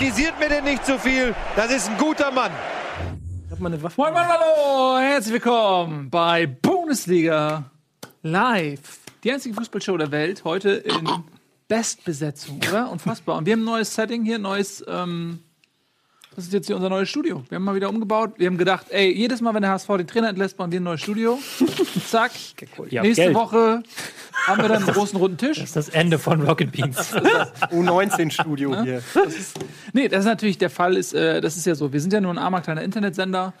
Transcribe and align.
Kritisiert 0.00 0.40
mir 0.40 0.48
denn 0.48 0.64
nicht 0.64 0.86
zu 0.86 0.98
viel. 0.98 1.34
Das 1.56 1.70
ist 1.70 1.90
ein 1.90 1.98
guter 1.98 2.30
Mann. 2.30 2.50
Moin, 3.58 3.78
Moin, 3.98 4.14
hallo! 4.14 4.98
Herzlich 4.98 5.34
willkommen 5.34 6.08
bei 6.08 6.46
Bundesliga 6.46 7.70
Live. 8.22 9.00
Die 9.22 9.30
einzige 9.30 9.54
Fußballshow 9.54 9.98
der 9.98 10.10
Welt. 10.10 10.42
Heute 10.44 10.70
in 10.70 11.06
Bestbesetzung, 11.68 12.62
oder? 12.66 12.90
Unfassbar. 12.90 13.36
Und 13.36 13.44
wir 13.44 13.52
haben 13.52 13.60
ein 13.60 13.66
neues 13.66 13.94
Setting 13.94 14.24
hier, 14.24 14.38
neues. 14.38 14.82
Ähm, 14.88 15.40
das 16.36 16.44
ist 16.44 16.52
jetzt 16.52 16.66
hier 16.68 16.76
unser 16.76 16.88
neues 16.88 17.08
Studio. 17.08 17.42
Wir 17.48 17.56
haben 17.56 17.64
mal 17.64 17.74
wieder 17.74 17.88
umgebaut. 17.88 18.34
Wir 18.36 18.46
haben 18.46 18.56
gedacht, 18.56 18.86
ey, 18.90 19.12
jedes 19.12 19.40
Mal, 19.40 19.52
wenn 19.54 19.62
der 19.62 19.72
HSV 19.72 19.88
den 19.98 20.06
Trainer 20.06 20.28
entlässt, 20.28 20.56
bauen 20.56 20.70
wir 20.70 20.80
ein 20.80 20.84
neues 20.84 21.00
Studio. 21.00 21.38
Zack. 22.08 22.32
Ja, 22.88 23.02
Nächste 23.02 23.24
Geld. 23.24 23.34
Woche 23.34 23.82
haben 24.46 24.62
wir 24.62 24.68
dann 24.68 24.84
einen 24.84 24.92
großen 24.94 25.18
runden 25.18 25.36
Tisch. 25.38 25.58
Das 25.58 25.68
ist 25.68 25.76
das 25.76 25.88
Ende 25.88 26.18
von 26.18 26.40
Rocket 26.42 26.70
Beans. 26.72 27.14
U19-Studio 27.72 28.82
hier. 28.82 29.02
Nee, 29.92 30.08
das 30.08 30.20
ist 30.20 30.26
natürlich 30.26 30.58
der 30.58 30.70
Fall, 30.70 30.96
ist, 30.96 31.14
äh, 31.14 31.40
das 31.40 31.56
ist 31.56 31.66
ja 31.66 31.74
so. 31.74 31.92
Wir 31.92 32.00
sind 32.00 32.12
ja 32.12 32.20
nur 32.20 32.32
ein 32.32 32.38
armer 32.38 32.60
kleiner 32.60 32.82
Internetsender. 32.82 33.52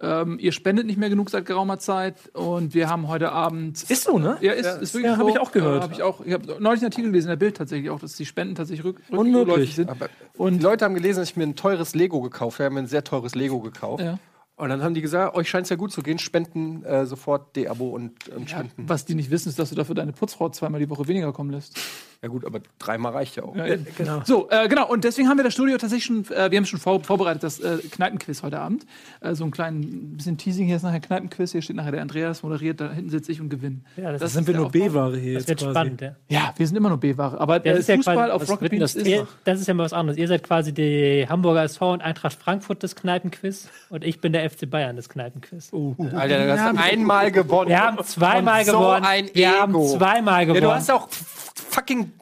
Ähm, 0.00 0.38
ihr 0.40 0.52
spendet 0.52 0.86
nicht 0.86 0.98
mehr 0.98 1.08
genug 1.08 1.30
seit 1.30 1.46
geraumer 1.46 1.78
Zeit 1.78 2.16
und 2.34 2.74
wir 2.74 2.88
haben 2.90 3.08
heute 3.08 3.30
Abend. 3.32 3.80
Ist 3.88 4.04
so, 4.04 4.18
ne? 4.18 4.36
Ja, 4.40 4.52
ist, 4.52 4.66
ist 4.82 4.94
wirklich 4.94 5.12
ja, 5.12 5.16
so. 5.16 5.22
hab 5.22 5.28
ich 5.34 5.38
auch 5.40 5.52
gehört. 5.52 5.80
Äh, 5.82 5.84
hab 5.84 5.92
ich 5.92 6.02
auch. 6.02 6.20
Ich 6.26 6.32
habe 6.32 6.46
neulich 6.60 6.80
einen 6.82 6.90
Artikel 6.90 7.10
gelesen 7.10 7.28
in 7.28 7.30
der 7.30 7.36
Bild 7.36 7.56
tatsächlich 7.56 7.90
auch, 7.90 8.00
dass 8.00 8.16
die 8.16 8.26
Spenden 8.26 8.54
tatsächlich 8.56 8.84
rück 8.84 9.00
Unmöglich. 9.10 9.36
rückläufig 9.48 9.74
sind. 9.76 9.90
Aber 9.90 10.08
Und- 10.36 10.58
die 10.58 10.62
Leute 10.62 10.84
haben 10.84 10.94
gelesen, 10.94 11.20
dass 11.20 11.30
ich 11.30 11.36
mir 11.36 11.44
ein 11.44 11.54
teures 11.56 11.94
Lego 11.94 12.20
gekauft 12.20 12.56
habe. 12.56 12.64
Wir 12.64 12.66
haben 12.66 12.74
mir 12.74 12.80
ein 12.80 12.86
sehr 12.88 13.04
teures 13.04 13.34
Lego 13.34 13.60
gekauft. 13.60 14.02
Ja. 14.02 14.18
Und 14.56 14.68
dann 14.68 14.82
haben 14.84 14.94
die 14.94 15.00
gesagt, 15.00 15.34
euch 15.36 15.48
scheint 15.48 15.64
es 15.64 15.70
ja 15.70 15.76
gut 15.76 15.90
zu 15.90 16.00
gehen, 16.02 16.18
spenden 16.18 16.84
äh, 16.84 17.06
sofort 17.06 17.56
D-Abo 17.56 17.88
und, 17.88 18.28
und 18.28 18.50
Ja, 18.50 18.58
spenden. 18.58 18.88
was 18.88 19.04
die 19.04 19.14
nicht 19.16 19.30
wissen, 19.30 19.48
ist, 19.48 19.58
dass 19.58 19.70
du 19.70 19.74
dafür 19.74 19.94
deine 19.96 20.12
Putzfrau 20.12 20.48
zweimal 20.50 20.78
die 20.80 20.88
Woche 20.90 21.08
weniger 21.08 21.32
kommen 21.32 21.50
lässt. 21.50 21.76
Ja 22.22 22.28
gut, 22.28 22.44
aber 22.44 22.60
dreimal 22.78 23.12
reicht 23.12 23.36
ja 23.36 23.42
auch. 23.44 23.54
Ja, 23.54 23.64
genau. 23.96 24.22
So, 24.24 24.48
äh, 24.50 24.68
genau. 24.68 24.88
Und 24.88 25.04
deswegen 25.04 25.28
haben 25.28 25.36
wir 25.36 25.44
das 25.44 25.52
Studio 25.54 25.76
tatsächlich 25.78 26.04
schon, 26.04 26.24
äh, 26.34 26.50
wir 26.50 26.56
haben 26.58 26.64
schon 26.66 26.80
vor, 26.80 27.02
vorbereitet, 27.04 27.42
das 27.42 27.60
äh, 27.60 27.78
Kneipenquiz 27.90 28.42
heute 28.42 28.58
Abend. 28.60 28.86
Äh, 29.20 29.34
so 29.34 29.44
ein 29.44 29.50
kleinen 29.50 30.16
bisschen 30.16 30.38
Teasing 30.38 30.66
hier 30.66 30.76
ist 30.76 30.82
nachher 30.82 31.00
Kneipenquiz. 31.00 31.52
Hier 31.52 31.62
steht 31.62 31.76
nachher 31.76 31.92
der 31.92 32.02
Andreas 32.02 32.42
moderiert, 32.42 32.80
da 32.80 32.90
hinten 32.92 33.10
sitze 33.10 33.32
ich 33.32 33.40
und 33.40 33.50
gewinne. 33.50 33.80
Ja, 33.96 34.12
das, 34.12 34.20
Das 34.20 34.32
Sind 34.32 34.46
wir 34.46 34.54
der 34.54 34.62
nur? 34.62 34.70
B-Ware 34.70 35.16
hier 35.18 35.34
das 35.34 35.42
jetzt 35.42 35.48
wird 35.48 35.58
quasi. 35.60 35.70
spannend. 35.72 36.00
Ja. 36.00 36.16
Ja, 36.28 36.54
wir 36.56 36.66
sind 36.66 36.76
immer 36.76 36.88
nur 36.88 36.98
B-Ware. 36.98 37.38
Aber 37.40 37.60
Das 37.60 37.76
äh, 37.76 37.80
ist 37.80 37.88
ja 37.88 37.96
Fußball 37.96 38.16
quasi- 38.16 38.30
auf 38.32 38.48
Rocket 38.48 38.80
das, 38.80 38.94
ist 38.94 39.06
ihr, 39.06 39.26
das 39.44 39.60
ist 39.60 39.66
ja 39.68 39.74
mal 39.74 39.84
was 39.84 39.92
anderes. 39.92 40.18
Ihr 40.18 40.28
seid 40.28 40.42
quasi 40.42 40.72
die 40.72 41.26
Hamburger 41.28 41.62
SV 41.64 41.92
und 41.92 42.00
Eintracht 42.02 42.34
Frankfurt 42.38 42.82
des 42.82 42.96
Kneipenquiz 42.96 43.68
und 43.90 44.04
ich 44.04 44.20
bin 44.20 44.32
der 44.32 44.48
FC 44.48 44.68
Bayern 44.70 44.96
des 44.96 45.08
Kneipenquiz. 45.08 45.70
Alter, 45.72 46.44
du 46.46 46.58
hast 46.58 46.78
einmal 46.78 47.30
gewonnen. 47.30 47.68
Wir 47.68 47.80
haben 47.82 48.02
zweimal 48.04 48.60
Und 48.60 48.66
so 48.66 48.72
gewonnen. 48.78 49.04
ein 49.04 49.28
wir 49.34 49.48
Ego. 49.48 49.56
haben 49.58 49.98
zweimal 49.98 50.40
Ja, 50.40 50.44
gewonnen. 50.46 50.62
du 50.62 50.72
hast 50.72 50.90
auch 50.90 51.08
fucking 51.68 52.12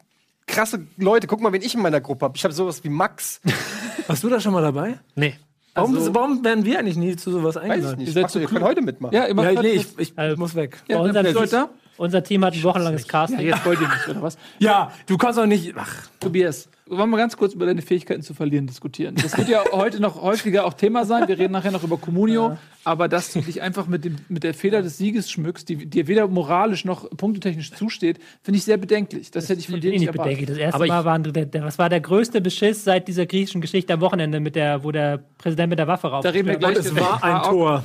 krasse 0.47 0.87
Leute. 0.97 1.27
Guck 1.27 1.41
mal, 1.41 1.53
wen 1.53 1.63
ich 1.63 1.75
in 1.75 1.81
meiner 1.83 2.01
Gruppe 2.01 2.25
habe. 2.27 2.37
Ich 2.37 2.45
habe 2.45 2.55
sowas 2.55 2.83
wie 2.85 2.89
Max. 2.89 3.41
Warst 4.07 4.23
du 4.25 4.29
da 4.29 4.41
schon 4.41 4.53
mal 4.53 4.63
dabei? 4.63 4.99
nee. 5.15 5.35
Warum, 5.75 5.95
Also- 5.97 6.15
warum 6.15 6.45
werden 6.45 6.67
wir 6.67 6.79
eigentlich 6.79 6.99
nie 6.99 7.17
zu 7.17 7.31
sowas 7.31 7.55
Weiß 7.57 7.65
ich 7.65 7.71
eingeladen? 7.71 7.99
nicht. 8.05 8.31
so 8.31 8.39
ihr 8.41 8.47
könnt 8.47 8.63
heute 8.63 8.83
mitmachen. 8.83 9.15
Ja, 9.15 9.25
immer 9.25 9.51
Ja, 9.51 9.63
nee, 9.63 9.69
ich, 9.71 9.87
ich 9.99 10.13
Also- 10.19 10.37
muss 10.39 10.55
weg. 10.55 10.83
ja, 10.87 10.99
heute 10.99 11.23
da? 11.51 11.71
Unser 11.97 12.23
Team 12.23 12.45
hat 12.45 12.53
ein 12.55 12.63
wochenlanges 12.63 13.09
Casting. 13.09 13.39
Ja, 13.41 13.55
jetzt 13.57 13.65
wollt 13.65 13.81
ihr 13.81 13.89
nicht, 13.89 14.09
oder 14.09 14.21
was? 14.23 14.37
Ja, 14.59 14.93
du 15.07 15.17
kannst 15.17 15.39
doch 15.39 15.47
nicht. 15.47 15.73
Ach, 15.77 16.09
Tobias, 16.21 16.69
wollen 16.87 17.09
wir 17.09 17.17
ganz 17.17 17.37
kurz 17.39 17.55
über 17.55 17.65
deine 17.65 17.81
Fähigkeiten 17.81 18.23
zu 18.23 18.35
verlieren 18.35 18.67
diskutieren. 18.67 19.15
Das 19.15 19.37
wird 19.39 19.49
ja 19.49 19.63
heute 19.73 20.01
noch 20.01 20.21
häufiger 20.21 20.67
auch 20.67 20.75
Thema 20.75 21.07
sein. 21.07 21.27
Wir 21.27 21.39
reden 21.39 21.53
nachher 21.53 21.71
noch 21.71 21.85
über 21.85 21.97
Communio. 21.97 22.59
Aber 22.85 23.09
dass 23.09 23.33
du 23.33 23.41
dich 23.41 23.63
einfach 23.63 23.87
mit, 23.87 24.05
dem, 24.05 24.17
mit 24.29 24.43
der 24.43 24.55
Feder 24.55 24.83
des 24.83 24.99
Sieges 24.99 25.31
schmückst, 25.31 25.69
die 25.69 25.87
dir 25.87 26.09
weder 26.09 26.27
moralisch 26.29 26.85
noch 26.85 27.09
punktetechnisch 27.11 27.73
zusteht, 27.73 28.19
finde 28.43 28.59
ich 28.59 28.65
sehr 28.65 28.77
bedenklich. 28.77 29.31
Das 29.31 29.49
hätte 29.49 29.61
ich 29.61 29.69
von 29.69 29.81
dir 29.81 29.89
ich 29.93 30.01
nicht 30.01 30.01
nicht 30.01 30.09
erwartet. 30.09 30.25
bedenklich. 30.39 30.49
Das 30.49 30.59
erste 30.59 30.75
Aber 30.77 30.85
ich- 30.87 30.91
Mal 30.91 31.05
waren 31.05 31.23
der, 31.23 31.47
der, 31.47 31.63
was 31.65 31.79
war 31.79 31.89
der 31.89 32.01
größte 32.01 32.41
Beschiss 32.41 32.85
seit 32.85 33.07
dieser 33.09 33.27
griechischen 33.27 33.61
Geschichte 33.61 33.93
am 33.95 34.01
Wochenende, 34.01 34.41
mit 34.41 34.57
der, 34.57 34.83
wo 34.85 34.91
der 34.91 35.19
Präsident 35.39 35.71
mit 35.71 35.79
der 35.79 35.87
Waffe 35.87 36.09
rauf. 36.09 36.23
Da 36.25 36.31
reden 36.31 36.49
wir 36.49 36.57
gleich. 36.57 36.77
es 36.77 36.95
war 36.97 37.23
ein 37.23 37.43
Tor. 37.43 37.85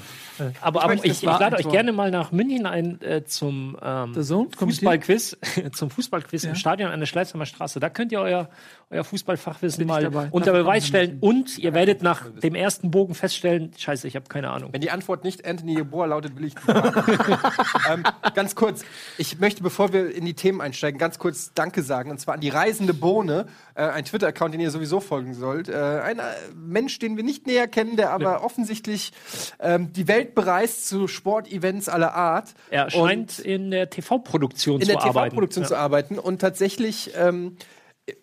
Aber, 0.61 0.83
aber 0.83 0.93
ich, 0.93 1.03
ich 1.03 1.25
war 1.25 1.39
lade 1.39 1.55
euch 1.55 1.63
Tor. 1.63 1.71
gerne 1.71 1.91
mal 1.91 2.11
nach 2.11 2.31
München 2.31 2.67
ein 2.67 3.01
äh, 3.01 3.23
zum 3.25 3.75
ähm, 3.83 4.13
Fußballquiz, 4.13 5.37
zum 5.73 5.89
Fußballquiz 5.89 6.43
Ja. 6.43 6.49
im 6.51 6.55
Stadion 6.55 6.91
an 6.91 6.99
der 6.99 7.07
Schleißheimer 7.07 7.45
Straße. 7.47 7.79
Da 7.79 7.89
könnt 7.89 8.11
ihr 8.11 8.19
euer, 8.19 8.49
euer 8.91 9.03
Fußballfachwissen 9.03 9.81
ich 9.81 9.87
mal 9.87 10.03
dabei. 10.03 10.27
unter 10.31 10.51
Beweis 10.51 10.85
stellen 10.87 11.17
und 11.21 11.57
ihr 11.57 11.73
werdet 11.73 12.03
nach 12.03 12.29
dem 12.43 12.53
ersten 12.55 12.91
Bogen 12.91 13.15
feststellen, 13.15 13.71
scheiße, 13.77 14.07
ich 14.07 14.15
habe 14.15 14.27
keine 14.27 14.49
Ahnung. 14.51 14.69
Wenn 14.73 14.81
die 14.87 14.91
Antwort 14.91 15.25
nicht 15.25 15.45
Anthony 15.45 15.73
Yeboah 15.75 16.07
lautet, 16.07 16.37
will 16.37 16.45
ich 16.45 16.55
ähm, 17.91 18.03
Ganz 18.35 18.55
kurz, 18.55 18.85
ich 19.17 19.37
möchte, 19.39 19.61
bevor 19.61 19.91
wir 19.91 20.15
in 20.15 20.23
die 20.23 20.33
Themen 20.33 20.61
einsteigen, 20.61 20.97
ganz 20.97 21.19
kurz 21.19 21.51
Danke 21.53 21.83
sagen. 21.83 22.09
Und 22.09 22.19
zwar 22.19 22.35
an 22.35 22.39
die 22.39 22.47
Reisende 22.47 22.93
Bohne, 22.93 23.47
äh, 23.75 23.83
ein 23.83 24.05
Twitter-Account, 24.05 24.53
den 24.53 24.61
ihr 24.61 24.71
sowieso 24.71 25.01
folgen 25.01 25.33
sollt. 25.33 25.67
Äh, 25.67 25.75
ein 25.75 26.19
äh, 26.19 26.23
Mensch, 26.55 26.99
den 26.99 27.17
wir 27.17 27.25
nicht 27.25 27.47
näher 27.47 27.67
kennen, 27.67 27.97
der 27.97 28.11
aber 28.11 28.45
offensichtlich 28.45 29.11
ähm, 29.59 29.91
die 29.91 30.07
Welt 30.07 30.35
bereist 30.35 30.87
zu 30.87 31.09
Sportevents 31.09 31.89
aller 31.89 32.13
Art. 32.13 32.53
Er 32.69 32.89
scheint 32.89 33.39
in 33.39 33.71
der 33.71 33.89
TV-Produktion 33.89 34.75
in 34.79 34.87
zu 34.87 34.93
der 34.93 35.01
arbeiten. 35.01 35.31
TV-Produktion 35.31 35.63
Ja. 35.63 35.67
zu 35.67 35.75
arbeiten 35.75 36.17
und 36.17 36.39
tatsächlich 36.39 37.11
ähm, 37.17 37.57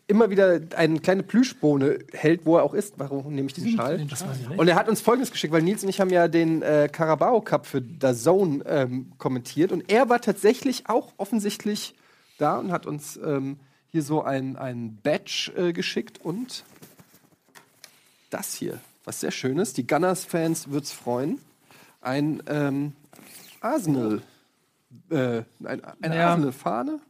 immer 0.06 0.30
wieder 0.30 0.60
eine 0.76 1.00
kleine 1.00 1.22
Plüschbohne 1.22 1.98
hält, 2.12 2.46
wo 2.46 2.56
er 2.56 2.62
auch 2.62 2.74
ist. 2.74 2.94
Warum 2.98 3.34
nehme 3.34 3.48
ich 3.48 3.54
diesen 3.54 3.72
Schal? 3.72 4.06
Und 4.56 4.68
er 4.68 4.76
hat 4.76 4.88
uns 4.88 5.00
Folgendes 5.00 5.30
geschickt, 5.30 5.52
weil 5.52 5.62
Nils 5.62 5.82
und 5.82 5.88
ich 5.90 6.00
haben 6.00 6.10
ja 6.10 6.28
den 6.28 6.62
äh, 6.62 6.88
Carabao 6.90 7.40
Cup 7.40 7.66
für 7.66 7.82
DAZN 7.82 8.62
ähm, 8.66 9.12
kommentiert 9.18 9.72
und 9.72 9.90
er 9.90 10.08
war 10.08 10.20
tatsächlich 10.20 10.88
auch 10.88 11.12
offensichtlich 11.16 11.94
da 12.38 12.58
und 12.58 12.72
hat 12.72 12.86
uns 12.86 13.16
ähm, 13.16 13.58
hier 13.90 14.02
so 14.02 14.22
ein, 14.22 14.56
ein 14.56 14.98
Badge 15.02 15.52
äh, 15.56 15.72
geschickt 15.72 16.18
und 16.24 16.64
das 18.30 18.54
hier, 18.54 18.80
was 19.04 19.20
sehr 19.20 19.30
schön 19.30 19.58
ist. 19.58 19.76
Die 19.76 19.86
Gunners-Fans 19.86 20.70
wird's 20.70 20.92
freuen. 20.92 21.38
Ein 22.00 22.42
ähm, 22.46 22.92
Arsenal, 23.60 24.22
äh, 25.10 25.42
ein, 25.62 25.82
eine 26.02 26.16
Ja. 26.16 26.30
Arsenal-Fahne. 26.30 27.00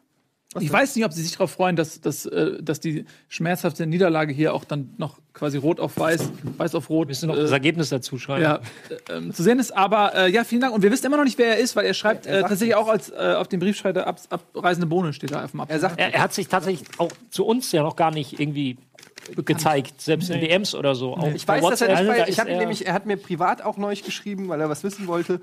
Ich 0.61 0.73
weiß 0.73 0.95
nicht, 0.97 1.05
ob 1.05 1.13
sie 1.13 1.23
sich 1.23 1.33
darauf 1.33 1.51
freuen, 1.51 1.77
dass, 1.77 2.01
dass, 2.01 2.27
äh, 2.27 2.63
dass 2.63 2.81
die 2.81 3.05
schmerzhafte 3.29 3.87
Niederlage 3.87 4.33
hier 4.33 4.55
auch 4.55 4.65
dann 4.65 4.95
noch 4.99 5.19
quasi 5.33 5.59
rot 5.59 5.81
auf 5.81 5.99
weiß, 5.99 6.31
weiß 6.59 6.75
auf 6.75 6.91
rot. 6.91 7.09
Wir 7.09 7.11
müssen 7.11 7.29
noch 7.29 7.37
das 7.37 7.51
äh, 7.51 7.55
Ergebnis 7.55 7.89
dazu 7.89 8.19
schreiben. 8.19 8.43
ja, 8.43 8.61
äh, 9.09 9.31
zu 9.33 9.43
sehen 9.43 9.59
ist. 9.59 9.77
Aber 9.77 10.15
äh, 10.15 10.31
ja, 10.31 10.45
vielen 10.45 10.61
Dank. 10.61 10.75
Und 10.75 10.83
wir 10.83 10.91
wissen 10.93 11.07
immer 11.07 11.17
noch 11.17 11.25
nicht, 11.25 11.39
wer 11.39 11.57
er 11.57 11.59
ist, 11.59 11.75
weil 11.77 11.87
er 11.87 11.95
schreibt 11.95 12.27
Er 12.27 12.39
äh, 12.39 12.43
tatsächlich 12.43 12.75
auch 12.77 12.89
als 12.89 13.11
äh, 13.11 13.35
auf 13.37 13.49
dem 13.49 13.61
Briefschreiber 13.61 14.07
ab, 14.07 14.21
abreisende 14.31 14.87
Bohne 14.87 15.13
steht 15.13 15.33
da 15.33 15.45
auf 15.45 15.51
dem 15.51 15.63
Er 15.67 15.81
sagt, 15.81 15.99
Er, 15.99 16.15
er 16.15 16.23
hat 16.23 16.33
sich 16.33 16.49
tatsächlich 16.49 16.89
auch 16.99 17.11
zu 17.31 17.45
uns 17.45 17.73
ja 17.73 17.83
noch 17.83 17.97
gar 17.97 18.11
nicht 18.13 18.39
irgendwie 18.39 18.77
gezeigt, 19.45 20.01
selbst 20.01 20.31
in 20.31 20.41
DMs 20.41 20.75
oder 20.75 20.95
so. 20.95 21.17
Auch 21.17 21.33
Ich 21.33 21.47
weiß, 21.47 21.63
dass 21.63 21.81
er 21.81 21.89
nicht 22.01 22.07
bei, 22.09 22.19
ist 22.21 22.29
ich 22.29 22.39
hab 22.41 22.47
ihn 22.47 22.55
er- 22.55 22.59
nämlich, 22.61 22.87
er 22.87 22.93
hat 22.93 23.07
mir 23.07 23.17
privat 23.17 23.63
auch 23.63 23.77
neulich 23.77 24.05
geschrieben, 24.05 24.49
weil 24.49 24.61
er 24.61 24.69
was 24.69 24.85
wissen 24.85 25.07
wollte, 25.07 25.41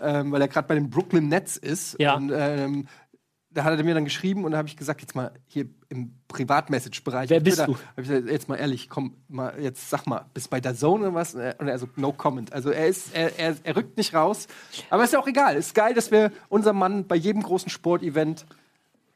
ähm, 0.00 0.32
weil 0.32 0.40
er 0.40 0.48
gerade 0.48 0.66
bei 0.66 0.74
den 0.74 0.90
Brooklyn 0.90 1.28
Nets 1.28 1.56
ist. 1.56 1.96
Ja. 2.00 2.14
Und 2.14 2.32
ähm, 2.34 2.88
da 3.58 3.64
hat 3.64 3.76
er 3.78 3.84
mir 3.84 3.94
dann 3.94 4.04
geschrieben 4.04 4.44
und 4.44 4.52
da 4.52 4.58
habe 4.58 4.68
ich 4.68 4.76
gesagt, 4.76 5.00
jetzt 5.00 5.14
mal 5.16 5.32
hier 5.48 5.66
im 5.88 6.12
Privatmessage-Bereich. 6.28 7.28
Wer 7.28 7.40
bist 7.40 7.58
Twitter, 7.58 7.72
du? 7.96 8.02
Gesagt, 8.02 8.28
jetzt 8.30 8.48
mal 8.48 8.56
ehrlich, 8.56 8.88
komm 8.88 9.14
mal, 9.28 9.54
jetzt 9.60 9.90
sag 9.90 10.06
mal, 10.06 10.24
bist 10.32 10.48
bei 10.50 10.60
der 10.60 10.74
Zone 10.74 11.06
oder 11.08 11.14
was? 11.14 11.34
Und 11.34 11.40
er- 11.40 11.60
Und 11.60 11.68
er 11.68 11.78
so, 11.78 11.88
no 11.96 12.12
comment. 12.12 12.52
Also 12.52 12.70
er 12.70 12.86
ist, 12.86 13.14
er, 13.14 13.38
er, 13.38 13.56
er 13.64 13.76
rückt 13.76 13.96
nicht 13.96 14.14
raus. 14.14 14.46
Aber 14.90 15.04
ist 15.04 15.12
ja 15.12 15.18
auch 15.18 15.26
egal. 15.26 15.56
Ist 15.56 15.74
geil, 15.74 15.94
dass 15.94 16.10
wir 16.10 16.30
unser 16.48 16.72
Mann 16.72 17.06
bei 17.06 17.16
jedem 17.16 17.42
großen 17.42 17.70
Sportevent 17.70 18.46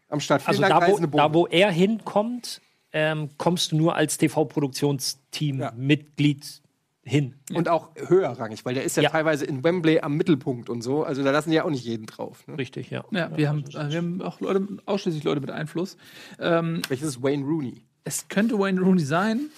am 0.08 0.20
Start. 0.20 0.42
Vielen 0.42 0.64
Also 0.64 0.80
da 0.80 0.88
wo, 0.88 0.98
da, 1.18 1.34
wo 1.34 1.46
er 1.46 1.70
hinkommt, 1.70 2.60
ähm, 2.92 3.30
kommst 3.38 3.72
du 3.72 3.76
nur 3.76 3.94
als 3.96 4.18
TV-Produktionsteam-Mitglied 4.18 6.61
hin. 7.04 7.34
Und 7.52 7.68
auch 7.68 7.90
höherrangig, 7.96 8.64
weil 8.64 8.74
der 8.74 8.84
ist 8.84 8.96
ja, 8.96 9.02
Ja. 9.04 9.10
teilweise 9.10 9.44
in 9.44 9.64
Wembley 9.64 10.00
am 10.00 10.16
Mittelpunkt 10.16 10.68
und 10.70 10.82
so. 10.82 11.02
Also 11.04 11.22
da 11.24 11.30
lassen 11.32 11.50
die 11.50 11.56
ja 11.56 11.64
auch 11.64 11.70
nicht 11.70 11.84
jeden 11.84 12.06
drauf. 12.06 12.46
Ne? 12.46 12.58
Richtig, 12.58 12.90
ja. 12.90 13.04
Ja, 13.10 13.36
wir 13.36 13.48
haben, 13.48 13.64
äh, 13.74 13.90
wir 13.90 13.98
haben 13.98 14.22
auch 14.22 14.40
Leute, 14.40 14.66
ausschließlich 14.86 15.24
Leute 15.24 15.40
mit 15.40 15.50
Einfluss. 15.50 15.96
Ähm, 16.38 16.82
Welches 16.88 17.08
ist 17.08 17.22
Wayne 17.22 17.44
Rooney? 17.44 17.82
es 18.04 18.28
könnte 18.28 18.58
Wayne 18.58 18.80
Rooney 18.80 19.02
sein. 19.04 19.50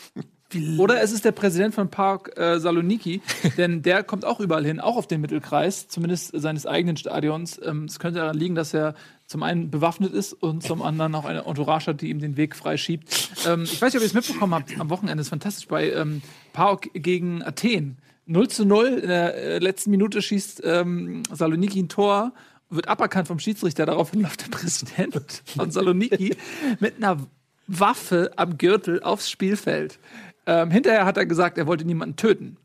Oder 0.79 1.03
es 1.03 1.11
ist 1.11 1.25
der 1.25 1.33
Präsident 1.33 1.75
von 1.75 1.89
Park 1.91 2.39
äh, 2.39 2.61
Saloniki, 2.61 3.23
denn 3.57 3.83
der 3.83 4.05
kommt 4.05 4.25
auch 4.25 4.39
überall 4.39 4.65
hin, 4.65 4.79
auch 4.79 4.97
auf 4.97 5.09
den 5.09 5.21
Mittelkreis, 5.21 5.89
zumindest 5.89 6.31
seines 6.39 6.65
eigenen 6.65 6.97
Stadions. 6.97 7.61
Ähm, 7.65 7.87
es 7.87 7.99
könnte 7.99 8.21
daran 8.21 8.37
liegen, 8.37 8.55
dass 8.55 8.73
er 8.73 8.95
zum 9.27 9.43
einen 9.43 9.71
bewaffnet 9.71 10.13
ist 10.13 10.33
und 10.33 10.63
zum 10.63 10.83
anderen 10.83 11.15
auch 11.15 11.25
eine 11.25 11.45
Entourage 11.45 11.89
hat, 11.89 12.01
die 12.01 12.11
ihm 12.11 12.21
den 12.21 12.37
Weg 12.37 12.55
freischiebt. 12.55 13.31
Ähm, 13.47 13.65
ich 13.65 13.81
weiß 13.81 13.93
nicht, 13.93 13.97
ob 13.97 14.03
ihr 14.03 14.07
es 14.07 14.15
mitbekommen 14.15 14.55
habt 14.55 14.79
am 14.79 14.91
Wochenende, 14.91 15.21
ist 15.21 15.31
fantastisch, 15.31 15.67
bei 15.67 15.91
ähm, 15.91 16.23
PAOK 16.53 16.91
gegen 16.95 17.43
Athen. 17.43 17.97
0 18.27 18.49
zu 18.49 18.65
0, 18.65 18.87
in 18.87 19.09
der 19.09 19.35
äh, 19.35 19.59
letzten 19.59 19.91
Minute 19.91 20.23
schießt 20.23 20.63
ähm, 20.65 21.23
Saloniki 21.31 21.81
ein 21.81 21.89
Tor, 21.89 22.33
wird 22.71 22.89
aberkannt 22.89 23.29
vom 23.29 23.39
Schiedsrichter, 23.39 23.87
daraufhin 23.87 24.23
läuft 24.23 24.43
der 24.43 24.57
Präsident 24.57 25.43
von 25.45 25.71
Saloniki 25.71 26.37
mit 26.81 26.97
einer 26.97 27.19
Waffe 27.67 28.33
am 28.37 28.59
Gürtel 28.59 29.03
aufs 29.03 29.31
Spielfeld. 29.31 29.99
Ähm, 30.47 30.71
hinterher 30.71 31.07
hat 31.07 31.17
er 31.17 31.27
gesagt, 31.27 31.57
er 31.57 31.67
wollte 31.67 31.85
niemanden 31.85 32.17
töten. 32.17 32.59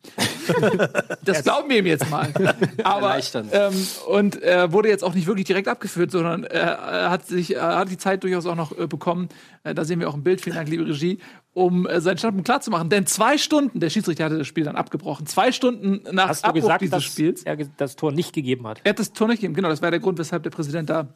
das 1.25 1.43
glauben 1.43 1.69
wir 1.69 1.79
ihm 1.79 1.85
jetzt 1.85 2.09
mal. 2.09 2.27
Aber, 2.83 3.17
ähm, 3.51 3.87
und 4.07 4.41
er 4.41 4.71
wurde 4.71 4.89
jetzt 4.89 5.03
auch 5.03 5.13
nicht 5.13 5.27
wirklich 5.27 5.45
direkt 5.45 5.67
abgeführt, 5.67 6.11
sondern 6.11 6.43
er, 6.43 6.73
er 6.77 7.09
hat 7.09 7.25
sich, 7.27 7.55
er 7.55 7.77
hat 7.77 7.89
die 7.89 7.97
Zeit 7.97 8.23
durchaus 8.23 8.45
auch 8.45 8.55
noch 8.55 8.77
äh, 8.77 8.87
bekommen. 8.87 9.29
Äh, 9.63 9.73
da 9.73 9.85
sehen 9.85 9.99
wir 9.99 10.09
auch 10.09 10.15
ein 10.15 10.23
Bild. 10.23 10.41
Vielen 10.41 10.55
Dank, 10.55 10.69
liebe 10.69 10.85
Regie. 10.87 11.19
um 11.53 11.87
äh, 11.87 11.99
seinen 12.01 12.17
Standpunkt 12.17 12.45
klarzumachen. 12.45 12.89
Denn 12.89 13.05
zwei 13.05 13.37
Stunden, 13.37 13.79
der 13.79 13.89
Schiedsrichter 13.89 14.25
hatte 14.25 14.37
das 14.37 14.47
Spiel 14.47 14.63
dann 14.63 14.75
abgebrochen, 14.75 15.25
zwei 15.25 15.51
Stunden 15.51 16.01
nach 16.13 16.29
Hast 16.29 16.43
du 16.43 16.49
Abbruch 16.49 16.61
gesagt, 16.61 16.81
dieses 16.81 16.91
dass 16.91 17.03
Spiels. 17.03 17.43
er 17.43 17.57
das 17.77 17.95
Tor 17.95 18.11
nicht 18.11 18.33
gegeben 18.33 18.67
hat? 18.67 18.81
Er 18.83 18.91
hat 18.91 18.99
das 18.99 19.13
Tor 19.13 19.27
nicht 19.27 19.41
gegeben, 19.41 19.55
genau, 19.55 19.69
das 19.69 19.81
war 19.81 19.91
der 19.91 19.99
Grund, 19.99 20.17
weshalb 20.19 20.43
der 20.43 20.51
Präsident 20.51 20.89
da 20.89 21.07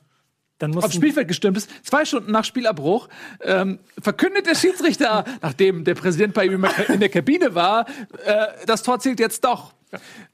Dann 0.63 0.71
aufs 0.75 0.85
mussten, 0.85 1.01
Spielfeld 1.01 1.27
gestürmt 1.27 1.57
ist. 1.57 1.69
Zwei 1.85 2.05
Stunden 2.05 2.31
nach 2.31 2.45
Spielabbruch 2.45 3.09
ähm, 3.41 3.79
verkündet 4.01 4.45
der 4.45 4.55
Schiedsrichter, 4.55 5.25
nachdem 5.41 5.83
der 5.83 5.95
Präsident 5.95 6.33
bei 6.33 6.45
ihm 6.45 6.65
in 6.87 6.99
der 7.01 7.09
Kabine 7.09 7.53
war, 7.53 7.85
äh, 8.25 8.47
das 8.65 8.81
Tor 8.81 8.99
zählt 8.99 9.19
jetzt 9.19 9.43
doch. 9.43 9.73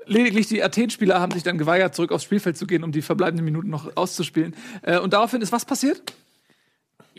Lediglich 0.06 0.48
die 0.48 0.64
Athen-Spieler 0.64 1.20
haben 1.20 1.32
sich 1.32 1.42
dann 1.42 1.58
geweigert, 1.58 1.96
zurück 1.96 2.12
aufs 2.12 2.24
Spielfeld 2.24 2.58
zu 2.58 2.68
gehen, 2.68 2.84
um 2.84 2.92
die 2.92 3.02
verbleibenden 3.02 3.44
Minuten 3.44 3.70
noch 3.70 3.98
auszuspielen. 3.98 4.56
Äh, 4.84 5.00
und 5.00 5.14
daraufhin 5.14 5.42
ist 5.42 5.52
was 5.52 5.66
passiert? 5.66 6.14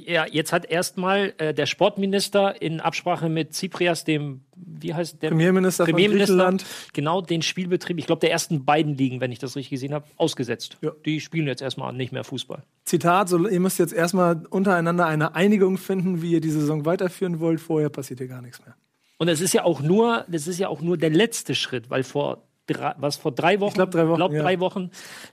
Ja, 0.06 0.26
jetzt 0.26 0.52
hat 0.52 0.64
erstmal 0.64 1.34
äh, 1.38 1.54
der 1.54 1.66
Sportminister 1.66 2.60
in 2.60 2.80
Absprache 2.80 3.28
mit 3.28 3.54
Cyprias, 3.54 4.04
dem, 4.04 4.42
wie 4.56 4.94
heißt 4.94 5.22
der? 5.22 5.30
Premierminister 5.30 5.86
von 5.86 5.94
Griechenland. 5.94 6.64
genau 6.92 7.20
den 7.20 7.42
Spielbetrieb, 7.42 7.98
ich 7.98 8.06
glaube, 8.06 8.20
der 8.20 8.30
ersten 8.30 8.64
beiden 8.64 8.96
Ligen, 8.96 9.20
wenn 9.20 9.32
ich 9.32 9.38
das 9.38 9.56
richtig 9.56 9.70
gesehen 9.70 9.94
habe, 9.94 10.06
ausgesetzt. 10.16 10.78
Ja. 10.82 10.92
Die 11.04 11.20
spielen 11.20 11.46
jetzt 11.46 11.62
erstmal 11.62 11.92
nicht 11.92 12.12
mehr 12.12 12.24
Fußball. 12.24 12.62
Zitat, 12.84 13.28
so, 13.28 13.48
ihr 13.48 13.60
müsst 13.60 13.78
jetzt 13.78 13.92
erstmal 13.92 14.46
untereinander 14.48 15.06
eine 15.06 15.34
Einigung 15.34 15.78
finden, 15.78 16.22
wie 16.22 16.32
ihr 16.32 16.40
die 16.40 16.50
Saison 16.50 16.84
weiterführen 16.84 17.40
wollt. 17.40 17.60
Vorher 17.60 17.88
passiert 17.88 18.20
hier 18.20 18.28
gar 18.28 18.42
nichts 18.42 18.64
mehr. 18.64 18.74
Und 19.18 19.28
es 19.28 19.40
ist 19.40 19.52
ja 19.52 19.64
auch 19.64 19.82
nur, 19.82 20.24
das 20.28 20.46
ist 20.46 20.58
ja 20.58 20.68
auch 20.68 20.80
nur 20.80 20.96
der 20.96 21.10
letzte 21.10 21.54
Schritt, 21.54 21.90
weil 21.90 22.04
vor 22.04 22.49
drei, 22.66 22.94
was 22.98 23.16
vor 23.16 23.32
drei 23.32 23.60
Wochen, 23.60 23.74
glaub, 23.74 23.90
drei 23.90 24.08
Wochen, 24.08 24.16
glaub, 24.16 24.32
ja. 24.32 24.42
drei 24.42 24.60
Wochen 24.60 24.90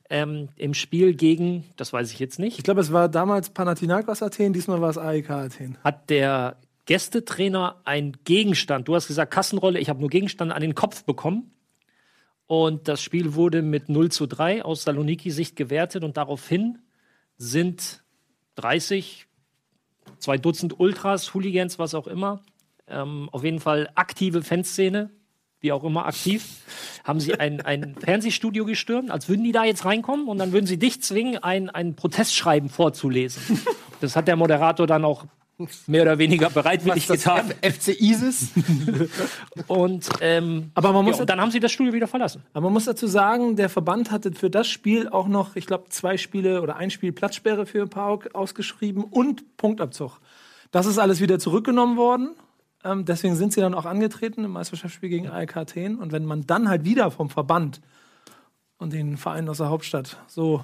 ähm, 0.10 0.50
im 0.56 0.74
Spiel 0.74 1.14
gegen, 1.14 1.66
das 1.76 1.94
weiß 1.94 2.12
ich 2.12 2.20
jetzt 2.20 2.40
nicht, 2.40 2.58
Ich 2.58 2.64
glaube, 2.64 2.82
es 2.82 2.92
war 2.92 3.10
damals 3.10 3.50
Panathinaikos 3.50 4.24
Athen, 4.24 4.54
diesmal 4.54 4.82
war 4.82 4.90
es 4.90 4.98
AEK 4.98 5.30
Athen. 5.30 5.78
hat 5.84 6.10
der 6.10 6.58
Gästetrainer 6.86 7.82
einen 7.84 8.18
Gegenstand, 8.24 8.88
du 8.88 8.96
hast 8.96 9.08
gesagt 9.08 9.32
Kassenrolle, 9.32 9.80
ich 9.80 9.90
habe 9.90 10.00
nur 10.00 10.10
Gegenstand 10.10 10.52
an 10.52 10.62
den 10.62 10.74
Kopf 10.74 11.04
bekommen. 11.04 11.52
Und 12.48 12.88
das 12.88 13.02
Spiel 13.02 13.36
wurde 13.36 13.62
mit 13.62 13.90
0 13.90 14.10
zu 14.10 14.26
3 14.26 14.64
aus 14.64 14.84
Saloniki-Sicht 14.84 15.58
gewertet 15.58 16.06
und 16.06 16.16
daraufhin 16.16 16.80
sind 17.38 18.04
30, 18.56 19.28
zwei 20.18 20.38
Dutzend 20.38 20.80
Ultras, 20.80 21.34
Hooligans, 21.34 21.78
was 21.78 21.94
auch 21.94 22.08
immer, 22.08 22.42
ähm, 22.88 23.30
auf 23.34 23.44
jeden 23.44 23.60
Fall 23.60 23.90
aktive 23.96 24.42
Fanszene, 24.42 25.12
wie 25.60 25.72
auch 25.72 25.84
immer 25.84 26.06
aktiv, 26.06 26.46
haben 27.04 27.20
sie 27.20 27.40
ein, 27.40 27.62
ein 27.62 27.96
Fernsehstudio 28.00 28.66
gestürmt, 28.66 29.12
als 29.12 29.28
würden 29.28 29.44
die 29.44 29.52
da 29.52 29.64
jetzt 29.64 29.86
reinkommen 29.86 30.28
und 30.28 30.38
dann 30.38 30.52
würden 30.52 30.68
sie 30.68 30.78
dich 30.78 31.02
zwingen, 31.02 31.44
ein, 31.44 31.70
ein 31.70 31.96
Protestschreiben 31.96 32.70
vorzulesen. 32.70 33.62
Das 34.00 34.16
hat 34.16 34.28
der 34.28 34.36
Moderator 34.36 34.86
dann 34.86 35.04
auch 35.04 35.26
mehr 35.88 36.04
oder 36.04 36.20
weniger 36.20 36.50
bereitwillig 36.50 37.08
das 37.08 37.18
getan. 37.18 37.52
F 37.62 37.78
FC 37.78 38.00
ISIS? 38.00 38.50
Und, 39.68 40.08
ähm, 40.22 40.72
Aber 40.76 40.94
man 40.94 41.04
muss 41.04 41.16
ja, 41.16 41.22
und 41.22 41.30
dann 41.30 41.42
haben 41.42 41.52
sie 41.52 41.60
das 41.60 41.72
Studio 41.72 41.94
wieder 41.94 42.08
verlassen. 42.08 42.44
Aber 42.54 42.66
man 42.66 42.74
muss 42.74 42.86
dazu 42.86 43.08
sagen, 43.08 43.56
der 43.56 43.70
Verband 43.70 44.12
hatte 44.12 44.32
für 44.34 44.50
das 44.50 44.68
Spiel 44.68 45.10
auch 45.10 45.28
noch, 45.28 45.56
ich 45.56 45.66
glaube, 45.66 45.86
zwei 45.90 46.18
Spiele 46.18 46.62
oder 46.62 46.76
ein 46.76 46.92
Spiel 46.92 47.12
Platzsperre 47.12 47.66
für 47.66 47.88
PAOK 47.88 48.36
ausgeschrieben 48.36 49.04
und 49.04 49.58
Punktabzug. 49.58 50.20
Das 50.72 50.86
ist 50.86 51.00
alles 51.00 51.22
wieder 51.22 51.40
zurückgenommen 51.40 51.98
worden. 51.98 52.36
Ähm, 52.84 53.06
deswegen 53.06 53.36
sind 53.36 53.54
sie 53.54 53.62
dann 53.62 53.74
auch 53.74 53.86
angetreten 53.86 54.44
im 54.44 54.52
Meisterschaftsspiel 54.52 55.10
gegen 55.10 55.28
AEK 55.30 55.58
Athen. 55.58 55.98
Und 55.98 56.12
wenn 56.12 56.26
man 56.26 56.46
dann 56.46 56.70
halt 56.70 56.84
wieder 56.86 57.12
vom 57.12 57.30
Verband 57.30 57.82
und 58.78 58.94
den 58.94 59.18
Vereinen 59.18 59.50
aus 59.50 59.58
der 59.58 59.70
Hauptstadt 59.70 60.18
so 60.28 60.64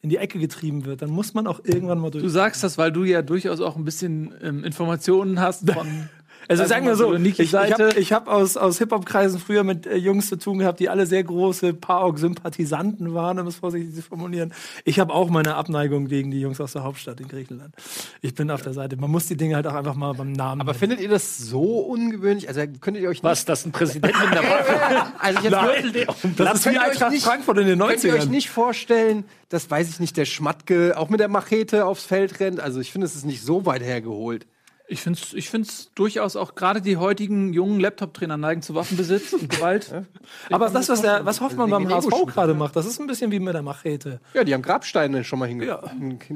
in 0.00 0.10
die 0.10 0.18
Ecke 0.18 0.38
getrieben 0.38 0.84
wird, 0.84 1.00
dann 1.00 1.08
muss 1.10 1.32
man 1.32 1.46
auch 1.46 1.60
irgendwann 1.64 1.98
mal 1.98 2.10
Du 2.10 2.20
durch. 2.20 2.30
sagst 2.32 2.62
das, 2.62 2.76
weil 2.76 2.92
du 2.92 3.04
ja 3.04 3.22
durchaus 3.22 3.60
auch 3.62 3.76
ein 3.76 3.84
bisschen 3.84 4.34
ähm, 4.42 4.62
Informationen 4.62 5.40
hast 5.40 5.70
von. 5.70 6.10
Also 6.48 6.64
sagen 6.66 6.86
wir 6.86 6.94
so, 6.96 7.14
ich, 7.14 7.38
ich 7.40 7.54
habe 7.54 7.90
ich 7.96 8.12
hab 8.12 8.28
aus, 8.28 8.56
aus 8.56 8.78
Hip-Hop-Kreisen 8.78 9.38
früher 9.40 9.64
mit 9.64 9.86
äh, 9.86 9.96
Jungs 9.96 10.28
zu 10.28 10.36
tun 10.36 10.58
gehabt, 10.58 10.80
die 10.80 10.88
alle 10.88 11.06
sehr 11.06 11.22
große 11.24 11.74
PAOK-Sympathisanten 11.74 13.14
waren, 13.14 13.38
um 13.38 13.46
es 13.46 13.56
vorsichtig 13.56 13.94
zu 13.94 14.02
formulieren. 14.02 14.52
Ich 14.84 14.98
habe 15.00 15.12
auch 15.12 15.30
meine 15.30 15.54
Abneigung 15.56 16.06
gegen 16.08 16.30
die 16.30 16.40
Jungs 16.40 16.60
aus 16.60 16.72
der 16.72 16.84
Hauptstadt 16.84 17.20
in 17.20 17.28
Griechenland. 17.28 17.74
Ich 18.20 18.34
bin 18.34 18.50
auf 18.50 18.62
der 18.62 18.72
Seite. 18.72 18.96
Man 18.96 19.10
muss 19.10 19.26
die 19.26 19.36
Dinge 19.36 19.56
halt 19.56 19.66
auch 19.66 19.74
einfach 19.74 19.94
mal 19.94 20.12
beim 20.14 20.32
Namen 20.32 20.60
Aber 20.60 20.72
nennen. 20.72 20.78
findet 20.80 21.00
ihr 21.00 21.08
das 21.08 21.38
so 21.38 21.62
ungewöhnlich? 21.80 22.48
Also 22.48 22.60
könntet 22.80 23.02
ihr 23.02 23.08
euch 23.08 23.16
nicht, 23.22 23.24
Was, 23.24 23.44
dass 23.44 23.64
ein 23.64 23.72
Präsident 23.72 24.06
mit 24.18 24.30
einer 24.30 24.42
Waffe 24.48 25.12
also 25.18 25.40
jetzt 25.40 25.52
wirklich, 25.94 26.06
Das 26.36 26.54
ist 26.60 26.66
wie 26.72 26.78
Eintracht 26.78 27.10
nicht- 27.12 27.24
Frankfurt 27.24 27.58
in 27.58 27.66
den 27.66 27.78
Könnt 27.78 28.04
ihr 28.04 28.14
euch 28.14 28.22
90ern. 28.22 28.28
nicht 28.30 28.50
vorstellen, 28.50 29.24
das 29.48 29.70
weiß 29.70 29.88
ich 29.90 30.00
nicht, 30.00 30.16
der 30.16 30.24
Schmatke 30.24 30.94
auch 30.96 31.08
mit 31.08 31.20
der 31.20 31.28
Machete 31.28 31.84
aufs 31.86 32.04
Feld 32.04 32.40
rennt? 32.40 32.60
Also 32.60 32.80
ich 32.80 32.90
finde, 32.92 33.06
es 33.06 33.14
ist 33.14 33.24
nicht 33.24 33.42
so 33.42 33.66
weit 33.66 33.82
hergeholt. 33.82 34.46
Ich 34.86 35.00
finde 35.00 35.18
es 35.18 35.32
ich 35.32 35.48
find's 35.48 35.90
durchaus 35.94 36.36
auch 36.36 36.54
gerade 36.54 36.82
die 36.82 36.98
heutigen 36.98 37.54
jungen 37.54 37.80
Laptop-Trainer 37.80 38.36
neigen 38.36 38.60
zu 38.60 38.74
Waffenbesitz 38.74 39.32
und 39.32 39.48
Gewalt. 39.48 39.90
Aber 40.50 40.68
das, 40.68 40.90
was, 40.90 41.00
der, 41.00 41.24
was 41.24 41.40
Hoffmann 41.40 41.70
beim 41.70 41.88
HSV 41.88 42.26
gerade 42.26 42.52
macht, 42.52 42.76
das 42.76 42.84
ist 42.84 43.00
ein 43.00 43.06
bisschen 43.06 43.30
wie 43.32 43.40
mit 43.40 43.54
der 43.54 43.62
Machete. 43.62 44.20
Ja, 44.34 44.44
die 44.44 44.52
haben 44.52 44.60
Grabsteine 44.60 45.24
schon 45.24 45.38
mal 45.38 45.48
hinge 45.48 45.64
Ja. 45.64 45.82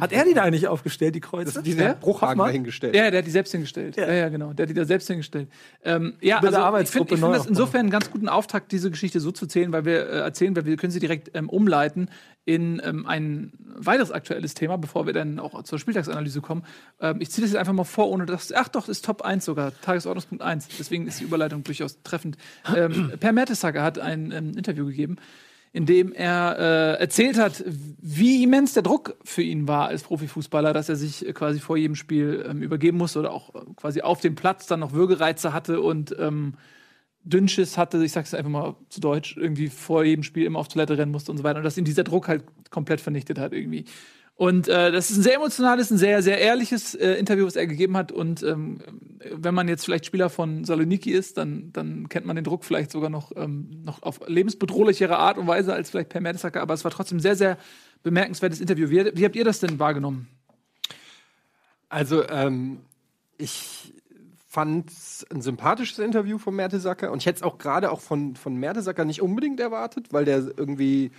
Hat 0.01 0.13
er 0.13 0.25
die 0.25 0.33
da 0.33 0.45
eigentlich 0.45 0.67
aufgestellt, 0.67 1.15
die 1.15 1.21
Kreuze? 1.21 1.63
diesen 1.63 1.81
Wer? 1.81 1.95
Bruchhagen 1.95 2.31
Hoffmann? 2.31 2.47
dahingestellt? 2.47 2.97
Ja, 2.97 3.11
der 3.11 3.19
hat 3.19 3.27
die 3.27 3.31
selbst 3.31 3.53
hingestellt. 3.53 3.97
Ja, 3.97 4.11
ja, 4.11 4.31
genau. 4.31 4.55
Der 4.55 4.65
hat 4.65 4.71
die 4.71 4.75
da 4.75 4.87
selbst 4.87 5.09
hingestellt. 5.09 5.49
Ähm, 5.85 6.15
ja, 6.23 6.41
Bei 6.41 6.49
der 6.49 6.65
also 6.65 6.79
ich 6.83 6.89
finde 6.89 7.19
find 7.19 7.35
das 7.35 7.47
insofern 7.47 7.81
einen 7.81 7.91
ganz 7.91 8.11
guten 8.11 8.31
Auftakt, 8.31 8.73
diese 8.73 8.91
Geschichte 8.91 9.21
so 9.21 9.31
zu 9.31 9.47
zählen, 9.47 9.73
weil 9.73 9.85
wir 9.85 10.09
äh, 10.09 10.21
erzählen, 10.21 10.57
weil 10.57 10.65
wir 10.65 10.77
können 10.79 10.93
sie 10.93 11.01
direkt 11.01 11.31
ähm, 11.35 11.51
umleiten 11.51 12.09
in 12.49 12.81
ähm, 12.83 13.05
ein 13.05 13.53
weiteres 13.77 14.11
aktuelles 14.11 14.55
Thema, 14.55 14.79
bevor 14.79 15.05
wir 15.05 15.13
dann 15.13 15.39
auch 15.39 15.63
zur 15.65 15.79
Spieltagsanalyse 15.79 16.41
kommen. 16.41 16.65
Ähm, 16.99 17.21
ich 17.21 17.31
ziehe 17.31 17.43
das 17.43 17.53
jetzt 17.53 17.61
einfach 17.61 17.75
mal 17.75 17.85
vor, 17.85 18.09
ohne 18.09 18.25
dass. 18.25 18.55
Ach 18.55 18.69
doch, 18.69 18.89
ist 18.89 19.05
Top 19.05 19.21
1 19.21 19.45
sogar, 19.45 19.79
Tagesordnungspunkt 19.83 20.43
1. 20.43 20.69
Deswegen 20.79 21.07
ist 21.07 21.21
die 21.21 21.25
Überleitung 21.25 21.63
durchaus 21.63 22.03
treffend. 22.03 22.39
Ähm, 22.75 23.13
per 23.21 23.33
Mertesacker 23.33 23.83
hat 23.83 23.99
ein 23.99 24.33
ähm, 24.33 24.57
Interview 24.57 24.87
gegeben, 24.87 25.17
in 25.75 25.85
dem 25.85 26.11
er 26.15 26.57
äh, 26.59 27.01
erzählt 27.01 27.39
hat, 27.39 27.63
wie 27.67 28.43
immens 28.43 28.73
der 28.73 28.83
Druck 28.83 29.19
für 29.25 29.43
ihn 29.43 29.69
war 29.69 29.89
als 29.89 30.05
Profifußballer, 30.05 30.73
dass 30.73 30.89
er 30.89 30.97
sich 30.97 31.29
äh, 31.29 31.35
quasi 31.35 31.61
vor 31.61 31.77
jedem 31.77 31.97
Spiel 31.97 32.47
ähm, 32.49 32.63
übergeben 32.63 32.97
musste 32.97 33.19
oder 33.19 33.35
auch 33.35 33.55
äh, 33.55 33.59
quasi 33.77 34.01
auf 34.01 34.23
dem 34.23 34.37
Platz 34.37 34.67
dann 34.67 34.81
noch 34.81 34.95
Würgereize 34.95 35.53
hatte 35.53 35.83
und 35.83 36.17
ähm, 36.19 36.55
Dünnschiss 37.25 37.77
hatte, 37.77 38.03
ich 38.03 38.13
sag's 38.13 38.35
einfach 38.35 38.51
mal 38.51 38.77
zu 38.89 39.01
Deutsch, 39.01 39.37
irgendwie 39.37 39.69
vor 39.69 40.05
jedem 40.05 40.23
Spiel 40.23 40.47
immer 40.47 40.59
auf 40.59 40.69
Toilette 40.69 40.97
rennen 40.97 41.13
musste 41.13 41.31
und 41.31 41.39
so 41.39 41.45
weiter 41.45 41.59
und 41.59 41.65
dass 41.65 41.77
ihn 41.77 41.85
dieser 41.85 42.05
Druck 42.05 42.29
halt 42.29 42.45
komplett 42.71 43.01
vernichtet 43.01 43.39
hat 43.39 43.53
irgendwie. 43.53 43.85
Und 44.39 44.69
äh, 44.69 44.93
das 44.93 45.11
ist 45.11 45.17
ein 45.17 45.23
sehr 45.25 45.35
emotionales, 45.35 45.91
ein 45.91 45.99
sehr, 45.99 46.23
sehr 46.23 46.39
ehrliches 46.39 46.95
äh, 46.95 47.15
Interview, 47.15 47.45
was 47.45 47.57
er 47.57 47.67
gegeben 47.67 47.97
hat. 47.97 48.13
Und 48.13 48.45
ähm, 48.45 48.79
wenn 49.33 49.53
man 49.53 49.67
jetzt 49.67 49.85
vielleicht 49.85 50.07
Spieler 50.07 50.31
von 50.31 50.65
Saloniki 50.65 51.11
ist, 51.11 51.39
dann, 51.39 51.73
dann 51.73 52.09
kennt 52.09 52.25
man 52.25 52.37
den 52.37 52.45
Druck 52.45 52.65
vielleicht 52.65 52.93
sogar 52.93 53.11
noch, 53.11 53.33
ähm, 53.35 53.83
noch 53.85 54.01
auf 54.05 54.21
lebensbedrohlichere 54.29 55.19
Art 55.19 55.39
und 55.39 55.49
Weise 55.49 55.75
als 55.75 55.91
vielleicht 55.91 56.11
Per 56.11 56.21
Mertesacker. 56.21 56.63
Aber 56.63 56.73
es 56.73 56.85
war 56.85 56.93
trotzdem 56.93 57.19
ein 57.19 57.21
sehr, 57.21 57.35
sehr 57.35 57.59
bemerkenswertes 58.05 58.61
Interview. 58.61 58.91
Wie, 58.91 59.11
wie 59.13 59.25
habt 59.25 59.35
ihr 59.35 59.45
das 59.45 59.59
denn 59.59 59.81
wahrgenommen? 59.81 60.29
Also, 61.89 62.29
ähm, 62.29 62.83
ich 63.39 63.93
fand 64.49 64.91
ein 65.31 65.43
sympathisches 65.43 65.99
Interview 65.99 66.39
von 66.39 66.57
Mertesacker 66.57 67.13
und 67.13 67.19
ich 67.19 67.27
hätte 67.27 67.37
es 67.37 67.43
auch 67.43 67.59
gerade 67.59 67.93
auch 67.93 68.01
von, 68.01 68.35
von 68.35 68.57
Mertesacker 68.57 69.05
nicht 69.05 69.21
unbedingt 69.21 69.61
erwartet, 69.61 70.13
weil 70.13 70.25
der 70.25 70.39
irgendwie. 70.39 71.13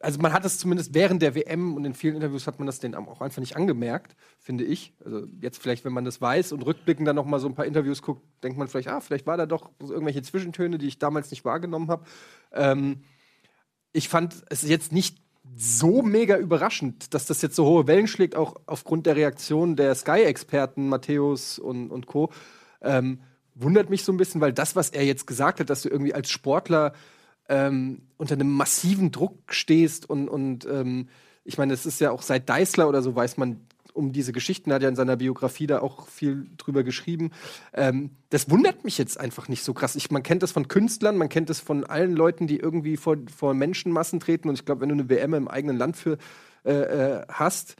Also 0.00 0.20
man 0.20 0.32
hat 0.32 0.44
es 0.44 0.58
zumindest 0.58 0.94
während 0.94 1.20
der 1.22 1.34
WM 1.34 1.74
und 1.74 1.84
in 1.84 1.94
vielen 1.94 2.16
Interviews 2.16 2.46
hat 2.46 2.58
man 2.58 2.66
das 2.66 2.78
denen 2.78 2.94
auch 2.94 3.20
einfach 3.22 3.40
nicht 3.40 3.56
angemerkt, 3.56 4.14
finde 4.38 4.62
ich. 4.62 4.94
Also 5.04 5.26
jetzt 5.40 5.60
vielleicht, 5.60 5.84
wenn 5.84 5.92
man 5.92 6.04
das 6.04 6.20
weiß 6.20 6.52
und 6.52 6.64
rückblickend 6.64 7.08
dann 7.08 7.16
noch 7.16 7.24
mal 7.24 7.40
so 7.40 7.48
ein 7.48 7.54
paar 7.54 7.64
Interviews 7.64 8.02
guckt, 8.02 8.22
denkt 8.42 8.58
man 8.58 8.68
vielleicht, 8.68 8.88
ah, 8.88 9.00
vielleicht 9.00 9.26
war 9.26 9.38
da 9.38 9.46
doch 9.46 9.70
irgendwelche 9.80 10.22
Zwischentöne, 10.22 10.78
die 10.78 10.86
ich 10.86 10.98
damals 10.98 11.30
nicht 11.30 11.44
wahrgenommen 11.44 11.88
habe. 11.88 12.04
Ähm, 12.52 13.04
ich 13.92 14.08
fand 14.10 14.44
es 14.50 14.62
jetzt 14.62 14.92
nicht 14.92 15.16
so 15.56 16.02
mega 16.02 16.36
überraschend, 16.36 17.14
dass 17.14 17.26
das 17.26 17.40
jetzt 17.40 17.56
so 17.56 17.64
hohe 17.64 17.86
Wellen 17.86 18.06
schlägt, 18.06 18.36
auch 18.36 18.56
aufgrund 18.66 19.06
der 19.06 19.16
Reaktion 19.16 19.74
der 19.74 19.94
Sky-Experten 19.94 20.88
Matthäus 20.88 21.58
und, 21.58 21.90
und 21.90 22.06
Co. 22.06 22.30
Ähm, 22.82 23.20
wundert 23.54 23.88
mich 23.88 24.04
so 24.04 24.12
ein 24.12 24.18
bisschen, 24.18 24.40
weil 24.40 24.52
das, 24.52 24.76
was 24.76 24.90
er 24.90 25.04
jetzt 25.04 25.26
gesagt 25.26 25.60
hat, 25.60 25.70
dass 25.70 25.82
du 25.82 25.88
irgendwie 25.88 26.12
als 26.12 26.30
Sportler 26.30 26.92
ähm, 27.48 28.02
unter 28.18 28.34
einem 28.34 28.50
massiven 28.50 29.10
Druck 29.10 29.54
stehst 29.54 30.08
und, 30.08 30.28
und 30.28 30.66
ähm, 30.66 31.08
ich 31.44 31.56
meine, 31.58 31.72
es 31.72 31.86
ist 31.86 32.00
ja 32.00 32.10
auch 32.10 32.22
seit 32.22 32.48
Deißler 32.48 32.88
oder 32.88 33.02
so 33.02 33.14
weiß 33.14 33.36
man 33.38 33.60
um 33.96 34.12
diese 34.12 34.32
Geschichten, 34.32 34.72
hat 34.72 34.82
ja 34.82 34.88
in 34.88 34.96
seiner 34.96 35.16
Biografie 35.16 35.66
da 35.66 35.80
auch 35.80 36.08
viel 36.08 36.46
drüber 36.56 36.84
geschrieben. 36.84 37.30
Ähm, 37.72 38.10
das 38.30 38.50
wundert 38.50 38.84
mich 38.84 38.98
jetzt 38.98 39.18
einfach 39.18 39.48
nicht 39.48 39.64
so 39.64 39.74
krass. 39.74 39.96
Ich, 39.96 40.10
man 40.10 40.22
kennt 40.22 40.42
das 40.42 40.52
von 40.52 40.68
Künstlern, 40.68 41.16
man 41.16 41.28
kennt 41.28 41.50
das 41.50 41.60
von 41.60 41.84
allen 41.84 42.12
Leuten, 42.12 42.46
die 42.46 42.58
irgendwie 42.58 42.96
vor, 42.96 43.16
vor 43.34 43.54
Menschenmassen 43.54 44.20
treten. 44.20 44.48
Und 44.48 44.54
ich 44.56 44.64
glaube, 44.64 44.82
wenn 44.82 44.90
du 44.90 44.94
eine 44.94 45.08
WM 45.08 45.34
im 45.34 45.48
eigenen 45.48 45.76
Land 45.76 45.96
für 45.96 46.18
äh, 46.64 46.72
äh, 46.72 47.22
hast 47.28 47.76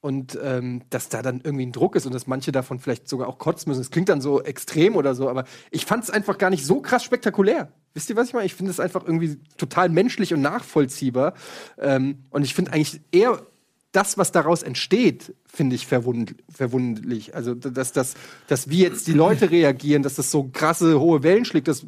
und 0.00 0.38
ähm, 0.42 0.82
dass 0.90 1.08
da 1.08 1.22
dann 1.22 1.40
irgendwie 1.42 1.66
ein 1.66 1.72
Druck 1.72 1.94
ist 1.96 2.06
und 2.06 2.14
dass 2.14 2.26
manche 2.26 2.50
davon 2.50 2.80
vielleicht 2.80 3.08
sogar 3.08 3.28
auch 3.28 3.38
kotzen 3.38 3.70
müssen. 3.70 3.80
Das 3.80 3.90
klingt 3.90 4.08
dann 4.08 4.20
so 4.20 4.42
extrem 4.42 4.96
oder 4.96 5.14
so, 5.14 5.28
aber 5.28 5.44
ich 5.70 5.86
fand 5.86 6.04
es 6.04 6.10
einfach 6.10 6.38
gar 6.38 6.50
nicht 6.50 6.66
so 6.66 6.80
krass 6.80 7.04
spektakulär. 7.04 7.72
Wisst 7.94 8.10
ihr, 8.10 8.16
was 8.16 8.28
ich 8.28 8.34
meine? 8.34 8.46
Ich 8.46 8.54
finde 8.54 8.70
es 8.70 8.80
einfach 8.80 9.04
irgendwie 9.04 9.38
total 9.56 9.88
menschlich 9.90 10.34
und 10.34 10.40
nachvollziehbar. 10.40 11.34
Ähm, 11.78 12.24
und 12.30 12.42
ich 12.42 12.54
finde 12.54 12.72
eigentlich 12.72 13.00
eher 13.12 13.46
das, 13.92 14.18
was 14.18 14.32
daraus 14.32 14.62
entsteht, 14.62 15.34
finde 15.46 15.76
ich 15.76 15.86
verwund 15.86 16.34
verwunderlich. 16.52 17.34
Also, 17.34 17.54
dass, 17.54 17.92
dass, 17.92 18.14
dass 18.48 18.70
wie 18.70 18.80
jetzt 18.80 19.06
die 19.06 19.12
Leute 19.12 19.50
reagieren, 19.50 20.02
dass 20.02 20.14
das 20.14 20.30
so 20.30 20.48
krasse, 20.52 20.98
hohe 20.98 21.22
Wellen 21.22 21.44
schlägt, 21.44 21.68
dass 21.68 21.86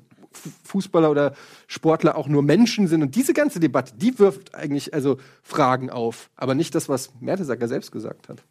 Fußballer 0.64 1.10
oder 1.10 1.34
Sportler 1.66 2.16
auch 2.16 2.28
nur 2.28 2.42
Menschen 2.42 2.88
sind. 2.88 3.02
Und 3.02 3.14
diese 3.14 3.32
ganze 3.32 3.60
Debatte, 3.60 3.94
die 3.96 4.18
wirft 4.18 4.54
eigentlich 4.54 4.92
also 4.92 5.18
Fragen 5.42 5.90
auf. 5.90 6.30
Aber 6.36 6.54
nicht 6.54 6.74
das, 6.74 6.88
was 6.88 7.12
Mertesacker 7.20 7.68
selbst 7.68 7.92
gesagt 7.92 8.28
hat. 8.28 8.42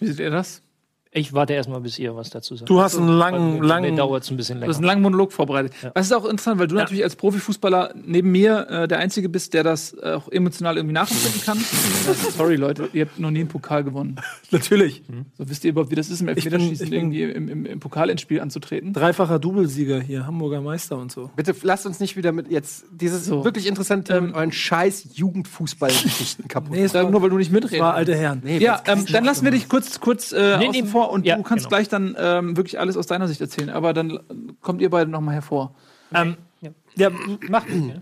Wie 0.00 0.06
seht 0.06 0.20
ihr 0.20 0.30
das? 0.30 0.62
Ich 1.10 1.32
warte 1.32 1.54
erstmal, 1.54 1.80
bis 1.80 1.98
ihr 1.98 2.14
was 2.16 2.28
dazu 2.30 2.54
sagt. 2.54 2.68
Du 2.68 2.80
hast 2.80 2.96
einen 2.98 3.08
langen, 3.08 3.60
Mir 3.60 3.66
langen. 3.66 3.98
es 3.98 4.30
ein 4.30 4.36
bisschen 4.36 4.60
Du 4.60 4.66
hast 4.66 4.76
einen 4.76 4.82
länger. 4.84 4.86
langen 4.92 5.02
Monolog 5.02 5.32
vorbereitet. 5.32 5.72
Was 5.94 6.06
ist 6.06 6.12
auch 6.12 6.26
interessant, 6.26 6.60
weil 6.60 6.66
du 6.66 6.74
natürlich 6.74 7.02
als 7.02 7.16
Profifußballer 7.16 7.94
neben 7.94 8.30
mir 8.30 8.66
äh, 8.68 8.88
der 8.88 8.98
Einzige 8.98 9.28
bist, 9.30 9.54
der 9.54 9.64
das 9.64 9.94
äh, 9.94 10.12
auch 10.12 10.28
emotional 10.30 10.76
irgendwie 10.76 10.92
nachempfinden 10.92 11.40
kann. 11.42 11.58
Sorry, 12.36 12.56
Leute, 12.56 12.90
ihr 12.92 13.06
habt 13.06 13.18
noch 13.18 13.30
nie 13.30 13.40
einen 13.40 13.48
Pokal 13.48 13.84
gewonnen. 13.84 14.16
Natürlich. 14.50 15.02
So 15.38 15.48
wisst 15.48 15.64
ihr 15.64 15.70
überhaupt, 15.70 15.90
wie 15.90 15.94
das 15.94 16.10
ist, 16.10 16.20
im 16.20 16.28
Elfmeterschießen 16.28 16.92
irgendwie 16.92 17.22
im, 17.22 17.48
im, 17.48 17.66
im 17.66 17.80
Pokalendspiel 17.80 18.40
anzutreten? 18.40 18.92
Dreifacher 18.92 19.38
Doublesieger 19.38 20.00
hier, 20.00 20.26
Hamburger 20.26 20.60
Meister 20.60 20.98
und 20.98 21.10
so. 21.10 21.30
Bitte 21.36 21.54
lasst 21.62 21.86
uns 21.86 22.00
nicht 22.00 22.16
wieder 22.16 22.32
mit 22.32 22.50
jetzt 22.50 22.84
dieses 22.90 23.24
So. 23.24 23.44
wirklich 23.44 23.66
interessante 23.66 24.12
Thema 24.12 24.26
mit 24.26 24.36
euren 24.36 24.52
scheiß 24.52 25.08
Jugendfußballgeschichten 25.14 26.48
kaputt. 26.48 26.72
Nee, 26.72 26.92
war, 26.92 27.10
nur 27.10 27.22
weil 27.22 27.30
du 27.30 27.38
nicht 27.38 27.48
es 27.48 27.52
mitreden 27.52 27.80
war 27.80 27.94
alte 27.94 28.14
Herren. 28.14 28.42
Ja, 28.44 28.82
ähm, 28.86 29.06
dann 29.10 29.24
lassen 29.24 29.44
wir 29.44 29.52
dich 29.52 29.68
kurz, 29.68 30.00
kurz 30.00 30.32
äh, 30.32 30.58
Nee, 30.58 30.68
nee, 30.68 30.84
vor 30.84 30.97
und 31.04 31.26
ja, 31.26 31.36
du 31.36 31.42
kannst 31.42 31.66
genau. 31.66 31.76
gleich 31.76 31.88
dann 31.88 32.16
ähm, 32.18 32.56
wirklich 32.56 32.78
alles 32.78 32.96
aus 32.96 33.06
deiner 33.06 33.28
Sicht 33.28 33.40
erzählen. 33.40 33.70
Aber 33.70 33.92
dann 33.92 34.20
kommt 34.60 34.80
ihr 34.80 34.90
beide 34.90 35.10
noch 35.10 35.20
mal 35.20 35.32
hervor. 35.32 35.74
Ähm, 36.14 36.36
ja, 36.60 36.70
ja. 36.96 37.10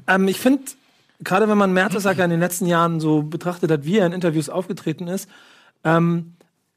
Ähm, 0.07 0.29
ich 0.29 0.41
finde, 0.41 0.63
gerade 1.21 1.49
wenn 1.49 1.59
man 1.59 1.73
Mertesacker 1.73 2.25
in 2.25 2.31
den 2.31 2.41
letzten 2.41 2.67
Jahren 2.67 3.01
so 3.01 3.23
betrachtet 3.23 3.71
hat, 3.71 3.85
wie 3.85 3.99
er 3.99 4.07
in 4.07 4.13
Interviews 4.13 4.49
aufgetreten 4.49 5.09
ist, 5.09 5.29
ähm, 5.85 6.35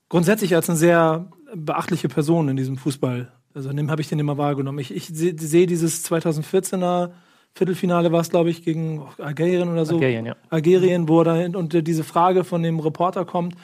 grundsätzlich 0.09 0.55
als 0.55 0.69
eine 0.69 0.77
sehr 0.77 1.27
beachtliche 1.55 2.09
Person 2.09 2.49
in 2.49 2.57
diesem 2.57 2.77
Fußball. 2.77 3.31
Also 3.53 3.71
dem 3.73 3.89
habe 3.89 4.01
ich 4.01 4.07
den 4.07 4.19
immer 4.19 4.37
wahrgenommen. 4.37 4.79
Ich, 4.79 4.93
ich 4.93 5.07
sehe 5.07 5.35
seh 5.37 5.65
dieses 5.65 6.05
2014er 6.09 7.11
Viertelfinale 7.55 8.11
war 8.11 8.21
es, 8.21 8.29
glaube 8.29 8.49
ich, 8.49 8.63
gegen 8.63 9.03
Algerien 9.17 9.69
oder 9.69 9.85
so. 9.85 9.95
Algerien, 9.95 10.25
ja. 10.27 10.35
Algerien, 10.49 11.07
wo 11.07 11.21
er 11.21 11.25
da 11.49 11.57
und 11.57 11.73
äh, 11.73 11.83
diese 11.83 12.03
Frage 12.03 12.43
von 12.43 12.63
dem 12.63 12.79
Reporter 12.79 13.25
kommt. 13.25 13.55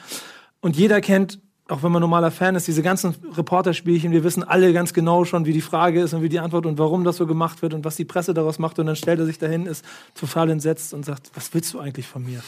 Und 0.60 0.76
jeder 0.76 1.00
kennt, 1.00 1.38
auch 1.68 1.82
wenn 1.82 1.90
man 1.90 2.00
normaler 2.00 2.30
Fan 2.30 2.54
ist, 2.54 2.68
diese 2.68 2.82
ganzen 2.82 3.14
Reporterspielchen. 3.36 4.12
Wir 4.12 4.22
wissen 4.22 4.44
alle 4.44 4.72
ganz 4.72 4.92
genau 4.92 5.24
schon, 5.24 5.46
wie 5.46 5.52
die 5.52 5.60
Frage 5.60 6.00
ist 6.00 6.14
und 6.14 6.22
wie 6.22 6.28
die 6.28 6.38
Antwort 6.38 6.64
und 6.64 6.78
warum 6.78 7.02
das 7.02 7.16
so 7.16 7.26
gemacht 7.26 7.60
wird 7.62 7.74
und 7.74 7.84
was 7.84 7.96
die 7.96 8.04
Presse 8.04 8.34
daraus 8.34 8.58
macht. 8.58 8.78
Und 8.78 8.86
dann 8.86 8.96
stellt 8.96 9.18
er 9.18 9.26
sich 9.26 9.38
dahin, 9.38 9.66
ist 9.66 9.84
total 10.14 10.50
entsetzt 10.50 10.94
und 10.94 11.04
sagt, 11.04 11.30
was 11.34 11.52
willst 11.54 11.74
du 11.74 11.80
eigentlich 11.80 12.06
von 12.06 12.24
mir? 12.24 12.40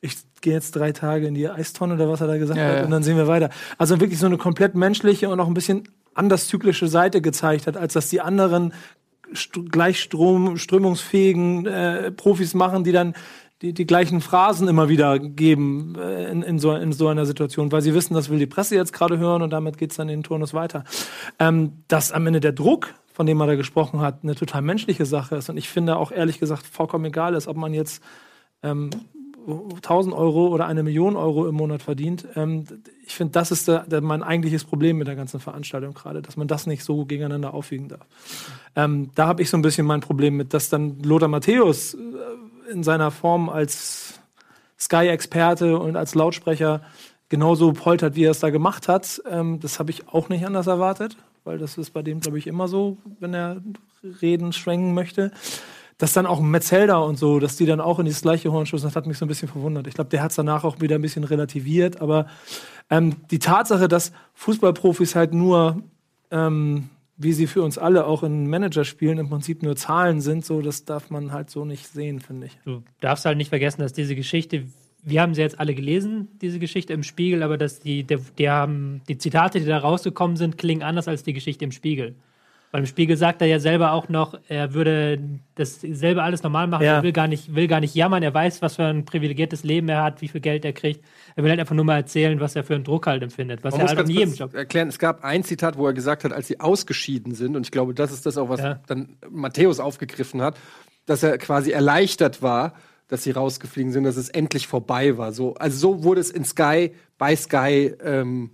Ich 0.00 0.16
gehe 0.40 0.52
jetzt 0.52 0.72
drei 0.72 0.92
Tage 0.92 1.28
in 1.28 1.34
die 1.34 1.48
Eistonne 1.48 1.94
oder 1.94 2.08
was 2.08 2.20
er 2.20 2.26
da 2.26 2.36
gesagt 2.36 2.58
Ja, 2.58 2.66
hat 2.66 2.76
ja. 2.78 2.84
und 2.84 2.90
dann 2.90 3.02
sehen 3.02 3.16
wir 3.16 3.28
weiter. 3.28 3.50
Also 3.78 4.00
wirklich 4.00 4.18
so 4.18 4.26
eine 4.26 4.38
komplett 4.38 4.74
menschliche 4.74 5.28
und 5.28 5.38
auch 5.40 5.46
ein 5.46 5.54
bisschen 5.54 5.88
anders 6.14 6.48
zyklische 6.48 6.88
Seite 6.88 7.20
gezeigt 7.20 7.66
hat, 7.66 7.76
als 7.76 7.92
dass 7.92 8.08
die 8.08 8.20
anderen 8.20 8.72
st 9.34 9.70
gleich 9.70 10.00
Strom, 10.00 10.58
strömungsfähigen 10.58 11.66
äh, 11.66 12.10
Profis 12.10 12.54
machen, 12.54 12.84
die 12.84 12.92
dann 12.92 13.14
die, 13.62 13.72
die 13.72 13.86
gleichen 13.86 14.20
Phrasen 14.20 14.68
immer 14.68 14.88
wieder 14.88 15.18
geben 15.18 15.94
äh, 15.98 16.30
in, 16.30 16.42
in, 16.42 16.58
so, 16.58 16.74
in 16.74 16.92
so 16.92 17.08
einer 17.08 17.26
Situation, 17.26 17.72
weil 17.72 17.82
sie 17.82 17.94
wissen, 17.94 18.14
das 18.14 18.28
will 18.28 18.38
die 18.38 18.46
Presse 18.46 18.74
jetzt 18.74 18.92
gerade 18.92 19.18
hören 19.18 19.42
und 19.42 19.50
damit 19.50 19.78
geht's 19.78 19.96
dann 19.96 20.08
in 20.08 20.18
den 20.18 20.22
Turnus 20.24 20.54
weiter. 20.54 20.84
Ähm, 21.38 21.84
dass 21.88 22.12
am 22.12 22.26
Ende 22.26 22.40
der 22.40 22.52
Druck, 22.52 22.94
von 23.12 23.26
dem 23.26 23.40
er 23.40 23.46
da 23.46 23.54
gesprochen 23.54 24.00
hat, 24.00 24.20
eine 24.22 24.34
total 24.34 24.62
menschliche 24.62 25.06
Sache 25.06 25.36
ist 25.36 25.48
und 25.48 25.56
ich 25.56 25.68
finde 25.68 25.96
auch 25.96 26.10
ehrlich 26.10 26.40
gesagt 26.40 26.66
vollkommen 26.66 27.04
egal 27.06 27.34
ist, 27.34 27.46
ob 27.46 27.56
man 27.56 27.72
jetzt 27.72 28.02
ähm, 28.62 28.90
1000 29.46 30.14
Euro 30.14 30.48
oder 30.48 30.66
eine 30.66 30.82
Million 30.82 31.16
Euro 31.16 31.46
im 31.46 31.54
Monat 31.54 31.82
verdient. 31.82 32.26
Ähm, 32.34 32.64
ich 33.06 33.14
finde, 33.14 33.32
das 33.32 33.50
ist 33.50 33.68
der, 33.68 33.80
der, 33.86 34.00
mein 34.00 34.22
eigentliches 34.22 34.64
Problem 34.64 34.96
mit 34.96 35.06
der 35.06 35.16
ganzen 35.16 35.40
Veranstaltung 35.40 35.94
gerade, 35.94 36.22
dass 36.22 36.36
man 36.36 36.48
das 36.48 36.66
nicht 36.66 36.82
so 36.82 37.04
gegeneinander 37.04 37.52
aufwiegen 37.52 37.88
darf. 37.88 38.06
Ähm, 38.74 39.10
da 39.14 39.26
habe 39.26 39.42
ich 39.42 39.50
so 39.50 39.56
ein 39.56 39.62
bisschen 39.62 39.86
mein 39.86 40.00
Problem 40.00 40.36
mit, 40.36 40.54
dass 40.54 40.70
dann 40.70 40.98
Lothar 41.00 41.28
Matthäus 41.28 41.94
äh, 41.94 41.98
in 42.70 42.82
seiner 42.82 43.10
Form 43.10 43.48
als 43.48 44.20
Sky-Experte 44.78 45.78
und 45.78 45.96
als 45.96 46.14
Lautsprecher 46.14 46.82
genauso 47.28 47.72
poltert, 47.72 48.16
wie 48.16 48.24
er 48.24 48.30
es 48.30 48.40
da 48.40 48.50
gemacht 48.50 48.88
hat. 48.88 49.22
Ähm, 49.28 49.60
das 49.60 49.78
habe 49.78 49.90
ich 49.90 50.08
auch 50.08 50.28
nicht 50.28 50.46
anders 50.46 50.66
erwartet, 50.66 51.16
weil 51.44 51.58
das 51.58 51.78
ist 51.78 51.90
bei 51.90 52.02
dem, 52.02 52.20
glaube 52.20 52.38
ich, 52.38 52.46
immer 52.46 52.68
so, 52.68 52.98
wenn 53.20 53.34
er 53.34 53.62
reden, 54.22 54.52
schwenken 54.52 54.94
möchte. 54.94 55.32
Dass 55.96 56.12
dann 56.12 56.26
auch 56.26 56.40
Metzelder 56.40 57.04
und 57.04 57.18
so, 57.18 57.38
dass 57.38 57.56
die 57.56 57.66
dann 57.66 57.80
auch 57.80 58.00
in 58.00 58.04
dieses 58.04 58.22
gleiche 58.22 58.50
Horn 58.50 58.66
stoßen, 58.66 58.88
das 58.88 58.96
hat 58.96 59.06
mich 59.06 59.16
so 59.16 59.24
ein 59.24 59.28
bisschen 59.28 59.48
verwundert. 59.48 59.86
Ich 59.86 59.94
glaube, 59.94 60.10
der 60.10 60.22
hat 60.22 60.30
es 60.30 60.36
danach 60.36 60.64
auch 60.64 60.80
wieder 60.80 60.96
ein 60.96 61.02
bisschen 61.02 61.22
relativiert, 61.22 62.00
aber 62.00 62.26
ähm, 62.90 63.14
die 63.30 63.38
Tatsache, 63.38 63.86
dass 63.86 64.12
Fußballprofis 64.34 65.14
halt 65.14 65.32
nur, 65.32 65.82
ähm, 66.32 66.90
wie 67.16 67.32
sie 67.32 67.46
für 67.46 67.62
uns 67.62 67.78
alle 67.78 68.06
auch 68.06 68.22
in 68.22 68.48
Managerspielen 68.48 69.18
im 69.18 69.28
Prinzip 69.28 69.62
nur 69.62 69.76
Zahlen 69.76 70.20
sind, 70.20 70.44
so, 70.44 70.60
das 70.60 70.84
darf 70.84 71.10
man 71.10 71.32
halt 71.32 71.50
so 71.50 71.64
nicht 71.64 71.86
sehen, 71.86 72.20
finde 72.20 72.46
ich. 72.46 72.58
Du 72.64 72.82
darfst 73.00 73.24
halt 73.24 73.38
nicht 73.38 73.50
vergessen, 73.50 73.80
dass 73.82 73.92
diese 73.92 74.16
Geschichte, 74.16 74.64
wir 75.02 75.22
haben 75.22 75.34
sie 75.34 75.40
jetzt 75.40 75.60
alle 75.60 75.74
gelesen, 75.74 76.28
diese 76.40 76.58
Geschichte 76.58 76.92
im 76.92 77.02
Spiegel, 77.02 77.42
aber 77.42 77.56
dass 77.56 77.78
die, 77.78 78.04
der, 78.04 78.20
haben, 78.52 79.02
die 79.08 79.18
Zitate, 79.18 79.60
die 79.60 79.66
da 79.66 79.78
rausgekommen 79.78 80.36
sind, 80.36 80.58
klingen 80.58 80.82
anders 80.82 81.06
als 81.06 81.22
die 81.22 81.32
Geschichte 81.32 81.64
im 81.64 81.72
Spiegel. 81.72 82.16
Weil 82.74 82.80
im 82.80 82.86
Spiegel 82.86 83.16
sagt 83.16 83.40
er 83.40 83.46
ja 83.46 83.60
selber 83.60 83.92
auch 83.92 84.08
noch, 84.08 84.36
er 84.48 84.74
würde 84.74 85.20
das 85.54 85.80
selber 85.80 86.24
alles 86.24 86.42
normal 86.42 86.66
machen, 86.66 86.82
Ja. 86.82 86.96
er 86.96 87.02
will 87.04 87.12
gar, 87.12 87.28
nicht, 87.28 87.54
will 87.54 87.68
gar 87.68 87.78
nicht 87.78 87.94
jammern, 87.94 88.20
er 88.24 88.34
weiß, 88.34 88.62
was 88.62 88.74
für 88.74 88.82
ein 88.86 89.04
privilegiertes 89.04 89.62
Leben 89.62 89.88
er 89.88 90.02
hat, 90.02 90.20
wie 90.22 90.26
viel 90.26 90.40
Geld 90.40 90.64
er 90.64 90.72
kriegt. 90.72 91.04
Er 91.36 91.44
will 91.44 91.50
halt 91.50 91.60
einfach 91.60 91.76
nur 91.76 91.84
mal 91.84 91.98
erzählen, 91.98 92.40
was 92.40 92.56
er 92.56 92.64
für 92.64 92.74
einen 92.74 92.82
Druck 92.82 93.06
halt 93.06 93.22
empfindet, 93.22 93.62
was 93.62 93.70
Man 93.74 93.82
er 93.82 93.84
muss 93.84 93.96
halt 93.96 94.08
in 94.08 94.14
jedem 94.16 94.34
Job. 94.34 94.54
erklären, 94.54 94.88
es 94.88 94.98
gab 94.98 95.22
ein 95.22 95.44
Zitat, 95.44 95.78
wo 95.78 95.86
er 95.86 95.92
gesagt 95.92 96.24
hat, 96.24 96.32
als 96.32 96.48
sie 96.48 96.58
ausgeschieden 96.58 97.32
sind, 97.36 97.54
und 97.54 97.64
ich 97.64 97.70
glaube, 97.70 97.94
das 97.94 98.10
ist 98.10 98.26
das 98.26 98.36
auch, 98.36 98.48
was 98.48 98.58
Ja. 98.58 98.80
dann 98.88 99.18
Matthäus 99.30 99.78
aufgegriffen 99.78 100.42
hat, 100.42 100.56
dass 101.06 101.22
er 101.22 101.38
quasi 101.38 101.70
erleichtert 101.70 102.42
war, 102.42 102.74
dass 103.06 103.22
sie 103.22 103.30
rausgeflogen 103.30 103.92
sind, 103.92 104.02
dass 104.02 104.16
es 104.16 104.30
endlich 104.30 104.66
vorbei 104.66 105.16
war. 105.16 105.30
So, 105.30 105.54
also 105.54 105.78
so 105.78 106.02
wurde 106.02 106.20
es 106.22 106.30
in 106.32 106.44
Sky, 106.44 106.90
bei 107.18 107.36
Sky 107.36 107.94
ähm, 108.02 108.50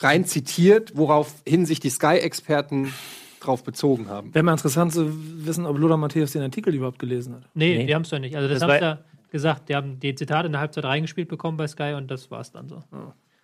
rein 0.00 0.24
zitiert, 0.24 0.96
woraufhin 0.96 1.66
sich 1.66 1.78
die 1.78 1.90
Sky-Experten 1.90 2.92
drauf 3.40 3.62
bezogen 3.64 4.08
haben. 4.08 4.34
Wäre 4.34 4.42
mal 4.44 4.52
interessant 4.52 4.92
zu 4.92 5.10
wissen, 5.44 5.66
ob 5.66 5.78
Lothar 5.78 5.96
Matthäus 5.96 6.32
den 6.32 6.42
Artikel 6.42 6.74
überhaupt 6.74 6.98
gelesen 6.98 7.34
hat. 7.34 7.42
Nee, 7.54 7.78
Nee. 7.78 7.86
die 7.86 7.94
haben 7.94 8.02
es 8.02 8.10
doch 8.10 8.18
nicht. 8.18 8.36
Also 8.36 8.48
das, 8.48 8.60
Das 8.60 8.62
haben 8.68 8.76
sie 8.76 8.80
war- 8.82 8.88
ja 8.96 8.98
gesagt, 9.30 9.68
die 9.68 9.76
haben 9.76 10.00
die 10.00 10.14
Zitate 10.14 10.46
in 10.46 10.52
der 10.52 10.60
Halbzeit 10.60 10.84
reingespielt 10.84 11.28
bekommen 11.28 11.56
bei 11.56 11.66
Sky 11.66 11.94
und 11.96 12.10
das 12.10 12.30
war's 12.30 12.50
dann 12.52 12.68
so. 12.68 12.82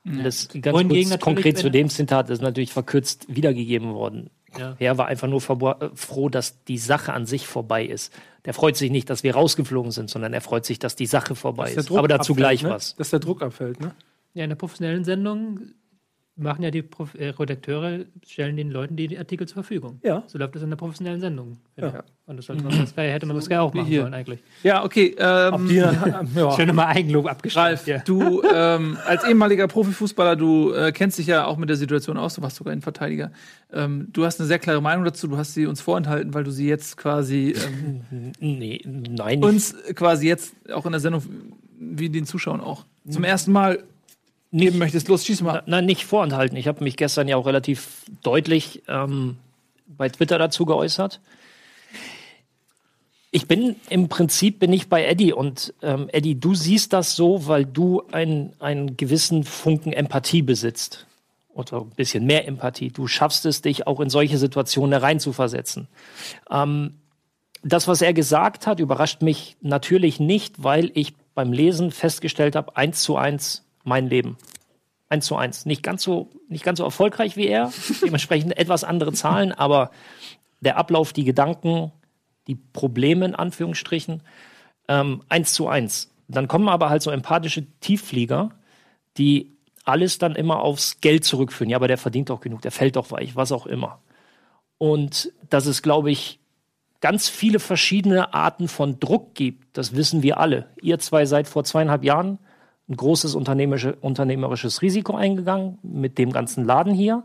Das 0.04 0.48
ganz 0.48 0.74
Wohingegen 0.76 1.10
kurz 1.10 1.20
konkret 1.22 1.56
zu 1.58 1.70
dem 1.70 1.88
Zitat 1.88 2.28
ist 2.28 2.42
natürlich 2.42 2.72
verkürzt 2.72 3.26
wiedergegeben 3.34 3.94
worden. 3.94 4.28
Ja. 4.58 4.76
Er 4.78 4.98
war 4.98 5.06
einfach 5.06 5.28
nur 5.28 5.40
äh, 5.80 5.88
froh, 5.94 6.28
dass 6.28 6.62
die 6.64 6.78
Sache 6.78 7.12
an 7.12 7.26
sich 7.26 7.46
vorbei 7.46 7.84
ist. 7.84 8.12
Der 8.44 8.52
freut 8.54 8.76
sich 8.76 8.90
nicht, 8.90 9.08
dass 9.10 9.22
wir 9.24 9.34
rausgeflogen 9.34 9.90
sind, 9.90 10.10
sondern 10.10 10.32
er 10.34 10.42
freut 10.42 10.64
sich, 10.66 10.78
dass 10.78 10.94
die 10.94 11.06
Sache 11.06 11.34
vorbei 11.34 11.72
Dass 11.74 11.86
ist. 11.86 11.92
Aber 11.92 12.06
dazu 12.06 12.32
abfällt, 12.32 12.36
gleich 12.36 12.62
ne? 12.62 12.70
was. 12.70 12.94
Dass 12.96 13.10
der 13.10 13.18
Druck 13.20 13.42
abfällt, 13.42 13.80
ne? 13.80 13.94
Ja, 14.34 14.44
in 14.44 14.50
der 14.50 14.56
professionellen 14.56 15.04
Sendung 15.04 15.60
machen 16.36 16.64
ja 16.64 16.70
die 16.70 16.82
Prof 16.82 17.14
äh, 17.14 17.28
Redakteure, 17.28 18.00
stellen 18.26 18.56
den 18.56 18.70
Leuten 18.70 18.96
die, 18.96 19.16
Artikel 19.16 19.46
zur 19.46 19.54
Verfügung. 19.62 20.00
Ja. 20.02 20.24
So 20.26 20.36
läuft 20.38 20.56
das 20.56 20.62
in 20.62 20.70
der 20.70 20.76
professionellen 20.76 21.20
Sendung. 21.20 21.58
Ja. 21.76 22.02
Und 22.26 22.38
das 22.38 22.46
sollte 22.46 22.64
man 22.64 22.76
bei 22.76 22.86
Sky, 22.86 23.02
hätte 23.02 23.26
man 23.26 23.36
bei 23.36 23.42
Sky 23.42 23.56
auch 23.56 23.72
machen 23.72 23.86
hier. 23.86 24.00
sollen 24.02 24.14
eigentlich. 24.14 24.40
Ja, 24.62 24.84
okay. 24.84 25.14
Ähm, 25.18 25.68
Die, 25.68 25.74
ja. 26.34 26.50
Schön 26.56 26.74
mal 26.74 26.86
Eigenlob 26.86 27.26
abgeschreibt. 27.26 27.68
Ralf, 27.80 27.86
Ja. 27.86 27.98
du 27.98 28.42
ähm, 28.52 28.96
als 29.06 29.24
ehemaliger 29.24 29.68
Profifußballer, 29.68 30.34
du 30.34 30.72
äh, 30.72 30.90
kennst 30.92 31.18
dich 31.18 31.26
ja 31.28 31.44
auch 31.46 31.56
mit 31.56 31.68
der 31.68 31.76
Situation 31.76 32.16
aus, 32.16 32.34
du 32.34 32.42
warst 32.42 32.56
sogar 32.56 32.72
ein 32.72 32.82
Verteidiger. 32.82 33.30
Ähm, 33.72 34.08
du 34.12 34.24
hast 34.24 34.40
eine 34.40 34.48
sehr 34.48 34.58
klare 34.58 34.82
Meinung 34.82 35.04
dazu, 35.04 35.28
du 35.28 35.36
hast 35.36 35.54
sie 35.54 35.66
uns 35.66 35.80
vorenthalten, 35.80 36.34
weil 36.34 36.42
du 36.44 36.50
sie 36.50 36.66
jetzt 36.66 36.96
quasi 36.96 37.54
ähm, 38.10 38.32
Nee, 38.40 38.80
nein, 38.86 39.44
uns 39.44 39.74
quasi 39.94 40.26
jetzt 40.26 40.54
auch 40.72 40.86
in 40.86 40.92
der 40.92 41.00
Sendung, 41.00 41.22
wie 41.78 42.08
den 42.08 42.26
Zuschauern 42.26 42.60
auch, 42.60 42.86
zum 43.08 43.22
ersten 43.22 43.52
Mal 43.52 43.84
geben 44.60 44.78
möchtest. 44.78 45.08
Los, 45.08 45.24
schieß 45.24 45.42
mal. 45.42 45.62
Nein, 45.66 45.86
nicht 45.86 46.04
vorenthalten. 46.04 46.56
Ich 46.56 46.68
habe 46.68 46.82
mich 46.84 46.96
gestern 46.96 47.28
ja 47.28 47.36
auch 47.36 47.46
relativ 47.46 48.04
deutlich 48.22 48.82
ähm, 48.88 49.36
bei 49.86 50.08
Twitter 50.08 50.38
dazu 50.38 50.64
geäußert. 50.64 51.20
Ich 53.30 53.48
bin 53.48 53.74
im 53.90 54.08
Prinzip 54.08 54.60
bin 54.60 54.72
ich 54.72 54.88
bei 54.88 55.04
Eddie 55.04 55.32
und 55.32 55.74
ähm, 55.82 56.08
Eddie, 56.12 56.38
du 56.38 56.54
siehst 56.54 56.92
das 56.92 57.16
so, 57.16 57.48
weil 57.48 57.64
du 57.66 58.04
ein, 58.12 58.52
einen 58.60 58.96
gewissen 58.96 59.42
Funken 59.42 59.92
Empathie 59.92 60.42
besitzt 60.42 61.06
oder 61.52 61.80
ein 61.80 61.90
bisschen 61.90 62.26
mehr 62.26 62.46
Empathie. 62.46 62.90
Du 62.90 63.08
schaffst 63.08 63.44
es, 63.46 63.60
dich 63.60 63.88
auch 63.88 63.98
in 63.98 64.08
solche 64.08 64.38
Situationen 64.38 65.00
reinzuversetzen. 65.00 65.88
Ähm, 66.48 66.94
das, 67.64 67.88
was 67.88 68.02
er 68.02 68.12
gesagt 68.12 68.68
hat, 68.68 68.78
überrascht 68.78 69.22
mich 69.22 69.56
natürlich 69.62 70.20
nicht, 70.20 70.62
weil 70.62 70.92
ich 70.94 71.14
beim 71.34 71.52
Lesen 71.52 71.90
festgestellt 71.90 72.54
habe, 72.54 72.76
eins 72.76 73.02
zu 73.02 73.16
eins 73.16 73.64
mein 73.84 74.08
Leben. 74.08 74.36
Eins 75.08 75.26
zu 75.26 75.36
eins. 75.36 75.66
Nicht 75.66 75.82
ganz 75.82 76.02
so, 76.02 76.30
nicht 76.48 76.64
ganz 76.64 76.78
so 76.78 76.84
erfolgreich 76.84 77.36
wie 77.36 77.46
er, 77.46 77.72
dementsprechend 78.02 78.56
etwas 78.58 78.82
andere 78.82 79.12
Zahlen, 79.12 79.52
aber 79.52 79.90
der 80.60 80.76
Ablauf, 80.76 81.12
die 81.12 81.24
Gedanken, 81.24 81.92
die 82.46 82.56
Probleme 82.56 83.26
in 83.26 83.34
Anführungsstrichen, 83.34 84.22
ähm, 84.88 85.22
eins 85.28 85.52
zu 85.52 85.68
eins. 85.68 86.10
Dann 86.26 86.48
kommen 86.48 86.68
aber 86.68 86.90
halt 86.90 87.02
so 87.02 87.10
empathische 87.10 87.66
Tiefflieger, 87.80 88.50
die 89.16 89.54
alles 89.84 90.18
dann 90.18 90.34
immer 90.34 90.60
aufs 90.60 91.00
Geld 91.00 91.24
zurückführen. 91.24 91.70
Ja, 91.70 91.76
aber 91.76 91.88
der 91.88 91.98
verdient 91.98 92.30
doch 92.30 92.40
genug, 92.40 92.62
der 92.62 92.72
fällt 92.72 92.96
doch 92.96 93.10
weich, 93.10 93.36
was 93.36 93.52
auch 93.52 93.66
immer. 93.66 94.00
Und 94.78 95.32
dass 95.50 95.66
es, 95.66 95.82
glaube 95.82 96.10
ich, 96.10 96.40
ganz 97.00 97.28
viele 97.28 97.60
verschiedene 97.60 98.32
Arten 98.32 98.66
von 98.66 98.98
Druck 98.98 99.34
gibt, 99.34 99.76
das 99.76 99.94
wissen 99.94 100.22
wir 100.22 100.38
alle. 100.40 100.70
Ihr 100.80 100.98
zwei 100.98 101.26
seid 101.26 101.46
vor 101.46 101.64
zweieinhalb 101.64 102.02
Jahren 102.02 102.38
ein 102.88 102.96
großes 102.96 103.34
unternehmerische, 103.34 103.96
unternehmerisches 104.00 104.82
Risiko 104.82 105.16
eingegangen 105.16 105.78
mit 105.82 106.18
dem 106.18 106.32
ganzen 106.32 106.64
Laden 106.64 106.92
hier. 106.92 107.22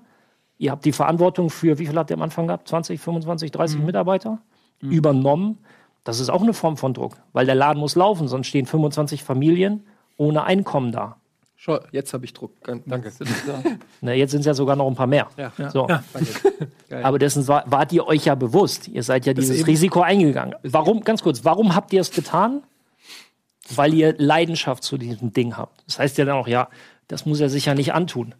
Ihr 0.57 0.71
habt 0.71 0.85
die 0.85 0.91
Verantwortung 0.91 1.49
für, 1.49 1.79
wie 1.79 1.87
viel 1.87 1.97
habt 1.97 2.09
ihr 2.09 2.17
am 2.17 2.21
Anfang 2.21 2.47
gehabt? 2.47 2.67
20, 2.67 2.99
25, 2.99 3.51
30 3.51 3.79
Mitarbeiter 3.81 4.39
übernommen. 4.81 5.57
Das 6.03 6.19
ist 6.19 6.29
auch 6.29 6.41
eine 6.41 6.53
Form 6.53 6.77
von 6.77 6.93
Druck, 6.93 7.17
weil 7.33 7.45
der 7.45 7.55
Laden 7.55 7.79
muss 7.79 7.95
laufen, 7.95 8.27
sonst 8.27 8.47
stehen 8.47 8.65
25 8.65 9.23
Familien 9.23 9.83
ohne 10.17 10.43
Einkommen 10.43 10.91
da. 10.91 11.17
Schau, 11.55 11.77
jetzt 11.91 12.13
habe 12.13 12.23
ich 12.23 12.33
Druck. 12.33 12.53
Danke. 12.63 13.11
Na, 14.01 14.13
jetzt 14.13 14.31
sind 14.31 14.39
es 14.39 14.45
ja 14.45 14.53
sogar 14.53 14.77
noch 14.77 14.87
ein 14.87 14.95
paar 14.95 15.07
mehr. 15.07 15.27
Ja. 15.35 15.69
So. 15.69 15.89
Ja. 15.89 16.03
Aber 17.03 17.19
dessen 17.19 17.45
war, 17.49 17.65
wart 17.67 17.91
ihr 17.91 18.07
euch 18.07 18.25
ja 18.25 18.35
bewusst. 18.35 18.87
Ihr 18.87 19.03
seid 19.03 19.25
ja 19.25 19.33
dieses 19.33 19.67
Risiko 19.67 19.99
eingegangen. 19.99 20.55
Warum, 20.63 21.01
ganz 21.01 21.21
kurz, 21.21 21.43
warum 21.43 21.75
habt 21.75 21.91
ihr 21.91 21.99
es 21.99 22.11
getan? 22.11 22.63
Weil 23.75 23.93
ihr 23.93 24.15
Leidenschaft 24.17 24.83
zu 24.83 24.97
diesem 24.97 25.33
Ding 25.33 25.57
habt. 25.57 25.83
Das 25.85 25.99
heißt 25.99 26.17
ja 26.17 26.25
dann 26.25 26.35
auch, 26.35 26.47
ja, 26.47 26.69
das 27.07 27.25
muss 27.25 27.39
er 27.39 27.49
sich 27.49 27.65
ja 27.65 27.75
nicht 27.75 27.93
antun. 27.93 28.35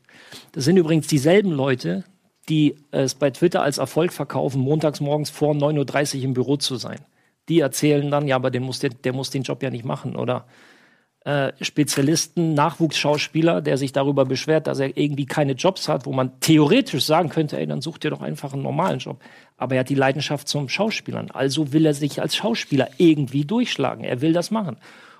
Das 0.52 0.66
sind 0.66 0.78
übrigens 0.78 1.08
dieselben 1.08 1.52
Leute, 1.52 2.04
die 2.50 2.76
es 2.92 3.16
bei 3.16 3.30
Twitter 3.30 3.62
als 3.62 3.78
Erfolg 3.78 4.12
verkaufen, 4.12 4.62
montags 4.62 5.02
morgens 5.02 5.30
vor 5.30 5.54
9.30 5.54 6.18
Uhr 6.18 6.24
im 6.24 6.34
Büro 6.34 6.58
zu 6.58 6.76
sein. 6.78 7.00
Die 7.48 7.60
erzählen 7.60 8.10
dann, 8.12 8.28
ja, 8.28 8.36
aber 8.36 8.52
den 8.52 8.64
muss 8.64 8.80
der, 8.80 8.92
der 8.92 9.14
muss 9.14 9.30
den 9.30 9.44
Job 9.44 9.64
ja 9.64 9.70
nicht 9.70 9.86
machen. 9.86 10.16
Oder 10.16 10.46
äh, 11.26 11.52
Spezialisten, 11.62 12.54
Nachwuchsschauspieler, 12.54 13.62
der 13.62 13.78
sich 13.78 13.92
darüber 13.92 14.26
beschwert, 14.26 14.68
dass 14.68 14.80
er 14.80 14.96
irgendwie 14.98 15.26
keine 15.26 15.54
Jobs 15.54 15.88
hat, 15.90 16.06
wo 16.06 16.14
man 16.14 16.40
theoretisch 16.40 17.06
sagen 17.06 17.30
könnte, 17.30 17.58
ey, 17.58 17.68
dann 17.68 17.82
sucht 17.82 18.04
ihr 18.06 18.12
doch 18.12 18.22
einfach 18.22 18.54
einen 18.54 18.64
normalen 18.64 19.00
Job. 19.00 19.20
Aber 19.58 19.76
er 19.76 19.82
hat 19.82 19.90
die 19.90 19.96
Leidenschaft 19.96 20.48
zum 20.48 20.70
Schauspielern. 20.70 21.32
Also 21.32 21.74
will 21.74 21.86
er 21.86 21.94
sich 21.94 22.22
als 22.22 22.36
Schauspieler 22.36 22.90
irgendwie 22.98 23.46
durchschlagen. 23.46 24.04
Er 24.04 24.22
will 24.22 24.34
das 24.34 24.50
machen. 24.50 24.78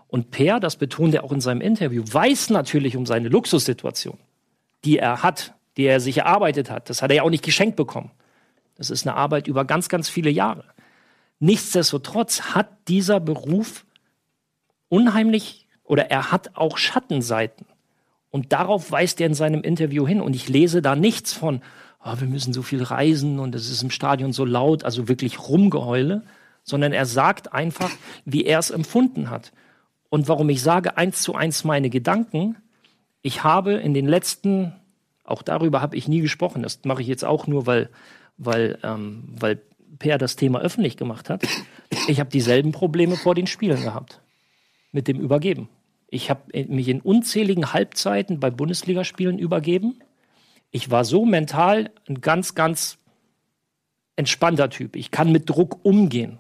Und 0.10 0.32
Per, 0.32 0.60
das 0.60 0.76
betont 0.76 1.14
er 1.14 1.24
auch 1.24 1.32
in 1.32 1.40
seinem 1.40 1.62
Interview, 1.62 2.04
weiß 2.06 2.50
natürlich 2.50 2.98
um 2.98 3.06
seine 3.06 3.30
Luxussituation, 3.30 4.18
die 4.84 4.98
er 4.98 5.24
hat, 5.24 5.54
die 5.78 5.86
er 5.86 6.00
sich 6.00 6.18
erarbeitet 6.18 6.70
hat. 6.70 6.90
Das 6.90 7.02
hat 7.02 7.12
er 7.12 7.18
ja 7.18 7.24
auch 7.24 7.30
nicht 7.30 7.44
geschenkt 7.44 7.76
bekommen. 7.76 8.12
Das 8.76 8.90
ist 8.90 9.08
eine 9.08 9.16
Arbeit 9.16 9.48
über 9.48 9.66
ganz, 9.66 9.88
ganz 9.88 10.10
viele 10.10 10.32
Jahre. 10.32 10.66
Nichtsdestotrotz 11.40 12.54
hat 12.54 12.70
dieser 12.88 13.20
Beruf 13.20 13.86
unheimlich 14.90 15.68
oder 15.84 16.10
er 16.10 16.32
hat 16.32 16.56
auch 16.56 16.78
Schattenseiten. 16.78 17.66
Und 18.32 18.52
darauf 18.52 18.92
weist 18.92 19.22
er 19.22 19.28
in 19.28 19.34
seinem 19.34 19.62
Interview 19.62 20.08
hin. 20.08 20.22
Und 20.22 20.36
ich 20.36 20.50
lese 20.50 20.82
da 20.82 20.96
nichts 20.96 21.34
von, 21.34 21.62
ah, 22.00 22.20
wir 22.20 22.28
müssen 22.28 22.54
so 22.54 22.62
viel 22.62 22.84
reisen 22.84 23.40
und 23.40 23.56
es 23.56 23.70
ist 23.70 23.84
im 23.84 23.92
Stadion 23.92 24.34
so 24.34 24.46
laut, 24.46 24.84
also 24.84 25.08
wirklich 25.08 25.40
Rumgeheule, 25.40 26.24
sondern 26.64 26.94
er 26.94 27.06
sagt 27.06 27.54
einfach, 27.54 27.92
wie 28.26 28.46
er 28.46 28.60
es 28.60 28.70
empfunden 28.70 29.30
hat. 29.30 29.52
Und 30.10 30.28
warum 30.28 30.50
ich 30.50 30.62
sage 30.62 30.98
eins 30.98 31.22
zu 31.22 31.36
eins 31.36 31.64
meine 31.64 31.90
Gedanken, 31.90 32.58
ich 33.22 33.44
habe 33.44 33.74
in 33.74 33.94
den 33.94 34.08
letzten, 34.08 34.74
auch 35.24 35.42
darüber 35.42 35.82
habe 35.82 35.96
ich 35.96 36.08
nie 36.08 36.22
gesprochen, 36.22 36.64
das 36.64 36.80
mache 36.84 37.02
ich 37.02 37.08
jetzt 37.08 37.26
auch 37.26 37.48
nur, 37.48 37.66
weil, 37.68 37.90
weil, 38.38 38.80
ähm, 38.84 39.36
weil 39.40 39.62
Per 40.00 40.18
das 40.18 40.36
Thema 40.36 40.60
öffentlich 40.60 40.98
gemacht 40.98 41.30
hat. 41.30 41.44
Ich 42.08 42.20
habe 42.20 42.30
dieselben 42.30 42.72
Probleme 42.72 43.18
vor 43.18 43.36
den 43.36 43.48
Spielen 43.48 43.82
gehabt 43.82 44.22
mit 44.92 45.08
dem 45.08 45.20
Übergeben. 45.20 45.68
Ich 46.08 46.30
habe 46.30 46.42
mich 46.68 46.88
in 46.88 47.02
unzähligen 47.02 47.74
Halbzeiten 47.74 48.40
bei 48.40 48.50
Bundesligaspielen 48.50 49.38
übergeben. 49.38 50.00
Ich 50.72 50.90
war 50.90 51.04
so 51.04 51.26
mental 51.26 51.92
ein 52.08 52.22
ganz, 52.22 52.56
ganz 52.56 52.98
entspannter 54.16 54.70
Typ. 54.70 54.96
Ich 54.96 55.12
kann 55.12 55.32
mit 55.32 55.50
Druck 55.50 55.84
umgehen. 55.84 56.40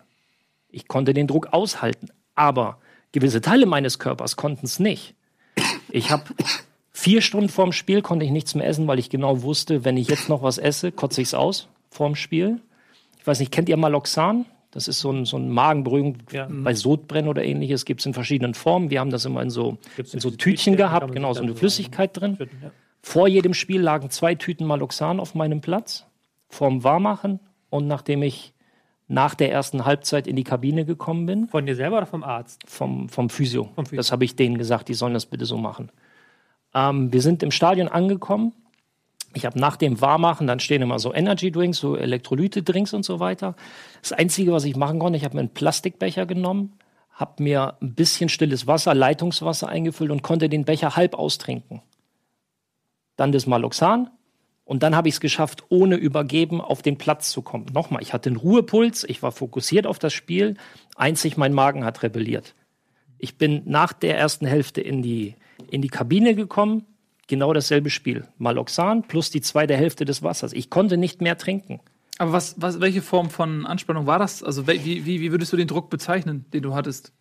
Ich 0.69 0.88
konnte 0.88 1.13
den 1.13 1.27
Druck 1.27 1.53
aushalten. 1.53 2.10
Aber 2.36 2.79
gewisse 3.12 3.41
Teile 3.41 3.65
meines 3.65 4.00
Körpers 4.00 4.36
konnten 4.36 4.65
es 4.65 4.80
nicht. 4.80 5.15
Ich 5.91 6.12
habe 6.12 6.24
vier 6.91 7.22
Stunden 7.22 7.50
vorm 7.50 7.72
Spiel 7.72 8.02
konnte 8.02 8.26
ich 8.26 8.32
nichts 8.32 8.56
mehr 8.56 8.67
essen, 8.67 8.88
weil 8.88 9.00
ich 9.00 9.10
genau 9.10 9.41
wusste, 9.41 9.86
wenn 9.86 9.98
ich 9.98 10.08
jetzt 10.08 10.30
noch 10.30 10.43
was 10.43 10.58
esse, 10.58 10.91
kotze 10.91 11.22
ich 11.22 11.30
es 11.30 11.34
aus 11.34 11.67
vorm 11.89 12.15
Spiel. 12.15 12.60
Ich 13.19 13.28
weiß 13.28 13.39
nicht, 13.39 13.52
kennt 13.52 13.69
ihr 13.69 13.78
Maloxan? 13.78 14.45
Das 14.72 14.88
ist 14.88 15.00
so 15.00 15.12
ein, 15.12 15.26
so 15.26 15.38
ein 15.38 15.50
Magenberuhigung 15.50 16.17
bei 16.63 16.76
Sodbrennen 16.76 17.28
oder 17.28 17.43
ähnliches. 17.43 17.86
Gibt 17.86 18.02
es 18.02 18.06
in 18.06 18.13
verschiedenen 18.13 18.54
Formen. 18.54 18.91
Wir 18.91 19.00
haben 19.00 19.10
das 19.10 19.26
immer 19.26 19.41
in 19.41 19.50
so, 19.50 19.78
Gibt's 19.95 20.13
in 20.13 20.19
so 20.19 20.30
Tütchen 20.30 20.78
gehabt, 20.78 21.12
genau, 21.12 21.34
so 21.34 21.41
eine 21.41 21.56
Flüssigkeit 21.56 22.15
drin. 22.19 22.36
Schütten, 22.38 22.60
ja. 22.62 22.72
Vor 23.02 23.28
jedem 23.28 23.54
Spiel 23.56 23.82
lagen 23.82 24.12
zwei 24.12 24.36
Tüten 24.36 24.67
Maloxan 24.67 25.19
auf 25.19 25.34
meinem 25.34 25.62
Platz, 25.62 26.06
vorm 26.50 26.84
Warmachen 26.84 27.39
und 27.72 27.88
nachdem 27.88 28.22
ich 28.22 28.54
nach 29.10 29.34
der 29.34 29.52
ersten 29.52 29.86
Halbzeit 29.86 30.28
in 30.28 30.36
die 30.36 30.43
Kabine 30.43 30.86
gekommen 30.86 31.26
bin, 31.26 31.48
Von 31.50 31.65
dir 31.65 31.76
selber 31.76 31.98
oder 31.98 32.06
vom 32.06 32.24
Arzt? 32.24 32.62
vom, 32.65 33.10
vom 33.10 33.30
Physio. 33.30 33.69
Vom 33.76 33.86
Physio. 33.86 33.98
Das 33.98 34.12
habe 34.12 34.24
ich 34.24 34.36
denen 34.36 34.58
gesagt, 34.58 34.88
die 34.88 34.93
sollen 34.93 35.15
das 35.15 35.26
bitte 35.26 35.45
so 35.45 35.58
machen. 35.58 35.91
Ähm, 36.76 37.12
wir 37.12 37.22
sind 37.22 37.41
im 37.41 37.52
Stadion 37.52 37.88
angekommen. 37.88 38.54
Ich 39.34 39.45
habe 39.45 39.60
nach 39.60 39.78
dem 39.78 40.00
Warmachen, 40.00 40.48
dann 40.48 40.60
stehen 40.60 40.82
immer 40.82 41.00
so 41.00 41.13
Energy 41.13 41.52
Drinks, 41.52 41.80
so 41.80 41.95
Elektrolyte-Drinks 41.95 42.93
und 42.93 43.04
so 43.04 43.19
weiter. 43.19 43.56
Das 44.02 44.12
Einzige, 44.12 44.52
was 44.52 44.63
ich 44.63 44.76
machen 44.76 45.00
konnte, 45.00 45.17
ich 45.17 45.26
habe 45.26 45.36
mir 45.36 45.41
einen 45.41 45.54
Plastikbecher 45.54 46.26
genommen, 46.26 46.78
habe 47.12 47.43
mir 47.43 47.78
ein 47.82 47.95
bisschen 47.95 48.30
stilles 48.30 48.67
Wasser, 48.67 48.93
Leitungswasser 48.93 49.67
eingefüllt 49.67 50.12
und 50.12 50.22
konnte 50.22 50.50
den 50.50 50.65
Becher 50.65 50.95
halb 50.95 51.15
austrinken. 51.15 51.82
Dann 53.17 53.32
das 53.32 53.48
Maloxan 53.48 54.10
und 54.69 54.84
dann 54.84 54.95
habe 54.95 55.08
ich 55.08 55.15
es 55.15 55.19
geschafft, 55.19 55.63
ohne 55.69 55.95
übergeben 55.95 56.62
auf 56.62 56.84
den 56.84 56.99
Platz 56.99 57.32
zu 57.32 57.41
kommen. 57.41 57.65
Nochmal, 57.73 58.03
ich 58.03 58.13
hatte 58.13 58.29
einen 58.29 58.38
Ruhepuls, 58.38 59.03
ich 59.03 59.23
war 59.23 59.32
fokussiert 59.32 59.88
auf 59.88 59.97
das 59.97 60.13
Spiel, 60.13 60.58
einzig 60.95 61.38
mein 61.38 61.53
Magen 61.53 61.84
hat 61.84 62.03
rebelliert. 62.03 62.53
Ich 63.17 63.36
bin 63.39 63.63
nach 63.65 63.93
der 63.93 64.15
ersten 64.15 64.45
Hälfte 64.45 64.79
in 64.82 65.01
die, 65.01 65.34
in 65.71 65.82
die 65.82 65.88
Kabine 65.88 66.36
gekommen, 66.36 66.86
genau 67.25 67.51
dasselbe 67.51 67.89
Spiel. 67.89 68.25
Maloxan 68.38 69.01
plus 69.08 69.32
die 69.32 69.41
zweite 69.41 69.75
Hälfte 69.75 70.05
des 70.05 70.21
Wassers. 70.21 70.53
Ich 70.53 70.69
konnte 70.69 70.97
nicht 70.97 71.19
mehr 71.19 71.36
trinken. 71.39 71.79
Aber 72.19 72.34
was, 72.34 72.53
was, 72.62 72.79
welche 72.79 73.01
Form 73.01 73.32
von 73.32 73.65
Anspannung 73.65 74.05
war 74.05 74.19
das? 74.19 74.43
Also 74.43 74.67
wie, 74.67 74.86
wie, 75.05 75.19
wie 75.19 75.32
würdest 75.32 75.51
du 75.51 75.58
den 75.58 75.67
Druck 75.67 75.89
bezeichnen, 75.89 76.45
den 76.53 76.62
du 76.62 76.75
hattest? 76.75 77.12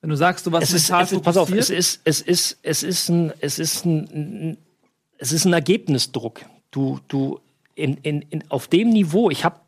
Wenn 0.00 0.08
du 0.08 0.16
sagst, 0.16 0.46
du 0.46 0.52
warst 0.52 0.68
Es 0.70 0.72
ist, 0.72 0.88
mental 0.88 1.04
es 1.04 1.12
ist, 1.12 1.22
pass 1.22 1.36
auf, 1.36 1.52
es 1.52 1.68
ist, 1.68 2.00
es 2.04 2.22
ist, 2.22 2.58
es 2.62 2.82
ist 2.82 3.08
ein, 3.10 3.32
es 3.40 3.58
ist 3.58 3.84
ein- 3.84 4.56
es 5.18 5.32
ist 5.32 5.44
ein 5.44 5.52
Ergebnisdruck. 5.52 6.40
Du, 6.74 6.98
du, 7.06 7.38
in, 7.76 7.98
in, 7.98 8.22
in, 8.22 8.50
auf 8.50 8.66
dem 8.66 8.90
Niveau, 8.90 9.30
ich 9.30 9.44
habe 9.44 9.60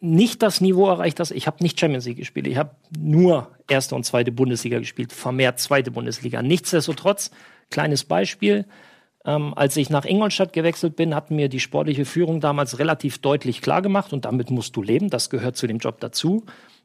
nicht 0.00 0.42
das 0.42 0.60
Niveau 0.60 0.86
erreicht, 0.86 1.18
das 1.18 1.30
ich 1.30 1.46
habe 1.46 1.62
nicht 1.62 1.80
Champions 1.80 2.04
League 2.04 2.18
gespielt. 2.18 2.46
Ich 2.46 2.58
habe 2.58 2.72
nur 2.98 3.50
erste 3.70 3.94
und 3.94 4.04
zweite 4.04 4.32
Bundesliga 4.32 4.78
gespielt, 4.78 5.14
vermehrt 5.14 5.60
zweite 5.60 5.90
Bundesliga. 5.90 6.42
Nichtsdestotrotz, 6.42 7.30
kleines 7.70 8.04
Beispiel, 8.04 8.66
ähm, 9.24 9.54
als 9.56 9.78
ich 9.78 9.88
nach 9.88 10.04
Ingolstadt 10.04 10.52
gewechselt 10.52 10.94
bin, 10.94 11.14
hat 11.14 11.30
mir 11.30 11.48
die 11.48 11.58
sportliche 11.58 12.04
Führung 12.04 12.40
damals 12.40 12.78
relativ 12.78 13.18
deutlich 13.18 13.62
klar 13.62 13.80
gemacht 13.80 14.12
und 14.12 14.26
damit 14.26 14.50
musst 14.50 14.76
du 14.76 14.82
leben. 14.82 15.08
Das 15.08 15.30
gehört 15.30 15.56
zu 15.56 15.66
dem 15.66 15.78
Job 15.78 16.00
dazu. 16.00 16.44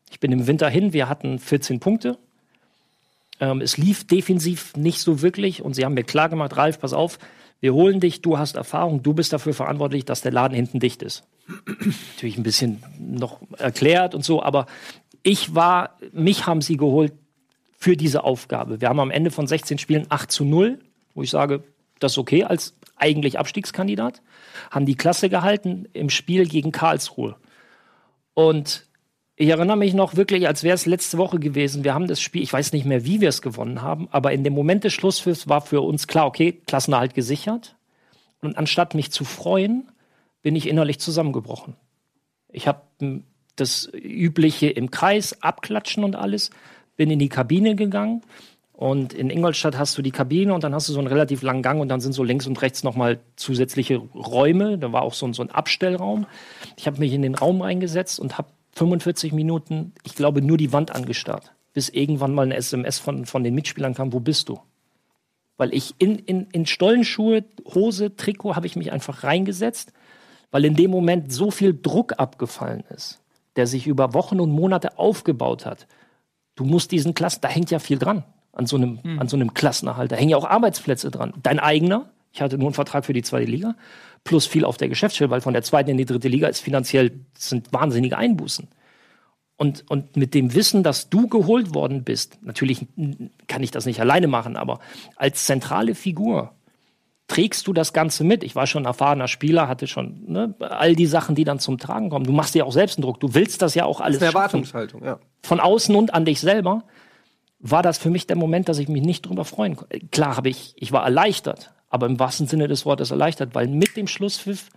Ich 0.10 0.22
bin 0.22 0.32
im 0.32 0.48
Winter 0.48 0.70
hin, 0.70 0.94
wir 0.94 1.10
hatten 1.10 1.40
14 1.40 1.82
Punkte. 1.82 2.18
Ähm, 3.42 3.60
es 3.60 3.78
lief 3.78 4.08
defensiv 4.08 4.78
nicht 4.78 5.02
so 5.02 5.22
wirklich 5.22 5.62
und 5.62 5.74
sie 5.74 5.84
haben 5.84 5.94
mir 5.94 6.04
klar 6.04 6.30
gemacht, 6.30 6.56
Ralf, 6.56 6.80
pass 6.80 6.94
auf, 6.94 7.20
wir 7.62 7.74
holen 7.74 8.00
dich, 8.00 8.21
du 8.21 8.38
hast 8.38 8.56
Erfahrung, 8.56 9.04
du 9.04 9.13
bist 9.13 9.32
dafür 9.32 9.54
verantwortlich, 9.54 10.04
dass 10.04 10.21
der 10.21 10.32
Laden 10.32 10.56
hinten 10.56 10.80
dicht 10.80 11.04
ist. 11.04 11.24
Natürlich 12.15 12.38
ein 12.38 12.43
bisschen 12.43 12.84
noch 13.00 13.39
erklärt 13.58 14.15
und 14.15 14.26
so, 14.26 14.41
aber 14.41 14.65
ich 15.24 15.54
war, 15.54 15.97
mich 16.12 16.47
haben 16.47 16.62
sie 16.62 16.76
geholt 16.76 17.13
für 17.78 17.95
diese 17.95 18.24
Aufgabe. 18.24 18.82
Wir 18.82 18.89
haben 18.89 19.00
am 19.00 19.12
Ende 19.12 19.32
von 19.32 19.45
16 19.47 19.78
Spielen 19.78 20.08
8 20.10 20.32
zu 20.32 20.43
0, 20.43 20.80
wo 21.13 21.21
ich 21.21 21.30
sage, 21.30 21.63
das 22.00 22.13
ist 22.13 22.17
okay 22.17 22.43
als 22.43 22.76
eigentlich 22.95 23.38
Abstiegskandidat, 23.38 24.21
haben 24.71 24.86
die 24.86 24.95
Klasse 24.95 25.30
gehalten 25.30 25.88
im 25.93 26.10
Spiel 26.10 26.47
gegen 26.47 26.71
Karlsruhe. 26.71 27.36
Und 28.34 28.88
ich 29.36 29.50
erinnere 29.50 29.78
mich 29.78 29.94
noch 29.94 30.15
wirklich, 30.15 30.48
als 30.48 30.63
wäre 30.63 30.76
es 30.76 30.86
letzte 30.86 31.17
Woche 31.17 31.39
gewesen. 31.39 31.84
Wir 31.84 31.94
haben 31.94 32.08
das 32.08 32.22
Spiel, 32.22 32.44
ich 32.44 32.54
weiß 32.54 32.74
nicht 32.74 32.86
mehr, 32.86 33.06
wie 33.06 33.22
wir 33.22 33.30
es 33.30 33.41
gewonnen 33.41 33.82
haben, 33.82 34.08
aber 34.12 34.34
in 34.34 34.44
dem 34.44 34.54
Moment 34.54 34.84
des 34.84 34.94
Schlusspfiffs 34.94 35.48
war 35.48 35.62
für 35.62 35.82
uns 35.82 36.08
klar, 36.08 36.28
okay, 36.28 36.54
Klassenerhalt 36.67 37.13
gesichert. 37.13 37.76
Und 38.41 38.58
anstatt 38.58 38.94
mich 38.94 39.12
zu 39.12 39.24
freuen, 39.24 39.89
bin 40.41 40.56
ich 40.56 40.67
innerlich 40.67 41.00
zusammengebrochen. 41.00 41.76
Ich 42.50 42.67
habe 42.67 42.82
m, 43.00 43.24
das 43.56 43.89
Übliche 43.94 44.67
im 44.67 44.91
Kreis, 44.91 45.41
abklatschen 45.41 46.04
und 46.04 46.15
alles, 46.15 46.50
bin 46.96 47.10
in 47.12 47.20
die 47.20 47.30
Kabine 47.30 47.76
gegangen. 47.76 48.22
Und 48.74 49.13
in 49.13 49.30
Ingolstadt 49.30 49.78
hast 49.78 49.96
du 49.98 50.02
die 50.02 50.12
Kabine 50.12 50.56
und 50.56 50.63
dann 50.63 50.74
hast 50.74 50.89
du 50.89 50.94
so 50.94 51.00
einen 51.00 51.08
relativ 51.08 51.44
langen 51.44 51.62
Gang 51.62 51.80
und 51.80 51.89
dann 51.89 52.02
sind 52.02 52.13
so 52.13 52.24
links 52.24 52.48
und 52.48 52.60
rechts 52.63 52.84
nochmal 52.84 53.20
zusätzliche 53.36 53.98
Räume. 53.98 54.80
Da 54.80 54.91
war 54.91 55.04
auch 55.04 55.13
so 55.13 55.28
ein, 55.28 55.34
so 55.34 55.44
ein 55.44 55.52
Abstellraum. 55.52 56.26
Ich 56.78 56.88
habe 56.88 57.00
mich 57.00 57.13
in 57.13 57.22
den 57.22 57.36
Raum 57.36 57.62
reingesetzt 57.62 58.20
und 58.20 58.39
habe 58.39 58.50
45 58.74 59.34
Minuten, 59.34 59.94
ich 60.04 60.16
glaube, 60.16 60.42
nur 60.42 60.58
die 60.58 60.74
Wand 60.74 60.92
angestarrt. 60.92 61.54
bis 61.74 61.88
irgendwann 61.88 62.34
mal 62.34 62.44
eine 62.44 62.56
SMS 62.56 63.00
von, 63.00 63.26
von 63.26 63.44
den 63.44 63.56
Mitspielern 63.56 63.94
kam, 63.94 64.12
wo 64.12 64.20
bist 64.20 64.50
du? 64.50 64.60
Weil 65.56 65.74
ich 65.74 65.96
in, 66.00 66.20
in, 66.20 66.48
in 66.52 66.66
Stollenschuhe, 66.66 67.46
Hose, 67.74 68.16
Trikot 68.16 68.56
habe 68.56 68.68
ich 68.68 68.76
mich 68.76 68.92
einfach 68.92 69.24
reingesetzt, 69.24 69.94
weil 70.52 70.66
in 70.66 70.76
dem 70.76 70.92
Moment 70.92 71.32
so 71.32 71.50
viel 71.50 71.78
Druck 71.80 72.20
abgefallen 72.20 72.84
ist, 72.90 73.22
der 73.56 73.68
sich 73.68 73.88
über 73.88 74.14
Wochen 74.14 74.40
und 74.42 74.52
Monate 74.52 74.98
aufgebaut 74.98 75.66
hat. 75.66 75.88
Du 76.56 76.66
musst 76.66 76.92
diesen 76.92 77.14
Klassen, 77.14 77.40
da 77.42 77.48
hängt 77.48 77.72
ja 77.72 77.80
viel 77.80 77.98
dran 77.98 78.26
an 78.54 78.66
so 78.66 78.76
einem, 78.76 79.00
an 79.20 79.28
so 79.28 79.38
einem 79.38 79.54
Klassenerhalt. 79.54 80.12
Da 80.12 80.18
hängen 80.18 80.32
ja 80.32 80.38
auch 80.38 80.50
Arbeitsplätze 80.50 81.10
dran. 81.10 81.34
Dein 81.42 81.60
eigener, 81.60 82.10
ich 82.32 82.41
hatte 82.41 82.58
nur 82.58 82.67
einen 82.67 82.74
Vertrag 82.74 83.06
für 83.06 83.13
die 83.13 83.24
zweite 83.24 83.50
Liga, 83.50 83.76
plus 84.24 84.46
viel 84.46 84.65
auf 84.65 84.78
der 84.78 84.89
Geschäftsstelle, 84.89 85.30
weil 85.30 85.41
von 85.41 85.54
der 85.54 85.63
zweiten 85.63 85.89
in 85.89 85.98
die 85.98 86.06
dritte 86.06 86.28
Liga 86.28 86.48
ist 86.48 86.60
finanziell 86.60 87.12
sind 87.38 87.74
wahnsinnige 87.74 88.17
Einbußen. 88.17 88.67
Und, 89.58 89.84
und 89.91 90.17
mit 90.17 90.34
dem 90.34 90.56
Wissen, 90.56 90.82
dass 90.82 91.10
du 91.10 91.28
geholt 91.28 91.76
worden 91.76 92.04
bist, 92.04 92.39
natürlich 92.41 92.88
kann 93.48 93.62
ich 93.62 93.70
das 93.70 93.86
nicht 93.86 94.00
alleine 94.00 94.28
machen, 94.28 94.56
aber 94.56 94.80
als 95.17 95.46
zentrale 95.46 95.94
Figur 95.94 96.56
trägst 97.28 97.67
du 97.67 97.74
das 97.74 97.94
Ganze 97.94 98.24
mit. 98.24 98.44
Ich 98.44 98.56
war 98.56 98.67
schon 98.67 98.84
ein 98.84 98.88
erfahrener 98.88 99.28
Spieler, 99.28 99.67
hatte 99.67 99.88
schon 99.88 100.24
ne, 100.28 100.56
all 100.60 100.96
die 100.96 101.06
Sachen, 101.06 101.36
die 101.36 101.44
dann 101.44 101.60
zum 101.60 101.78
Tragen 101.78 102.10
kommen. 102.10 102.26
Du 102.26 102.34
machst 102.34 102.56
dir 102.56 102.65
auch 102.65 102.74
selbst 102.74 102.98
einen 102.98 103.04
Druck. 103.04 103.20
Du 103.20 103.34
willst 103.34 103.62
das 103.62 103.76
ja 103.76 103.86
auch 103.86 104.02
alles 104.02 104.20
Das 104.20 104.30
ist 104.30 104.36
eine. 104.36 104.44
Erwartungshaltung, 104.44 105.04
ja. 105.04 105.20
Von 105.44 105.60
außen 105.60 105.96
und 105.96 106.13
an 106.13 106.26
dich 106.26 106.41
selber 106.41 106.84
war 107.60 107.84
das 107.84 108.00
für 108.00 108.10
mich 108.10 108.28
der 108.28 108.36
Moment, 108.36 108.67
dass 108.67 108.80
ich 108.80 108.89
mich 108.89 109.04
nicht 109.04 109.28
drüber 109.28 109.46
freuen 109.46 109.76
konnte. 109.76 110.00
Klar 110.12 110.36
habe 110.36 110.50
ich, 110.50 110.74
ich 110.76 110.91
war 110.91 111.04
erleichtert, 111.04 111.72
aber 111.91 112.08
im 112.08 112.17
wahrsten 112.19 112.47
Sinne 112.47 112.67
des 112.67 112.86
Wortes 112.86 113.12
erleichtert, 113.12 113.54
weil 113.54 113.67
mit 113.67 113.97
dem 113.97 114.08
Schlusspfiff 114.08 114.69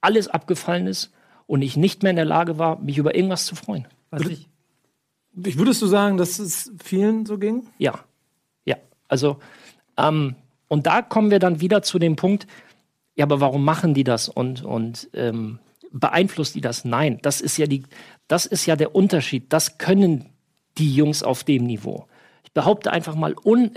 alles 0.00 0.28
abgefallen 0.28 0.86
ist 0.86 1.12
und 1.46 1.62
ich 1.62 1.76
nicht 1.76 2.02
mehr 2.02 2.10
in 2.10 2.16
der 2.16 2.24
Lage 2.24 2.58
war, 2.58 2.80
mich 2.80 2.98
über 2.98 3.14
irgendwas 3.14 3.44
zu 3.44 3.54
freuen. 3.54 3.86
Was 4.10 4.22
ich, 4.22 4.48
Ich 5.44 5.58
würdest 5.58 5.82
du 5.82 5.86
sagen, 5.86 6.16
dass 6.16 6.38
es 6.38 6.72
vielen 6.82 7.26
so 7.26 7.38
ging? 7.38 7.66
Ja, 7.78 8.00
ja. 8.64 8.76
Also, 9.08 9.38
ähm, 9.98 10.34
und 10.68 10.86
da 10.86 11.02
kommen 11.02 11.30
wir 11.30 11.38
dann 11.38 11.60
wieder 11.60 11.82
zu 11.82 11.98
dem 11.98 12.16
Punkt, 12.16 12.46
ja, 13.14 13.24
aber 13.24 13.40
warum 13.40 13.64
machen 13.64 13.94
die 13.94 14.04
das 14.04 14.28
und, 14.28 14.64
und 14.64 15.10
ähm, 15.12 15.58
beeinflusst 15.92 16.54
die 16.54 16.60
das? 16.60 16.84
Nein, 16.84 17.18
das 17.20 17.40
ist 17.40 17.58
ja 17.58 17.66
die, 17.66 17.82
das 18.26 18.46
ist 18.46 18.64
ja 18.64 18.76
der 18.76 18.94
Unterschied. 18.94 19.52
Das 19.52 19.76
können 19.76 20.26
die 20.78 20.94
Jungs 20.94 21.22
auf 21.22 21.44
dem 21.44 21.64
Niveau. 21.64 22.06
Behaupte 22.58 22.90
einfach 22.90 23.14
mal, 23.14 23.36
un, 23.44 23.70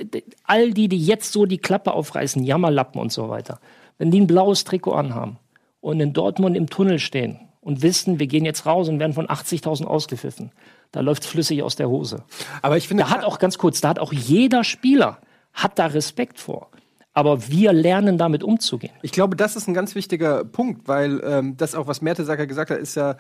all 0.43 0.71
die, 0.71 0.87
die 0.87 0.97
jetzt 0.97 1.31
so 1.33 1.45
die 1.45 1.59
Klappe 1.59 1.93
aufreißen, 1.93 2.43
Jammerlappen 2.43 2.99
und 2.99 3.11
so 3.11 3.29
weiter, 3.29 3.59
wenn 3.99 4.09
die 4.09 4.19
ein 4.19 4.25
blaues 4.25 4.63
Trikot 4.63 4.93
anhaben 4.93 5.37
und 5.81 5.99
in 5.99 6.13
Dortmund 6.13 6.57
im 6.57 6.67
Tunnel 6.67 6.97
stehen 6.97 7.39
und 7.61 7.83
wissen, 7.83 8.17
wir 8.17 8.25
gehen 8.25 8.43
jetzt 8.43 8.65
raus 8.65 8.89
und 8.89 8.99
werden 8.99 9.13
von 9.13 9.27
80.000 9.27 9.85
ausgepfiffen, 9.85 10.51
da 10.91 11.01
läuft 11.01 11.25
flüssig 11.25 11.61
aus 11.61 11.75
der 11.75 11.89
Hose. 11.89 12.23
Aber 12.63 12.75
ich 12.75 12.87
finde, 12.87 13.03
Da 13.03 13.11
hat 13.11 13.23
auch 13.23 13.37
ganz 13.37 13.59
kurz, 13.59 13.81
da 13.81 13.89
hat 13.89 13.99
auch 13.99 14.13
jeder 14.13 14.63
Spieler 14.63 15.19
hat 15.53 15.77
da 15.77 15.85
Respekt 15.85 16.39
vor. 16.39 16.69
Aber 17.13 17.49
wir 17.49 17.73
lernen 17.73 18.17
damit 18.17 18.41
umzugehen. 18.41 18.93
Ich 19.03 19.11
glaube, 19.11 19.35
das 19.35 19.55
ist 19.55 19.67
ein 19.67 19.75
ganz 19.75 19.93
wichtiger 19.93 20.43
Punkt, 20.43 20.87
weil 20.87 21.21
ähm, 21.23 21.55
das 21.55 21.75
auch, 21.75 21.85
was 21.85 22.01
Mertesacker 22.01 22.47
gesagt 22.47 22.71
hat, 22.71 22.79
ist 22.79 22.95
ja 22.95 23.15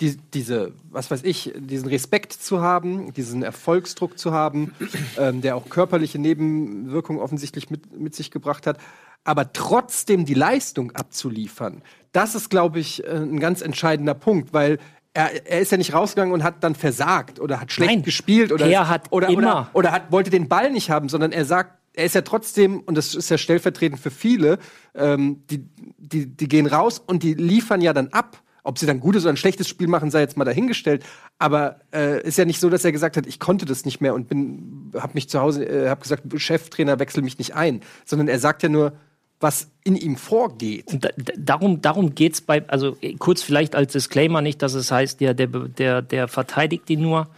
die, 0.00 0.16
diese, 0.34 0.72
was 0.90 1.10
weiß 1.10 1.22
ich, 1.24 1.52
diesen 1.56 1.88
Respekt 1.88 2.32
zu 2.32 2.60
haben, 2.60 3.12
diesen 3.14 3.42
Erfolgsdruck 3.42 4.18
zu 4.18 4.32
haben, 4.32 4.74
ähm, 5.18 5.40
der 5.40 5.56
auch 5.56 5.68
körperliche 5.68 6.18
Nebenwirkungen 6.18 7.20
offensichtlich 7.20 7.70
mit, 7.70 7.98
mit 7.98 8.14
sich 8.14 8.30
gebracht 8.30 8.66
hat, 8.66 8.78
aber 9.24 9.52
trotzdem 9.52 10.24
die 10.24 10.34
Leistung 10.34 10.92
abzuliefern. 10.92 11.82
Das 12.12 12.34
ist, 12.34 12.50
glaube 12.50 12.78
ich, 12.78 13.04
äh, 13.04 13.10
ein 13.10 13.40
ganz 13.40 13.62
entscheidender 13.62 14.14
Punkt, 14.14 14.52
weil 14.52 14.78
er, 15.14 15.46
er 15.46 15.60
ist 15.60 15.72
ja 15.72 15.78
nicht 15.78 15.94
rausgegangen 15.94 16.34
und 16.34 16.44
hat 16.44 16.62
dann 16.62 16.74
versagt 16.74 17.40
oder 17.40 17.60
hat 17.60 17.72
schlecht 17.72 17.90
Nein, 17.90 18.02
gespielt 18.02 18.52
oder, 18.52 18.66
er 18.66 18.88
hat 18.88 19.10
oder, 19.10 19.28
immer- 19.28 19.38
oder, 19.38 19.70
oder 19.72 19.92
hat, 19.92 20.12
wollte 20.12 20.30
den 20.30 20.48
Ball 20.48 20.70
nicht 20.70 20.90
haben, 20.90 21.08
sondern 21.08 21.32
er 21.32 21.44
sagt, 21.46 21.72
er 21.94 22.04
ist 22.04 22.14
ja 22.14 22.20
trotzdem, 22.20 22.80
und 22.80 22.94
das 22.94 23.14
ist 23.14 23.30
ja 23.30 23.38
stellvertretend 23.38 23.98
für 23.98 24.10
viele, 24.10 24.58
ähm, 24.94 25.42
die, 25.50 25.66
die, 25.96 26.26
die 26.26 26.48
gehen 26.48 26.66
raus 26.66 27.02
und 27.04 27.22
die 27.22 27.32
liefern 27.32 27.80
ja 27.80 27.94
dann 27.94 28.08
ab. 28.08 28.42
Ob 28.66 28.78
sie 28.78 28.86
dann 28.86 29.00
gutes 29.00 29.22
oder 29.24 29.32
ein 29.32 29.36
schlechtes 29.36 29.68
Spiel 29.68 29.86
machen, 29.86 30.10
sei 30.10 30.20
jetzt 30.20 30.36
mal 30.36 30.44
dahingestellt. 30.44 31.04
Aber 31.38 31.80
äh, 31.94 32.20
ist 32.26 32.36
ja 32.36 32.44
nicht 32.44 32.60
so, 32.60 32.68
dass 32.68 32.84
er 32.84 32.92
gesagt 32.92 33.16
hat, 33.16 33.26
ich 33.26 33.38
konnte 33.38 33.64
das 33.64 33.84
nicht 33.84 34.00
mehr 34.00 34.12
und 34.14 34.28
bin, 34.28 34.90
habe 34.94 35.12
mich 35.14 35.28
zu 35.28 35.40
Hause, 35.40 35.64
äh, 35.64 35.88
habe 35.88 36.00
gesagt, 36.02 36.24
Cheftrainer, 36.36 36.98
wechsel 36.98 37.22
mich 37.22 37.38
nicht 37.38 37.54
ein. 37.54 37.80
Sondern 38.04 38.28
er 38.28 38.38
sagt 38.38 38.62
ja 38.64 38.68
nur, 38.68 38.92
was 39.38 39.68
in 39.84 39.96
ihm 39.96 40.16
vorgeht. 40.16 40.92
Und 40.92 41.04
da, 41.04 41.10
da- 41.16 41.34
darum, 41.38 41.80
darum 41.82 42.14
geht's 42.14 42.40
bei, 42.40 42.68
also 42.68 42.96
äh, 43.02 43.14
kurz 43.14 43.42
vielleicht 43.42 43.74
als 43.76 43.92
Disclaimer 43.92 44.40
nicht, 44.40 44.62
dass 44.62 44.74
es 44.74 44.90
heißt, 44.90 45.20
der, 45.20 45.34
der, 45.34 45.46
der, 45.46 46.02
der 46.02 46.26
verteidigt 46.26 46.90
ihn 46.90 47.02
nur. 47.02 47.28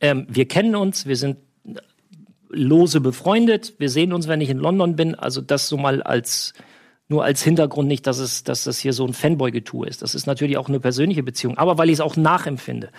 Ähm, 0.00 0.26
wir 0.30 0.46
kennen 0.48 0.76
uns, 0.76 1.06
wir 1.06 1.16
sind 1.16 1.36
lose 2.48 3.00
befreundet, 3.00 3.74
wir 3.78 3.90
sehen 3.90 4.12
uns, 4.12 4.26
wenn 4.28 4.40
ich 4.40 4.48
in 4.50 4.58
London 4.58 4.96
bin. 4.96 5.14
Also 5.14 5.40
das 5.40 5.68
so 5.68 5.76
mal 5.76 6.02
als 6.02 6.52
nur 7.10 7.24
als 7.24 7.42
Hintergrund 7.42 7.88
nicht, 7.88 8.06
dass 8.06 8.18
es, 8.18 8.44
dass 8.44 8.64
das 8.64 8.78
hier 8.78 8.92
so 8.92 9.04
ein 9.06 9.12
Fanboy-Getue 9.12 9.86
ist. 9.86 10.00
Das 10.02 10.14
ist 10.14 10.26
natürlich 10.26 10.56
auch 10.56 10.68
eine 10.68 10.80
persönliche 10.80 11.22
Beziehung, 11.22 11.58
aber 11.58 11.76
weil 11.76 11.88
ich 11.90 11.94
es 11.94 12.00
auch 12.00 12.16
nachempfinde. 12.16 12.90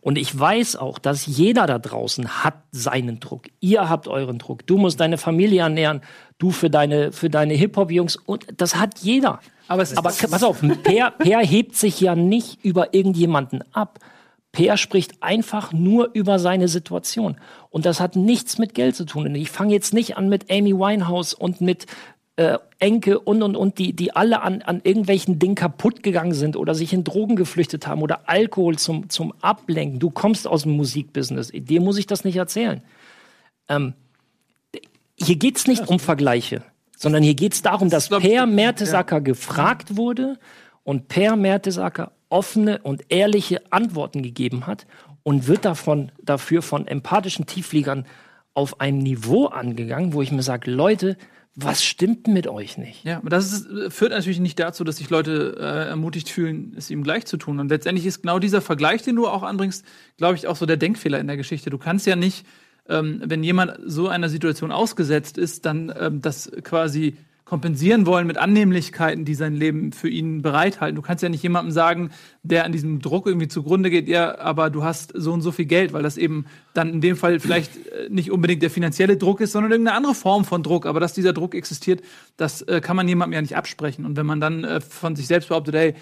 Und 0.00 0.18
ich 0.18 0.36
weiß 0.36 0.74
auch, 0.76 0.98
dass 0.98 1.26
jeder 1.26 1.66
da 1.68 1.78
draußen 1.78 2.42
hat 2.44 2.54
seinen 2.72 3.20
Druck. 3.20 3.44
Ihr 3.60 3.88
habt 3.88 4.08
euren 4.08 4.38
Druck. 4.38 4.66
Du 4.66 4.76
musst 4.76 4.98
deine 4.98 5.16
Familie 5.16 5.60
ernähren. 5.62 6.00
Du 6.38 6.50
für 6.50 6.70
deine, 6.70 7.12
für 7.12 7.30
deine 7.30 7.54
Hip-Hop-Jungs. 7.54 8.16
Und 8.16 8.46
das 8.56 8.74
hat 8.74 8.98
jeder. 8.98 9.38
Aber 9.68 9.82
es 9.82 9.92
ist- 9.92 9.98
Aber 9.98 10.08
pass 10.10 10.42
auf, 10.42 10.60
Per, 10.82 11.12
per 11.12 11.38
hebt 11.46 11.76
sich 11.76 12.00
ja 12.00 12.16
nicht 12.16 12.64
über 12.64 12.94
irgendjemanden 12.94 13.62
ab. 13.72 14.00
Per 14.50 14.76
spricht 14.76 15.22
einfach 15.22 15.72
nur 15.72 16.10
über 16.14 16.40
seine 16.40 16.66
Situation. 16.66 17.36
Und 17.70 17.86
das 17.86 18.00
hat 18.00 18.16
nichts 18.16 18.58
mit 18.58 18.74
Geld 18.74 18.96
zu 18.96 19.04
tun. 19.06 19.26
Und 19.26 19.34
ich 19.36 19.50
fange 19.50 19.72
jetzt 19.72 19.94
nicht 19.94 20.16
an 20.16 20.28
mit 20.28 20.50
Amy 20.50 20.74
Winehouse 20.74 21.32
und 21.32 21.60
mit 21.60 21.86
äh, 22.36 22.58
Enke 22.78 23.18
und 23.18 23.42
und 23.42 23.56
und, 23.56 23.78
die, 23.78 23.92
die 23.92 24.16
alle 24.16 24.42
an, 24.42 24.62
an 24.62 24.80
irgendwelchen 24.84 25.38
Dingen 25.38 25.54
kaputt 25.54 26.02
gegangen 26.02 26.32
sind 26.32 26.56
oder 26.56 26.74
sich 26.74 26.92
in 26.92 27.04
Drogen 27.04 27.36
geflüchtet 27.36 27.86
haben 27.86 28.02
oder 28.02 28.28
Alkohol 28.28 28.78
zum, 28.78 29.08
zum 29.10 29.34
Ablenken. 29.40 29.98
Du 29.98 30.10
kommst 30.10 30.46
aus 30.46 30.62
dem 30.62 30.72
Musikbusiness. 30.72 31.50
Dir 31.52 31.80
muss 31.80 31.98
ich 31.98 32.06
das 32.06 32.24
nicht 32.24 32.36
erzählen. 32.36 32.82
Ähm, 33.68 33.94
hier 35.16 35.36
geht's 35.36 35.66
nicht 35.66 35.88
um 35.88 35.98
Vergleiche, 35.98 36.62
sondern 36.96 37.22
hier 37.22 37.34
geht's 37.34 37.62
darum, 37.62 37.90
dass 37.90 38.08
Per 38.08 38.46
Mertesacker 38.46 39.20
gefragt 39.20 39.96
wurde 39.96 40.38
und 40.84 41.08
Per 41.08 41.36
Mertesacker 41.36 42.12
offene 42.28 42.80
und 42.82 43.04
ehrliche 43.10 43.60
Antworten 43.70 44.22
gegeben 44.22 44.66
hat 44.66 44.86
und 45.22 45.46
wird 45.46 45.64
davon, 45.64 46.10
dafür 46.22 46.62
von 46.62 46.86
empathischen 46.86 47.46
Tieffliegern 47.46 48.06
auf 48.54 48.80
einem 48.80 48.98
Niveau 48.98 49.46
angegangen, 49.46 50.14
wo 50.14 50.22
ich 50.22 50.32
mir 50.32 50.42
sage, 50.42 50.70
Leute, 50.70 51.16
was 51.54 51.84
stimmt 51.84 52.28
mit 52.28 52.46
euch 52.46 52.78
nicht? 52.78 53.04
Ja, 53.04 53.18
aber 53.18 53.28
das 53.28 53.52
ist, 53.52 53.70
äh, 53.70 53.90
führt 53.90 54.12
natürlich 54.12 54.40
nicht 54.40 54.58
dazu, 54.58 54.84
dass 54.84 54.96
sich 54.96 55.10
Leute 55.10 55.56
äh, 55.58 55.88
ermutigt 55.88 56.30
fühlen, 56.30 56.74
es 56.76 56.90
ihm 56.90 57.02
gleich 57.02 57.26
zu 57.26 57.36
tun. 57.36 57.60
Und 57.60 57.68
letztendlich 57.68 58.06
ist 58.06 58.22
genau 58.22 58.38
dieser 58.38 58.62
Vergleich, 58.62 59.02
den 59.02 59.16
du 59.16 59.28
auch 59.28 59.42
anbringst, 59.42 59.84
glaube 60.16 60.36
ich, 60.36 60.46
auch 60.46 60.56
so 60.56 60.64
der 60.64 60.78
Denkfehler 60.78 61.20
in 61.20 61.26
der 61.26 61.36
Geschichte. 61.36 61.68
Du 61.68 61.76
kannst 61.76 62.06
ja 62.06 62.16
nicht, 62.16 62.46
ähm, 62.88 63.20
wenn 63.24 63.44
jemand 63.44 63.78
so 63.84 64.08
einer 64.08 64.30
Situation 64.30 64.72
ausgesetzt 64.72 65.36
ist, 65.36 65.66
dann 65.66 65.92
ähm, 65.98 66.22
das 66.22 66.50
quasi 66.62 67.16
kompensieren 67.52 68.06
wollen 68.06 68.26
mit 68.26 68.38
Annehmlichkeiten, 68.38 69.26
die 69.26 69.34
sein 69.34 69.54
Leben 69.54 69.92
für 69.92 70.08
ihn 70.08 70.40
bereithalten. 70.40 70.96
Du 70.96 71.02
kannst 71.02 71.22
ja 71.22 71.28
nicht 71.28 71.42
jemandem 71.42 71.70
sagen, 71.70 72.10
der 72.42 72.64
an 72.64 72.72
diesem 72.72 73.00
Druck 73.00 73.26
irgendwie 73.26 73.46
zugrunde 73.46 73.90
geht, 73.90 74.08
ja, 74.08 74.38
aber 74.38 74.70
du 74.70 74.84
hast 74.84 75.12
so 75.14 75.34
und 75.34 75.42
so 75.42 75.52
viel 75.52 75.66
Geld, 75.66 75.92
weil 75.92 76.02
das 76.02 76.16
eben 76.16 76.46
dann 76.72 76.88
in 76.88 77.02
dem 77.02 77.14
Fall 77.14 77.40
vielleicht 77.40 77.76
äh, 77.88 78.08
nicht 78.08 78.30
unbedingt 78.30 78.62
der 78.62 78.70
finanzielle 78.70 79.18
Druck 79.18 79.42
ist, 79.42 79.52
sondern 79.52 79.70
irgendeine 79.70 79.98
andere 79.98 80.14
Form 80.14 80.46
von 80.46 80.62
Druck. 80.62 80.86
Aber 80.86 80.98
dass 80.98 81.12
dieser 81.12 81.34
Druck 81.34 81.54
existiert, 81.54 82.00
das 82.38 82.62
äh, 82.62 82.80
kann 82.80 82.96
man 82.96 83.06
jemandem 83.06 83.34
ja 83.34 83.42
nicht 83.42 83.54
absprechen. 83.54 84.06
Und 84.06 84.16
wenn 84.16 84.24
man 84.24 84.40
dann 84.40 84.64
äh, 84.64 84.80
von 84.80 85.14
sich 85.14 85.26
selbst 85.26 85.50
behauptet, 85.50 85.74
ey, 85.74 85.94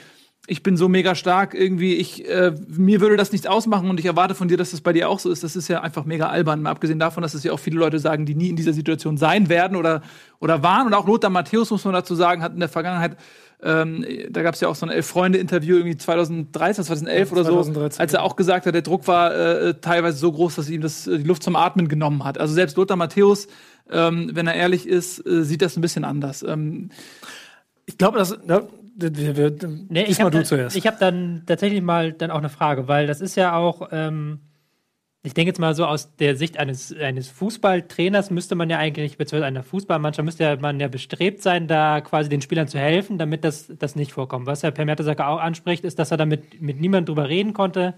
ich 0.51 0.65
bin 0.65 0.77
so 0.77 0.89
mega 0.89 1.15
stark, 1.15 1.55
irgendwie, 1.55 1.95
ich, 1.95 2.29
äh, 2.29 2.53
mir 2.67 3.01
würde 3.01 3.17
das 3.17 3.31
nichts 3.31 3.47
ausmachen 3.47 3.89
und 3.89 4.01
ich 4.01 4.07
erwarte 4.07 4.35
von 4.35 4.49
dir, 4.49 4.57
dass 4.57 4.73
das 4.73 4.81
bei 4.81 4.93
dir 4.93 5.09
auch 5.09 5.21
so 5.21 5.31
ist. 5.31 5.45
Das 5.45 5.55
ist 5.55 5.69
ja 5.69 5.81
einfach 5.81 6.05
mega 6.05 6.29
albern. 6.29 6.63
Mal 6.63 6.71
abgesehen 6.71 6.99
davon, 6.99 7.23
dass 7.23 7.35
es 7.35 7.45
ja 7.45 7.53
auch 7.53 7.61
viele 7.61 7.79
Leute 7.79 8.01
sagen, 8.01 8.27
die 8.27 8.35
nie 8.35 8.49
in 8.49 8.57
dieser 8.57 8.73
Situation 8.73 9.17
sein 9.17 9.49
werden 9.49 9.77
oder, 9.77 10.03
oder 10.41 10.65
waren. 10.65 10.89
Und 10.89 10.95
auch 10.95 11.07
Lothar 11.07 11.31
Matthäus, 11.31 11.71
muss 11.71 11.85
man 11.85 11.95
dazu 11.95 12.17
sagen, 12.17 12.43
hat 12.43 12.53
in 12.53 12.59
der 12.59 12.69
Vergangenheit, 12.69 13.17
ähm, 13.63 14.05
da 14.31 14.43
gab 14.43 14.55
es 14.55 14.61
ja 14.61 14.67
auch 14.67 14.75
so 14.75 14.87
ein 14.87 14.91
Elf-Freunde-Interview 14.91 15.77
irgendwie 15.77 15.97
2013, 15.97 16.85
2011 16.85 17.31
oder 17.31 17.45
so, 17.45 17.53
2013, 17.53 18.01
als 18.01 18.13
er 18.13 18.25
auch 18.25 18.35
gesagt 18.35 18.67
hat, 18.67 18.75
der 18.75 18.83
Druck 18.83 19.07
war 19.07 19.33
äh, 19.33 19.75
teilweise 19.75 20.19
so 20.19 20.33
groß, 20.33 20.57
dass 20.57 20.69
ihm 20.69 20.81
das, 20.81 21.05
die 21.05 21.23
Luft 21.23 21.45
zum 21.45 21.55
Atmen 21.55 21.87
genommen 21.87 22.25
hat. 22.25 22.39
Also 22.39 22.55
selbst 22.55 22.77
Lothar 22.77 22.97
Matthäus, 22.97 23.47
ähm, 23.89 24.33
wenn 24.33 24.49
er 24.49 24.55
ehrlich 24.55 24.89
ist, 24.89 25.25
äh, 25.25 25.45
sieht 25.45 25.63
das 25.63 25.77
ein 25.77 25.81
bisschen 25.81 26.05
anders. 26.05 26.43
Ähm, 26.43 26.91
Ich 27.87 27.99
glaube, 27.99 28.19
das. 28.19 28.37
Ja, 28.49 28.63
wir, 28.63 28.69
wir, 28.69 28.80
Nee, 29.89 30.05
ich 30.05 30.21
habe 30.21 30.31
du 30.31 30.45
zuerst. 30.45 30.77
ich 30.77 30.87
hab 30.87 30.99
dann 30.99 31.43
tatsächlich 31.47 31.83
mal 31.83 32.13
dann 32.13 32.31
auch 32.31 32.39
eine 32.39 32.49
Frage, 32.49 32.89
weil 32.89 33.07
das 33.07 33.21
ist 33.21 33.37
ja 33.37 33.57
auch, 33.57 33.89
ähm, 33.93 34.41
ich 35.23 35.35
denke 35.35 35.49
jetzt 35.49 35.59
mal 35.59 35.75
so 35.75 35.87
aus 35.87 36.17
der 36.17 36.37
Sicht 36.37 36.59
eines, 36.59 36.95
eines 36.95 37.29
Fußballtrainers 37.29 38.31
müsste 38.31 38.55
man 38.55 38.71
ja 38.71 38.79
eigentlich, 38.79 39.19
beziehungsweise 39.19 39.47
einer 39.47 39.63
Fußballmannschaft 39.63 40.25
müsste 40.25 40.45
ja 40.45 40.57
man 40.57 40.81
ja 40.81 40.89
bestrebt 40.89 41.43
sein, 41.43 41.67
da 41.67 42.01
quasi 42.01 42.29
den 42.29 42.43
Spielern 42.43 42.69
zu 42.69 42.79
helfen, 42.79 43.19
damit 43.19 43.45
das, 43.45 43.73
das 43.79 43.97
nicht 43.97 44.13
vorkommt. 44.13 44.47
Was 44.47 44.63
ja 44.63 44.71
Per 44.71 44.85
Mertesacker 44.85 45.29
auch 45.29 45.41
anspricht, 45.41 45.85
ist, 45.85 45.99
dass 45.99 46.11
er 46.11 46.17
damit 46.17 46.61
mit 46.61 46.81
niemandem 46.81 47.15
drüber 47.15 47.29
reden 47.29 47.53
konnte. 47.53 47.95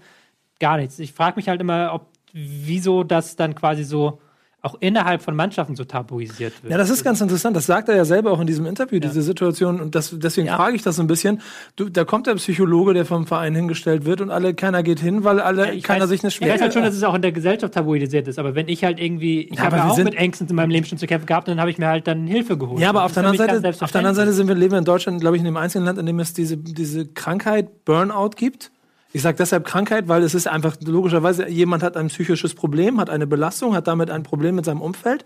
Gar 0.59 0.77
nichts. 0.77 0.99
Ich 0.99 1.13
frage 1.13 1.35
mich 1.37 1.49
halt 1.49 1.61
immer, 1.61 1.91
ob 1.93 2.07
wieso 2.33 3.03
das 3.03 3.35
dann 3.35 3.55
quasi 3.55 3.83
so 3.83 4.19
auch 4.63 4.75
innerhalb 4.79 5.21
von 5.21 5.35
Mannschaften 5.35 5.75
so 5.75 5.83
tabuisiert 5.83 6.53
wird. 6.63 6.71
Ja, 6.71 6.77
das 6.77 6.89
ist 6.89 7.03
ganz 7.03 7.19
interessant. 7.19 7.53
Das 7.53 7.65
sagt 7.65 7.89
er 7.89 7.97
ja 7.97 8.05
selber 8.05 8.31
auch 8.31 8.39
in 8.39 8.47
diesem 8.47 8.65
Interview, 8.65 8.97
diese 8.99 9.21
Situation. 9.21 9.81
Und 9.81 9.93
das, 9.93 10.15
deswegen 10.17 10.47
Ja. 10.47 10.55
frage 10.55 10.77
ich 10.77 10.81
das 10.81 10.95
so 10.95 11.03
ein 11.03 11.07
bisschen. 11.07 11.41
Du, 11.75 11.89
da 11.89 12.05
kommt 12.05 12.27
der 12.27 12.35
Psychologe, 12.35 12.93
der 12.93 13.05
vom 13.05 13.27
Verein 13.27 13.53
hingestellt 13.55 14.05
wird 14.05 14.21
und 14.21 14.31
alle, 14.31 14.53
keiner 14.53 14.81
geht 14.81 15.01
hin, 15.01 15.25
weil 15.25 15.41
alle, 15.41 15.73
Ich 15.73 15.83
keiner 15.83 16.03
weiß, 16.03 16.09
sich 16.09 16.23
eine 16.23 16.29
Ich 16.31 16.39
weiß 16.39 16.61
halt 16.61 16.71
schon, 16.73 16.83
dass 16.83 16.95
es 16.95 17.03
auch 17.03 17.13
in 17.13 17.21
der 17.21 17.33
Gesellschaft 17.33 17.73
tabuisiert 17.73 18.25
ist, 18.29 18.39
aber 18.39 18.55
wenn 18.55 18.69
ich 18.69 18.85
halt 18.85 19.01
irgendwie, 19.01 19.41
ich 19.41 19.57
Ja, 19.57 19.63
habe 19.65 19.75
ja 19.75 19.89
auch 19.89 19.97
mit 19.97 20.15
Ängsten 20.15 20.47
in 20.47 20.55
meinem 20.55 20.69
Leben 20.69 20.85
schon 20.85 20.97
zu 20.97 21.07
kämpfen 21.07 21.25
gehabt, 21.25 21.49
dann 21.49 21.59
habe 21.59 21.69
ich 21.69 21.77
mir 21.77 21.87
halt 21.87 22.07
dann 22.07 22.25
Hilfe 22.25 22.57
geholt. 22.57 22.79
Ja, 22.79 22.87
aber 22.87 23.03
auf 23.03 23.11
der, 23.11 23.23
für 23.23 23.27
anderen 23.29 23.45
mich 23.45 23.61
ganz 23.61 23.63
Seite, 23.63 23.83
auf 23.83 23.91
der 23.91 23.99
anderen 23.99 24.15
Seite 24.15 24.31
sind 24.31 24.47
wir, 24.47 24.55
leben 24.55 24.71
wir 24.71 24.79
in 24.79 24.85
Deutschland, 24.85 25.19
glaube 25.19 25.35
ich, 25.35 25.41
in 25.41 25.45
dem 25.45 25.57
einzigen 25.57 25.83
Land, 25.83 25.99
in 25.99 26.05
dem 26.05 26.19
es 26.19 26.31
diese, 26.33 26.55
diese 26.55 27.05
Krankheit 27.05 27.83
Burnout 27.83 28.29
gibt. 28.37 28.71
Ich 29.15 29.21
sage 29.21 29.37
deshalb 29.37 29.65
Krankheit, 29.65 30.07
weil 30.07 30.23
es 30.23 30.33
ist 30.33 30.47
einfach 30.47 30.75
logischerweise, 30.83 31.47
jemand 31.47 31.83
hat 31.83 31.95
ein 31.97 32.07
psychisches 32.07 32.55
Problem, 32.55 32.99
hat 32.99 33.11
eine 33.11 33.27
Belastung, 33.27 33.75
hat 33.75 33.87
damit 33.87 34.09
ein 34.09 34.23
Problem 34.23 34.55
mit 34.55 34.65
seinem 34.65 34.81
Umfeld. 34.81 35.23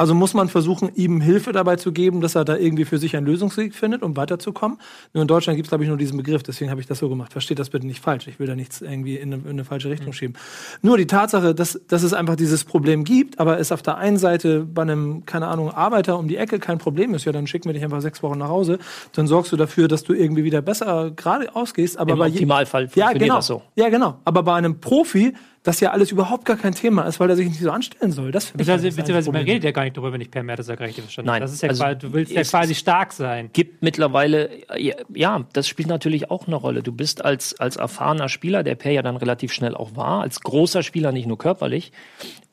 Also 0.00 0.14
muss 0.14 0.32
man 0.32 0.48
versuchen, 0.48 0.90
ihm 0.94 1.20
Hilfe 1.20 1.52
dabei 1.52 1.76
zu 1.76 1.92
geben, 1.92 2.22
dass 2.22 2.34
er 2.34 2.46
da 2.46 2.56
irgendwie 2.56 2.86
für 2.86 2.96
sich 2.96 3.14
einen 3.16 3.26
Lösungsweg 3.26 3.74
findet, 3.74 4.02
um 4.02 4.16
weiterzukommen. 4.16 4.78
Nur 5.12 5.20
in 5.20 5.28
Deutschland 5.28 5.56
gibt 5.56 5.66
es, 5.66 5.68
glaube 5.70 5.84
ich, 5.84 5.88
nur 5.88 5.98
diesen 5.98 6.16
Begriff, 6.16 6.42
deswegen 6.42 6.70
habe 6.70 6.80
ich 6.80 6.86
das 6.86 7.00
so 7.00 7.10
gemacht. 7.10 7.32
Versteht 7.32 7.58
das 7.58 7.68
bitte 7.68 7.86
nicht 7.86 8.02
falsch. 8.02 8.26
Ich 8.26 8.38
will 8.40 8.46
da 8.46 8.54
nichts 8.56 8.80
irgendwie 8.80 9.16
in 9.16 9.30
eine, 9.34 9.42
in 9.42 9.50
eine 9.50 9.64
falsche 9.66 9.90
Richtung 9.90 10.14
schieben. 10.14 10.36
Nur 10.80 10.96
die 10.96 11.06
Tatsache, 11.06 11.54
dass, 11.54 11.78
dass 11.86 12.02
es 12.02 12.14
einfach 12.14 12.36
dieses 12.36 12.64
Problem 12.64 13.04
gibt, 13.04 13.38
aber 13.38 13.58
es 13.58 13.72
auf 13.72 13.82
der 13.82 13.98
einen 13.98 14.16
Seite 14.16 14.64
bei 14.64 14.80
einem, 14.80 15.26
keine 15.26 15.48
Ahnung, 15.48 15.70
Arbeiter 15.70 16.18
um 16.18 16.28
die 16.28 16.36
Ecke 16.38 16.58
kein 16.60 16.78
Problem 16.78 17.12
ist, 17.12 17.26
ja, 17.26 17.32
dann 17.32 17.46
schicken 17.46 17.66
wir 17.68 17.74
dich 17.74 17.84
einfach 17.84 18.00
sechs 18.00 18.22
Wochen 18.22 18.38
nach 18.38 18.48
Hause, 18.48 18.78
dann 19.12 19.26
sorgst 19.26 19.52
du 19.52 19.56
dafür, 19.58 19.86
dass 19.86 20.02
du 20.02 20.14
irgendwie 20.14 20.44
wieder 20.44 20.62
besser 20.62 21.10
gerade 21.10 21.54
ausgehst. 21.54 21.98
Aber 21.98 22.12
Im 22.12 22.18
bei 22.20 22.26
je- 22.28 22.32
Optimalfall 22.36 22.84
ja, 22.84 22.88
funktioniert 22.88 23.18
genau. 23.20 23.34
das 23.36 23.46
so. 23.48 23.62
Ja, 23.76 23.90
genau. 23.90 24.16
Aber 24.24 24.42
bei 24.44 24.54
einem 24.54 24.80
Profi, 24.80 25.34
das 25.62 25.80
ja 25.80 25.90
alles 25.90 26.10
überhaupt 26.10 26.46
gar 26.46 26.56
kein 26.56 26.74
Thema 26.74 27.02
ist, 27.02 27.20
weil 27.20 27.28
er 27.28 27.36
sich 27.36 27.46
nicht 27.46 27.60
so 27.60 27.70
anstellen 27.70 28.12
soll. 28.12 28.32
Das 28.32 28.46
finde 28.46 28.62
ich 28.62 28.66
das 28.66 28.82
beziehungsweise 28.82 29.30
man 29.30 29.42
redet 29.42 29.64
ja 29.64 29.72
gar 29.72 29.84
nicht 29.84 29.94
darüber, 29.96 30.14
wenn 30.14 30.20
ich 30.22 30.30
per 30.30 30.42
Mertesacker 30.42 30.84
richtig 30.84 31.04
verstanden 31.04 31.28
habe. 31.28 31.40
Nein, 31.40 31.42
Das 31.42 31.52
ist 31.52 31.62
ja 31.62 31.68
also 31.68 31.82
quasi, 31.84 31.98
du 31.98 32.12
willst 32.14 32.32
ja 32.32 32.42
quasi 32.42 32.74
stark 32.74 33.12
sein. 33.12 33.50
gibt 33.52 33.82
mittlerweile, 33.82 34.50
ja, 34.78 34.94
ja, 35.12 35.44
das 35.52 35.68
spielt 35.68 35.88
natürlich 35.88 36.30
auch 36.30 36.46
eine 36.46 36.56
Rolle. 36.56 36.82
Du 36.82 36.92
bist 36.92 37.22
als, 37.24 37.60
als 37.60 37.76
erfahrener 37.76 38.30
Spieler, 38.30 38.62
der 38.62 38.74
Per 38.74 38.92
ja 38.92 39.02
dann 39.02 39.16
relativ 39.16 39.52
schnell 39.52 39.74
auch 39.74 39.96
war, 39.96 40.22
als 40.22 40.40
großer 40.40 40.82
Spieler, 40.82 41.12
nicht 41.12 41.26
nur 41.26 41.36
körperlich, 41.36 41.92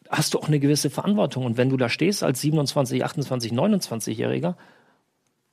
hast 0.09 0.33
du 0.33 0.39
auch 0.39 0.47
eine 0.49 0.59
gewisse 0.59 0.89
Verantwortung. 0.89 1.45
Und 1.45 1.55
wenn 1.55 1.69
du 1.69 1.77
da 1.77 1.87
stehst 1.87 2.23
als 2.23 2.41
27, 2.41 3.05
28, 3.05 3.53
29-Jähriger 3.53 4.55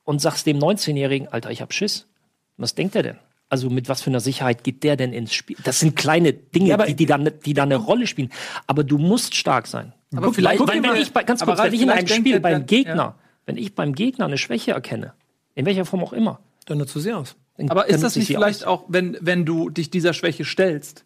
und 0.03 0.21
sagst 0.21 0.47
dem 0.47 0.59
19-Jährigen, 0.59 1.29
Alter, 1.29 1.53
ich 1.53 1.62
hab 1.62 1.73
Schiss, 1.73 2.09
was 2.57 2.75
denkt 2.75 2.97
er 2.97 3.05
denn? 3.05 3.19
Also 3.55 3.71
mit 3.71 3.88
was 3.88 4.03
für 4.03 4.11
einer 4.11 4.19
Sicherheit 4.19 4.64
geht 4.64 4.83
der 4.83 4.97
denn 4.97 5.12
ins 5.12 5.33
Spiel? 5.33 5.57
Das 5.62 5.79
sind 5.79 5.95
kleine 5.95 6.33
Dinge, 6.33 6.71
Ja, 6.71 6.75
aber- 6.75 6.87
die, 6.87 6.97
die, 6.97 7.07
dann, 7.07 7.31
die 7.47 7.55
da 7.55 7.62
eine 7.62 7.77
Rolle 7.77 8.09
spielen. 8.09 8.31
Aber 8.67 8.83
du 8.83 8.99
musst 8.99 9.37
stark 9.37 9.69
sein. 9.69 9.93
Aber 10.17 10.33
vielleicht- 10.35 10.55
weil, 10.55 10.59
guck 10.59 10.69
weil, 10.75 10.83
wenn 10.83 10.90
mal- 10.90 11.01
ich 11.01 11.12
bei, 11.12 11.23
ganz 11.23 11.40
kurz, 11.45 11.62
wenn 11.62 11.73
ich 11.73 11.81
in 11.83 11.88
einem 11.90 12.05
vielleicht 12.05 12.21
Spiel 12.21 12.40
beim 12.40 12.53
dann- 12.53 12.67
Gegner, 12.67 12.95
ja. 12.97 13.14
wenn 13.47 13.57
ich 13.57 13.77
beim 13.77 13.95
Gegner 13.95 14.25
eine 14.25 14.38
Schwäche 14.38 14.73
erkenne, 14.73 15.12
in 15.55 15.67
welcher 15.67 15.85
Form 15.85 16.03
auch 16.03 16.12
immer, 16.12 16.40
Dann 16.67 16.79
nutzt 16.79 16.97
du 16.97 16.99
sie 17.01 17.12
aus. 17.12 17.37
dann 17.57 17.69
Aber 17.71 17.87
ist 17.88 18.03
das 18.03 18.17
ich 18.17 18.29
nicht 18.29 18.37
vielleicht 18.37 18.64
aus. 18.64 18.81
auch, 18.81 18.85
wenn, 18.88 19.17
wenn 19.21 19.45
du 19.45 19.71
dich 19.71 19.88
dieser 19.88 20.14
Schwäche 20.14 20.45
stellst? 20.45 21.05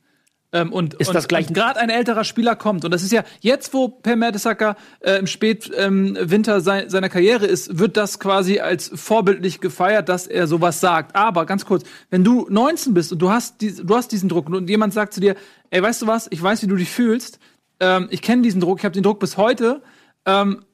Ähm, 0.51 0.73
und 0.73 0.95
Ist 0.95 1.09
und, 1.09 1.15
das 1.15 1.29
gleich- 1.29 1.49
gerade 1.53 1.79
ein 1.79 1.91
älterer 1.91 2.25
Spieler 2.25 2.57
kommt 2.57 2.85
und 2.87 2.91
das 2.91 3.03
ist 3.03 3.13
ja 3.13 3.23
jetzt, 3.41 3.75
wo 3.75 3.89
Per 3.89 4.17
Mertesacker 4.17 4.77
äh, 5.01 5.19
im 5.19 5.27
Spätwinter 5.27 5.87
ähm, 5.87 6.17
Winter 6.21 6.61
sei, 6.63 6.89
seiner 6.89 7.11
Karriere 7.11 7.45
ist, 7.45 7.79
wird 7.79 7.99
das 7.99 8.19
quasi 8.19 8.59
als 8.61 8.91
vorbildlich 8.95 9.61
gefeiert, 9.61 10.09
dass 10.09 10.27
er 10.27 10.47
sowas 10.47 10.81
sagt. 10.81 11.15
Aber 11.15 11.45
ganz 11.45 11.67
kurz, 11.67 11.85
wenn 12.09 12.25
du 12.25 12.47
19 12.49 12.95
bist 12.95 13.13
und 13.13 13.19
du 13.19 13.29
hast, 13.31 13.61
die, 13.61 13.75
du 13.75 13.95
hast 13.95 14.11
diesen 14.11 14.31
Druck 14.31 14.49
und 14.49 14.71
jemand 14.71 14.95
sagt 14.95 15.13
zu 15.13 15.21
dir, 15.21 15.35
ey, 15.69 15.83
weißt 15.83 16.01
du 16.03 16.07
was, 16.07 16.29
ich 16.31 16.43
weiß, 16.43 16.63
wie 16.63 16.67
du 16.67 16.77
dich 16.77 16.89
fühlst, 16.89 17.39
ähm, 17.81 18.09
ich 18.11 18.23
kenne 18.23 18.41
diesen 18.41 18.61
Druck, 18.63 18.79
ich 18.79 18.85
habe 18.87 18.95
den 18.95 19.03
Druck 19.03 19.21
bis 19.21 19.37
heute, 19.37 19.83
ähm, 20.25 20.65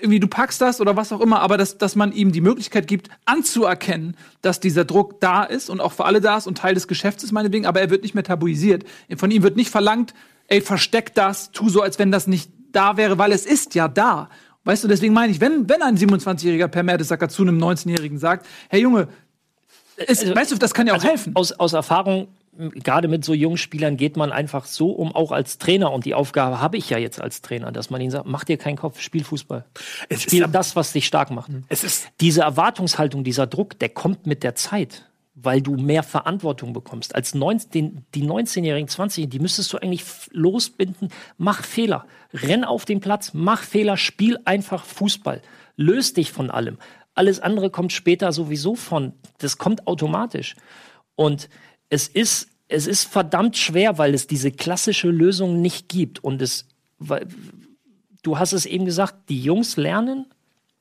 irgendwie 0.00 0.20
du 0.20 0.26
packst 0.28 0.60
das 0.60 0.80
oder 0.80 0.96
was 0.96 1.12
auch 1.12 1.20
immer, 1.20 1.40
aber 1.40 1.56
dass, 1.56 1.78
dass 1.78 1.96
man 1.96 2.12
ihm 2.12 2.32
die 2.32 2.40
Möglichkeit 2.40 2.86
gibt, 2.86 3.08
anzuerkennen, 3.24 4.16
dass 4.42 4.60
dieser 4.60 4.84
Druck 4.84 5.20
da 5.20 5.44
ist 5.44 5.70
und 5.70 5.80
auch 5.80 5.92
für 5.92 6.04
alle 6.04 6.20
da 6.20 6.36
ist 6.36 6.46
und 6.46 6.58
Teil 6.58 6.74
des 6.74 6.88
Geschäfts 6.88 7.22
ist, 7.24 7.32
meinetwegen, 7.32 7.66
aber 7.66 7.80
er 7.80 7.90
wird 7.90 8.02
nicht 8.02 8.14
mehr 8.14 8.24
tabuisiert. 8.24 8.84
Von 9.16 9.30
ihm 9.30 9.42
wird 9.42 9.56
nicht 9.56 9.70
verlangt, 9.70 10.14
ey, 10.48 10.60
versteck 10.60 11.14
das, 11.14 11.50
tu 11.52 11.68
so, 11.68 11.82
als 11.82 11.98
wenn 11.98 12.10
das 12.10 12.26
nicht 12.26 12.50
da 12.72 12.96
wäre, 12.96 13.18
weil 13.18 13.32
es 13.32 13.46
ist 13.46 13.74
ja 13.74 13.88
da. 13.88 14.28
Weißt 14.64 14.82
du, 14.82 14.88
deswegen 14.88 15.12
meine 15.14 15.30
ich, 15.32 15.40
wenn, 15.40 15.68
wenn 15.68 15.82
ein 15.82 15.96
27-Jähriger 15.98 16.68
per 16.68 16.82
Mertesacker 16.82 17.28
zu 17.28 17.42
einem 17.42 17.58
19-Jährigen 17.62 18.18
sagt, 18.18 18.46
hey 18.70 18.80
Junge, 18.80 19.08
ist, 19.96 20.22
Also- 20.22 20.34
weißt 20.34 20.52
du, 20.52 20.56
das 20.56 20.74
kann 20.74 20.86
ja 20.86 20.94
auch 20.94 20.96
Also 20.98 21.08
helfen. 21.08 21.32
Aus, 21.36 21.52
aus 21.52 21.72
Erfahrung, 21.72 22.28
gerade 22.56 23.08
mit 23.08 23.24
so 23.24 23.34
jungen 23.34 23.56
Spielern 23.56 23.96
geht 23.96 24.16
man 24.16 24.32
einfach 24.32 24.66
so 24.66 24.90
um, 24.90 25.14
auch 25.14 25.32
als 25.32 25.58
Trainer. 25.58 25.92
Und 25.92 26.04
die 26.04 26.14
Aufgabe 26.14 26.60
habe 26.60 26.76
ich 26.76 26.90
ja 26.90 26.98
jetzt 26.98 27.20
als 27.20 27.42
Trainer, 27.42 27.72
dass 27.72 27.90
man 27.90 28.00
ihnen 28.00 28.10
sagt, 28.10 28.26
mach 28.26 28.44
dir 28.44 28.56
keinen 28.56 28.76
Kopf, 28.76 29.00
spiel 29.00 29.24
Fußball. 29.24 29.64
Es 30.08 30.22
Spiel 30.22 30.44
ist, 30.44 30.54
das, 30.54 30.76
was 30.76 30.92
dich 30.92 31.06
stark 31.06 31.30
macht. 31.30 31.50
es 31.68 31.84
ist 31.84 32.08
Diese 32.20 32.42
Erwartungshaltung, 32.42 33.24
dieser 33.24 33.46
Druck, 33.46 33.78
der 33.78 33.88
kommt 33.88 34.26
mit 34.26 34.42
der 34.42 34.54
Zeit, 34.54 35.10
weil 35.34 35.60
du 35.60 35.76
mehr 35.76 36.02
Verantwortung 36.02 36.72
bekommst. 36.72 37.14
Als 37.14 37.34
19, 37.34 37.70
den, 37.70 38.06
die 38.14 38.24
19-Jährigen, 38.24 38.88
20-Jährigen, 38.88 39.30
die 39.30 39.40
müsstest 39.40 39.72
du 39.72 39.78
eigentlich 39.78 40.04
losbinden. 40.30 41.08
Mach 41.36 41.64
Fehler. 41.64 42.06
Renn 42.32 42.64
auf 42.64 42.84
den 42.84 43.00
Platz, 43.00 43.32
mach 43.34 43.62
Fehler, 43.62 43.96
spiel 43.96 44.38
einfach 44.44 44.84
Fußball. 44.84 45.42
Löst 45.76 46.16
dich 46.16 46.30
von 46.30 46.50
allem. 46.50 46.78
Alles 47.14 47.40
andere 47.40 47.70
kommt 47.70 47.92
später 47.92 48.32
sowieso 48.32 48.74
von. 48.74 49.12
Das 49.38 49.58
kommt 49.58 49.86
automatisch. 49.86 50.56
Und 51.16 51.48
es 51.94 52.08
ist, 52.08 52.48
es 52.68 52.86
ist 52.86 53.04
verdammt 53.04 53.56
schwer, 53.56 53.98
weil 53.98 54.14
es 54.14 54.26
diese 54.26 54.50
klassische 54.50 55.08
Lösung 55.08 55.62
nicht 55.62 55.88
gibt. 55.88 56.22
Und 56.22 56.42
es, 56.42 56.66
weil, 56.98 57.26
du 58.22 58.38
hast 58.38 58.52
es 58.52 58.66
eben 58.66 58.84
gesagt, 58.84 59.28
die 59.28 59.40
Jungs 59.40 59.76
lernen, 59.76 60.26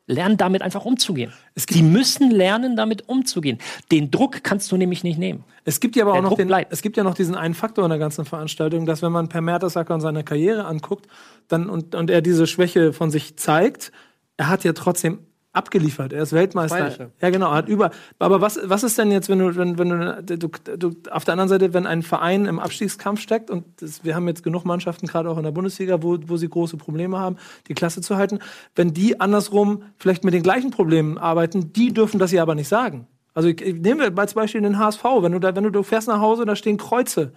lernen 0.08 0.38
damit 0.38 0.64
einfach 0.64 0.86
umzugehen. 0.86 1.32
Die 1.70 1.84
müssen 1.84 2.32
lernen, 2.32 2.76
damit 2.76 3.08
umzugehen. 3.08 3.60
Den 3.92 4.10
Druck 4.10 4.44
kannst 4.44 4.72
du 4.72 4.78
nämlich 4.78 5.04
nicht 5.04 5.20
nehmen. 5.20 5.44
Es 5.66 5.80
gibt 5.80 5.96
ja 5.96 6.04
aber 6.04 6.12
auch 6.12 6.16
Der 6.16 6.22
noch 6.24 6.30
Druck 6.32 6.40
den, 6.40 6.48
bleibt. 6.48 6.74
es 6.74 6.82
gibt 6.82 6.98
ja 6.98 7.04
noch 7.04 7.14
diesen 7.14 7.36
einen 7.36 7.54
Faktor 7.54 7.86
in 7.86 7.90
der 7.90 8.00
ganzen 8.00 8.26
Veranstaltung, 8.26 8.86
dass 8.86 9.02
wenn 9.02 9.12
man 9.12 9.30
Per 9.30 9.42
Mertesacker 9.42 9.94
und 9.94 10.02
seine 10.02 10.24
Karriere 10.24 10.66
anguckt, 10.66 11.08
dann 11.48 11.70
und, 11.70 11.96
und 11.96 12.10
er 12.10 12.22
diese 12.22 12.48
Schwäche 12.48 12.92
von 12.92 13.12
sich 13.12 13.38
zeigt, 13.38 13.92
er 14.36 14.50
hat 14.50 14.64
ja 14.64 14.74
trotzdem 14.74 15.20
abgeliefert. 15.54 16.12
Er 16.14 16.24
ist 16.24 16.34
Weltmeister. 16.34 17.12
Ja, 17.22 17.30
genau. 17.30 17.52
Hat 17.52 17.70
über. 17.70 17.92
Aber 18.20 18.42
was, 18.42 18.60
was 18.64 18.84
ist 18.84 18.98
denn 18.98 19.12
jetzt, 19.12 19.30
wenn 19.30 19.40
du, 19.40 19.56
wenn, 19.56 19.78
wenn 19.78 19.90
du, 19.90 20.38
du, 20.38 20.50
du, 20.78 20.96
auf 21.12 21.24
der 21.24 21.34
anderen 21.34 21.48
Seite, 21.48 21.74
wenn 21.74 21.86
ein 21.86 22.02
Verein 22.02 22.46
im 22.46 22.60
Abstiegskampf 22.60 23.22
steckt 23.22 23.52
und 23.52 23.64
das, 23.80 24.04
wir 24.04 24.16
haben 24.16 24.28
jetzt 24.28 24.44
genug 24.44 24.66
Mannschaften, 24.66 25.06
gerade 25.06 25.30
auch 25.30 25.38
in 25.38 25.44
der 25.44 25.52
Bundesliga, 25.52 26.02
wo, 26.02 26.18
wo 26.26 26.38
sie 26.38 26.50
große 26.50 26.76
Probleme 26.78 27.20
haben, 27.20 27.38
die 27.68 27.76
Klasse 27.76 28.02
zu 28.02 28.18
halten, 28.18 28.40
wenn 28.76 28.94
die 28.94 29.22
andersrum 29.22 29.84
vielleicht 29.98 30.24
mit 30.24 30.34
den 30.34 30.44
gleichen 30.44 30.72
Problemen 30.72 31.20
arbeiten, 31.20 31.72
die 31.72 31.94
dürfen 31.94 32.20
das 32.20 32.32
ja 32.32 32.42
aber 32.42 32.56
nicht 32.56 32.68
sagen. 32.68 33.08
Also 33.36 33.50
ich, 33.50 33.62
ich 33.62 33.76
nehme 33.76 34.12
als 34.16 34.34
Beispiel 34.34 34.62
den 34.62 34.80
HSV, 34.80 35.04
wenn 35.22 35.32
du 35.32 35.40
da, 35.40 35.56
wenn 35.56 35.64
du, 35.64 35.70
du 35.70 35.84
fährst 35.84 36.08
nach 36.08 36.20
Hause, 36.20 36.46
da 36.46 36.56
stehen 36.56 36.78
Kreuze. 36.78 37.32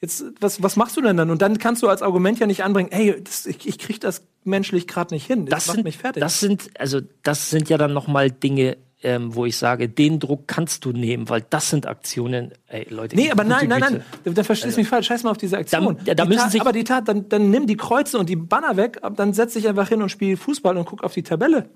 Jetzt, 0.00 0.24
was, 0.40 0.62
was 0.62 0.76
machst 0.76 0.96
du 0.96 1.02
denn 1.02 1.16
dann? 1.18 1.30
Und 1.30 1.42
dann 1.42 1.58
kannst 1.58 1.82
du 1.82 1.88
als 1.88 2.00
Argument 2.00 2.38
ja 2.38 2.46
nicht 2.46 2.64
anbringen, 2.64 2.90
ey, 2.90 3.22
das, 3.22 3.44
ich, 3.44 3.66
ich 3.68 3.78
krieg 3.78 4.00
das 4.00 4.22
menschlich 4.44 4.86
gerade 4.86 5.14
nicht 5.14 5.26
hin. 5.26 5.44
Das 5.46 5.66
macht 5.66 5.74
sind, 5.76 5.84
mich 5.84 5.98
fertig. 5.98 6.22
das 6.22 6.40
sind, 6.40 6.70
also 6.78 7.00
das 7.22 7.50
sind 7.50 7.68
ja 7.68 7.76
dann 7.76 7.92
nochmal 7.92 8.30
Dinge, 8.30 8.78
ähm, 9.02 9.34
wo 9.34 9.44
ich 9.44 9.56
sage, 9.58 9.88
den 9.90 10.18
Druck 10.18 10.46
kannst 10.48 10.84
du 10.86 10.92
nehmen, 10.92 11.28
weil 11.28 11.44
das 11.50 11.68
sind 11.70 11.86
Aktionen, 11.86 12.52
ey 12.68 12.86
Leute. 12.88 13.16
Nee, 13.16 13.30
aber 13.30 13.44
nein, 13.44 13.68
nein, 13.68 13.80
Güte. 13.82 14.04
nein, 14.24 14.34
da, 14.34 14.42
verstehst 14.44 14.76
du 14.76 14.80
mich 14.80 14.88
falsch. 14.88 15.06
Scheiß 15.06 15.22
mal 15.22 15.30
auf 15.30 15.38
diese 15.38 15.58
Aktion. 15.58 15.98
Da- 16.04 16.14
da 16.14 16.22
die 16.24 16.28
müssen 16.28 16.40
Tat, 16.42 16.52
sich- 16.52 16.60
aber 16.62 16.72
die 16.72 16.84
Tat, 16.84 17.06
dann, 17.08 17.28
dann 17.28 17.50
nimm 17.50 17.66
die 17.66 17.76
Kreuze 17.76 18.18
und 18.18 18.28
die 18.30 18.36
Banner 18.36 18.76
weg, 18.78 19.00
dann 19.16 19.34
setz 19.34 19.52
dich 19.54 19.68
einfach 19.68 19.88
hin 19.88 20.00
und 20.02 20.08
spiel 20.10 20.36
Fußball 20.38 20.76
und 20.78 20.86
guck 20.86 21.02
auf 21.04 21.12
die 21.12 21.22
Tabelle. 21.22 21.68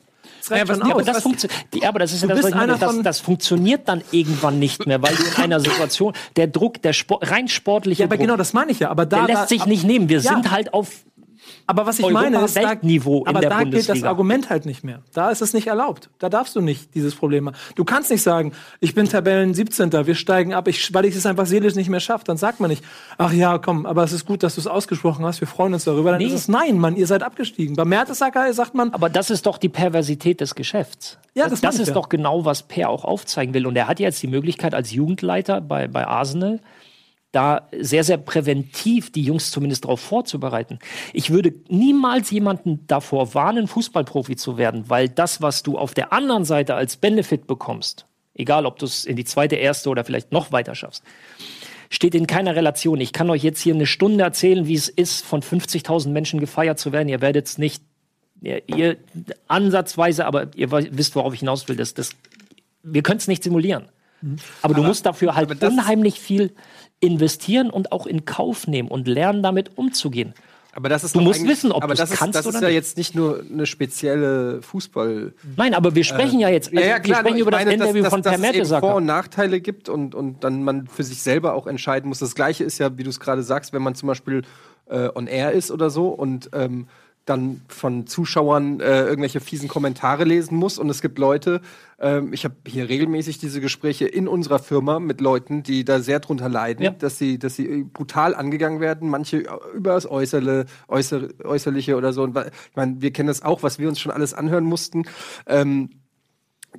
Das 0.49 0.51
was- 0.69 0.79
ja, 0.79 0.85
Aber 0.95 1.03
das, 1.03 1.25
die, 1.73 1.87
aber 1.87 1.99
das 1.99 2.13
ist 2.13 2.23
ja 2.23 2.29
das, 2.29 3.21
funktioniert 3.21 3.89
dann 3.89 4.03
irgendwann 4.11 4.59
nicht 4.59 4.87
mehr, 4.87 5.01
weil 5.03 5.15
du 5.15 5.23
in 5.23 5.43
einer 5.43 5.61
Situation, 5.69 6.13
der 6.37 6.47
Druck, 6.49 6.83
der 6.83 6.93
Sport, 6.93 7.31
rein 7.31 7.49
sportliche 7.49 8.01
ja, 8.03 8.07
aber 8.07 8.17
Druck, 8.17 8.27
genau, 8.27 8.37
das 8.37 8.53
meine 8.53 8.71
ich 8.73 8.81
ja. 8.81 8.91
Aber 8.91 9.07
da, 9.07 9.27
der 9.27 9.37
lässt 9.37 9.49
sich 9.49 9.67
nicht 9.67 9.85
nehmen. 9.85 10.09
Wir 10.09 10.21
Ja. 10.21 10.33
sind 10.35 10.51
halt 10.51 10.73
auf 10.75 10.89
Aber 11.67 11.87
was 11.87 11.99
ich 11.99 12.05
Europa- 12.05 12.21
meine 12.21 12.45
ist, 12.45 12.57
da, 12.57 12.63
Weltniveau 12.69 13.21
in 13.23 13.29
aber 13.29 13.41
da 13.41 13.49
gilt 13.63 13.75
das 13.75 13.87
Bundesliga. 13.87 14.09
Argument 14.09 14.51
halt 14.51 14.67
nicht 14.67 14.85
mehr. 14.85 15.01
Da 15.15 15.31
ist 15.31 15.41
es 15.41 15.55
nicht 15.55 15.67
erlaubt. 15.67 16.11
Da 16.19 16.29
darfst 16.29 16.55
du 16.57 16.61
nicht 16.61 16.95
dieses 16.95 17.15
Problem 17.15 17.47
haben. 17.47 17.57
Du 17.75 17.85
kannst 17.85 18.11
nicht 18.11 18.23
sagen, 18.23 18.53
ich 18.81 18.95
bin 18.95 19.09
Tabellen 19.09 19.55
17. 19.55 19.91
Wir 20.07 20.15
steigen 20.15 20.53
ab, 20.53 20.69
ich, 20.69 20.93
weil 20.93 21.07
ich 21.07 21.17
es 21.17 21.25
einfach 21.25 21.47
seelisch 21.47 21.75
nicht 21.75 21.89
mehr 21.89 22.01
schaffe. 22.01 22.25
Dann 22.27 22.37
sagt 22.37 22.61
man 22.61 22.69
nicht, 22.71 22.85
ach 23.17 23.33
ja, 23.33 23.57
komm, 23.59 23.87
aber 23.87 24.05
es 24.05 24.13
ist 24.13 24.27
gut, 24.27 24.43
dass 24.43 24.57
du 24.57 24.61
es 24.61 24.67
ausgesprochen 24.67 25.25
hast. 25.25 25.41
Wir 25.41 25.49
freuen 25.49 25.73
uns 25.73 25.85
darüber. 25.85 26.11
Dann 26.11 26.19
Nee. 26.19 26.27
ist 26.27 26.33
es 26.35 26.49
nein, 26.49 26.79
Mann, 26.79 26.97
ihr 26.97 27.07
seid 27.07 27.23
abgestiegen. 27.23 27.77
Bei 27.77 27.85
Mertesacker 27.87 28.53
sagt 28.53 28.75
man, 28.75 28.93
Aber 28.93 29.09
das 29.09 29.31
ist 29.31 29.47
doch 29.47 29.57
die 29.59 29.71
Perversität 29.71 30.41
des 30.43 30.55
Geschäfts. 30.55 31.17
Ja, 31.35 31.49
das 31.49 31.61
das 31.63 31.79
ist 31.79 31.89
ja. 31.89 31.95
doch 31.95 32.09
genau, 32.11 32.45
was 32.45 32.63
Per 32.63 32.91
auch 32.91 33.05
aufzeigen 33.05 33.55
will. 33.55 33.67
Und 33.67 33.75
er 33.77 33.89
hat 33.89 34.01
jetzt 34.01 34.23
die 34.23 34.27
Möglichkeit 34.29 34.75
als 34.75 34.93
Jugendleiter 34.93 35.61
bei, 35.61 35.89
bei 35.89 36.07
Arsenal, 36.07 36.61
da 37.35 37.69
sehr, 37.79 38.05
sehr 38.05 38.19
präventiv 38.19 39.11
die 39.11 39.23
Jungs 39.23 39.51
zumindest 39.51 39.85
darauf 39.85 40.01
vorzubereiten. 40.01 40.79
Ich 41.13 41.31
würde 41.31 41.53
niemals 41.69 42.31
jemanden 42.31 42.87
davor 42.87 43.35
warnen, 43.35 43.67
Fußballprofi 43.67 44.37
zu 44.37 44.57
werden, 44.57 44.85
weil 44.89 45.09
das, 45.09 45.43
was 45.43 45.63
du 45.63 45.77
auf 45.77 45.95
der 45.95 46.13
anderen 46.13 46.45
Seite 46.45 46.75
als 46.75 46.97
Benefit 46.97 47.47
bekommst, 47.47 48.07
egal 48.35 48.67
ob 48.67 48.79
du 48.79 48.87
es 48.87 49.05
in 49.05 49.17
die 49.17 49.25
zweite, 49.25 49.57
erste 49.57 49.91
oder 49.91 50.05
vielleicht 50.05 50.33
noch 50.33 50.53
weiter 50.53 50.75
schaffst, 50.75 51.03
steht 51.91 52.15
in 52.15 52.27
keiner 52.27 52.55
Relation. 52.55 53.01
Ich 53.01 53.13
kann 53.13 53.31
euch 53.31 53.43
jetzt 53.43 53.61
hier 53.61 53.75
eine 53.75 53.87
Stunde 53.87 54.25
erzählen, 54.25 54.67
wie 54.67 54.75
es 54.75 54.89
ist, 54.89 55.25
von 55.25 55.43
50.000 55.43 56.11
Menschen 56.11 56.41
gefeiert 56.41 56.79
zu 56.79 56.93
werden. 56.93 57.09
Ihr 57.09 57.21
werdet 57.21 57.47
es 57.47 57.59
nicht, 57.59 57.83
ihr, 58.41 58.63
ihr 58.69 58.97
ansatzweise, 59.49 60.27
aber 60.27 60.49
ihr 60.55 60.71
wisst, 60.71 61.17
worauf 61.17 61.35
ich 61.35 61.41
hinaus 61.41 61.69
will. 61.69 61.77
Das, 61.77 61.95
das, 61.95 62.11
wir 62.83 63.03
können 63.03 63.19
es 63.19 63.29
nicht 63.29 63.43
simulieren. 63.43 63.89
Aber, 64.63 64.75
du 64.75 64.83
musst 64.83 65.05
dafür 65.05 65.35
halt 65.35 65.51
aber 65.51 65.67
unheimlich 65.67 66.19
viel 66.19 66.53
investieren 67.07 67.71
und 67.71 67.93
auch 67.93 68.07
in 68.07 68.25
Kauf 68.25 68.67
nehmen 68.67 68.89
und 68.89 69.09
lernen, 69.09 69.43
damit 69.43 69.77
umzugehen. 69.77 70.35
Aber 70.77 70.89
das 70.89 71.05
ist 71.05 71.15
Du 71.15 71.21
musst 71.21 71.47
wissen, 71.47 71.71
ob 71.71 71.87
du's 71.87 71.97
das 71.97 72.11
ist, 72.11 72.19
kannst 72.19 72.37
das 72.37 72.47
oder 72.47 72.57
ist 72.57 72.63
ja 72.63 72.69
nicht. 72.69 72.75
jetzt 72.75 72.97
nicht 72.97 73.15
nur 73.15 73.45
eine 73.49 73.65
spezielle 73.65 74.61
Fußball. 74.61 75.33
Nein, 75.57 75.73
aber 75.73 75.95
wir 75.95 76.03
sprechen 76.03 76.41
ja 76.41 76.49
jetzt, 76.49 76.71
also 76.71 76.81
ja, 76.81 76.89
ja, 76.89 76.99
klar, 76.99 77.19
wir 77.19 77.31
sprechen 77.31 77.39
über 77.39 77.51
ich 77.51 77.57
das 77.57 77.65
meine, 77.65 77.75
Interview 77.75 78.03
dass, 78.03 78.11
von 78.11 78.23
dass, 78.23 78.33
Per 78.33 78.53
dass 78.53 78.57
es 78.57 78.71
eben 78.73 78.81
Vor- 78.81 78.97
und 78.97 79.07
Nachteile 79.07 79.61
gibt 79.61 79.89
und, 79.89 80.17
und 80.17 80.43
dann 80.43 80.65
man 80.65 80.89
für 80.89 81.05
sich 81.05 81.23
selber 81.23 81.55
auch 81.55 81.69
entscheiden 81.69 82.09
muss. 82.09 82.19
Das 82.19 82.35
Gleiche 82.35 82.65
ist 82.65 82.79
ja, 82.79 82.99
wie 82.99 83.05
du 83.05 83.11
es 83.11 83.21
gerade 83.21 83.45
sagst, 83.45 83.73
wenn 83.73 83.83
man 83.83 83.95
zum 83.95 84.09
Beispiel 84.09 84.43
äh, 84.87 85.09
on 85.15 85.29
air 85.29 85.53
ist 85.53 85.71
oder 85.71 85.91
so 85.91 86.09
und 86.09 86.51
ähm, 86.53 86.89
dann 87.25 87.63
von 87.69 88.07
Zuschauern 88.07 88.81
äh, 88.81 89.05
irgendwelche 89.05 89.41
fiesen 89.41 89.69
Kommentare 89.69 90.25
lesen 90.25 90.57
muss. 90.57 90.79
Und 90.79 90.91
es 90.91 91.01
gibt 91.01 91.19
Leute, 91.19 91.61
ähm, 91.99 92.33
ich 92.33 92.45
habe 92.45 92.55
hier 92.67 92.89
regelmäßig 92.89 93.39
diese 93.39 93.61
Gespräche 93.61 94.07
in 94.07 94.29
unserer 94.29 94.59
Firma 94.59 95.01
mit 95.01 95.21
Leuten, 95.21 95.63
die 95.63 95.85
da 95.85 96.01
sehr 96.01 96.21
drunter 96.21 96.49
leiden, 96.49 96.83
Ja. 96.85 96.91
dass 96.91 97.19
sie, 97.19 97.39
dass 97.39 97.57
sie 97.57 97.85
brutal 97.85 98.35
angegangen 98.35 98.81
werden, 98.81 99.09
manche 99.09 99.45
über 99.75 99.95
das 99.95 100.11
Äußerle, 100.11 100.67
Äußer, 100.89 101.29
Äußerliche 101.43 101.97
oder 101.97 102.13
so. 102.13 102.23
Und 102.25 102.37
ich 102.37 102.77
meine, 102.77 103.01
wir 103.01 103.11
kennen 103.13 103.29
das 103.29 103.43
auch, 103.43 103.63
was 103.63 103.79
wir 103.79 103.89
uns 103.89 104.01
schon 104.01 104.13
alles 104.13 104.35
anhören 104.35 104.65
mussten. 104.65 105.05
Ähm, 105.47 105.91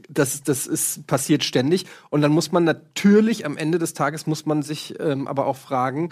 das, 0.09 0.43
das 0.43 0.67
ist 0.67 1.07
passiert 1.07 1.43
ständig. 1.43 1.85
Und 2.09 2.21
dann 2.21 2.31
muss 2.31 2.51
man 2.51 2.65
natürlich 2.65 3.45
am 3.45 3.57
Ende 3.57 3.79
des 3.79 3.93
Tages 3.93 4.27
muss 4.27 4.45
man 4.45 4.61
sich 4.61 4.95
ähm, 4.99 5.27
aber 5.27 5.47
auch 5.47 5.55
fragen, 5.57 6.09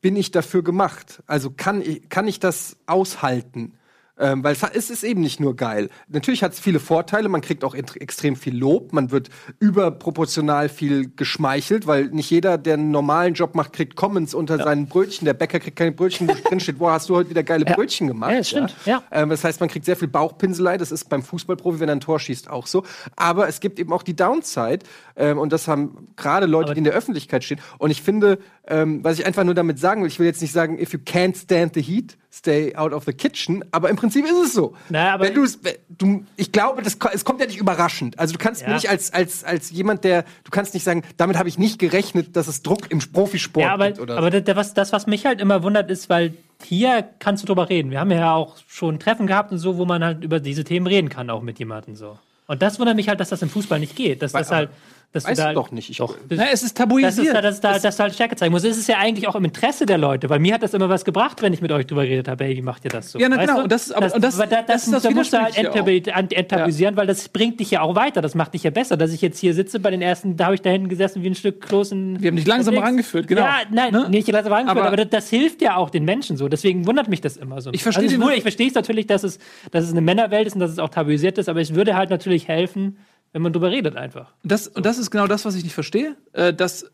bin 0.00 0.16
ich 0.16 0.30
dafür 0.30 0.62
gemacht? 0.62 1.22
Also 1.26 1.50
kann 1.50 1.82
ich, 1.82 2.08
kann 2.08 2.28
ich 2.28 2.40
das 2.40 2.76
aushalten? 2.86 3.77
Ähm, 4.18 4.42
weil 4.42 4.56
es 4.74 4.90
ist 4.90 5.04
eben 5.04 5.20
nicht 5.20 5.40
nur 5.40 5.56
geil. 5.56 5.90
Natürlich 6.08 6.42
hat 6.42 6.52
es 6.52 6.60
viele 6.60 6.80
Vorteile, 6.80 7.28
man 7.28 7.40
kriegt 7.40 7.64
auch 7.64 7.74
extrem 7.74 8.36
viel 8.36 8.56
Lob, 8.56 8.92
man 8.92 9.10
wird 9.10 9.28
überproportional 9.60 10.68
viel 10.68 11.10
geschmeichelt, 11.14 11.86
weil 11.86 12.06
nicht 12.06 12.30
jeder, 12.30 12.58
der 12.58 12.74
einen 12.74 12.90
normalen 12.90 13.34
Job 13.34 13.54
macht, 13.54 13.72
kriegt 13.72 13.96
Comments 13.96 14.34
unter 14.34 14.58
seinen 14.58 14.88
Brötchen. 14.88 15.24
Der 15.24 15.34
Bäcker 15.34 15.60
kriegt 15.60 15.76
keine 15.76 15.92
Brötchen, 15.92 16.28
wo 16.28 16.34
drin 16.48 16.60
steht, 16.60 16.78
boah, 16.78 16.92
hast 16.92 17.08
du 17.08 17.16
heute 17.16 17.30
wieder 17.30 17.42
geile 17.42 17.64
Brötchen 17.64 18.08
gemacht. 18.08 18.32
Ja, 18.32 18.38
das 18.38 18.48
stimmt, 18.48 18.74
ja. 18.84 19.02
Ähm, 19.10 19.28
das 19.28 19.44
heißt, 19.44 19.60
man 19.60 19.68
kriegt 19.68 19.84
sehr 19.84 19.96
viel 19.96 20.08
Bauchpinselei. 20.08 20.78
Das 20.78 20.90
ist 20.92 21.08
beim 21.08 21.22
Fußballprofi, 21.22 21.80
wenn 21.80 21.88
er 21.88 21.96
ein 21.96 22.00
Tor 22.00 22.18
schießt, 22.18 22.50
auch 22.50 22.66
so. 22.66 22.84
Aber 23.16 23.48
es 23.48 23.60
gibt 23.60 23.78
eben 23.78 23.92
auch 23.92 24.02
die 24.02 24.16
Downside. 24.16 24.80
Ähm, 25.16 25.38
und 25.38 25.52
das 25.52 25.68
haben 25.68 26.08
gerade 26.16 26.46
Leute, 26.46 26.72
die 26.72 26.78
in 26.78 26.84
der 26.84 26.94
Öffentlichkeit 26.94 27.44
stehen. 27.44 27.60
Und 27.78 27.90
ich 27.90 28.02
finde, 28.02 28.38
ähm, 28.66 29.02
was 29.04 29.18
ich 29.18 29.26
einfach 29.26 29.44
nur 29.44 29.54
damit 29.54 29.78
sagen 29.78 30.02
will, 30.02 30.08
ich 30.08 30.18
will 30.18 30.26
jetzt 30.26 30.42
nicht 30.42 30.52
sagen, 30.52 30.78
if 30.78 30.92
you 30.92 30.98
can't 30.98 31.36
stand 31.36 31.74
the 31.74 31.82
heat, 31.82 32.16
stay 32.32 32.74
out 32.76 32.92
of 32.92 33.04
the 33.04 33.12
kitchen. 33.12 33.64
Aber 33.72 33.88
im 33.90 33.96
Prinzip 33.96 34.24
ist 34.24 34.36
es 34.36 34.52
so. 34.52 34.76
Na, 34.90 35.14
aber- 35.14 35.24
wenn 35.24 35.34
du, 35.34 36.24
ich 36.36 36.52
glaube, 36.52 36.82
das, 36.82 36.98
es 37.12 37.24
kommt 37.24 37.40
ja 37.40 37.46
nicht 37.46 37.58
überraschend. 37.58 38.18
Also 38.18 38.32
du 38.34 38.38
kannst 38.38 38.62
mir 38.62 38.68
Ja. 38.68 38.74
nicht 38.74 38.88
als, 38.88 39.12
als, 39.12 39.44
als 39.44 39.70
jemand, 39.70 40.04
der, 40.04 40.22
du 40.44 40.50
kannst 40.50 40.74
nicht 40.74 40.84
sagen, 40.84 41.02
damit 41.16 41.36
habe 41.38 41.48
ich 41.48 41.58
nicht 41.58 41.78
gerechnet, 41.78 42.36
dass 42.36 42.46
es 42.48 42.62
Druck 42.62 42.90
im 42.90 42.98
Profisport 42.98 43.64
Ja, 43.64 43.74
aber, 43.74 43.88
gibt. 43.88 44.00
Oder 44.00 44.18
aber 44.18 44.30
das, 44.30 44.56
was, 44.56 44.74
das, 44.74 44.92
was 44.92 45.06
mich 45.06 45.26
halt 45.26 45.40
immer 45.40 45.62
wundert, 45.62 45.90
ist, 45.90 46.08
weil 46.10 46.34
hier 46.62 47.08
kannst 47.18 47.42
du 47.42 47.46
drüber 47.46 47.68
reden. 47.68 47.90
Wir 47.90 48.00
haben 48.00 48.10
ja 48.10 48.34
auch 48.34 48.56
schon 48.68 48.98
Treffen 48.98 49.26
gehabt 49.26 49.50
und 49.52 49.58
so, 49.58 49.78
wo 49.78 49.84
man 49.84 50.04
halt 50.04 50.22
über 50.24 50.38
diese 50.40 50.64
Themen 50.64 50.86
reden 50.86 51.08
kann, 51.08 51.30
auch 51.30 51.42
mit 51.42 51.58
jemandem 51.58 51.96
so. 51.96 52.18
Und 52.46 52.62
das 52.62 52.78
wundert 52.78 52.96
mich 52.96 53.08
halt, 53.08 53.20
dass 53.20 53.28
das 53.28 53.42
im 53.42 53.50
Fußball 53.50 53.78
nicht 53.78 53.94
geht. 53.96 54.22
Dass 54.22 54.32
das 54.32 54.48
aber- 54.48 54.56
halt, 54.56 54.70
dass 55.12 55.24
Weißt 55.24 55.38
da 55.38 55.42
du 55.42 55.46
halt- 55.48 55.56
doch 55.56 55.70
nicht. 55.72 55.88
Ich, 55.88 55.96
Das- 55.96 56.10
Na, 56.28 56.44
es 56.44 56.52
ist 56.52 56.52
Das 56.52 56.62
ist, 56.62 56.74
tabuisiert. 56.76 57.34
da, 57.34 57.40
dass, 57.40 57.60
da, 57.62 57.78
dass 57.78 57.96
du 57.96 58.02
halt 58.02 58.12
Stärke 58.14 58.36
zeigen 58.36 58.52
musst. 58.52 58.66
Es 58.66 58.76
ist 58.76 58.88
ja 58.88 58.98
eigentlich 58.98 59.26
auch 59.26 59.36
im 59.36 59.44
Interesse 59.46 59.86
der 59.86 59.96
Leute, 59.96 60.28
weil 60.28 60.38
mir 60.38 60.52
hat 60.52 60.62
das 60.62 60.74
immer 60.74 60.90
was 60.90 61.02
gebracht, 61.04 61.40
wenn 61.40 61.54
ich 61.54 61.62
mit 61.62 61.72
euch 61.72 61.86
drüber 61.86 62.04
geredet 62.04 62.28
habe, 62.28 62.44
hey, 62.44 62.56
wie 62.56 62.60
macht 62.62 62.84
ihr 62.84 62.90
das 62.90 63.12
so? 63.12 63.18
Ja, 63.18 63.28
na 63.30 63.36
Weißt 63.38 63.46
genau, 63.46 63.58
du? 63.60 63.62
und 63.64 63.72
das 63.72 63.86
ist- 63.86 63.92
aber- 63.92 64.14
und 64.14 64.22
das- 64.22 64.36
weil 64.38 64.48
da, 64.48 64.56
das 64.56 64.66
das, 64.66 64.84
ist 64.84 64.92
das 64.92 65.02
da 65.04 65.10
musst 65.10 65.32
du 65.32 65.38
halt 65.38 65.56
Widersprüchliche 65.56 66.12
enttabu- 66.12 66.18
ent- 66.20 66.32
enttabuisieren, 66.34 66.96
weil 66.96 67.06
das 67.06 67.26
bringt 67.30 67.58
dich 67.58 67.70
ja 67.70 67.80
auch 67.80 67.94
weiter, 67.94 68.20
das 68.20 68.34
macht 68.34 68.52
dich 68.52 68.64
ja 68.64 68.70
besser. 68.70 68.98
Dass 68.98 69.10
ich 69.12 69.22
jetzt 69.22 69.38
hier 69.38 69.54
sitze, 69.54 69.80
bei 69.80 69.90
den 69.90 70.02
ersten, 70.02 70.36
da 70.36 70.44
habe 70.46 70.56
ich 70.56 70.60
da 70.60 70.68
hinten 70.68 70.88
gesessen 70.90 71.22
wie 71.22 71.28
ein 71.28 71.34
Stück 71.34 71.62
Kloß 71.62 71.92
in 71.92 72.20
Wir 72.20 72.28
haben 72.28 72.36
dich 72.36 72.46
langsam 72.46 72.76
rangeführt, 72.76 73.28
genau. 73.28 73.40
Ja, 73.42 73.60
nein, 73.70 73.92
Ne? 73.92 74.10
nicht 74.10 74.28
langsam 74.28 74.52
rangeführt, 74.52 74.78
Aber- 74.78 74.86
aber, 74.88 74.96
das, 74.96 75.08
das 75.08 75.30
hilft 75.30 75.62
ja 75.62 75.76
auch 75.76 75.88
den 75.88 76.04
Menschen 76.04 76.36
so. 76.36 76.48
Deswegen 76.48 76.86
wundert 76.86 77.08
mich 77.08 77.22
das 77.22 77.38
immer 77.38 77.62
so. 77.62 77.70
Ich 77.72 77.82
verstehe 77.82 78.04
also 78.04 78.14
es 78.14 78.18
den- 78.20 78.26
wurde- 78.26 78.36
ich 78.36 78.42
verstehe 78.42 78.68
es 78.68 78.74
natürlich, 78.74 79.06
dass 79.06 79.24
es, 79.24 79.38
dass 79.70 79.84
es 79.84 79.92
eine 79.92 80.02
Männerwelt 80.02 80.46
ist 80.48 80.52
und 80.54 80.60
dass 80.60 80.70
es 80.70 80.78
auch 80.78 80.90
tabuisiert 80.90 81.38
ist, 81.38 81.48
aber 81.48 81.60
es 81.62 81.74
würde 81.74 81.96
halt 81.96 82.10
natürlich 82.10 82.46
helfen, 82.46 82.98
wenn 83.32 83.42
man 83.42 83.52
drüber 83.52 83.70
redet 83.70 83.96
einfach. 83.96 84.32
Das, 84.42 84.68
und 84.68 84.86
das 84.86 84.98
ist 84.98 85.10
genau 85.10 85.26
das, 85.26 85.44
was 85.44 85.54
ich 85.54 85.64
nicht 85.64 85.74
verstehe. 85.74 86.16
Äh, 86.32 86.54
das, 86.54 86.90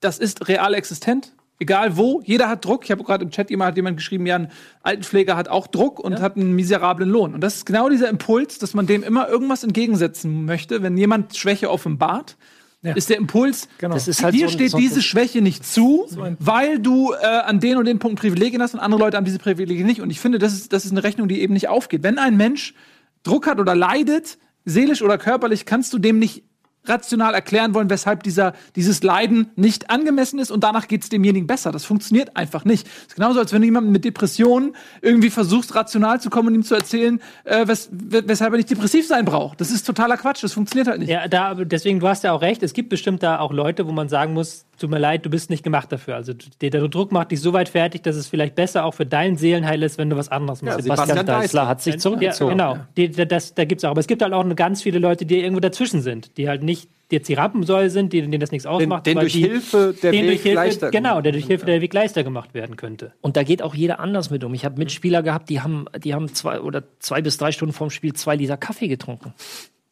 das 0.00 0.18
ist 0.18 0.48
real 0.48 0.74
existent. 0.74 1.32
Egal 1.60 1.96
wo, 1.96 2.20
jeder 2.24 2.48
hat 2.48 2.64
Druck. 2.64 2.84
Ich 2.84 2.90
habe 2.90 3.04
gerade 3.04 3.24
im 3.24 3.30
Chat 3.30 3.48
jemand, 3.48 3.68
hat 3.68 3.76
jemand 3.76 3.96
geschrieben, 3.96 4.26
ja, 4.26 4.36
ein 4.36 4.50
Altenpfleger 4.82 5.36
hat 5.36 5.48
auch 5.48 5.68
Druck 5.68 6.00
und 6.00 6.20
hat 6.20 6.36
einen 6.36 6.52
miserablen 6.52 7.08
Lohn. 7.08 7.32
Und 7.32 7.40
das 7.40 7.56
ist 7.56 7.66
genau 7.66 7.88
dieser 7.88 8.08
Impuls, 8.08 8.58
dass 8.58 8.74
man 8.74 8.86
dem 8.86 9.04
immer 9.04 9.28
irgendwas 9.28 9.62
entgegensetzen 9.62 10.44
möchte. 10.44 10.82
Wenn 10.82 10.96
jemand 10.96 11.36
Schwäche 11.36 11.70
offenbart, 11.70 12.36
ist 12.82 13.08
der 13.08 13.16
Impuls, 13.16 13.68
Genau. 13.78 13.94
Das 13.94 14.08
ist 14.08 14.22
halt 14.22 14.34
dir 14.34 14.48
so 14.48 14.52
steht 14.52 14.72
so 14.72 14.78
diese 14.78 15.00
Schwäche 15.00 15.40
nicht 15.40 15.64
zu, 15.64 16.06
weil 16.38 16.78
du 16.78 17.12
äh, 17.12 17.24
an 17.24 17.60
den 17.60 17.78
und 17.78 17.86
den 17.86 17.98
Punkten 17.98 18.18
Privilegien 18.18 18.60
hast 18.60 18.74
und 18.74 18.80
andere 18.80 19.00
Leute 19.00 19.16
haben 19.16 19.24
diese 19.24 19.38
Privilegien 19.38 19.86
nicht. 19.86 20.02
Und 20.02 20.10
ich 20.10 20.20
finde, 20.20 20.38
das 20.38 20.52
ist, 20.52 20.72
das 20.72 20.84
ist 20.84 20.90
eine 20.90 21.02
Rechnung, 21.02 21.28
die 21.28 21.40
eben 21.40 21.54
nicht 21.54 21.68
aufgeht. 21.68 22.02
Wenn 22.02 22.18
ein 22.18 22.36
Mensch 22.36 22.74
Druck 23.22 23.46
hat 23.46 23.58
oder 23.58 23.74
leidet, 23.74 24.38
seelisch 24.64 25.02
oder 25.02 25.18
körperlich, 25.18 25.66
kannst 25.66 25.92
du 25.92 25.98
dem 25.98 26.18
nicht 26.18 26.44
rational 26.86 27.34
erklären 27.34 27.74
wollen, 27.74 27.90
weshalb 27.90 28.22
dieser, 28.22 28.52
dieses 28.76 29.02
Leiden 29.02 29.50
nicht 29.56 29.90
angemessen 29.90 30.38
ist 30.38 30.50
und 30.50 30.62
danach 30.64 30.88
geht 30.88 31.02
es 31.02 31.08
demjenigen 31.08 31.46
besser. 31.46 31.72
Das 31.72 31.84
funktioniert 31.84 32.36
einfach 32.36 32.64
nicht. 32.64 32.86
Das 32.86 33.06
ist 33.08 33.14
genauso, 33.16 33.40
als 33.40 33.52
wenn 33.52 33.62
du 33.62 33.66
jemanden 33.66 33.90
mit 33.90 34.04
Depressionen 34.04 34.76
irgendwie 35.00 35.30
versuchst, 35.30 35.74
rational 35.74 36.20
zu 36.20 36.30
kommen 36.30 36.48
und 36.48 36.54
ihm 36.54 36.62
zu 36.62 36.74
erzählen, 36.74 37.20
äh, 37.44 37.66
wes 37.66 37.88
weshalb 37.90 38.52
er 38.52 38.58
nicht 38.58 38.70
depressiv 38.70 39.06
sein 39.06 39.24
braucht. 39.24 39.60
Das 39.60 39.70
ist 39.70 39.84
totaler 39.86 40.16
Quatsch. 40.16 40.42
Das 40.42 40.52
funktioniert 40.52 40.88
halt 40.88 41.00
nicht. 41.00 41.08
Ja, 41.08 41.26
da, 41.26 41.54
deswegen, 41.54 42.00
du 42.00 42.08
hast 42.08 42.24
ja 42.24 42.32
auch 42.32 42.42
recht, 42.42 42.62
es 42.62 42.72
gibt 42.72 42.90
bestimmt 42.90 43.22
da 43.22 43.38
auch 43.38 43.52
Leute, 43.52 43.86
wo 43.86 43.92
man 43.92 44.08
sagen 44.08 44.34
muss, 44.34 44.66
tut 44.78 44.90
mir 44.90 44.98
leid, 44.98 45.24
du 45.24 45.30
bist 45.30 45.50
nicht 45.50 45.62
gemacht 45.62 45.90
dafür. 45.92 46.16
Also 46.16 46.32
der, 46.60 46.70
der 46.70 46.88
Druck 46.88 47.12
macht 47.12 47.30
dich 47.30 47.40
so 47.40 47.52
weit 47.52 47.68
fertig, 47.68 48.02
dass 48.02 48.16
es 48.16 48.26
vielleicht 48.28 48.54
besser 48.54 48.84
auch 48.84 48.94
für 48.94 49.06
dein 49.06 49.36
Seelenheil 49.36 49.82
ist, 49.82 49.98
wenn 49.98 50.10
du 50.10 50.16
was 50.16 50.28
anderes 50.30 50.62
machst. 50.62 50.82
Sebastian 50.82 51.08
Sebastian 51.08 51.26
Deißler 51.40 51.68
hat 51.68 51.82
sich 51.82 51.94
Ja, 51.94 52.00
zurückgezogen. 52.00 52.50
genau. 52.52 52.78
Die, 52.96 53.10
da- 53.10 53.24
das, 53.24 53.54
da 53.54 53.64
gibt's 53.64 53.84
auch. 53.84 53.90
Aber 53.90 54.00
es 54.00 54.06
gibt 54.06 54.22
halt 54.22 54.32
auch 54.32 54.44
ganz 54.56 54.82
viele 54.82 54.98
Leute, 54.98 55.26
die 55.26 55.40
irgendwo 55.40 55.60
dazwischen 55.60 56.00
sind, 56.00 56.36
die 56.36 56.48
halt 56.48 56.62
nicht 56.62 56.88
die 57.10 57.16
jetzt 57.16 57.28
die 57.28 57.34
Rampensäule 57.34 57.90
sind, 57.90 58.14
die, 58.14 58.22
denen 58.22 58.40
das 58.40 58.50
nichts 58.50 58.64
den, 58.64 58.72
ausmacht. 58.72 59.04
den 59.04 59.16
weil 59.16 59.24
durch 59.24 59.34
die, 59.34 59.42
Hilfe 59.42 59.94
der 60.02 60.10
Weg 60.12 60.26
durch 60.26 60.40
Hilfe, 60.42 60.54
leichter 60.54 60.90
Genau, 60.90 61.20
der 61.20 61.32
durch 61.32 61.44
gemacht 61.44 61.48
Hilfe 61.48 61.66
der 61.66 61.80
Weg 61.82 61.92
leichter 61.92 62.24
gemacht 62.24 62.54
werden 62.54 62.76
könnte. 62.76 63.12
Und 63.20 63.36
da 63.36 63.42
geht 63.42 63.60
auch 63.60 63.74
jeder 63.74 64.00
anders 64.00 64.30
mit 64.30 64.42
um. 64.42 64.54
Ich 64.54 64.64
habe 64.64 64.78
Mitspieler 64.78 65.22
gehabt, 65.22 65.50
die 65.50 65.60
haben, 65.60 65.84
die 66.02 66.14
haben 66.14 66.32
zwei 66.32 66.60
oder 66.60 66.82
zwei 67.00 67.20
bis 67.20 67.36
drei 67.36 67.52
Stunden 67.52 67.74
vorm 67.74 67.90
Spiel 67.90 68.14
zwei 68.14 68.36
Liter 68.36 68.56
Kaffee 68.56 68.88
getrunken. 68.88 69.34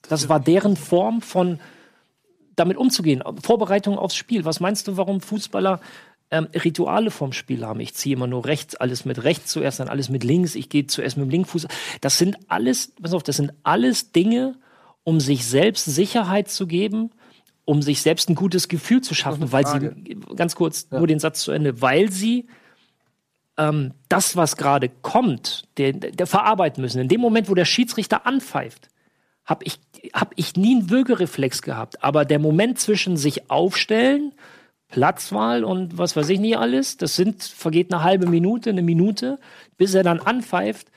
Das 0.08 0.30
war 0.30 0.40
deren 0.40 0.74
Form 0.76 1.20
von 1.20 1.60
damit 2.56 2.76
umzugehen. 2.76 3.22
Vorbereitung 3.42 3.98
aufs 3.98 4.16
Spiel. 4.16 4.44
Was 4.44 4.60
meinst 4.60 4.88
du, 4.88 4.96
warum 4.96 5.20
Fußballer 5.20 5.80
ähm, 6.30 6.48
Rituale 6.54 7.10
vorm 7.10 7.32
Spiel 7.32 7.64
haben? 7.64 7.80
Ich 7.80 7.94
ziehe 7.94 8.16
immer 8.16 8.26
nur 8.26 8.44
rechts, 8.44 8.74
alles 8.74 9.04
mit 9.04 9.24
rechts 9.24 9.50
zuerst, 9.50 9.80
dann 9.80 9.88
alles 9.88 10.08
mit 10.08 10.24
links. 10.24 10.54
Ich 10.54 10.68
gehe 10.68 10.86
zuerst 10.86 11.16
mit 11.16 11.26
dem 11.26 11.30
linken 11.30 11.48
Fuß. 11.48 11.66
Das 12.00 12.18
sind 12.18 12.36
alles, 12.48 12.92
pass 13.00 13.14
auf, 13.14 13.22
das 13.22 13.36
sind 13.36 13.52
alles 13.62 14.12
Dinge, 14.12 14.56
um 15.04 15.20
sich 15.20 15.46
selbst 15.46 15.84
Sicherheit 15.84 16.48
zu 16.48 16.66
geben, 16.66 17.10
um 17.64 17.82
sich 17.82 18.02
selbst 18.02 18.28
ein 18.28 18.34
gutes 18.34 18.68
Gefühl 18.68 19.00
zu 19.02 19.14
schaffen, 19.14 19.52
weil 19.52 19.66
sie, 19.66 20.16
ganz 20.36 20.54
kurz, 20.54 20.90
nur 20.90 21.06
den 21.06 21.18
Satz 21.18 21.42
zu 21.42 21.52
Ende, 21.52 21.80
weil 21.80 22.10
sie 22.10 22.46
ähm, 23.56 23.92
das, 24.08 24.36
was 24.36 24.56
gerade 24.56 24.88
kommt, 24.88 25.64
der, 25.76 25.92
der 25.92 26.26
verarbeiten 26.26 26.82
müssen. 26.82 27.00
In 27.00 27.08
dem 27.08 27.20
Moment, 27.20 27.48
wo 27.48 27.54
der 27.54 27.64
Schiedsrichter 27.64 28.26
anpfeift, 28.26 28.88
habe 29.44 29.64
ich, 29.64 29.78
hab 30.12 30.32
ich 30.36 30.56
nie 30.56 30.76
einen 30.76 30.90
Würgereflex 30.90 31.62
gehabt. 31.62 32.02
Aber 32.02 32.24
der 32.24 32.38
Moment 32.38 32.78
zwischen 32.78 33.16
sich 33.16 33.50
aufstellen, 33.50 34.32
Platzwahl 34.88 35.64
und 35.64 35.96
was 35.96 36.16
weiß 36.16 36.28
ich 36.28 36.38
nicht 36.38 36.58
alles, 36.58 36.98
das 36.98 37.16
sind, 37.16 37.42
vergeht 37.42 37.92
eine 37.92 38.02
halbe 38.02 38.26
Minute, 38.26 38.70
eine 38.70 38.82
Minute, 38.82 39.38
bis 39.78 39.94
er 39.94 40.02
dann 40.02 40.20
anpfeift. 40.20 40.88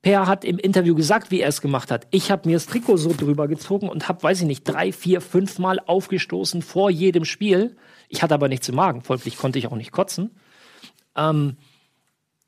Per 0.00 0.28
hat 0.28 0.44
im 0.44 0.58
Interview 0.58 0.94
gesagt, 0.94 1.32
wie 1.32 1.40
er 1.40 1.48
es 1.48 1.60
gemacht 1.60 1.90
hat. 1.90 2.06
Ich 2.12 2.30
habe 2.30 2.48
mir 2.48 2.54
das 2.54 2.66
Trikot 2.66 2.96
so 2.96 3.12
drüber 3.12 3.48
gezogen 3.48 3.88
und 3.88 4.08
habe, 4.08 4.22
weiß 4.22 4.42
ich 4.42 4.46
nicht, 4.46 4.62
drei, 4.62 4.92
vier, 4.92 5.20
fünf 5.20 5.58
Mal 5.58 5.80
aufgestoßen 5.80 6.62
vor 6.62 6.88
jedem 6.88 7.24
Spiel. 7.24 7.76
Ich 8.08 8.22
hatte 8.22 8.34
aber 8.34 8.48
nichts 8.48 8.68
im 8.68 8.76
Magen, 8.76 9.02
folglich 9.02 9.36
konnte 9.36 9.58
ich 9.58 9.66
auch 9.66 9.76
nicht 9.76 9.90
kotzen. 9.90 10.30
Ähm, 11.16 11.56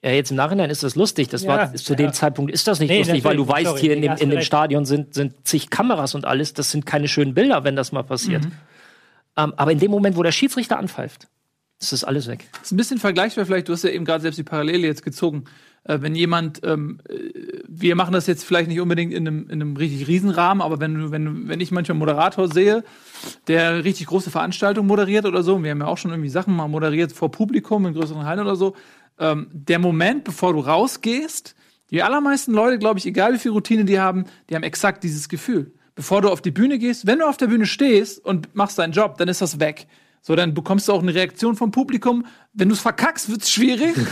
ja, 0.02 0.12
jetzt 0.12 0.30
im 0.30 0.36
Nachhinein 0.36 0.70
ist 0.70 0.82
das 0.82 0.96
lustig. 0.96 1.28
Das 1.28 1.46
war 1.46 1.58
Ja, 1.58 1.74
zu 1.74 1.92
ja. 1.92 1.96
dem 1.96 2.12
Zeitpunkt 2.12 2.50
ist 2.52 2.66
das 2.66 2.80
nicht 2.80 2.88
Nee, 2.88 2.98
lustig, 2.98 3.24
weil 3.24 3.36
du 3.36 3.46
weißt, 3.46 3.66
sorry, 3.66 3.80
hier 3.80 3.94
in 3.94 4.02
dem, 4.02 4.12
in 4.16 4.30
dem. 4.30 4.40
Stadion 4.40 4.86
sind, 4.86 5.12
sind 5.14 5.46
zig 5.46 5.68
Kameras 5.68 6.14
und 6.14 6.24
alles. 6.24 6.54
Das 6.54 6.70
sind 6.70 6.86
keine 6.86 7.06
schönen 7.06 7.34
Bilder, 7.34 7.64
wenn 7.64 7.76
das 7.76 7.92
mal 7.92 8.02
passiert. 8.02 8.44
Mhm. 8.44 8.52
Ähm, 9.36 9.54
aber 9.56 9.72
in 9.72 9.78
dem 9.78 9.90
Moment, 9.90 10.16
wo 10.16 10.22
der 10.22 10.32
Schiedsrichter 10.32 10.78
anpfeift, 10.78 11.28
ist 11.80 11.92
das 11.92 12.04
alles 12.04 12.28
weg. 12.28 12.48
Das 12.52 12.62
ist 12.64 12.72
ein 12.72 12.76
bisschen 12.76 12.98
vergleichbar 12.98 13.44
vielleicht, 13.46 13.68
du 13.68 13.72
hast 13.72 13.84
ja 13.84 13.90
eben 13.90 14.04
gerade 14.04 14.22
selbst 14.22 14.38
die 14.38 14.42
Parallele 14.42 14.86
jetzt 14.86 15.02
gezogen. 15.02 15.44
Äh, 15.84 15.98
wenn 16.00 16.14
jemand 16.14 16.60
ähm, 16.64 17.00
äh, 17.08 17.60
wir 17.66 17.94
machen 17.94 18.12
das 18.12 18.26
jetzt 18.26 18.44
vielleicht 18.44 18.68
nicht 18.68 18.80
unbedingt 18.80 19.14
in 19.14 19.26
einem, 19.26 19.44
in 19.44 19.62
einem 19.62 19.76
richtig 19.76 20.06
Riesenrahmen, 20.08 20.60
aber 20.60 20.80
wenn, 20.80 21.10
wenn, 21.10 21.48
wenn 21.48 21.60
ich 21.60 21.70
manchmal 21.70 21.94
einen 21.94 22.00
Moderator 22.00 22.48
sehe, 22.52 22.84
der 23.46 23.84
richtig 23.84 24.08
große 24.08 24.30
Veranstaltungen 24.30 24.86
moderiert 24.88 25.24
oder 25.24 25.42
so, 25.42 25.54
und 25.54 25.64
wir 25.64 25.70
haben 25.70 25.80
ja 25.80 25.86
auch 25.86 25.96
schon 25.96 26.10
irgendwie 26.10 26.28
Sachen 26.28 26.54
mal 26.54 26.68
moderiert 26.68 27.12
vor 27.12 27.30
Publikum 27.30 27.86
in 27.86 27.94
größeren 27.94 28.26
Hallen 28.26 28.40
oder 28.40 28.56
so, 28.56 28.74
ähm, 29.20 29.48
der 29.52 29.78
Moment, 29.78 30.24
bevor 30.24 30.52
du 30.52 30.60
rausgehst, 30.60 31.54
die 31.90 32.02
allermeisten 32.02 32.52
Leute, 32.52 32.78
glaube 32.78 32.98
ich, 32.98 33.06
egal 33.06 33.34
wie 33.34 33.38
viel 33.38 33.50
Routine 33.50 33.84
die 33.84 34.00
haben, 34.00 34.24
die 34.48 34.54
haben 34.54 34.62
exakt 34.62 35.04
dieses 35.04 35.28
Gefühl. 35.28 35.72
Bevor 35.94 36.22
du 36.22 36.30
auf 36.30 36.40
die 36.40 36.50
Bühne 36.50 36.78
gehst, 36.78 37.06
wenn 37.06 37.18
du 37.18 37.28
auf 37.28 37.36
der 37.36 37.48
Bühne 37.48 37.66
stehst 37.66 38.24
und 38.24 38.54
machst 38.54 38.78
deinen 38.78 38.92
Job, 38.92 39.18
dann 39.18 39.28
ist 39.28 39.40
das 39.40 39.60
weg. 39.60 39.86
So, 40.22 40.36
dann 40.36 40.52
bekommst 40.52 40.86
du 40.86 40.92
auch 40.92 41.02
eine 41.02 41.14
Reaktion 41.14 41.56
vom 41.56 41.70
Publikum. 41.70 42.26
Wenn 42.52 42.68
du 42.68 42.74
es 42.74 42.80
verkackst, 42.80 43.30
wird's 43.30 43.50
schwierig. 43.50 43.94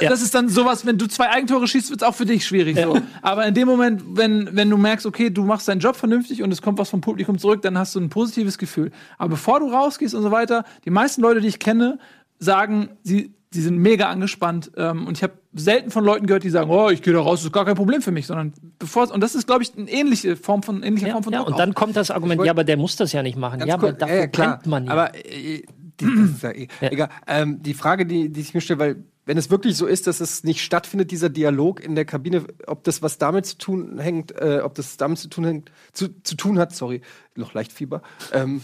Das 0.00 0.22
ist 0.22 0.34
dann 0.34 0.48
sowas, 0.48 0.84
wenn 0.86 0.98
du 0.98 1.06
zwei 1.06 1.30
Eigentore 1.30 1.66
schießt, 1.66 1.90
wird's 1.90 2.02
auch 2.02 2.14
für 2.14 2.26
dich 2.26 2.44
schwierig. 2.46 2.78
So. 2.78 3.00
Aber 3.22 3.46
in 3.46 3.54
dem 3.54 3.66
Moment, 3.66 4.02
wenn, 4.06 4.54
wenn 4.54 4.68
du 4.68 4.76
merkst, 4.76 5.06
okay, 5.06 5.30
du 5.30 5.44
machst 5.44 5.68
deinen 5.68 5.80
Job 5.80 5.96
vernünftig 5.96 6.42
und 6.42 6.52
es 6.52 6.60
kommt 6.62 6.78
was 6.78 6.90
vom 6.90 7.00
Publikum 7.00 7.38
zurück, 7.38 7.62
dann 7.62 7.78
hast 7.78 7.94
du 7.94 8.00
ein 8.00 8.10
positives 8.10 8.58
Gefühl. 8.58 8.90
Aber 9.18 9.30
bevor 9.30 9.60
du 9.60 9.70
rausgehst 9.70 10.14
und 10.14 10.22
so 10.22 10.30
weiter, 10.30 10.64
die 10.84 10.90
meisten 10.90 11.22
Leute, 11.22 11.40
die 11.40 11.48
ich 11.48 11.58
kenne, 11.58 11.98
sagen, 12.38 12.90
sie, 13.02 13.34
sie 13.54 13.62
sind 13.62 13.78
mega 13.78 14.08
angespannt. 14.10 14.72
Ähm, 14.76 15.06
und 15.06 15.16
ich 15.16 15.22
habe 15.22 15.34
selten 15.54 15.90
von 15.90 16.04
Leuten 16.04 16.26
gehört, 16.26 16.42
die 16.44 16.50
sagen, 16.50 16.70
oh, 16.70 16.90
ich 16.90 17.00
gehe 17.02 17.12
da 17.14 17.20
raus, 17.20 17.38
das 17.40 17.46
ist 17.46 17.52
gar 17.52 17.64
kein 17.64 17.76
Problem 17.76 18.02
für 18.02 18.10
mich, 18.10 18.26
sondern 18.26 18.52
bevor 18.78 19.10
und 19.10 19.20
das 19.20 19.34
ist, 19.34 19.46
glaube 19.46 19.62
ich, 19.62 19.72
eine 19.76 19.90
ähnliche 19.90 20.36
Form 20.36 20.62
von 20.62 20.82
ähnliche 20.82 21.06
Ja, 21.06 21.12
Form 21.12 21.24
von 21.24 21.32
ja, 21.32 21.38
Druck 21.38 21.48
und 21.48 21.54
auch. 21.54 21.58
dann 21.58 21.74
kommt 21.74 21.96
das 21.96 22.10
Argument, 22.10 22.38
wollt- 22.40 22.46
ja, 22.46 22.52
aber 22.52 22.64
der 22.64 22.76
muss 22.76 22.96
das 22.96 23.12
ja 23.12 23.22
nicht 23.22 23.38
machen. 23.38 23.64
Ja, 23.66 23.74
aber 23.74 23.88
kurz, 23.88 23.98
dafür 24.00 24.16
ja, 24.16 24.26
klar. 24.26 24.48
brennt 24.58 24.66
man 24.66 24.86
ja. 24.86 24.92
Aber 24.92 25.14
äh, 25.14 25.62
die, 26.00 26.04
das 26.04 26.30
ist 26.30 26.42
ja, 26.42 26.50
eh- 26.50 26.68
egal. 26.80 27.08
Ähm, 27.26 27.62
die 27.62 27.74
Frage, 27.74 28.04
die, 28.04 28.28
die 28.30 28.40
ich 28.40 28.52
mir 28.52 28.60
stelle, 28.60 28.78
weil 28.80 28.96
wenn 29.26 29.38
es 29.38 29.48
wirklich 29.50 29.76
so 29.76 29.86
ist, 29.86 30.06
dass 30.06 30.20
es 30.20 30.44
nicht 30.44 30.60
stattfindet, 30.62 31.10
dieser 31.10 31.30
Dialog 31.30 31.82
in 31.82 31.94
der 31.94 32.04
Kabine, 32.04 32.44
ob 32.66 32.84
das 32.84 33.00
was 33.00 33.16
damit 33.16 33.46
zu 33.46 33.56
tun 33.56 33.98
hängt, 33.98 34.32
äh, 34.32 34.60
ob 34.62 34.74
das 34.74 34.96
damit 34.98 35.18
zu 35.18 35.28
tun 35.28 35.44
hängt, 35.44 35.72
zu, 35.92 36.08
zu 36.24 36.34
tun 36.36 36.58
hat, 36.58 36.74
sorry, 36.74 37.00
noch 37.36 37.54
leicht 37.54 37.72
Fieber, 37.72 38.02
ähm, 38.32 38.60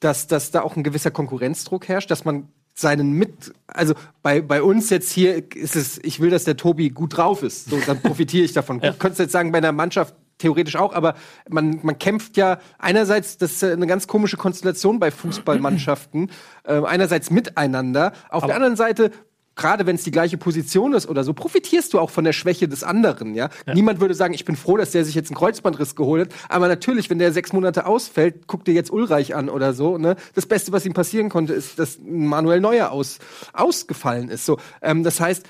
dass, 0.00 0.26
dass 0.28 0.50
da 0.52 0.60
auch 0.62 0.76
ein 0.76 0.84
gewisser 0.84 1.10
Konkurrenzdruck 1.10 1.88
herrscht, 1.88 2.10
dass 2.10 2.24
man 2.24 2.48
seinen 2.74 3.12
mit, 3.12 3.52
also 3.68 3.94
bei, 4.22 4.40
bei 4.40 4.62
uns 4.62 4.90
jetzt 4.90 5.10
hier 5.10 5.44
ist 5.54 5.76
es, 5.76 5.98
ich 6.02 6.20
will, 6.20 6.30
dass 6.30 6.44
der 6.44 6.56
Tobi 6.56 6.90
gut 6.90 7.16
drauf 7.16 7.42
ist, 7.42 7.70
so 7.70 7.78
dann 7.86 8.02
profitiere 8.02 8.44
ich 8.44 8.52
davon. 8.52 8.80
Könntest 8.98 9.20
du 9.20 9.22
jetzt 9.22 9.32
sagen, 9.32 9.52
bei 9.52 9.58
einer 9.58 9.72
Mannschaft 9.72 10.14
theoretisch 10.38 10.74
auch, 10.74 10.92
aber 10.92 11.14
man, 11.48 11.78
man 11.82 11.98
kämpft 11.98 12.36
ja 12.36 12.58
einerseits, 12.78 13.38
das 13.38 13.52
ist 13.52 13.62
ja 13.62 13.72
eine 13.72 13.86
ganz 13.86 14.08
komische 14.08 14.36
Konstellation 14.36 14.98
bei 14.98 15.12
Fußballmannschaften, 15.12 16.30
äh, 16.64 16.82
einerseits 16.84 17.30
miteinander, 17.30 18.12
auf 18.28 18.44
der 18.44 18.56
anderen 18.56 18.76
Seite 18.76 19.12
Gerade 19.56 19.86
wenn 19.86 19.96
es 19.96 20.04
die 20.04 20.10
gleiche 20.10 20.36
Position 20.36 20.94
ist 20.94 21.08
oder 21.08 21.24
so, 21.24 21.32
profitierst 21.32 21.92
du 21.92 22.00
auch 22.00 22.10
von 22.10 22.24
der 22.24 22.32
Schwäche 22.32 22.68
des 22.68 22.82
anderen, 22.82 23.34
ja? 23.34 23.50
Niemand 23.72 24.00
würde 24.00 24.14
sagen, 24.14 24.34
ich 24.34 24.44
bin 24.44 24.56
froh, 24.56 24.76
dass 24.76 24.90
der 24.90 25.04
sich 25.04 25.14
jetzt 25.14 25.30
einen 25.30 25.36
Kreuzbandriss 25.36 25.94
geholt 25.94 26.32
hat. 26.32 26.50
Aber 26.50 26.68
natürlich, 26.68 27.10
wenn 27.10 27.18
der 27.18 27.32
sechs 27.32 27.52
Monate 27.52 27.86
ausfällt, 27.86 28.46
guck 28.46 28.64
dir 28.64 28.74
jetzt 28.74 28.90
Ulreich 28.90 29.34
an 29.34 29.48
oder 29.48 29.72
so, 29.72 29.98
ne? 29.98 30.16
Das 30.34 30.46
Beste, 30.46 30.72
was 30.72 30.84
ihm 30.86 30.94
passieren 30.94 31.28
konnte, 31.28 31.52
ist, 31.52 31.78
dass 31.78 31.98
Manuel 32.04 32.60
Neuer 32.60 32.90
aus, 32.90 33.18
ausgefallen 33.52 34.28
ist. 34.28 34.44
So, 34.46 34.58
ähm, 34.82 35.04
das 35.04 35.20
heißt, 35.20 35.46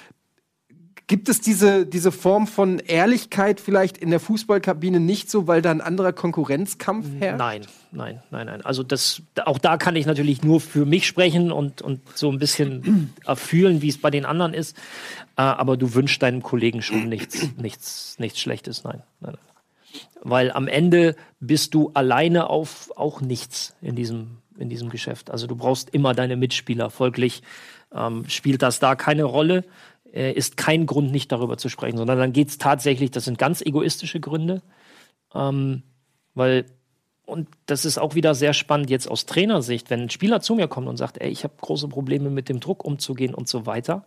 Gibt 1.07 1.29
es 1.29 1.43
diese, 1.43 1.85
diese 1.85 2.11
Form 2.11 2.47
von 2.47 2.79
Ehrlichkeit 2.79 3.61
vielleicht 3.61 3.99
in 3.99 4.09
der 4.09 4.21
Fußballkabine 4.21 5.01
nicht 5.01 5.31
so, 5.31 5.47
weil 5.47 5.61
da 5.61 5.71
ein 5.71 5.83
anderer 5.83 6.15
Konkurrenzkampf 6.15 7.07
herrscht? 7.21 7.39
Nein, 7.39 7.67
nein, 7.95 8.23
nein, 8.31 8.47
nein. 8.47 8.65
Also 8.65 8.83
das, 8.83 9.23
auch 9.45 9.59
da 9.59 9.77
kann 9.77 9.97
ich 9.97 10.07
natürlich 10.07 10.43
nur 10.43 10.61
für 10.61 10.85
mich 10.85 11.07
sprechen 11.07 11.53
und, 11.53 11.83
und 11.83 12.01
so 12.17 12.31
ein 12.31 12.39
bisschen 12.39 13.15
erfühlen, 13.25 13.83
wie 13.83 13.89
es 13.89 14.01
bei 14.01 14.11
den 14.11 14.25
anderen 14.25 14.55
ist. 14.55 14.77
Äh, 15.37 15.43
aber 15.43 15.77
du 15.77 15.95
wünschst 15.95 16.23
deinem 16.23 16.43
Kollegen 16.43 16.83
schon 16.83 17.09
nichts, 17.09 17.49
nichts, 17.57 18.19
nichts 18.19 18.41
Schlechtes. 18.41 18.85
Nein, 18.85 19.03
nein. 19.21 19.37
Weil 20.21 20.51
am 20.53 20.69
Ende 20.69 21.17
bist 21.41 21.75
du 21.75 21.91
alleine 21.95 22.51
auf 22.51 22.91
auch 22.97 23.21
nichts 23.21 23.77
in 23.81 23.95
diesem, 23.95 24.39
in 24.59 24.69
diesem 24.69 24.91
Geschäft. 24.91 25.31
Also 25.31 25.47
du 25.47 25.55
brauchst 25.55 25.91
immer 25.91 26.15
deine 26.15 26.37
Mitspieler. 26.37 26.91
Folglich 26.91 27.43
ähm, 27.95 28.25
spielt 28.29 28.63
das 28.63 28.81
da 28.81 28.97
keine 28.97 29.25
Rolle. 29.25 29.65
Äh, 30.13 30.33
ist 30.33 30.57
kein 30.57 30.87
Grund, 30.87 31.13
nicht 31.13 31.31
darüber 31.31 31.59
zu 31.59 31.69
sprechen, 31.69 31.99
sondern 31.99 32.19
dann 32.19 32.33
geht 32.33 32.49
es 32.49 32.59
tatsächlich, 32.59 33.11
das 33.11 33.25
sind 33.25 33.39
ganz 33.39 33.61
egoistische 33.61 34.21
Gründe. 34.21 34.63
Ähm, 35.35 35.83
weil 36.35 36.67
und 37.27 37.49
das 37.67 37.85
ist 37.85 37.99
auch 37.99 38.15
wieder 38.15 38.35
sehr 38.35 38.53
spannend 38.53 38.91
jetzt 38.91 39.09
aus 39.11 39.27
Trainersicht, 39.27 39.91
wenn 39.91 40.03
ein 40.03 40.11
Spieler 40.11 40.41
zu 40.41 40.55
mir 40.55 40.69
kommt 40.69 40.89
und 40.89 40.97
sagt, 40.97 41.19
ey, 41.21 41.31
ich 41.31 41.45
habe 41.45 41.55
große 41.61 41.89
Probleme 41.89 42.31
mit 42.31 42.49
dem 42.49 42.61
Druck 42.61 42.85
umzugehen 42.85 43.35
und 43.35 43.49
so 43.49 43.67
weiter, 43.67 44.05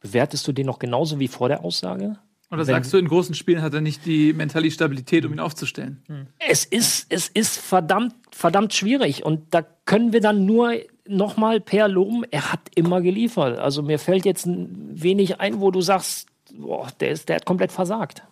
bewertest 0.00 0.46
du 0.46 0.52
den 0.52 0.66
noch 0.66 0.78
genauso 0.78 1.18
wie 1.18 1.28
vor 1.28 1.48
der 1.48 1.64
Aussage? 1.64 2.18
Oder 2.50 2.60
wenn- 2.60 2.66
sagst 2.66 2.92
du, 2.92 2.98
in 2.98 3.08
großen 3.08 3.34
Spielen 3.34 3.60
hat 3.62 3.74
er 3.74 3.80
nicht 3.80 4.06
die 4.06 4.32
mentale 4.32 4.70
Stabilität, 4.70 5.26
um 5.26 5.32
ihn 5.32 5.40
aufzustellen? 5.40 6.02
Es 6.38 6.64
ist, 6.64 7.06
es 7.12 7.28
ist 7.28 7.58
verdammt, 7.58 8.14
verdammt 8.30 8.72
schwierig 8.72 9.24
und 9.24 9.52
da 9.52 9.62
können 9.84 10.12
wir 10.12 10.20
dann 10.20 10.46
nur 10.46 10.72
nochmal 11.06 11.60
per 11.60 11.88
loben, 11.88 12.24
er 12.30 12.52
hat 12.52 12.60
immer 12.74 13.00
geliefert. 13.00 13.58
Also 13.58 13.82
mir 13.82 13.98
fällt 13.98 14.24
jetzt 14.24 14.46
ein 14.46 14.90
wenig 14.92 15.40
ein, 15.40 15.60
wo 15.60 15.70
du 15.70 15.80
sagst, 15.80 16.28
boah, 16.54 16.86
der, 17.00 17.10
ist, 17.10 17.28
der 17.28 17.36
hat 17.36 17.44
komplett 17.46 17.72
versagt. 17.72 18.22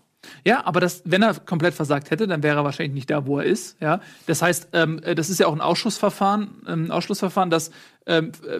Ja, 0.45 0.65
aber 0.65 0.81
das, 0.81 1.03
wenn 1.05 1.23
er 1.23 1.35
komplett 1.35 1.75
versagt 1.75 2.11
hätte, 2.11 2.27
dann 2.27 2.43
wäre 2.43 2.59
er 2.59 2.65
wahrscheinlich 2.65 2.95
nicht 2.95 3.11
da, 3.11 3.27
wo 3.27 3.39
er 3.39 3.45
ist. 3.45 3.81
Ja, 3.81 4.01
das 4.27 4.43
heißt, 4.43 4.69
ähm, 4.73 5.01
äh, 5.03 5.15
das 5.15 5.31
ist 5.31 5.41
ja 5.41 5.47
auch 5.47 5.53
ein 5.53 5.61
Ausschussverfahren, 5.61 6.51
ähm, 6.67 6.91
Ausschlussverfahren, 6.91 7.51
dass 7.51 7.71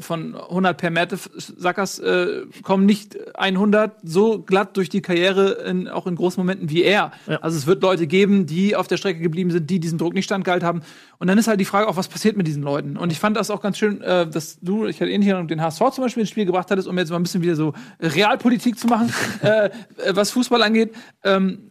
von 0.01 0.35
100 0.35 0.77
per 0.77 0.91
Mertesackers 0.91 2.01
äh, 2.01 2.43
kommen 2.63 2.85
nicht 2.85 3.17
100 3.37 3.97
so 4.03 4.41
glatt 4.41 4.77
durch 4.77 4.89
die 4.89 5.01
Karriere, 5.03 5.53
in, 5.67 5.89
auch 5.89 6.07
in 6.07 6.17
großen 6.17 6.41
Momenten 6.41 6.69
wie 6.69 6.83
er. 6.83 7.13
Also 7.41 7.57
es 7.57 7.67
wird 7.67 7.83
Leute 7.83 8.07
geben, 8.09 8.47
die 8.47 8.75
auf 8.75 8.89
der 8.89 8.97
Strecke 8.97 9.21
geblieben 9.21 9.51
sind, 9.51 9.71
die 9.71 9.79
diesen 9.79 9.99
Druck 9.99 10.15
nicht 10.15 10.25
standgehalten 10.25 10.67
haben. 10.67 10.83
Und 11.19 11.29
dann 11.29 11.39
ist 11.39 11.47
halt 11.47 11.61
die 11.61 11.65
Frage 11.65 11.89
auch, 11.89 11.97
was 11.97 12.09
passiert 12.09 12.37
mit 12.37 12.47
diesen 12.47 12.63
Leuten? 12.63 12.97
Und 12.97 13.13
ich 13.13 13.19
fand 13.19 13.37
das 13.37 13.51
auch 13.51 13.63
ganz 13.63 13.79
schön, 13.79 14.01
äh, 14.03 14.27
dass 14.27 14.59
du, 14.61 14.87
ich 14.87 15.01
hatte 15.01 15.11
ähnlich 15.11 15.33
den 15.47 15.63
HSV 15.63 15.91
zum 15.93 16.05
Beispiel 16.05 16.23
ins 16.23 16.31
Spiel 16.31 16.45
gebracht 16.45 16.71
hattest, 16.71 16.89
um 16.89 16.99
jetzt 16.99 17.11
mal 17.11 17.17
ein 17.17 17.23
bisschen 17.23 17.43
wieder 17.43 17.57
so 17.57 17.73
Realpolitik 18.01 18.79
zu 18.79 18.89
machen, 18.89 19.13
äh, 19.43 19.67
äh, 19.67 19.71
was 20.15 20.31
Fußball 20.33 20.63
angeht. 20.63 20.95
Ähm, 21.23 21.71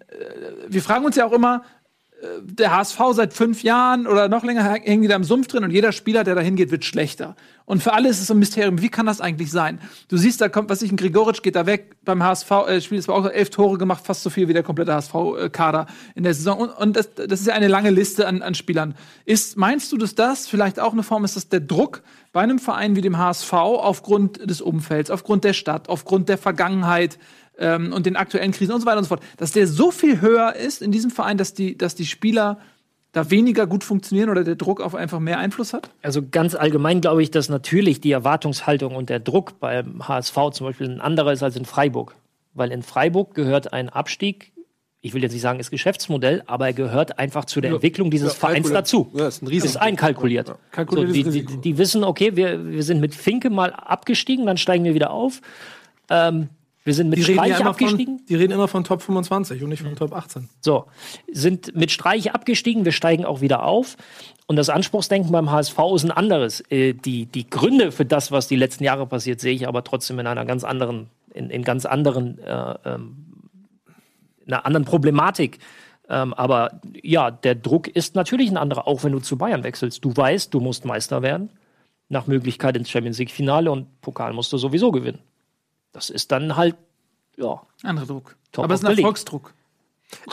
wir 0.69 0.81
fragen 0.81 1.05
uns 1.05 1.15
ja 1.15 1.25
auch 1.25 1.33
immer, 1.33 1.63
äh, 1.63 1.74
der 2.43 2.75
HSV 2.75 2.99
seit 3.11 3.33
fünf 3.33 3.63
Jahren 3.63 4.07
oder 4.07 4.27
noch 4.29 4.43
länger 4.43 4.63
hängen 4.63 5.01
die 5.01 5.07
da 5.07 5.15
im 5.15 5.23
Sumpf 5.23 5.47
drin 5.47 5.63
und 5.63 5.71
jeder 5.71 5.91
Spieler, 5.91 6.23
der 6.23 6.35
da 6.35 6.41
hingeht, 6.41 6.71
wird 6.71 6.85
schlechter. 6.85 7.35
Und 7.65 7.81
für 7.81 7.93
alle 7.93 8.09
ist 8.09 8.19
es 8.19 8.27
so 8.27 8.35
ein 8.35 8.39
Mysterium, 8.39 8.81
wie 8.81 8.89
kann 8.89 9.07
das 9.07 9.21
eigentlich 9.21 9.51
sein? 9.51 9.79
Du 10.07 10.17
siehst, 10.17 10.39
da 10.39 10.49
kommt, 10.49 10.69
was 10.69 10.83
ich, 10.83 10.91
ein 10.91 10.97
Grigoric 10.97 11.41
geht 11.41 11.55
da 11.55 11.65
weg 11.65 11.95
beim 12.05 12.21
HSV, 12.23 12.51
äh, 12.67 12.81
Spiel 12.81 12.99
ist 12.99 13.09
auch 13.09 13.25
elf 13.25 13.49
Tore 13.49 13.77
gemacht, 13.77 14.05
fast 14.05 14.21
so 14.21 14.29
viel 14.29 14.47
wie 14.47 14.53
der 14.53 14.61
komplette 14.61 14.93
HSV-Kader 14.93 15.87
in 16.13 16.23
der 16.23 16.35
Saison. 16.35 16.59
Und, 16.59 16.69
und 16.69 16.95
das, 16.95 17.09
das 17.15 17.39
ist 17.39 17.47
ja 17.47 17.53
eine 17.55 17.67
lange 17.67 17.89
Liste 17.89 18.27
an, 18.27 18.43
an 18.43 18.53
Spielern. 18.53 18.93
Ist, 19.25 19.57
meinst 19.57 19.91
du, 19.91 19.97
dass 19.97 20.13
das 20.13 20.47
vielleicht 20.47 20.79
auch 20.79 20.93
eine 20.93 21.01
Form 21.01 21.25
ist, 21.25 21.35
dass 21.35 21.49
der 21.49 21.59
Druck 21.59 22.03
bei 22.33 22.41
einem 22.41 22.59
Verein 22.59 22.95
wie 22.95 23.01
dem 23.01 23.17
HSV 23.17 23.53
aufgrund 23.53 24.47
des 24.47 24.61
Umfelds, 24.61 25.09
aufgrund 25.09 25.43
der 25.43 25.53
Stadt, 25.53 25.89
aufgrund 25.89 26.29
der 26.29 26.37
Vergangenheit, 26.37 27.17
ähm, 27.57 27.93
und 27.93 28.05
den 28.05 28.15
aktuellen 28.15 28.51
Krisen 28.51 28.73
und 28.73 28.81
so 28.81 28.85
weiter 28.85 28.97
und 28.97 29.03
so 29.05 29.09
fort, 29.09 29.23
dass 29.37 29.51
der 29.51 29.67
so 29.67 29.91
viel 29.91 30.21
höher 30.21 30.55
ist 30.55 30.81
in 30.81 30.91
diesem 30.91 31.11
Verein, 31.11 31.37
dass 31.37 31.53
die, 31.53 31.77
dass 31.77 31.95
die 31.95 32.05
Spieler 32.05 32.59
da 33.15 33.29
weniger 33.31 33.65
gut 33.65 33.83
funktionieren 33.85 34.29
oder 34.29 34.43
der 34.43 34.55
Druck 34.55 34.81
auf 34.81 34.93
einfach 34.93 35.19
mehr 35.19 35.39
Einfluss 35.39 35.71
hat? 35.71 35.89
Also 36.01 36.21
ganz 36.29 36.53
allgemein 36.53 36.99
glaube 36.99 37.23
ich, 37.23 37.31
dass 37.31 37.47
natürlich 37.47 38.01
die 38.01 38.11
Erwartungshaltung 38.11 38.93
und 38.93 39.09
der 39.09 39.19
Druck 39.19 39.59
beim 39.59 40.05
HSV 40.05 40.35
zum 40.51 40.67
Beispiel 40.67 40.89
ein 40.89 40.99
anderer 40.99 41.31
ist 41.31 41.41
als 41.41 41.55
in 41.55 41.63
Freiburg. 41.63 42.15
Weil 42.53 42.71
in 42.71 42.83
Freiburg 42.83 43.33
gehört 43.33 43.71
ein 43.71 43.87
Abstieg, 43.87 44.51
ich 44.99 45.13
will 45.13 45.21
jetzt 45.21 45.31
nicht 45.31 45.41
sagen, 45.41 45.59
ist 45.59 45.71
Geschäftsmodell, 45.71 46.43
aber 46.45 46.67
er 46.67 46.73
gehört 46.73 47.17
einfach 47.17 47.45
zu 47.45 47.61
der 47.61 47.71
Entwicklung 47.71 48.11
dieses 48.11 48.33
Ja, 48.33 48.39
Vereins 48.39 48.69
dazu. 48.71 49.09
Ja, 49.13 49.27
ist 49.27 49.41
ein 49.41 49.47
Risiko. 49.47 49.67
Ist 49.67 49.77
einkalkuliert. 49.77 50.47
So, 50.47 50.55
Kalkuliertes 50.71 51.33
die, 51.33 51.45
die, 51.45 51.57
die 51.57 51.77
wissen, 51.77 52.03
okay, 52.03 52.35
wir, 52.35 52.69
wir 52.69 52.83
sind 52.83 52.99
mit 52.99 53.15
Finke 53.15 53.49
mal 53.49 53.71
abgestiegen, 53.71 54.45
dann 54.45 54.57
steigen 54.57 54.83
wir 54.83 54.93
wieder 54.93 55.11
auf. 55.11 55.41
Ähm, 56.09 56.49
wir 56.85 56.93
sind 56.93 57.09
mit 57.09 57.17
Die 57.17 57.23
ja 57.23 57.33
Streich 57.33 57.59
immer 57.59 57.71
abgestiegen. 57.71 58.19
von, 58.19 58.25
die 58.27 58.35
reden 58.35 58.53
immer 58.53 58.67
von 58.67 58.83
Top 58.83 59.01
25 59.01 59.63
und 59.63 59.69
nicht 59.69 59.81
von 59.81 59.95
Top 59.95 60.13
18. 60.13 60.49
So, 60.61 60.85
sind 61.31 61.75
mit 61.75 61.91
Streich 61.91 62.33
abgestiegen, 62.33 62.85
wir 62.85 62.91
steigen 62.91 63.25
auch 63.25 63.41
wieder 63.41 63.63
auf. 63.63 63.97
Und 64.45 64.55
das 64.55 64.69
Anspruchsdenken 64.69 65.31
beim 65.31 65.49
HSV 65.49 65.79
ist 65.95 66.03
ein 66.03 66.11
anderes. 66.11 66.63
Äh, 66.69 66.93
die, 66.93 67.25
die 67.25 67.49
Gründe 67.49 67.91
für 67.91 68.05
das, 68.05 68.31
was 68.31 68.47
die 68.47 68.55
letzten 68.55 68.83
Jahre 68.83 69.07
passiert, 69.07 69.39
sehe 69.41 69.55
ich 69.55 69.67
aber 69.67 69.83
trotzdem 69.83 70.19
in 70.19 70.27
einer 70.27 70.45
ganz 70.45 70.63
anderen, 70.63 71.09
in, 71.33 71.49
in 71.49 71.63
ganz 71.63 71.87
anderen, 71.87 72.37
äh, 72.37 72.75
ähm, 72.85 73.25
in 74.45 74.53
einer 74.53 74.67
anderen 74.67 74.85
Problematik. 74.85 75.57
Ähm, 76.07 76.35
aber 76.35 76.81
ja, 77.01 77.31
der 77.31 77.55
Druck 77.55 77.87
ist 77.87 78.13
natürlich 78.13 78.51
ein 78.51 78.57
anderer, 78.57 78.87
auch 78.87 79.03
wenn 79.03 79.11
du 79.11 79.19
zu 79.19 79.39
Bayern 79.39 79.63
wechselst. 79.63 80.05
Du 80.05 80.15
weißt, 80.15 80.53
du 80.53 80.59
musst 80.59 80.85
Meister 80.85 81.23
werden. 81.23 81.49
Nach 82.09 82.27
Möglichkeit 82.27 82.77
ins 82.77 82.91
Champions 82.91 83.17
League 83.17 83.31
Finale 83.31 83.71
und 83.71 83.99
Pokal 84.01 84.33
musst 84.33 84.53
du 84.53 84.57
sowieso 84.59 84.91
gewinnen. 84.91 85.17
Das 85.95 86.09
ist 86.09 86.31
dann 86.33 86.57
halt, 86.57 86.75
ja, 87.37 87.61
Anderer 87.83 88.05
Druck. 88.05 88.35
Top 88.51 88.65
Aber 88.65 88.73
es 88.73 88.81
ist 88.81 88.83
of 88.83 88.89
ein 88.89 88.95
league. 88.97 89.05
Erfolgsdruck. 89.05 89.53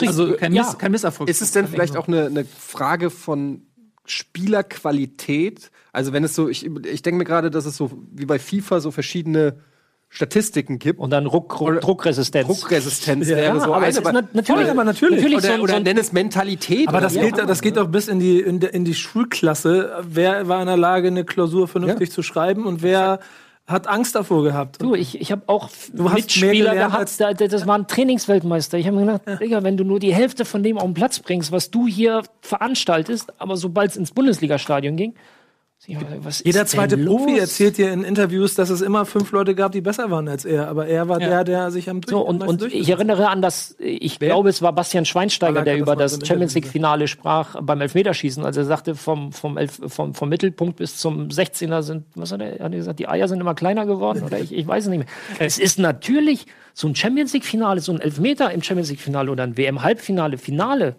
Also 0.00 0.34
kein, 0.34 0.52
Miss, 0.52 0.66
Ja. 0.66 0.74
kein 0.74 0.90
Misserfolg. 0.92 1.30
Ist 1.30 1.40
es 1.40 1.52
denn 1.52 1.66
vielleicht 1.68 1.96
auch 1.96 2.08
eine, 2.08 2.26
eine 2.26 2.44
Frage 2.44 3.10
von 3.10 3.62
Spielerqualität? 4.04 5.70
Also 5.92 6.12
wenn 6.12 6.24
es 6.24 6.34
so, 6.34 6.48
ich, 6.48 6.66
ich 6.66 7.02
denke 7.02 7.18
mir 7.18 7.24
gerade, 7.24 7.50
dass 7.50 7.66
es 7.66 7.76
so 7.76 7.90
wie 8.12 8.26
bei 8.26 8.38
FIFA 8.38 8.80
so 8.80 8.90
verschiedene 8.90 9.56
Statistiken 10.08 10.78
gibt. 10.78 10.98
Und 11.00 11.08
dann 11.10 11.24
Ruck, 11.26 11.58
Ruck, 11.58 11.80
Druckresistenz. 11.80 12.46
Druckresistenz 12.46 13.28
wäre 13.28 13.58
so 13.60 13.72
aber 13.72 13.86
eine. 13.86 13.96
aber- 13.96 14.12
nat- 14.12 14.34
natürlich, 14.34 14.68
aber 14.68 14.84
natürlich. 14.84 15.22
natürlich 15.22 15.38
oder, 15.38 15.56
so, 15.56 15.62
oder 15.62 15.80
nenn 15.80 15.96
es 15.96 16.12
Mentalität. 16.12 16.88
Aber 16.88 17.00
das, 17.00 17.14
wie 17.14 17.20
geht, 17.20 17.40
auch 17.40 17.46
das 17.46 17.62
geht 17.62 17.76
doch 17.78 17.88
bis 17.88 18.08
in 18.08 18.18
die, 18.20 18.40
in, 18.40 18.60
die- 18.60 18.66
in 18.66 18.84
die 18.84 18.94
Schulklasse. 18.94 20.02
Wer 20.02 20.48
war 20.48 20.60
in 20.60 20.66
der 20.66 20.76
Lage, 20.76 21.08
eine 21.08 21.24
Klausur 21.24 21.66
vernünftig 21.66 22.10
zu 22.12 22.22
schreiben 22.22 22.66
und 22.66 22.82
wer 22.82 23.20
hat 23.66 23.86
Angst 23.86 24.14
davor 24.14 24.42
gehabt? 24.42 24.82
Du, 24.82 24.94
ich, 24.94 25.20
ich 25.20 25.30
habe 25.32 25.42
auch 25.46 25.70
Du 25.92 26.08
Mitspieler 26.08 26.74
gehabt, 26.74 27.20
da, 27.20 27.32
da- 27.32 27.46
das 27.46 27.66
waren 27.66 27.86
Trainingsweltmeister. 27.86 28.76
Ich 28.78 28.86
habe 28.86 28.96
mir 28.96 29.06
gedacht, 29.20 29.40
Digga, 29.40 29.62
wenn 29.62 29.76
du 29.76 29.84
nur 29.84 30.00
die 30.00 30.12
Hälfte 30.14 30.44
von 30.44 30.62
dem 30.62 30.76
auf 30.78 30.84
den 30.84 30.94
Platz 30.94 31.20
bringst, 31.20 31.52
was 31.52 31.70
du 31.70 31.86
hier 31.86 32.22
veranstaltest, 32.40 33.32
aber 33.38 33.56
sobald 33.56 33.90
es 33.92 33.96
ins 33.96 34.10
Bundesligastadion 34.10 34.96
ging, 34.96 35.14
was 36.20 36.44
Jeder 36.44 36.64
zweite 36.66 36.96
Profi 36.96 37.38
erzählt 37.38 37.76
dir 37.76 37.92
in 37.92 38.04
Interviews, 38.04 38.54
dass 38.54 38.70
es 38.70 38.82
immer 38.82 39.04
fünf 39.04 39.32
Leute 39.32 39.54
gab, 39.56 39.72
die 39.72 39.80
besser 39.80 40.10
waren 40.10 40.28
als 40.28 40.44
er. 40.44 40.68
Aber 40.68 40.86
er 40.86 41.08
war 41.08 41.20
Ja. 41.20 41.28
der, 41.28 41.44
der 41.44 41.70
sich 41.72 41.90
am 41.90 42.00
So, 42.06 42.20
und, 42.20 42.42
und 42.42 42.62
ich 42.62 42.88
erinnere 42.88 43.28
an 43.28 43.42
das, 43.42 43.74
ich 43.80 44.20
glaube, 44.20 44.48
es 44.48 44.62
war 44.62 44.72
Bastian 44.72 45.04
Schweinsteiger, 45.04 45.54
Ballack 45.54 45.64
der 45.64 45.74
das 45.74 45.82
über 45.82 45.96
das 45.96 46.14
im 46.18 46.24
Champions 46.24 46.54
League-Finale 46.54 47.08
sprach 47.08 47.60
beim 47.60 47.80
Elfmeterschießen. 47.80 48.44
Also 48.44 48.60
er 48.60 48.66
sagte, 48.66 48.94
vom, 48.94 49.32
vom, 49.32 49.58
Elf, 49.58 49.80
vom, 49.88 50.14
vom 50.14 50.28
Mittelpunkt 50.28 50.76
bis 50.76 50.98
zum 50.98 51.28
16er 51.28 51.82
sind, 51.82 52.04
was 52.14 52.30
hat 52.30 52.40
er, 52.40 52.52
hat 52.52 52.60
er 52.60 52.70
gesagt, 52.70 53.00
die 53.00 53.08
Eier 53.08 53.26
sind 53.26 53.40
immer 53.40 53.54
kleiner 53.54 53.84
geworden 53.84 54.22
oder 54.22 54.38
ich, 54.38 54.52
ich 54.52 54.66
weiß 54.66 54.84
es 54.84 54.90
nicht 54.90 54.98
mehr. 55.00 55.08
Es 55.40 55.58
ist 55.58 55.80
natürlich 55.80 56.46
so 56.74 56.86
ein 56.86 56.94
Champions 56.94 57.32
League-Finale, 57.32 57.80
so 57.80 57.92
ein 57.92 58.00
Elfmeter 58.00 58.52
im 58.52 58.62
Champions 58.62 58.90
League-Finale 58.90 59.30
oder 59.32 59.42
ein 59.42 59.56
WM-Halbfinale, 59.56 60.38
Finale. 60.38 60.94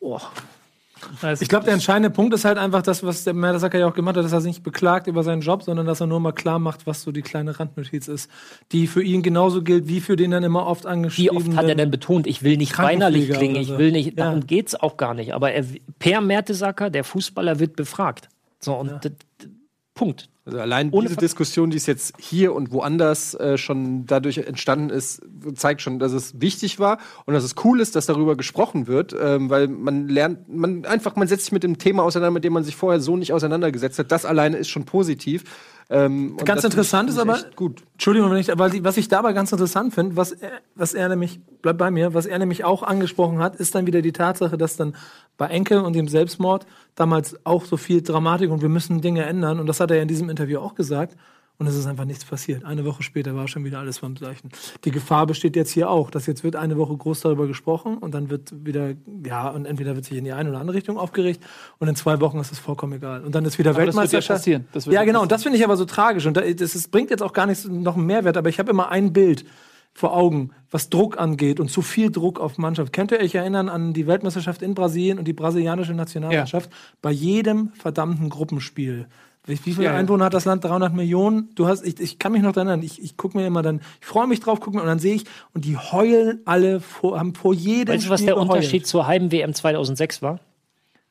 Oh, 0.00 0.18
Ich 1.40 1.48
glaube, 1.48 1.64
der 1.64 1.74
entscheidende 1.74 2.10
Punkt 2.10 2.34
ist 2.34 2.44
halt 2.44 2.58
einfach 2.58 2.82
das, 2.82 3.02
was 3.02 3.24
der 3.24 3.34
Mertesacker 3.34 3.78
ja 3.78 3.86
auch 3.86 3.94
gemacht 3.94 4.16
hat, 4.16 4.24
dass 4.24 4.32
er 4.32 4.40
sich 4.40 4.50
nicht 4.54 4.62
beklagt 4.62 5.06
über 5.06 5.22
seinen 5.22 5.40
Job, 5.42 5.62
sondern 5.62 5.86
dass 5.86 6.00
er 6.00 6.06
nur 6.06 6.20
mal 6.20 6.32
klar 6.32 6.58
macht, 6.58 6.86
was 6.86 7.02
so 7.02 7.10
die 7.12 7.22
kleine 7.22 7.58
Randnotiz 7.58 8.08
ist, 8.08 8.30
die 8.72 8.86
für 8.86 9.02
ihn 9.02 9.22
genauso 9.22 9.62
gilt, 9.62 9.88
wie 9.88 10.00
für 10.00 10.16
den 10.16 10.30
dann 10.32 10.42
immer 10.44 10.66
oft 10.66 10.84
Wie 10.84 10.88
angeschriebenen. 10.88 11.48
oft 11.48 11.56
hat 11.56 11.66
er 11.68 11.74
denn 11.74 11.90
betont, 11.90 12.26
ich 12.26 12.42
will 12.42 12.56
nicht 12.56 12.76
weinerlich 12.78 13.30
klingen, 13.30 13.54
oder 13.56 13.62
ich 13.62 13.78
will 13.78 13.92
nicht, 13.92 14.18
Ja. 14.18 14.24
darum 14.26 14.46
geht's 14.46 14.74
auch 14.74 14.96
gar 14.96 15.14
nicht. 15.14 15.32
Aber 15.34 15.52
er, 15.52 15.64
Per 15.98 16.20
Mertesacker, 16.20 16.90
der 16.90 17.04
Fußballer, 17.04 17.58
wird 17.58 17.76
befragt. 17.76 18.28
So, 18.58 18.74
und 18.74 19.02
d- 19.04 19.10
Punkt. 19.94 20.28
Also 20.50 20.60
allein 20.62 20.90
Ohne 20.90 21.04
diese 21.06 21.14
Ver- 21.14 21.20
Diskussion, 21.20 21.70
die 21.70 21.76
es 21.76 21.86
jetzt 21.86 22.14
hier 22.18 22.54
und 22.54 22.72
woanders 22.72 23.34
äh, 23.34 23.56
schon 23.56 24.06
dadurch 24.06 24.38
entstanden 24.38 24.90
ist, 24.90 25.22
zeigt 25.54 25.80
schon, 25.80 25.98
dass 25.98 26.12
es 26.12 26.40
wichtig 26.40 26.78
war 26.78 26.98
und 27.24 27.34
dass 27.34 27.44
es 27.44 27.54
cool 27.64 27.80
ist, 27.80 27.94
dass 27.94 28.06
darüber 28.06 28.36
gesprochen 28.36 28.86
wird, 28.86 29.14
ähm, 29.20 29.48
weil 29.48 29.68
man 29.68 30.08
lernt, 30.08 30.48
man 30.48 30.84
einfach, 30.84 31.14
man 31.16 31.28
setzt 31.28 31.44
sich 31.44 31.52
mit 31.52 31.62
dem 31.62 31.78
Thema 31.78 32.02
auseinander, 32.02 32.32
mit 32.32 32.44
dem 32.44 32.52
man 32.52 32.64
sich 32.64 32.74
vorher 32.76 33.00
so 33.00 33.16
nicht 33.16 33.32
auseinandergesetzt 33.32 33.98
hat. 33.98 34.10
Das 34.10 34.24
alleine 34.24 34.56
ist 34.56 34.68
schon 34.68 34.84
positiv. 34.84 35.44
Ähm, 35.92 36.36
Ganz 36.44 36.62
interessant 36.62 37.10
ist 37.10 37.18
aber- 37.18 37.38
gut. 37.56 37.82
Entschuldigung, 37.94 38.30
wenn 38.30 38.38
ich, 38.38 38.46
die- 38.46 38.84
was 38.84 38.96
ich 38.96 39.08
dabei 39.08 39.32
ganz 39.32 39.50
interessant 39.50 39.92
finde, 39.92 40.14
was 40.16 40.30
er, 40.30 40.52
was 40.76 40.94
er 40.94 41.08
nämlich, 41.08 41.40
bleibt 41.62 41.78
bei 41.78 41.90
mir, 41.90 42.14
was 42.14 42.26
er 42.26 42.38
nämlich 42.38 42.62
auch 42.64 42.84
angesprochen 42.84 43.38
hat, 43.40 43.56
ist 43.56 43.74
dann 43.74 43.86
wieder 43.88 44.00
die 44.00 44.12
Tatsache, 44.12 44.56
dass 44.56 44.76
dann 44.76 44.94
bei 45.36 45.46
Enke 45.48 45.82
und 45.82 45.94
dem 45.96 46.06
Selbstmord 46.06 46.64
damals 46.94 47.34
auch 47.44 47.64
so 47.64 47.76
viel 47.76 48.02
Dramatik 48.02 48.50
und 48.50 48.62
wir 48.62 48.68
müssen 48.68 49.00
Dinge 49.00 49.24
ändern. 49.24 49.58
Und 49.58 49.66
das 49.66 49.80
hat 49.80 49.90
er 49.90 49.96
ja 49.96 50.02
in 50.02 50.08
diesem 50.08 50.30
Interview 50.30 50.60
auch 50.60 50.76
gesagt. 50.76 51.16
Und 51.60 51.66
es 51.66 51.76
ist 51.76 51.84
einfach 51.84 52.06
nichts 52.06 52.24
passiert. 52.24 52.64
Eine 52.64 52.86
Woche 52.86 53.02
später 53.02 53.36
war 53.36 53.46
schon 53.46 53.66
wieder 53.66 53.80
alles 53.80 53.98
beim 53.98 54.14
Gleichen. 54.14 54.48
Die 54.84 54.90
Gefahr 54.90 55.26
besteht 55.26 55.56
jetzt 55.56 55.70
hier 55.70 55.90
auch, 55.90 56.10
dass 56.10 56.24
jetzt 56.24 56.42
wird 56.42 56.56
eine 56.56 56.78
Woche 56.78 56.96
groß 56.96 57.20
darüber 57.20 57.46
gesprochen 57.46 57.98
und 57.98 58.14
dann 58.14 58.30
wird 58.30 58.64
wieder, 58.64 58.94
ja, 59.26 59.50
und 59.50 59.66
entweder 59.66 59.94
wird 59.94 60.06
sich 60.06 60.16
in 60.16 60.24
die 60.24 60.32
eine 60.32 60.48
oder 60.48 60.58
andere 60.58 60.78
Richtung 60.78 60.96
aufgeregt 60.96 61.44
und 61.78 61.86
in 61.86 61.96
zwei 61.96 62.18
Wochen 62.22 62.38
ist 62.38 62.50
es 62.50 62.58
vollkommen 62.58 62.94
egal. 62.94 63.22
Und 63.24 63.34
dann 63.34 63.44
ist 63.44 63.58
wieder 63.58 63.72
Aber 63.72 63.84
das 63.84 63.88
wird 63.88 63.94
ja 63.94 64.00
Weltmeisterschaft. 64.00 64.38
passieren. 64.40 64.68
Das 64.72 64.86
wird 64.86 64.94
ja, 64.94 65.02
ja 65.02 65.04
genau. 65.04 65.20
Und 65.20 65.32
das 65.32 65.42
finde 65.42 65.58
ich 65.58 65.64
aber 65.64 65.76
so 65.76 65.84
tragisch. 65.84 66.24
Und 66.24 66.38
da, 66.38 66.40
das 66.40 66.74
ist, 66.74 66.90
bringt 66.90 67.10
jetzt 67.10 67.22
auch 67.22 67.34
gar 67.34 67.44
nichts 67.44 67.68
noch 67.68 67.94
einen 67.94 68.06
Mehrwert. 68.06 68.38
Aber 68.38 68.48
ich 68.48 68.58
habe 68.58 68.70
immer 68.70 68.88
ein 68.88 69.12
Bild 69.12 69.44
vor 69.92 70.16
Augen, 70.16 70.52
was 70.70 70.88
Druck 70.88 71.18
angeht 71.18 71.60
und 71.60 71.70
zu 71.70 71.82
viel 71.82 72.10
Druck 72.10 72.40
auf 72.40 72.56
Mannschaft. 72.56 72.94
Könnt 72.94 73.12
ihr 73.12 73.18
euch 73.18 73.34
erinnern 73.34 73.68
an 73.68 73.92
die 73.92 74.06
Weltmeisterschaft 74.06 74.62
in 74.62 74.74
Brasilien 74.74 75.18
und 75.18 75.26
die 75.26 75.34
brasilianische 75.34 75.92
Nationalmannschaft? 75.92 76.70
Bei 77.02 77.10
jedem 77.10 77.68
verdammten 77.74 78.30
Gruppenspiel. 78.30 79.08
Wie, 79.46 79.52
wie 79.64 79.72
viele 79.74 79.84
Ja. 79.86 79.94
Einwohner 79.96 80.26
hat 80.26 80.34
das 80.34 80.44
Land? 80.44 80.64
300 80.64 80.94
Millionen? 80.94 81.48
Du 81.54 81.66
hast, 81.66 81.84
ich, 81.86 81.98
ich 81.98 82.18
kann 82.18 82.32
mich 82.32 82.42
noch 82.42 82.52
daran 82.52 82.68
erinnern. 82.68 82.84
Ich, 82.84 83.02
ich 83.02 83.16
gucke 83.16 83.36
mir 83.38 83.46
immer 83.46 83.62
dann, 83.62 83.80
ich 84.00 84.06
freue 84.06 84.26
mich 84.26 84.40
drauf, 84.40 84.60
gucke 84.60 84.76
mir 84.76 84.82
und 84.82 84.88
dann 84.88 84.98
sehe 84.98 85.14
ich 85.14 85.24
und 85.54 85.64
die 85.64 85.76
heulen 85.76 86.40
alle 86.44 86.80
vor, 86.80 87.18
haben 87.18 87.34
vor 87.34 87.54
jedem 87.54 87.94
Weißt 87.94 88.06
du, 88.06 88.10
was 88.10 88.20
der 88.24 88.34
geheult. 88.34 88.50
Unterschied 88.50 88.86
zur 88.86 89.06
Heim-WM 89.06 89.54
2006 89.54 90.22
war? 90.22 90.40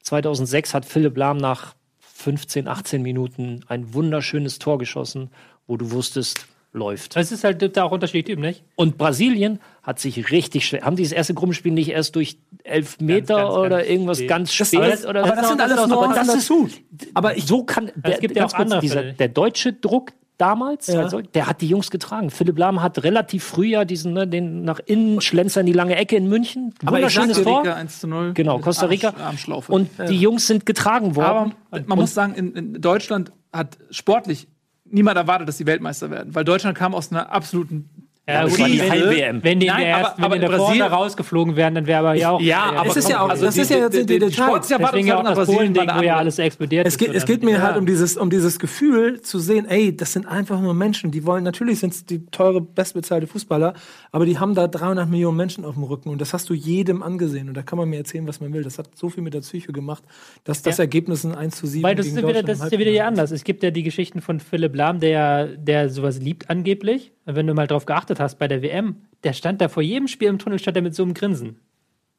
2006 0.04 0.74
hat 0.74 0.86
Philipp 0.86 1.18
Lahm 1.18 1.38
nach 1.38 1.76
15, 2.00 2.68
18 2.68 3.02
Minuten 3.02 3.62
ein 3.68 3.94
wunderschönes 3.94 4.60
Tor 4.60 4.78
geschossen, 4.78 5.30
wo 5.68 5.78
du 5.78 5.92
wusstest, 5.92 6.48
läuft. 6.72 7.18
Es 7.18 7.32
ist 7.32 7.44
halt 7.44 7.76
da 7.76 7.84
auch 7.84 7.92
unterschiedliche 7.92 8.36
Typen, 8.36 8.42
nicht? 8.42 8.64
Und 8.76 8.98
Brasilien 8.98 9.60
hat 9.82 10.00
sich 10.00 10.32
richtig 10.32 10.68
schwer. 10.68 10.82
Haben 10.84 10.96
die 10.96 11.04
das 11.04 11.12
erste 11.12 11.34
Gruppenspiel 11.34 11.72
nicht 11.72 11.90
erst 11.90 12.16
durch 12.16 12.38
elf 12.64 13.00
Meter 13.00 13.36
ganz, 13.38 13.54
oder 13.56 13.78
ganz 13.78 13.90
irgendwas 13.90 14.18
spät. 14.18 14.30
ganz 14.30 14.58
Das- 14.58 14.68
spät? 14.68 14.80
aber 14.80 14.90
das- 14.90 15.06
oder 15.06 15.24
aber 15.24 15.36
das 15.36 15.48
sind 15.50 15.62
alles 15.62 15.78
aber 15.80 15.88
Nuancen 15.88 16.16
das 16.16 16.28
ist, 16.36 16.50
dazu. 16.50 16.70
Aber 17.16 17.34
so 17.40 17.64
kann 17.64 17.92
der, 17.96 18.20
gibt 18.20 18.36
ja 18.36 18.46
auch 18.46 18.50
kurz, 18.54 18.62
andere 18.62 18.82
dieser, 18.82 18.96
Fälle. 19.00 19.14
der 19.14 19.28
deutsche 19.30 19.74
Druck 19.74 20.12
damals, 20.38 20.88
Ja. 20.88 21.02
also, 21.02 21.22
der 21.22 21.48
hat 21.48 21.60
die 21.62 21.68
Jungs 21.68 21.90
getragen. 21.92 22.30
Philipp 22.30 22.58
Lahm 22.58 22.82
hat 22.82 23.04
relativ 23.04 23.44
früh 23.44 23.66
ja 23.72 23.84
diesen, 23.84 24.14
ne, 24.14 24.26
den 24.28 24.62
nach 24.64 24.80
innen 24.86 25.20
schlenzern 25.22 25.66
die 25.66 25.74
lange 25.74 25.96
Ecke 25.96 26.16
in 26.16 26.30
München. 26.30 26.74
Aber 26.86 26.98
ich 26.98 27.04
Wunderschönes 27.04 27.38
dir, 27.38 27.44
Tor. 27.44 27.56
Costa 27.58 27.70
Rica 27.72 27.80
1 27.82 28.00
zu 28.00 28.08
0. 28.08 28.34
Genau, 28.36 28.60
Costa 28.60 28.86
Rica. 28.86 29.14
Armschlaufe. 29.20 29.72
Und 29.72 29.90
die 30.08 30.16
Jungs 30.22 30.48
sind 30.48 30.66
getragen 30.66 31.16
worden. 31.16 31.56
Aber 31.72 31.84
man 31.88 31.98
muss 32.00 32.14
sagen, 32.14 32.36
in, 32.36 32.54
in 32.54 32.74
Deutschland 32.82 33.32
hat 33.52 33.78
sportlich 33.92 34.48
niemand 34.92 35.18
erwartet, 35.18 35.48
dass 35.48 35.58
die 35.58 35.66
Weltmeister 35.66 36.10
werden, 36.10 36.36
weil 36.36 36.44
Deutschland 36.44 36.78
kam 36.78 36.94
aus 36.94 37.12
einer 37.12 37.32
absoluten 37.32 38.09
Ja, 38.34 38.44
das 38.44 38.58
gut, 38.58 38.68
die 38.68 38.80
wenn-. 38.80 39.44
Wenn 39.44 39.60
die 39.60 39.68
in 39.68 39.74
Nein, 39.74 39.82
der 39.84 39.98
aber- 39.98 40.24
aber 40.24 40.36
die 40.38 40.46
in 40.46 40.52
davor 40.52 40.66
Brasilien- 40.68 40.88
rausgeflogen 40.88 41.56
wären, 41.56 41.76
dann 41.76 41.88
wäre 41.88 42.00
aber 42.00 42.14
ja 42.16 42.32
auch. 42.32 42.42
Ja, 42.42 42.74
aber 42.76 42.90
Es 42.90 42.98
ist 42.98 43.10
ja 43.10 43.22
auch- 43.22 43.30
also 43.30 43.46
das 43.46 43.58
ist 43.58 43.70
ja 43.72 43.78
jetzt 43.78 43.94
die- 43.96 44.06
die 44.06 44.20
Details. 44.20 44.36
sportliche 44.36 44.80
Deswegen 44.80 45.08
ja 45.08 45.18
auch 45.20 45.24
das 45.24 45.34
Brasilien 45.36 45.74
Polen-Ding, 45.74 45.98
wo 45.98 46.02
ja 46.04 46.18
alles 46.18 46.40
explodiert 46.40 46.86
Es 46.88 46.94
ist. 46.94 46.98
geht, 47.00 47.10
oder 47.10 47.18
es 47.18 47.26
geht 47.26 47.44
mir 47.44 47.52
Ja. 47.58 47.62
halt 47.62 47.78
um 47.78 47.86
dieses, 47.86 48.18
um 48.18 48.30
dieses 48.30 48.60
Gefühl 48.60 49.22
zu 49.22 49.40
sehen, 49.40 49.66
ey, 49.68 49.96
das 49.96 50.14
sind 50.14 50.26
einfach 50.28 50.60
nur 50.62 50.74
Menschen, 50.74 51.12
die 51.12 51.26
wollen, 51.26 51.44
natürlich 51.44 51.80
sind 51.80 51.94
es 51.94 52.06
die 52.06 52.26
teure, 52.28 52.62
bestbezahlte 52.62 53.28
Fußballer, 53.28 53.74
aber 54.12 54.26
die 54.26 54.38
haben 54.40 54.56
da 54.56 54.68
300 54.68 55.10
Millionen 55.10 55.38
Menschen 55.38 55.66
auf 55.66 55.74
dem 55.76 55.84
Rücken 55.84 56.10
und 56.10 56.20
das 56.22 56.34
hast 56.34 56.50
du 56.50 56.54
jedem 56.54 57.04
angesehen 57.04 57.48
und 57.50 57.56
da 57.56 57.62
kann 57.64 57.78
man 57.78 57.90
mir 57.90 57.98
erzählen, 57.98 58.28
was 58.28 58.40
man 58.42 58.54
will. 58.54 58.64
Das 58.64 58.78
hat 58.78 58.90
so 58.96 59.10
viel 59.10 59.24
mit 59.24 59.34
der 59.34 59.42
Psyche 59.42 59.72
gemacht, 59.72 60.04
dass 60.44 60.62
das 60.62 60.78
Ja. 60.78 60.84
Ergebnis 60.84 61.24
ein 61.24 61.36
1 61.36 61.56
zu 61.58 61.68
7 61.68 61.84
Weil 61.84 61.96
das 61.96 62.06
gegen 62.06 62.18
ist, 62.18 62.22
ja 62.24 62.28
wieder, 62.30 62.40
Deutschland 62.42 62.60
das 62.60 62.66
ist 62.68 62.72
ja 62.74 62.80
wieder 62.80 63.06
anders. 63.06 63.32
Es 63.32 63.44
gibt 63.44 63.64
ja 63.64 63.72
die 63.72 63.84
Geschichten 63.84 64.22
von 64.22 64.40
Philipp 64.40 64.76
Lahm, 64.76 65.00
der, 65.00 65.48
der 65.48 65.90
sowas 65.90 66.20
liebt 66.20 66.50
angeblich. 66.50 67.12
Wenn 67.26 67.46
du 67.46 67.54
mal 67.54 67.68
drauf 67.68 67.86
geachtet 67.86 68.19
hast 68.20 68.36
bei 68.40 68.48
der 68.48 68.62
WM, 68.62 68.96
der 69.24 69.34
stand 69.34 69.62
da 69.62 69.68
vor 69.70 69.84
jedem 69.84 70.08
Spiel 70.08 70.28
im 70.30 70.40
Tunnel, 70.40 70.60
stand 70.60 70.78
er 70.78 70.84
mit 70.84 70.96
so 70.96 71.04
einem 71.04 71.14
Grinsen. 71.14 71.60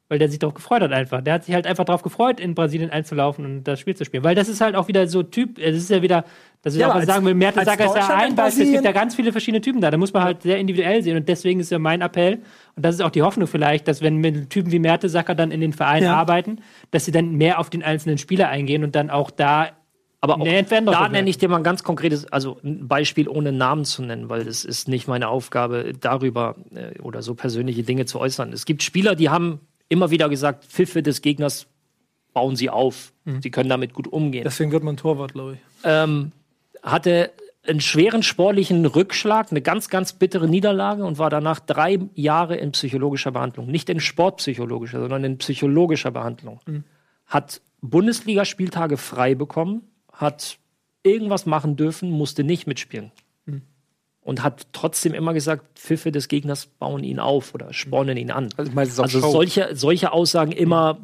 Weil 0.09 0.19
der 0.19 0.27
sich 0.27 0.39
darauf 0.39 0.55
gefreut 0.55 0.81
hat 0.81 0.91
einfach. 0.91 1.21
Der 1.21 1.35
hat 1.35 1.45
sich 1.45 1.55
halt 1.55 1.65
einfach 1.65 1.85
darauf 1.85 2.01
gefreut, 2.01 2.41
in 2.41 2.53
Brasilien 2.53 2.89
einzulaufen 2.89 3.45
und 3.45 3.63
das 3.63 3.79
Spiel 3.79 3.95
zu 3.95 4.03
spielen. 4.03 4.25
Weil 4.25 4.35
das 4.35 4.49
ist 4.49 4.59
halt 4.59 4.75
auch 4.75 4.89
wieder 4.89 5.07
so 5.07 5.23
Typ, 5.23 5.57
es 5.57 5.77
ist 5.77 5.89
ja 5.89 6.01
wieder, 6.01 6.25
dass 6.63 6.73
ich 6.75 6.81
Ja, 6.81 6.89
auch 6.89 6.95
als- 6.95 7.05
sagen 7.05 7.25
will, 7.25 7.33
Mertesacker 7.33 7.85
ist 7.85 7.95
in 7.95 8.01
ein 8.01 8.35
Beispiel. 8.35 8.65
Es 8.65 8.71
gibt 8.73 8.83
ja 8.83 8.91
ganz 8.91 9.15
viele 9.15 9.31
verschiedene 9.31 9.61
Typen 9.61 9.79
da. 9.79 9.89
Da 9.89 9.95
muss 9.95 10.11
man 10.11 10.23
halt 10.25 10.41
sehr 10.41 10.57
individuell 10.57 11.01
sehen. 11.01 11.15
Und 11.15 11.29
deswegen 11.29 11.61
ist 11.61 11.71
ja 11.71 11.79
mein 11.79 12.01
Appell, 12.01 12.39
und 12.75 12.85
das 12.85 12.95
ist 12.95 13.01
auch 13.01 13.09
die 13.09 13.21
Hoffnung 13.21 13.47
vielleicht, 13.47 13.87
dass 13.87 14.01
wenn 14.01 14.17
mit 14.17 14.49
Typen 14.49 14.73
wie 14.73 14.79
Mertesacker 14.79 15.33
dann 15.33 15.49
in 15.49 15.61
den 15.61 15.71
Vereinen 15.71 16.03
Ja. 16.07 16.17
arbeiten, 16.17 16.57
dass 16.91 17.05
sie 17.05 17.13
dann 17.13 17.35
mehr 17.35 17.57
auf 17.57 17.69
den 17.69 17.81
einzelnen 17.81 18.17
Spieler 18.17 18.49
eingehen 18.49 18.83
und 18.83 18.95
dann 18.95 19.09
auch 19.09 19.31
da 19.31 19.69
Aber 20.23 20.35
auch 20.35 20.45
Nee, 20.45 20.63
da 20.63 21.09
nenne 21.09 21.29
ich 21.29 21.39
dir 21.39 21.49
mal 21.49 21.57
ein 21.57 21.63
ganz 21.63 21.83
konkretes, 21.83 22.31
also 22.31 22.59
ein 22.63 22.87
Beispiel 22.87 23.27
ohne 23.27 23.51
Namen 23.51 23.85
zu 23.85 24.03
nennen, 24.03 24.29
weil 24.29 24.45
das 24.45 24.63
ist 24.63 24.87
nicht 24.87 25.07
meine 25.07 25.27
Aufgabe, 25.27 25.93
darüber 25.99 26.55
äh, 26.75 26.99
oder 26.99 27.23
so 27.23 27.33
persönliche 27.33 27.81
Dinge 27.81 28.05
zu 28.05 28.19
äußern. 28.19 28.53
Es 28.53 28.65
gibt 28.65 28.83
Spieler, 28.83 29.15
die 29.15 29.29
haben 29.29 29.61
immer 29.89 30.11
wieder 30.11 30.29
gesagt, 30.29 30.65
Pfiffe 30.65 31.01
des 31.01 31.23
Gegners 31.23 31.65
bauen 32.33 32.55
sie 32.55 32.69
auf. 32.69 33.13
Mhm. 33.25 33.41
Sie 33.41 33.49
können 33.49 33.67
damit 33.67 33.93
gut 33.93 34.07
umgehen. 34.07 34.43
Deswegen 34.43 34.71
wird 34.71 34.83
man 34.83 34.95
Torwart, 34.95 35.33
glaube 35.33 35.53
ich. 35.53 35.59
ähm, 35.83 36.31
hatte 36.83 37.31
einen 37.67 37.81
schweren 37.81 38.23
sportlichen 38.23 38.85
Rückschlag, 38.85 39.51
eine 39.51 39.61
ganz, 39.61 39.89
ganz 39.89 40.13
bittere 40.13 40.47
Niederlage 40.47 41.03
und 41.03 41.17
war 41.19 41.29
danach 41.29 41.59
drei 41.59 41.99
Jahre 42.15 42.55
in 42.55 42.71
psychologischer 42.71 43.31
Behandlung. 43.31 43.67
Nicht 43.67 43.89
in 43.89 43.99
sportpsychologischer, 43.99 44.99
sondern 44.99 45.23
in 45.23 45.37
psychologischer 45.37 46.11
Behandlung. 46.11 46.59
Hat 47.27 47.61
Bundesligaspieltage 47.81 48.97
frei 48.97 49.35
bekommen, 49.35 49.83
hat 50.21 50.57
irgendwas 51.03 51.45
machen 51.45 51.75
dürfen, 51.75 52.11
musste 52.11 52.43
nicht 52.43 52.67
mitspielen. 52.67 53.11
Und 54.23 54.43
hat 54.43 54.67
trotzdem 54.71 55.15
immer 55.15 55.33
gesagt, 55.33 55.79
Pfiffe 55.79 56.11
des 56.11 56.27
Gegners 56.27 56.67
bauen 56.67 57.03
ihn 57.03 57.17
auf 57.19 57.55
oder 57.55 57.73
spornen 57.73 58.17
ihn 58.17 58.29
an. 58.29 58.49
Also, 58.75 59.01
auch 59.01 59.05
Also 59.05 59.19
solche, 59.19 59.69
solche 59.75 60.11
Aussagen 60.13 60.51
immer 60.51 60.99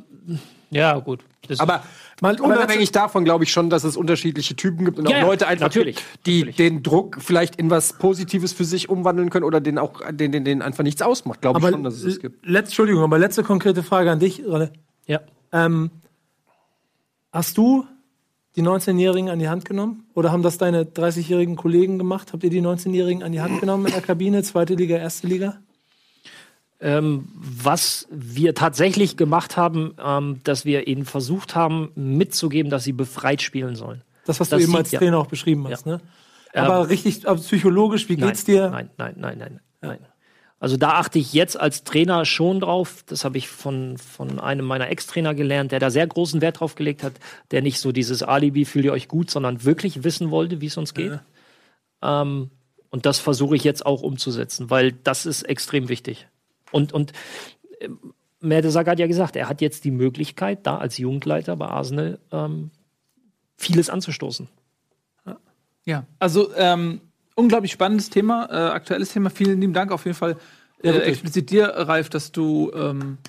Ja, 0.70 1.00
gut. 1.00 1.22
Das 1.48 1.60
Aber 1.60 1.82
Mal- 2.22 2.40
unabhängig 2.40 2.92
davon 2.92 3.24
glaube 3.24 3.44
ich 3.46 3.52
schon, 3.52 3.70
dass 3.72 3.84
es 3.86 3.98
unterschiedliche 3.98 4.56
Typen 4.56 4.86
gibt 4.86 5.00
und 5.00 5.10
Ja, 5.10 5.18
auch 5.18 5.28
Leute 5.30 5.48
einfach, 5.48 5.66
natürlich, 5.68 5.96
die 6.28 6.40
natürlich. 6.40 6.56
den 6.58 6.84
Druck 6.84 7.18
vielleicht 7.20 7.56
in 7.56 7.70
was 7.72 7.94
Positives 7.94 8.54
für 8.54 8.66
sich 8.66 8.88
umwandeln 8.90 9.30
können 9.32 9.46
oder 9.46 9.62
den 9.62 9.80
auch, 9.80 10.02
den, 10.12 10.32
den, 10.32 10.44
den 10.46 10.62
einfach 10.62 10.84
nichts 10.84 11.02
ausmacht. 11.02 11.42
Glaube 11.42 11.60
ich 11.60 11.68
schon, 11.70 11.84
dass 11.84 11.96
es 11.96 12.04
das 12.04 12.20
gibt. 12.20 12.46
letzt, 12.46 12.70
Entschuldigung, 12.70 13.02
aber 13.02 13.18
letzte 13.18 13.42
konkrete 13.44 13.82
Frage 13.82 14.12
an 14.12 14.20
dich, 14.20 14.44
Ralle. 14.46 14.72
ja. 15.08 15.22
Ähm, 15.54 15.90
hast 17.32 17.58
du 17.58 17.86
die 18.58 18.64
19-Jährigen 18.64 19.30
an 19.30 19.40
die 19.40 19.48
Hand 19.48 19.66
genommen? 19.66 20.08
Oder 20.16 20.32
haben 20.32 20.42
das 20.42 20.58
deine 20.58 20.84
30-jährigen 20.84 21.56
Kollegen 21.56 22.00
gemacht? 22.00 22.34
Habt 22.34 22.44
ihr 22.44 22.50
die 22.50 22.62
19-Jährigen 22.62 23.24
an 23.24 23.32
die 23.32 23.40
Hand 23.40 23.60
genommen 23.60 23.86
in 23.86 23.94
der 23.94 24.02
Kabine, 24.02 24.42
zweite 24.42 24.74
Liga, 24.74 24.98
erste 24.98 25.28
Liga? 25.28 25.60
Ähm, 26.80 27.28
was 27.34 28.08
wir 28.12 28.56
tatsächlich 28.56 29.16
gemacht 29.16 29.58
haben, 29.58 29.96
ähm, 30.04 30.42
dass 30.44 30.66
wir 30.66 30.88
ihnen 30.88 31.06
versucht 31.06 31.56
haben, 31.56 31.92
mitzugeben, 31.96 32.70
dass 32.70 32.84
sie 32.84 32.94
befreit 32.94 33.42
spielen 33.42 33.76
sollen. 33.76 34.02
Das, 34.26 34.40
was 34.40 34.50
Das 34.50 34.60
du 34.60 34.64
eben 34.68 34.76
als 34.76 34.92
ja. 34.92 35.00
Trainer 35.00 35.20
auch 35.20 35.28
beschrieben 35.28 35.68
hast, 35.70 35.86
ne? 35.86 36.02
Ähm, 36.54 36.66
Aber 36.66 36.90
richtig 36.90 37.28
aber 37.28 37.40
psychologisch, 37.40 38.10
wie 38.10 38.16
geht's 38.16 38.44
dir? 38.44 38.70
Nein, 38.70 38.90
nein, 38.98 39.16
nein, 39.18 39.38
nein, 39.40 39.60
nein. 39.82 40.00
Also 40.60 40.76
da 40.76 40.94
achte 40.94 41.20
ich 41.20 41.34
jetzt 41.34 41.60
als 41.60 41.84
Trainer 41.84 42.26
schon 42.26 42.60
drauf. 42.60 43.04
Das 43.06 43.24
habe 43.24 43.38
ich 43.38 43.48
von, 43.48 43.98
von 43.98 44.40
einem 44.40 44.66
meiner 44.66 44.90
Ex-Trainer 44.90 45.36
gelernt, 45.36 45.72
der 45.72 45.80
da 45.80 45.92
sehr 45.92 46.08
großen 46.08 46.42
Wert 46.42 46.60
drauf 46.60 46.76
gelegt 46.76 47.04
hat, 47.04 47.14
der 47.52 47.62
nicht 47.62 47.80
so 47.80 47.92
dieses 47.92 48.24
Alibi, 48.24 48.66
fühlt 48.66 48.86
ihr 48.86 48.94
euch 48.94 49.08
gut, 49.08 49.30
sondern 49.30 49.64
wirklich 49.64 50.04
wissen 50.04 50.32
wollte, 50.32 50.60
wie 50.60 50.66
es 50.66 50.78
uns 50.78 50.94
geht. 50.94 51.20
Ähm, 52.02 52.50
und 52.90 53.06
das 53.06 53.20
versuche 53.20 53.56
ich 53.56 53.64
jetzt 53.64 53.86
auch 53.86 54.02
umzusetzen, 54.02 54.70
weil 54.70 54.94
das 54.94 55.26
ist 55.26 55.44
extrem 55.44 55.90
wichtig. 55.90 56.28
Und, 56.72 56.92
und 56.92 57.12
äh, 57.80 57.90
Mertesacker 58.40 58.92
hat 58.92 59.00
ja 59.00 59.08
gesagt, 59.08 59.36
er 59.36 59.50
hat 59.50 59.62
jetzt 59.62 59.84
die 59.84 59.92
Möglichkeit, 59.92 60.66
da 60.66 60.78
als 60.78 60.98
Jugendleiter 60.98 61.56
bei 61.56 61.68
Arsenal 61.68 62.20
ähm, 62.32 62.72
vieles 63.58 63.90
anzustoßen. 63.90 64.48
Ja, 65.88 66.06
also 66.20 66.54
ähm, 66.56 67.00
unglaublich 67.38 67.72
spannendes 67.72 68.10
Thema, 68.10 68.50
äh, 68.52 68.56
aktuelles 68.72 69.14
Thema. 69.14 69.30
Vielen 69.30 69.62
lieben 69.62 69.74
Dank 69.74 69.92
auf 69.92 70.06
jeden 70.06 70.18
Fall 70.18 70.38
äh, 70.82 70.94
wirklich. 70.94 71.10
explizit 71.10 71.50
dir, 71.50 71.68
Ralf, 71.68 72.10
dass 72.10 72.32
du 72.32 72.72
ähm, 72.76 73.20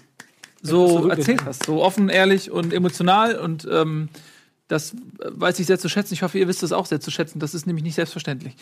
das 0.61 0.70
so 0.70 1.04
wirklich. 1.04 1.18
erzählt 1.18 1.44
hast. 1.44 1.66
So 1.66 1.82
offen, 1.82 2.09
ehrlich 2.09 2.50
und 2.50 2.72
emotional 2.72 3.36
und 3.36 3.68
ähm, 3.70 4.09
das 4.66 4.94
weiß 5.18 5.59
ich 5.61 5.66
sehr 5.66 5.78
zu 5.78 5.88
schätzen. 5.88 6.12
Ich 6.12 6.22
hoffe, 6.22 6.38
ihr 6.38 6.46
wisst 6.46 6.62
es 6.62 6.72
auch 6.72 6.84
sehr 6.84 7.00
zu 7.00 7.11
schätzen. 7.11 7.38
Das 7.38 7.54
ist 7.54 7.66
nämlich 7.66 7.84
nicht 7.84 7.94
selbstverständlich. 7.94 8.54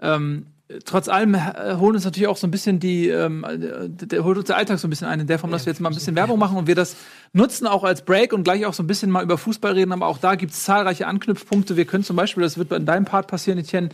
Ähm, 0.00 0.46
trotz 0.84 1.08
allem 1.08 1.34
äh, 1.34 1.76
holen 1.76 1.94
uns 1.94 2.04
natürlich 2.04 2.26
auch 2.26 2.36
so 2.36 2.48
ein 2.48 2.50
bisschen 2.50 2.80
die, 2.80 3.08
ähm, 3.08 3.44
äh, 3.44 3.88
der 3.88 4.24
holt 4.24 4.38
uns 4.38 4.48
der 4.48 4.56
Alltag 4.56 4.80
so 4.80 4.88
ein 4.88 4.90
bisschen 4.90 5.06
ein, 5.06 5.20
in 5.20 5.28
der 5.28 5.38
Form, 5.38 5.52
dass 5.52 5.64
wir 5.64 5.72
jetzt 5.72 5.78
mal 5.78 5.90
ein 5.90 5.94
bisschen 5.94 6.16
Werbung 6.16 6.40
machen 6.40 6.56
und 6.56 6.66
wir 6.66 6.74
das 6.74 6.96
nutzen 7.32 7.68
auch 7.68 7.84
als 7.84 8.04
Break 8.04 8.32
und 8.32 8.42
gleich 8.42 8.66
auch 8.66 8.74
so 8.74 8.82
ein 8.82 8.88
bisschen 8.88 9.10
mal 9.10 9.22
über 9.22 9.38
Fußball 9.38 9.72
reden. 9.72 9.92
Aber 9.92 10.06
auch 10.06 10.18
da 10.18 10.34
gibt 10.34 10.52
es 10.52 10.64
zahlreiche 10.64 11.06
Anknüpfpunkte. 11.06 11.76
Wir 11.76 11.84
können 11.84 12.02
zum 12.02 12.16
Beispiel, 12.16 12.42
das 12.42 12.58
wird 12.58 12.72
in 12.72 12.84
deinem 12.84 13.04
Part 13.04 13.28
passieren, 13.28 13.58
Etienne, 13.58 13.90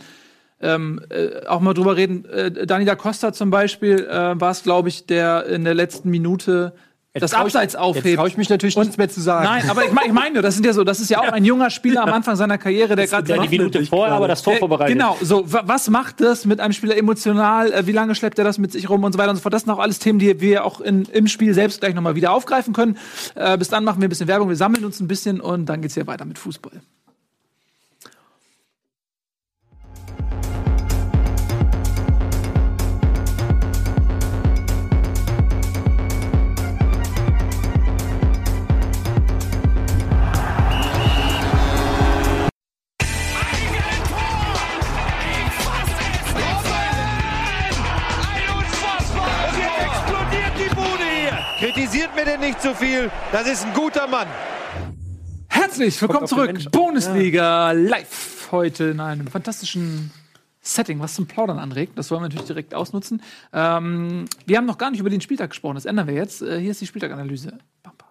ähm, 0.61 1.01
äh, 1.09 1.45
auch 1.47 1.59
mal 1.61 1.73
drüber 1.73 1.95
reden. 1.95 2.25
Äh, 2.25 2.65
Dani 2.67 2.85
da 2.85 2.95
Costa 2.95 3.31
zum 3.33 3.49
Beispiel 3.49 4.07
äh, 4.09 4.39
war 4.39 4.51
es, 4.51 4.63
glaube 4.63 4.89
ich, 4.89 5.05
der 5.05 5.45
in 5.45 5.63
der 5.63 5.73
letzten 5.73 6.09
Minute 6.09 6.73
das 7.13 7.31
trau 7.31 7.39
ich- 7.39 7.45
Abseits 7.45 7.73
Jetzt 7.73 7.81
aufhebt. 7.81 8.17
traue 8.17 8.27
ich 8.27 8.37
mich 8.37 8.49
natürlich 8.49 8.77
nichts 8.77 8.95
mehr 8.97 9.09
zu 9.09 9.19
sagen. 9.19 9.43
Nein, 9.43 9.67
aber 9.69 9.83
ich, 9.83 9.91
ich 10.05 10.13
meine, 10.13 10.41
das 10.41 10.53
sind 10.53 10.65
ja 10.65 10.71
so, 10.73 10.83
das 10.83 10.99
ist 11.01 11.09
ja 11.09 11.19
auch 11.19 11.31
ein 11.31 11.43
junger 11.43 11.69
Spieler 11.71 12.03
am 12.03 12.13
Anfang 12.13 12.35
seiner 12.35 12.57
Karriere, 12.59 12.95
der 12.95 13.07
gerade 13.07 13.23
Der 13.25 13.39
die 13.39 13.49
Minute 13.49 13.83
vorher 13.85 14.13
aber 14.15 14.27
das 14.27 14.43
Tor 14.43 14.53
der- 14.53 14.59
vorbereitet. 14.59 14.95
Genau, 14.95 15.17
so, 15.21 15.51
wa- 15.51 15.63
was 15.65 15.89
macht 15.89 16.21
das 16.21 16.45
mit 16.45 16.59
einem 16.61 16.71
Spieler 16.71 16.95
emotional? 16.95 17.73
Äh, 17.73 17.87
wie 17.87 17.91
lange 17.93 18.13
schleppt 18.15 18.37
er 18.37 18.45
das 18.45 18.57
mit 18.59 18.71
sich 18.71 18.89
rum 18.89 19.03
und 19.03 19.11
so 19.13 19.17
weiter 19.19 19.31
und 19.31 19.37
so 19.37 19.41
fort? 19.41 19.53
Das 19.53 19.63
sind 19.63 19.71
auch 19.71 19.79
alles 19.79 19.99
Themen, 19.99 20.19
die 20.19 20.39
wir 20.39 20.63
auch 20.63 20.81
in, 20.81 21.03
im 21.05 21.27
Spiel 21.27 21.53
selbst 21.55 21.81
gleich 21.81 21.95
nochmal 21.95 22.15
wieder 22.15 22.31
aufgreifen 22.31 22.73
können. 22.73 22.95
Äh, 23.35 23.57
bis 23.57 23.69
dann 23.69 23.83
machen 23.83 24.01
wir 24.01 24.07
ein 24.07 24.09
bisschen 24.09 24.27
Werbung, 24.27 24.47
wir 24.47 24.55
sammeln 24.55 24.85
uns 24.85 24.99
ein 24.99 25.07
bisschen 25.07 25.41
und 25.41 25.65
dann 25.65 25.81
geht's 25.81 25.95
hier 25.95 26.05
weiter 26.07 26.25
mit 26.25 26.37
Fußball. 26.37 26.73
Kritisiert 51.89 52.15
mir 52.15 52.25
denn 52.25 52.39
nicht 52.39 52.61
zu 52.61 52.75
viel. 52.75 53.09
Das 53.31 53.47
ist 53.47 53.65
ein 53.65 53.73
guter 53.73 54.05
Mann. 54.05 54.27
Herzlich 55.47 55.99
willkommen 55.99 56.27
zurück. 56.27 56.71
Bundesliga 56.71 57.71
live 57.71 58.49
heute 58.51 58.83
in 58.85 58.99
einem 58.99 59.25
fantastischen 59.25 60.11
Setting, 60.61 60.99
was 60.99 61.15
zum 61.15 61.25
Plaudern 61.25 61.57
anregt. 61.57 61.97
Das 61.97 62.11
wollen 62.11 62.21
wir 62.21 62.27
natürlich 62.27 62.45
direkt 62.45 62.75
ausnutzen. 62.75 63.23
Ähm, 63.53 64.25
wir 64.45 64.57
haben 64.57 64.67
noch 64.67 64.77
gar 64.77 64.91
nicht 64.91 64.99
über 64.99 65.09
den 65.09 65.21
Spieltag 65.21 65.49
gesprochen. 65.49 65.75
Das 65.75 65.85
ändern 65.85 66.05
wir 66.05 66.13
jetzt. 66.13 66.43
Äh, 66.43 66.59
hier 66.59 66.69
ist 66.69 66.81
die 66.81 66.85
Spieltaganalyse. 66.85 67.57
Bam, 67.81 67.93
bam. 67.97 68.07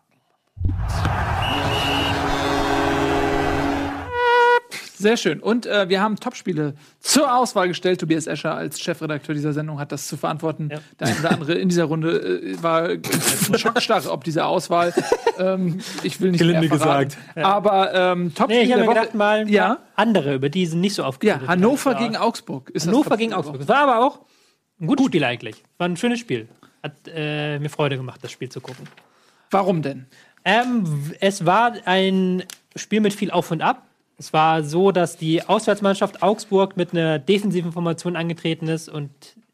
Sehr 4.99 5.17
schön. 5.17 5.41
Und 5.41 5.65
äh, 5.67 5.89
wir 5.89 6.01
haben 6.01 6.17
Topspiele 6.17 6.75
zur 6.99 7.33
Auswahl 7.35 7.69
gestellt. 7.69 8.01
Tobias 8.01 8.27
Escher 8.27 8.55
als 8.55 8.81
Chefredakteur 8.81 9.35
dieser 9.35 9.53
Sendung 9.53 9.79
hat 9.79 9.93
das 9.93 10.09
zu 10.09 10.17
verantworten. 10.17 10.69
Der 10.69 10.81
eine 11.07 11.19
oder 11.21 11.31
andere 11.31 11.55
in 11.55 11.69
dieser 11.69 11.85
Runde 11.85 12.19
äh, 12.19 12.63
war 12.63 12.89
schockstarre 13.59 14.11
ob 14.11 14.25
dieser 14.25 14.47
Auswahl. 14.49 14.93
ähm, 15.39 15.81
ich 16.03 16.21
will 16.21 16.33
nicht 16.33 16.41
Gelinde 16.41 16.69
mehr 16.69 16.79
verraten. 16.79 17.09
gesagt. 17.11 17.39
Aber 17.47 17.95
ähm, 17.95 18.35
Topspiele 18.35 18.61
Nee, 18.61 18.67
ich 18.67 18.73
habe 18.73 18.83
mir 18.83 18.89
gedacht, 18.89 19.15
mal 19.15 19.49
Ja? 19.49 19.79
andere, 19.95 20.35
über 20.35 20.49
die 20.49 20.67
sind 20.67 20.81
nicht 20.81 20.95
so 20.95 21.03
Ja, 21.03 21.09
aufgeführt. 21.09 21.47
Hannover 21.47 21.95
gegen 21.95 22.17
Augsburg. 22.17 22.71
Ist 22.71 22.87
das 22.87 22.93
Hannover 22.93 23.17
gegen 23.17 23.33
Augsburg. 23.35 23.61
Es 23.61 23.69
war 23.69 23.89
aber 23.89 24.05
auch 24.07 24.21
ein 24.81 24.87
gutes 24.89 25.07
Spiel 25.07 25.25
eigentlich. 25.25 25.63
War 25.79 25.89
ein 25.89 25.97
schönes 25.97 26.19
Spiel. 26.19 26.49
Hat 26.83 26.93
äh, 27.13 27.59
mir 27.59 27.71
Freude 27.71 27.97
gemacht, 27.97 28.21
das 28.23 28.31
Spiel 28.33 28.49
zu 28.49 28.61
gucken. 28.61 28.87
Warum 29.51 29.83
denn? 29.83 30.07
Ähm, 30.45 31.13
es 31.21 31.45
war 31.47 31.73
ein 31.85 32.45
Spiel 32.77 33.01
mit 33.01 33.13
viel 33.13 33.31
Auf 33.31 33.51
und 33.51 33.61
Ab. 33.63 33.83
Es 34.19 34.33
war 34.33 34.65
so, 34.65 34.91
dass 34.91 35.17
die 35.17 35.45
Auswärtsmannschaft 35.45 36.23
Augsburg 36.23 36.77
mit 36.77 36.93
einer 36.93 37.21
defensiven 37.21 37.71
Formation 37.71 38.17
angetreten 38.17 38.67
ist 38.67 38.89
und 38.89 39.11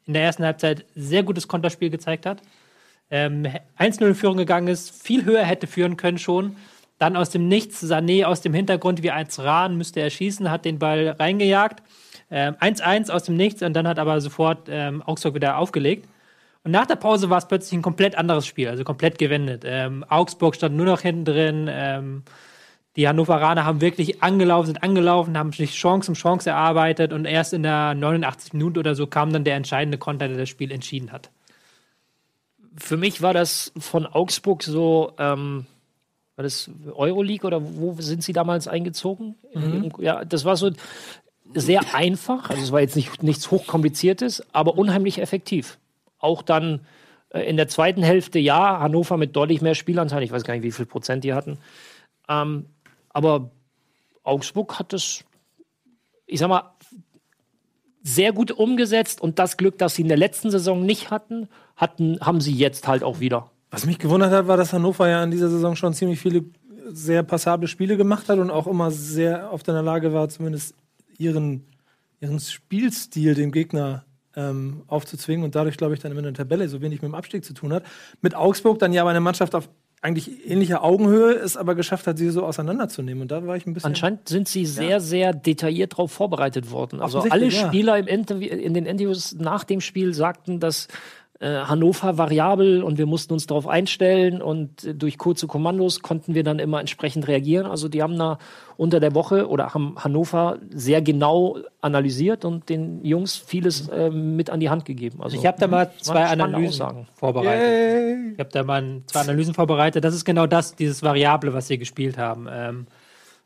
in 0.07 0.13
der 0.13 0.23
ersten 0.23 0.43
Halbzeit 0.43 0.85
sehr 0.95 1.21
gutes 1.21 1.47
Konterspiel 1.47 1.91
gezeigt 1.91 2.25
hat. 2.25 2.41
Ähm, 3.11 3.45
1-0 3.77 4.07
in 4.07 4.15
Führung 4.15 4.37
gegangen 4.37 4.67
ist, 4.67 5.03
viel 5.03 5.23
höher 5.23 5.43
hätte 5.43 5.67
führen 5.67 5.97
können 5.97 6.17
schon. 6.17 6.55
Dann 6.97 7.15
aus 7.15 7.29
dem 7.29 7.47
Nichts, 7.47 7.83
Sané 7.83 8.25
aus 8.25 8.41
dem 8.41 8.55
Hintergrund 8.55 9.03
wie 9.03 9.11
als 9.11 9.43
Rahn 9.43 9.77
müsste 9.77 9.99
er 9.99 10.09
schießen, 10.09 10.49
hat 10.49 10.65
den 10.65 10.79
Ball 10.79 11.09
reingejagt. 11.09 11.83
Ähm, 12.31 12.55
1-1 12.55 13.11
aus 13.11 13.23
dem 13.23 13.35
Nichts 13.35 13.61
und 13.61 13.73
dann 13.73 13.87
hat 13.87 13.99
aber 13.99 14.19
sofort 14.19 14.67
ähm, 14.67 15.03
Augsburg 15.03 15.35
wieder 15.35 15.57
aufgelegt. 15.57 16.07
Und 16.63 16.71
nach 16.71 16.87
der 16.87 16.95
Pause 16.95 17.29
war 17.29 17.37
es 17.37 17.47
plötzlich 17.47 17.73
ein 17.73 17.83
komplett 17.83 18.17
anderes 18.17 18.47
Spiel, 18.47 18.69
also 18.69 18.83
komplett 18.83 19.19
gewendet. 19.19 19.61
Ähm, 19.63 20.03
Augsburg 20.09 20.55
stand 20.55 20.75
nur 20.75 20.87
noch 20.87 21.01
hinten 21.01 21.25
drin. 21.25 21.69
Die 22.95 23.07
Hannoveraner 23.07 23.65
haben 23.65 23.81
wirklich 23.81 24.23
angelaufen, 24.23 24.67
sind 24.67 24.83
angelaufen, 24.83 25.37
haben 25.37 25.51
sich 25.51 25.73
Chance 25.73 26.11
um 26.11 26.15
Chance 26.15 26.49
erarbeitet 26.49 27.11
und 27.11 27.25
erst 27.25 27.53
in 27.53 27.63
der 27.63 27.93
89 27.93 28.53
Minute 28.53 28.79
oder 28.79 28.95
so 28.95 29.05
kam 29.05 29.33
dann 29.33 29.43
der 29.43 29.55
entscheidende 29.55 29.97
Konter, 29.97 30.27
der 30.27 30.37
das 30.37 30.49
Spiel 30.49 30.71
entschieden 30.71 31.11
hat. 31.11 31.29
Für 32.77 32.97
mich 32.97 33.21
war 33.21 33.33
das 33.33 33.73
von 33.77 34.05
Augsburg 34.05 34.63
so, 34.63 35.13
ähm, 35.17 35.65
war 36.35 36.43
das 36.43 36.69
Euroleague 36.93 37.45
oder 37.45 37.61
wo 37.61 37.95
sind 37.99 38.23
sie 38.23 38.33
damals 38.33 38.67
eingezogen? 38.67 39.35
Ja, 39.99 40.25
das 40.25 40.45
war 40.45 40.55
so 40.55 40.71
sehr 41.53 41.93
einfach. 41.93 42.49
Also 42.49 42.61
es 42.61 42.71
war 42.71 42.81
jetzt 42.81 42.95
nicht, 42.95 43.23
nichts 43.23 43.51
hochkompliziertes, 43.51 44.43
aber 44.53 44.77
unheimlich 44.77 45.21
effektiv. 45.21 45.77
Auch 46.17 46.41
dann 46.41 46.81
äh, 47.29 47.41
in 47.41 47.57
der 47.57 47.67
zweiten 47.67 48.03
Hälfte, 48.03 48.39
ja, 48.39 48.79
Hannover 48.79 49.17
mit 49.17 49.35
deutlich 49.35 49.61
mehr 49.61 49.75
Spielanteil. 49.75 50.23
Ich 50.23 50.31
weiß 50.31 50.43
gar 50.43 50.53
nicht, 50.53 50.63
wie 50.63 50.71
viel 50.71 50.85
Prozent 50.85 51.23
die 51.23 51.33
hatten. 51.33 51.57
Ähm, 52.27 52.65
aber 53.15 53.49
Augsburg 54.23 54.77
hat 54.77 54.91
das, 54.91 55.23
ich 56.25 56.39
sag 56.39 56.49
mal, 56.49 56.73
sehr 58.03 58.33
gut 58.33 58.51
umgesetzt 58.51 59.21
und 59.21 59.39
das 59.39 59.55
Glück, 59.55 59.77
das 59.77 59.95
sie 59.95 60.01
in 60.01 60.09
der 60.09 60.17
letzten 60.17 60.51
Saison 60.51 60.85
nicht 60.85 61.11
hatten, 61.11 61.47
hatten 61.77 62.19
haben 62.19 62.41
sie 62.41 62.51
jetzt 62.51 62.89
halt 62.89 63.03
auch 63.03 63.21
wieder. 63.21 63.51
Was 63.71 63.85
mich 63.85 63.99
gewundert 63.99 64.31
hat, 64.31 64.47
war, 64.47 64.57
dass 64.57 64.73
Hannover 64.73 65.07
ja 65.07 65.23
in 65.23 65.31
dieser 65.31 65.49
Saison 65.49 65.77
schon 65.77 65.93
ziemlich 65.93 66.19
viele 66.19 66.43
sehr 66.87 67.23
passable 67.23 67.69
Spiele 67.69 67.95
gemacht 67.95 68.27
hat 68.27 68.37
und 68.37 68.51
auch 68.51 68.67
immer 68.67 68.91
sehr 68.91 69.51
oft 69.53 69.65
in 69.69 69.75
der 69.75 69.83
Lage 69.83 70.11
war, 70.11 70.27
zumindest 70.27 70.75
ihren, 71.17 71.65
ihren 72.19 72.41
Spielstil 72.41 73.33
dem 73.33 73.53
Gegner 73.53 74.03
ähm, 74.35 74.83
aufzuzwingen 74.87 75.45
und 75.45 75.55
dadurch, 75.55 75.77
glaube 75.77 75.93
ich, 75.93 76.01
dann 76.01 76.11
in 76.11 76.21
der 76.21 76.33
Tabelle 76.33 76.67
so 76.67 76.81
wenig 76.81 77.01
mit 77.01 77.11
dem 77.11 77.15
Abstieg 77.15 77.45
zu 77.45 77.53
tun 77.53 77.71
hat. 77.71 77.85
Mit 78.21 78.35
Augsburg 78.35 78.77
dann 78.79 78.91
ja 78.91 79.03
aber 79.03 79.11
eine 79.11 79.21
Mannschaft 79.21 79.55
auf 79.55 79.69
eigentlich 80.05 80.49
ähnlicher 80.49 80.83
Augenhöhe 80.83 81.33
es 81.33 81.57
aber 81.57 81.73
geschafft 81.73 82.05
hat, 82.05 82.17
sie 82.17 82.29
so 82.29 82.45
auseinanderzunehmen. 82.45 83.23
Und 83.23 83.31
da 83.31 83.45
war 83.45 83.57
ich 83.57 83.65
ein 83.65 83.73
bisschen. 83.73 83.87
Anscheinend 83.87 84.29
sind 84.29 84.47
sie 84.47 84.65
sehr, 84.65 85.01
sehr 85.01 85.33
detailliert 85.33 85.93
darauf 85.93 86.11
vorbereitet 86.11 86.71
worden. 86.71 87.01
Also 87.01 87.19
alle 87.19 87.27
Offensichtlich, 87.27 87.61
ja. 87.61 87.67
Spieler 87.67 87.97
im 87.97 88.07
Interview, 88.07 88.49
in 88.49 88.73
den 88.73 88.85
Interviews 88.85 89.35
nach 89.37 89.63
dem 89.63 89.81
Spiel 89.81 90.13
sagten, 90.13 90.59
dass 90.59 90.87
Hannover 91.41 92.17
variabel 92.17 92.81
und 92.81 92.97
wir 92.97 93.05
mussten 93.05 93.33
uns 93.33 93.45
darauf 93.45 93.67
einstellen 93.67 94.41
und 94.41 94.85
äh, 94.85 94.95
durch 94.95 95.17
kurze 95.17 95.47
Kommandos 95.47 96.01
konnten 96.01 96.33
wir 96.33 96.43
dann 96.43 96.59
immer 96.59 96.79
entsprechend 96.79 97.27
reagieren. 97.27 97.65
Also 97.65 97.89
die 97.89 98.01
haben 98.01 98.17
da 98.17 98.37
unter 98.77 99.01
der 99.01 99.13
Woche 99.15 99.49
oder 99.49 99.73
haben 99.73 99.95
Hannover 99.97 100.59
sehr 100.69 101.01
genau 101.01 101.57
analysiert 101.81 102.45
und 102.45 102.69
den 102.69 103.03
Jungs 103.03 103.35
vieles 103.35 103.89
äh, 103.89 104.09
mit 104.09 104.49
an 104.49 104.61
die 104.61 104.69
Hand 104.69 104.85
gegeben. 104.85 105.21
Also 105.21 105.37
Ich 105.37 105.45
habe 105.45 105.59
da 105.59 105.67
mal 105.67 105.91
zwei 105.99 106.21
spannende 106.25 106.43
Analysen 106.45 106.81
Aussagen. 106.85 107.07
vorbereitet. 107.15 108.33
Ich 108.33 108.39
habe 108.39 108.49
da 108.51 108.63
mal 108.63 109.01
zwei 109.07 109.19
Analysen 109.19 109.53
vorbereitet. 109.53 110.03
Das 110.05 110.15
ist 110.15 110.23
genau 110.23 110.47
das, 110.47 110.75
dieses 110.75 111.03
Variable, 111.03 111.53
was 111.53 111.67
sie 111.67 111.77
gespielt 111.77 112.17
haben. 112.17 112.47
Ähm, 112.49 112.87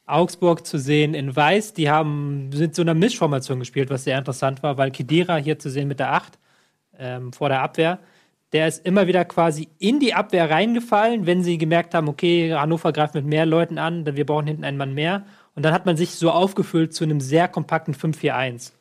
Augsburg 0.06 0.66
zu 0.66 0.78
sehen 0.78 1.16
in 1.16 1.36
Weiß. 1.36 1.74
Die 1.74 1.90
haben 1.90 2.52
sind 2.54 2.76
so 2.76 2.84
einer 2.84 2.94
Mischformation 2.94 3.60
gespielt, 3.60 3.90
was 3.90 4.04
sehr 4.04 4.18
interessant 4.20 4.62
war, 4.62 4.78
weil 4.78 4.92
Kedira 4.92 5.38
hier 5.38 5.58
zu 5.58 5.72
sehen 5.72 5.88
mit 5.88 6.00
der 6.00 6.14
8 6.14 6.38
ähm, 7.00 7.34
vor 7.34 7.50
der 7.50 7.62
Abwehr. 7.62 8.00
Der 8.52 8.68
ist 8.68 8.86
immer 8.86 9.08
wieder 9.08 9.26
quasi 9.26 9.70
in 9.78 10.00
die 10.00 10.14
Abwehr 10.14 10.50
reingefallen, 10.50 11.26
wenn 11.26 11.44
sie 11.44 11.58
gemerkt 11.58 11.94
haben, 11.94 12.08
okay, 12.08 12.54
Hannover 12.54 12.92
greift 12.92 13.14
mit 13.14 13.26
mehr 13.26 13.46
Leuten 13.46 13.78
an, 13.78 14.06
wir 14.16 14.26
brauchen 14.26 14.48
hinten 14.48 14.64
einen 14.64 14.78
Mann 14.78 14.94
mehr. 14.94 15.26
Und 15.56 15.64
dann 15.64 15.74
hat 15.74 15.86
man 15.86 15.98
sich 15.98 16.12
so 16.12 16.32
aufgefüllt 16.32 16.94
zu 16.94 17.04
einem 17.04 17.22
sehr 17.22 17.48
kompakten 17.48 17.94
5-4-1. 17.94 18.72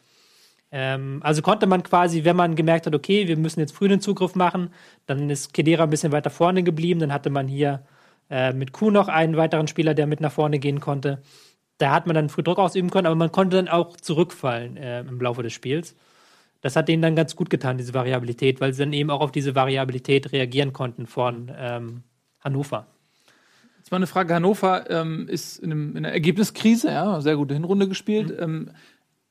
Ähm, 0.71 1.21
also 1.23 1.43
konnte 1.43 1.67
man 1.67 1.83
quasi, 1.83 2.25
wenn 2.25 2.37
man 2.37 2.55
gemerkt 2.55 2.87
hat, 2.87 2.95
okay, 2.95 3.29
wir 3.29 3.37
müssen 3.37 3.61
jetzt 3.61 3.75
früh 3.75 3.89
den 3.89 4.01
Zugriff 4.01 4.35
machen, 4.35 4.71
dann 5.07 5.31
ist 5.31 5.55
Kedera 5.55 5.85
ein 5.85 5.91
bisschen 5.91 6.13
weiter 6.13 6.31
vorne 6.31 6.63
geblieben. 6.63 7.01
Dann 7.01 7.13
hatte 7.13 7.31
man 7.31 7.49
hier 7.49 7.83
äh, 8.31 8.53
mit 8.53 8.73
Kuh 8.73 8.91
noch 8.91 9.09
einen 9.09 9.37
weiteren 9.37 9.69
Spieler, 9.69 9.95
der 9.95 10.07
mit 10.07 10.21
nach 10.21 10.33
vorne 10.33 10.59
gehen 10.59 10.81
konnte. 10.81 11.23
Da 11.79 11.93
hat 11.93 12.07
man 12.07 12.15
dann 12.15 12.29
früh 12.29 12.43
Druck 12.43 12.59
ausüben 12.59 12.91
können, 12.91 13.07
aber 13.07 13.17
man 13.17 13.33
konnte 13.33 13.57
dann 13.57 13.69
auch 13.69 13.97
zurückfallen 13.97 14.77
äh, 14.77 15.01
im 15.01 15.21
Laufe 15.21 15.43
des 15.43 15.53
Spiels. 15.53 15.95
Das 16.61 16.75
hat 16.75 16.89
denen 16.89 17.03
dann 17.03 17.17
ganz 17.17 17.37
gut 17.37 17.51
getan, 17.51 17.79
diese 17.79 17.95
Variabilität, 17.95 18.61
weil 18.61 18.73
sie 18.73 18.83
dann 18.83 18.93
eben 18.93 19.11
auch 19.11 19.21
auf 19.21 19.33
diese 19.33 19.55
Variabilität 19.55 20.33
reagieren 20.33 20.73
konnten 20.73 21.07
von 21.07 21.53
ähm, 21.57 22.03
Hannover. 22.41 22.87
Jetzt 23.79 23.91
mal 23.91 23.97
eine 23.97 24.07
Frage: 24.07 24.35
Hannover 24.35 24.91
ähm, 24.91 25.29
ist 25.29 25.59
in, 25.59 25.73
einem, 25.73 25.91
in, 25.97 26.05
einer 26.05 26.13
Ergebniskrise, 26.13 26.89
ja, 26.89 27.21
sehr 27.21 27.37
gute 27.37 27.55
Hinrunde 27.55 27.89
gespielt. 27.89 28.29
Mhm. 28.29 28.43
Ähm, 28.43 28.71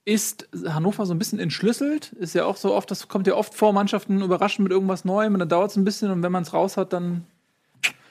ist 0.06 0.48
Hannover 0.66 1.06
so 1.06 1.14
ein 1.14 1.20
bisschen 1.20 1.38
entschlüsselt? 1.38 2.14
Ist 2.14 2.34
ja 2.34 2.46
auch 2.46 2.56
so 2.56 2.74
oft, 2.74 2.90
das 2.90 3.10
kommt 3.10 3.28
ja 3.28 3.36
oft 3.36 3.54
vor, 3.54 3.74
Mannschaften 3.74 4.22
überraschen 4.22 4.64
mit 4.64 4.72
irgendwas 4.72 5.04
Neuem 5.04 5.34
und 5.34 5.40
dann 5.40 5.50
dauert 5.50 5.72
es 5.72 5.76
ein 5.76 5.84
bisschen 5.84 6.12
und 6.12 6.24
wenn 6.24 6.32
man 6.32 6.44
es 6.44 6.54
raus 6.54 6.78
hat, 6.78 6.94
dann 6.94 7.26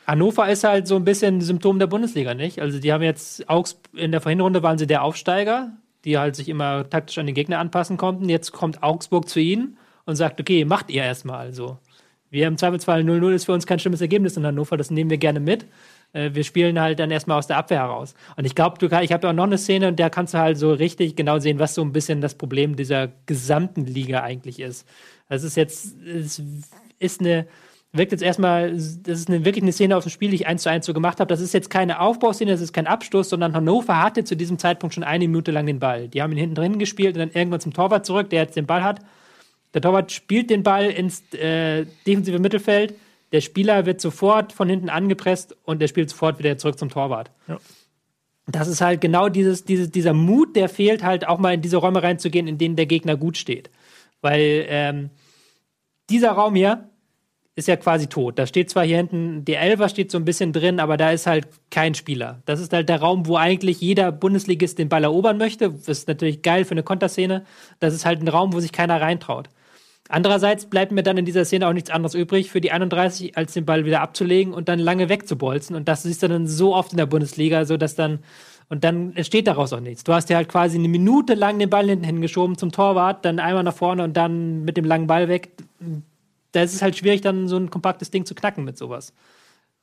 Hannover 0.06 0.48
ist 0.48 0.62
halt 0.62 0.86
so 0.86 0.96
ein 0.96 1.04
bisschen 1.04 1.38
ein 1.38 1.40
Symptom 1.40 1.78
der 1.78 1.88
Bundesliga, 1.88 2.34
nicht? 2.34 2.60
Also 2.60 2.78
die 2.78 2.92
haben 2.92 3.02
jetzt 3.02 3.48
Augs 3.48 3.80
in 3.94 4.12
der 4.12 4.20
Vorhinrunde 4.20 4.62
waren 4.62 4.78
sie 4.78 4.86
der 4.86 5.02
Aufsteiger, 5.02 5.72
die 6.04 6.18
halt 6.18 6.36
sich 6.36 6.48
immer 6.48 6.88
taktisch 6.88 7.18
an 7.18 7.26
den 7.26 7.34
Gegner 7.34 7.58
anpassen 7.58 7.96
konnten. 7.96 8.28
Jetzt 8.28 8.52
kommt 8.52 8.82
Augsburg 8.82 9.28
zu 9.28 9.40
ihnen 9.40 9.76
und 10.04 10.16
sagt, 10.16 10.40
okay, 10.40 10.64
macht 10.64 10.90
ihr 10.90 11.02
erstmal 11.02 11.52
so. 11.52 11.78
Wir 12.30 12.48
im 12.48 12.58
Zweifelsfall 12.58 13.02
0-0 13.02 13.34
ist 13.34 13.44
für 13.44 13.52
uns 13.52 13.66
kein 13.66 13.78
schlimmes 13.78 14.00
Ergebnis 14.00 14.36
in 14.36 14.44
Hannover, 14.44 14.76
das 14.76 14.90
nehmen 14.90 15.10
wir 15.10 15.18
gerne 15.18 15.40
mit. 15.40 15.66
Äh, 16.12 16.30
wir 16.34 16.44
spielen 16.44 16.80
halt 16.80 16.98
dann 16.98 17.10
erstmal 17.10 17.38
aus 17.38 17.46
der 17.46 17.56
Abwehr 17.56 17.80
heraus. 17.80 18.14
Und 18.36 18.44
ich 18.44 18.54
glaube, 18.54 18.84
ich 19.02 19.12
habe 19.12 19.26
ja 19.26 19.30
auch 19.30 19.34
noch 19.34 19.44
eine 19.44 19.58
Szene, 19.58 19.88
und 19.88 20.00
da 20.00 20.10
kannst 20.10 20.34
du 20.34 20.38
halt 20.38 20.58
so 20.58 20.72
richtig 20.72 21.16
genau 21.16 21.38
sehen, 21.38 21.58
was 21.58 21.74
so 21.74 21.82
ein 21.82 21.92
bisschen 21.92 22.20
das 22.20 22.34
Problem 22.34 22.76
dieser 22.76 23.08
gesamten 23.26 23.86
Liga 23.86 24.22
eigentlich 24.22 24.60
ist. 24.60 24.86
Das 25.28 25.44
ist 25.44 25.56
jetzt, 25.56 25.94
es 26.04 26.42
ist 26.98 27.20
eine, 27.20 27.46
wirkt 27.96 28.12
jetzt 28.12 28.22
erstmal, 28.22 28.72
das 28.72 29.06
ist 29.06 29.28
eine, 29.28 29.44
wirklich 29.44 29.62
eine 29.62 29.72
Szene 29.72 29.96
aus 29.96 30.04
dem 30.04 30.10
Spiel, 30.10 30.30
die 30.30 30.36
ich 30.36 30.46
eins 30.46 30.62
zu 30.62 30.70
eins 30.70 30.86
so 30.86 30.94
gemacht 30.94 31.20
habe. 31.20 31.28
Das 31.28 31.40
ist 31.40 31.54
jetzt 31.54 31.70
keine 31.70 32.00
Aufbauszene, 32.00 32.50
das 32.50 32.60
ist 32.60 32.72
kein 32.72 32.86
Abstoß, 32.86 33.28
sondern 33.28 33.54
Hannover 33.54 34.02
hatte 34.02 34.24
zu 34.24 34.36
diesem 34.36 34.58
Zeitpunkt 34.58 34.94
schon 34.94 35.04
eine 35.04 35.26
Minute 35.26 35.50
lang 35.50 35.66
den 35.66 35.78
Ball. 35.78 36.08
Die 36.08 36.22
haben 36.22 36.32
ihn 36.32 36.38
hinten 36.38 36.54
drin 36.54 36.78
gespielt 36.78 37.16
und 37.16 37.20
dann 37.20 37.30
irgendwann 37.30 37.60
zum 37.60 37.72
Torwart 37.72 38.06
zurück, 38.06 38.30
der 38.30 38.42
jetzt 38.42 38.56
den 38.56 38.66
Ball 38.66 38.82
hat. 38.82 39.00
Der 39.74 39.82
Torwart 39.82 40.12
spielt 40.12 40.50
den 40.50 40.62
Ball 40.62 40.86
ins 40.86 41.22
äh, 41.34 41.86
defensive 42.06 42.38
Mittelfeld. 42.38 42.94
Der 43.32 43.40
Spieler 43.40 43.86
wird 43.86 44.00
sofort 44.00 44.52
von 44.52 44.68
hinten 44.68 44.88
angepresst 44.88 45.56
und 45.64 45.80
der 45.80 45.88
spielt 45.88 46.10
sofort 46.10 46.38
wieder 46.38 46.56
zurück 46.56 46.78
zum 46.78 46.88
Torwart. 46.88 47.30
Ja. 47.48 47.58
Das 48.46 48.68
ist 48.68 48.80
halt 48.80 49.00
genau 49.00 49.28
dieses, 49.28 49.64
dieses, 49.64 49.90
dieser 49.90 50.12
Mut, 50.12 50.54
der 50.54 50.68
fehlt 50.68 51.02
halt 51.02 51.26
auch 51.26 51.38
mal 51.38 51.54
in 51.54 51.62
diese 51.62 51.78
Räume 51.78 52.02
reinzugehen, 52.02 52.46
in 52.46 52.58
denen 52.58 52.76
der 52.76 52.86
Gegner 52.86 53.16
gut 53.16 53.36
steht. 53.36 53.70
Weil 54.20 54.66
ähm, 54.68 55.10
dieser 56.08 56.30
Raum 56.32 56.54
hier, 56.54 56.88
ist 57.56 57.68
ja 57.68 57.76
quasi 57.76 58.06
tot. 58.06 58.38
Da 58.38 58.46
steht 58.46 58.68
zwar 58.68 58.84
hier 58.84 58.98
hinten, 58.98 59.44
die 59.46 59.54
Elfer 59.54 59.88
steht 59.88 60.10
so 60.10 60.18
ein 60.18 60.26
bisschen 60.26 60.52
drin, 60.52 60.78
aber 60.78 60.98
da 60.98 61.10
ist 61.10 61.26
halt 61.26 61.48
kein 61.70 61.94
Spieler. 61.94 62.42
Das 62.44 62.60
ist 62.60 62.72
halt 62.72 62.90
der 62.90 63.00
Raum, 63.00 63.26
wo 63.26 63.36
eigentlich 63.36 63.80
jeder 63.80 64.12
Bundesligist 64.12 64.78
den 64.78 64.90
Ball 64.90 65.04
erobern 65.04 65.38
möchte. 65.38 65.70
Das 65.70 65.88
ist 65.88 66.08
natürlich 66.08 66.42
geil 66.42 66.66
für 66.66 66.72
eine 66.72 66.82
Konterszene. 66.82 67.44
Das 67.80 67.94
ist 67.94 68.04
halt 68.04 68.20
ein 68.20 68.28
Raum, 68.28 68.52
wo 68.52 68.60
sich 68.60 68.72
keiner 68.72 69.00
reintraut. 69.00 69.48
Andererseits 70.08 70.66
bleibt 70.66 70.92
mir 70.92 71.02
dann 71.02 71.16
in 71.16 71.24
dieser 71.24 71.46
Szene 71.46 71.66
auch 71.66 71.72
nichts 71.72 71.90
anderes 71.90 72.14
übrig 72.14 72.50
für 72.50 72.60
die 72.60 72.70
31, 72.70 73.36
als 73.36 73.54
den 73.54 73.64
Ball 73.64 73.86
wieder 73.86 74.02
abzulegen 74.02 74.52
und 74.52 74.68
dann 74.68 74.78
lange 74.78 75.08
wegzubolzen. 75.08 75.74
Und 75.74 75.88
das 75.88 76.02
siehst 76.02 76.22
du 76.22 76.28
dann 76.28 76.46
so 76.46 76.74
oft 76.74 76.92
in 76.92 76.98
der 76.98 77.06
Bundesliga, 77.06 77.64
so 77.64 77.76
dass 77.76 77.96
dann 77.96 78.20
und 78.68 78.82
dann 78.82 79.14
entsteht 79.14 79.46
daraus 79.46 79.72
auch 79.72 79.80
nichts. 79.80 80.02
Du 80.02 80.12
hast 80.12 80.28
ja 80.28 80.36
halt 80.36 80.48
quasi 80.48 80.76
eine 80.76 80.88
Minute 80.88 81.34
lang 81.34 81.58
den 81.58 81.70
Ball 81.70 81.88
hinten 81.88 82.04
hingeschoben 82.04 82.58
zum 82.58 82.72
Torwart, 82.72 83.24
dann 83.24 83.38
einmal 83.38 83.62
nach 83.62 83.74
vorne 83.74 84.02
und 84.02 84.16
dann 84.16 84.64
mit 84.64 84.76
dem 84.76 84.84
langen 84.84 85.06
Ball 85.06 85.28
weg 85.28 85.50
da 86.56 86.62
ist 86.62 86.74
es 86.74 86.82
halt 86.82 86.96
schwierig, 86.96 87.20
dann 87.20 87.48
so 87.48 87.56
ein 87.56 87.70
kompaktes 87.70 88.10
Ding 88.10 88.24
zu 88.24 88.34
knacken 88.34 88.64
mit 88.64 88.78
sowas. 88.78 89.12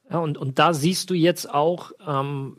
Ja, 0.10 0.18
und, 0.18 0.38
und 0.38 0.60
da 0.60 0.74
siehst 0.74 1.10
du 1.10 1.14
jetzt 1.14 1.50
auch, 1.50 1.92
ähm, 2.06 2.58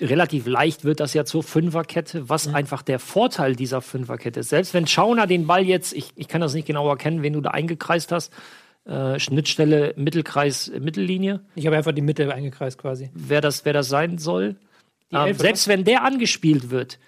relativ 0.00 0.46
leicht 0.46 0.84
wird 0.84 1.00
das 1.00 1.14
ja 1.14 1.24
zur 1.24 1.42
Fünferkette, 1.42 2.28
was 2.28 2.48
mhm. 2.48 2.54
einfach 2.54 2.82
der 2.82 2.98
Vorteil 2.98 3.54
dieser 3.56 3.80
Fünferkette 3.80 4.40
ist. 4.40 4.48
Selbst 4.48 4.74
wenn 4.74 4.86
Schauner 4.86 5.26
den 5.26 5.46
Ball 5.46 5.64
jetzt, 5.64 5.92
ich, 5.92 6.12
ich 6.16 6.28
kann 6.28 6.40
das 6.40 6.54
nicht 6.54 6.66
genau 6.66 6.88
erkennen, 6.88 7.22
wen 7.22 7.32
du 7.32 7.40
da 7.40 7.50
eingekreist 7.50 8.10
hast, 8.12 8.32
äh, 8.84 9.18
Schnittstelle, 9.18 9.94
Mittelkreis, 9.96 10.72
Mittellinie. 10.80 11.40
Ich 11.54 11.66
habe 11.66 11.76
einfach 11.76 11.92
die 11.92 12.02
Mitte 12.02 12.32
eingekreist 12.32 12.78
quasi. 12.78 13.10
Wer 13.14 13.40
das, 13.40 13.64
wer 13.64 13.72
das 13.72 13.88
sein 13.88 14.18
soll. 14.18 14.56
Ähm, 15.12 15.34
selbst 15.34 15.68
wenn 15.68 15.84
der 15.84 16.04
angespielt 16.04 16.70
wird, 16.70 16.98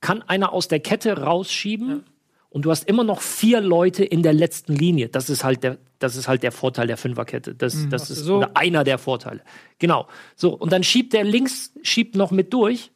kann 0.00 0.22
einer 0.22 0.52
aus 0.52 0.66
der 0.66 0.80
Kette 0.80 1.18
rausschieben. 1.18 1.88
Ja 1.88 2.09
und 2.50 2.64
du 2.64 2.70
hast 2.70 2.88
immer 2.88 3.04
noch 3.04 3.20
vier 3.20 3.60
Leute 3.60 4.04
in 4.04 4.24
der 4.24 4.32
letzten 4.32 4.74
Linie. 4.74 5.08
Das 5.08 5.30
ist 5.30 5.44
halt 5.44 5.62
der, 5.62 5.78
das 6.00 6.16
ist 6.16 6.26
halt 6.26 6.42
der 6.42 6.50
Vorteil 6.50 6.88
der 6.88 6.96
Fünferkette. 6.96 7.54
Das, 7.54 7.74
mhm, 7.74 7.90
das 7.90 8.10
ist 8.10 8.24
so? 8.24 8.38
oder 8.38 8.56
einer 8.56 8.82
der 8.82 8.98
Vorteile. 8.98 9.40
Genau. 9.78 10.08
So, 10.34 10.54
und 10.56 10.72
dann 10.72 10.82
schiebt 10.82 11.12
der 11.12 11.22
links, 11.22 11.72
schiebt 11.82 12.16
noch 12.16 12.32
mit 12.32 12.52
durch. 12.52 12.90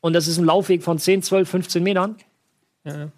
Und 0.00 0.12
das 0.12 0.28
ist 0.28 0.36
ein 0.36 0.44
Laufweg 0.44 0.82
von 0.82 0.98
10, 0.98 1.22
12, 1.22 1.48
15 1.48 1.82
Metern. 1.82 2.16
Ja. 2.84 3.08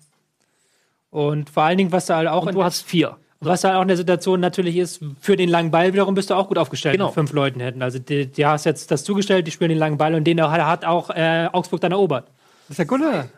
Und 1.10 1.50
vor 1.50 1.64
allen 1.64 1.78
Dingen, 1.78 1.92
was 1.92 2.06
da 2.06 2.16
halt 2.16 2.28
auch. 2.28 2.46
Und 2.46 2.54
du 2.54 2.62
hast 2.62 2.82
vier. 2.82 3.16
Was 3.40 3.64
halt 3.64 3.74
auch 3.74 3.82
in 3.82 3.88
der 3.88 3.96
Situation 3.96 4.40
natürlich 4.40 4.76
ist, 4.76 5.00
für 5.20 5.36
den 5.36 5.48
langen 5.48 5.70
Ball 5.70 5.92
wiederum 5.92 6.14
bist 6.14 6.30
du 6.30 6.34
auch 6.34 6.48
gut 6.48 6.58
aufgestellt, 6.58 6.94
genau. 6.94 7.08
wenn 7.08 7.14
fünf 7.14 7.32
Leuten 7.32 7.60
hätten. 7.60 7.82
Also 7.82 7.98
die, 7.98 8.26
die 8.26 8.46
hast 8.46 8.64
jetzt 8.64 8.90
das 8.90 9.04
zugestellt, 9.04 9.46
die 9.46 9.50
spielen 9.50 9.70
den 9.70 9.78
langen 9.78 9.98
Ball 9.98 10.14
und 10.14 10.24
den 10.24 10.40
hat 10.40 10.84
auch 10.84 11.10
äh, 11.10 11.48
Augsburg 11.52 11.80
dann 11.80 11.92
erobert. 11.92 12.28
Das 12.68 12.70
ist 12.70 12.78
ja 12.78 12.84
gut, 12.84 13.00
oder? 13.00 13.28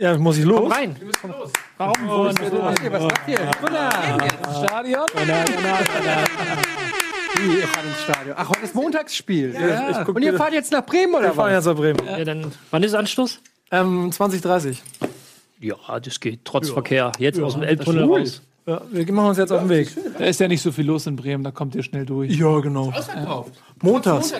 Ja, 0.00 0.16
muss 0.16 0.38
ich 0.38 0.44
los? 0.44 0.60
Komm 0.60 0.70
rein. 0.70 0.96
los. 1.24 1.50
Warum? 1.76 2.08
Oh, 2.08 2.24
was 2.26 2.34
macht 2.52 2.82
ihr? 2.84 2.92
Was 2.92 3.02
macht 3.02 3.28
ihr? 3.28 3.50
Stadion? 4.64 5.06
Wie, 7.36 7.58
ihr 7.58 7.66
fahrt 7.66 7.84
ins 7.84 8.00
Stadion? 8.04 8.36
Ach, 8.38 8.48
heute 8.48 8.60
ist 8.60 8.76
Montagsspiel. 8.76 9.54
Ja. 9.54 9.90
Ja. 9.90 10.04
Und 10.04 10.22
ihr 10.22 10.34
fahrt 10.34 10.52
jetzt 10.52 10.70
nach 10.70 10.86
Bremen, 10.86 11.14
oder 11.14 11.24
Wir 11.24 11.32
fahren 11.32 11.52
jetzt 11.52 11.64
nach 11.66 11.74
Bremen. 11.74 11.98
Ja, 12.06 12.24
dann, 12.24 12.52
wann 12.70 12.82
ist 12.84 12.94
Anschluss? 12.94 13.40
Ähm, 13.72 14.12
2030. 14.12 14.80
Ja, 15.58 15.76
das 16.00 16.20
geht. 16.20 16.44
Trotz 16.44 16.70
Verkehr. 16.70 17.10
Jetzt 17.18 17.40
aus 17.40 17.54
dem 17.54 17.64
Elbtunnel 17.64 18.04
raus. 18.04 18.40
Ja, 18.68 18.82
wir 18.90 19.12
machen 19.14 19.30
uns 19.30 19.38
jetzt 19.38 19.50
auf 19.50 19.60
den 19.60 19.70
Weg. 19.70 19.88
Da 20.18 20.26
ist 20.26 20.40
ja 20.40 20.46
nicht 20.46 20.60
so 20.60 20.72
viel 20.72 20.84
los 20.84 21.06
in 21.06 21.16
Bremen, 21.16 21.42
da 21.42 21.50
kommt 21.50 21.74
ihr 21.74 21.82
schnell 21.82 22.04
durch. 22.04 22.38
Ja, 22.38 22.60
genau. 22.60 22.90
Ausverkauft. 22.90 23.54
Montags. 23.82 24.34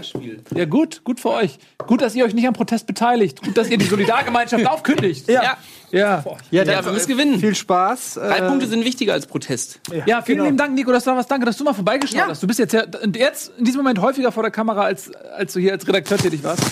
Ja, 0.54 0.66
gut, 0.66 1.02
gut 1.02 1.18
für 1.18 1.30
euch. 1.30 1.58
Gut, 1.86 2.02
dass 2.02 2.14
ihr 2.14 2.26
euch 2.26 2.34
nicht 2.34 2.46
am 2.46 2.52
Protest 2.52 2.86
beteiligt. 2.86 3.42
Gut, 3.42 3.56
dass 3.56 3.70
ihr 3.70 3.78
die 3.78 3.86
Solidargemeinschaft 3.86 4.66
aufkündigt. 4.70 5.28
Ja. 5.28 5.56
Ja. 5.90 6.22
Ja, 6.50 6.62
ja 6.62 6.84
wir 6.84 6.92
müssen 6.92 7.08
gewinnen. 7.08 7.40
Viel 7.40 7.54
Spaß. 7.54 8.14
Drei 8.14 8.36
äh, 8.36 8.48
Punkte 8.48 8.66
sind 8.66 8.84
wichtiger 8.84 9.14
als 9.14 9.26
Protest. 9.26 9.80
Ja, 9.90 10.04
ja 10.04 10.22
vielen 10.22 10.38
genau. 10.38 10.44
lieben 10.44 10.58
Dank, 10.58 10.74
Nico, 10.74 10.92
dass 10.92 11.04
du 11.04 11.10
da 11.10 11.16
was. 11.16 11.26
Danke, 11.26 11.46
dass 11.46 11.56
du 11.56 11.64
mal 11.64 11.72
vorbeigeschaut 11.72 12.18
ja. 12.18 12.26
hast. 12.28 12.42
Du 12.42 12.46
bist 12.46 12.58
jetzt, 12.58 12.76
jetzt 13.14 13.52
in 13.56 13.64
diesem 13.64 13.78
Moment 13.78 14.02
häufiger 14.02 14.30
vor 14.30 14.42
der 14.42 14.52
Kamera, 14.52 14.82
als, 14.82 15.10
als 15.38 15.54
du 15.54 15.60
hier 15.60 15.72
als 15.72 15.88
Redakteur 15.88 16.18
tätig 16.18 16.44
warst. 16.44 16.62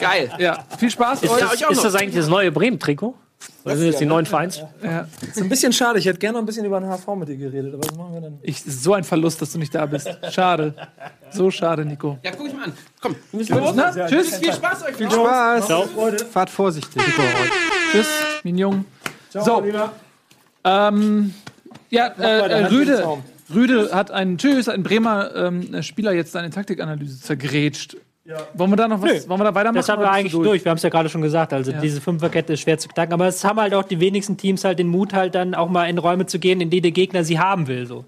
Geil. 0.00 0.32
Ja, 0.38 0.64
viel 0.76 0.90
Spaß. 0.90 1.22
Ist, 1.22 1.32
das, 1.38 1.70
ist 1.70 1.84
das 1.84 1.94
eigentlich 1.94 2.16
das 2.16 2.28
neue 2.28 2.50
Bremen-Trikot? 2.50 3.14
Das 3.64 3.78
sind 3.78 3.86
jetzt 3.86 4.00
die 4.00 4.06
neuen 4.06 4.26
Vereins? 4.26 4.62
Ja. 4.82 5.06
Ist 5.20 5.40
ein 5.40 5.48
bisschen 5.48 5.72
schade. 5.72 5.98
Ich 5.98 6.06
hätte 6.06 6.18
gerne 6.18 6.34
noch 6.34 6.42
ein 6.42 6.46
bisschen 6.46 6.64
über 6.64 6.80
den 6.80 6.88
HV 6.88 7.06
mit 7.16 7.28
dir 7.28 7.36
geredet, 7.36 7.74
aber 7.74 7.84
was 7.84 7.96
machen 7.96 8.14
wir 8.14 8.20
denn? 8.20 8.38
Ich, 8.42 8.62
so 8.62 8.94
ein 8.94 9.04
Verlust, 9.04 9.42
dass 9.42 9.52
du 9.52 9.58
nicht 9.58 9.74
da 9.74 9.86
bist. 9.86 10.08
Schade. 10.30 10.74
So 11.30 11.50
schade, 11.50 11.84
Nico. 11.84 12.18
Ja, 12.22 12.30
guck 12.36 12.46
ich 12.46 12.54
mal 12.54 12.64
an. 12.64 12.72
Komm, 13.00 13.16
wir 13.30 13.38
müssen 13.38 13.58
los, 13.58 13.74
ne? 13.74 14.06
Tschüss. 14.08 14.36
Viel 14.36 14.52
Spaß 14.52 14.84
euch. 14.86 14.96
Viel 14.96 15.10
Spaß. 15.10 15.66
Ciao. 15.66 15.86
Fahrt 16.30 16.50
vorsichtig. 16.50 17.02
Tschüss, 17.92 18.08
mein 18.44 18.56
Jung. 18.56 18.84
Ciao, 19.30 19.44
so. 19.44 19.64
Ähm, 20.64 21.34
ja, 21.90 22.06
äh, 22.06 22.66
Rüde. 22.66 23.18
Rüde 23.54 23.94
hat 23.94 24.10
einen, 24.10 24.36
tschüss, 24.36 24.68
ein 24.68 24.82
Bremer 24.82 25.34
ähm, 25.34 25.82
Spieler 25.82 26.12
jetzt 26.12 26.32
seine 26.32 26.50
Taktikanalyse 26.50 27.20
zergrätscht. 27.20 27.96
Ja. 28.28 28.46
Wollen 28.52 28.70
wir 28.70 28.76
da 28.76 28.88
noch 28.88 29.00
was? 29.00 29.24
Nö. 29.24 29.28
Wollen 29.30 29.40
wir 29.40 29.44
da 29.44 29.54
weitermachen? 29.54 29.76
Das 29.76 29.88
haben 29.88 30.02
wir 30.02 30.10
eigentlich 30.10 30.32
durch. 30.32 30.46
durch. 30.46 30.64
Wir 30.64 30.70
haben 30.70 30.76
es 30.76 30.82
ja 30.82 30.90
gerade 30.90 31.08
schon 31.08 31.22
gesagt. 31.22 31.54
Also 31.54 31.72
ja. 31.72 31.80
diese 31.80 32.02
Fünferkette 32.02 32.52
ist 32.52 32.60
schwer 32.60 32.76
zu 32.76 32.88
knacken. 32.88 33.14
Aber 33.14 33.26
es 33.26 33.42
haben 33.42 33.58
halt 33.58 33.72
auch 33.72 33.84
die 33.84 34.00
wenigsten 34.00 34.36
Teams 34.36 34.64
halt 34.64 34.78
den 34.78 34.88
Mut, 34.88 35.14
halt 35.14 35.34
dann 35.34 35.54
auch 35.54 35.70
mal 35.70 35.86
in 35.86 35.96
Räume 35.96 36.26
zu 36.26 36.38
gehen, 36.38 36.60
in 36.60 36.68
die 36.68 36.82
der 36.82 36.90
Gegner 36.90 37.24
sie 37.24 37.38
haben 37.38 37.68
will. 37.68 37.86
So. 37.86 38.04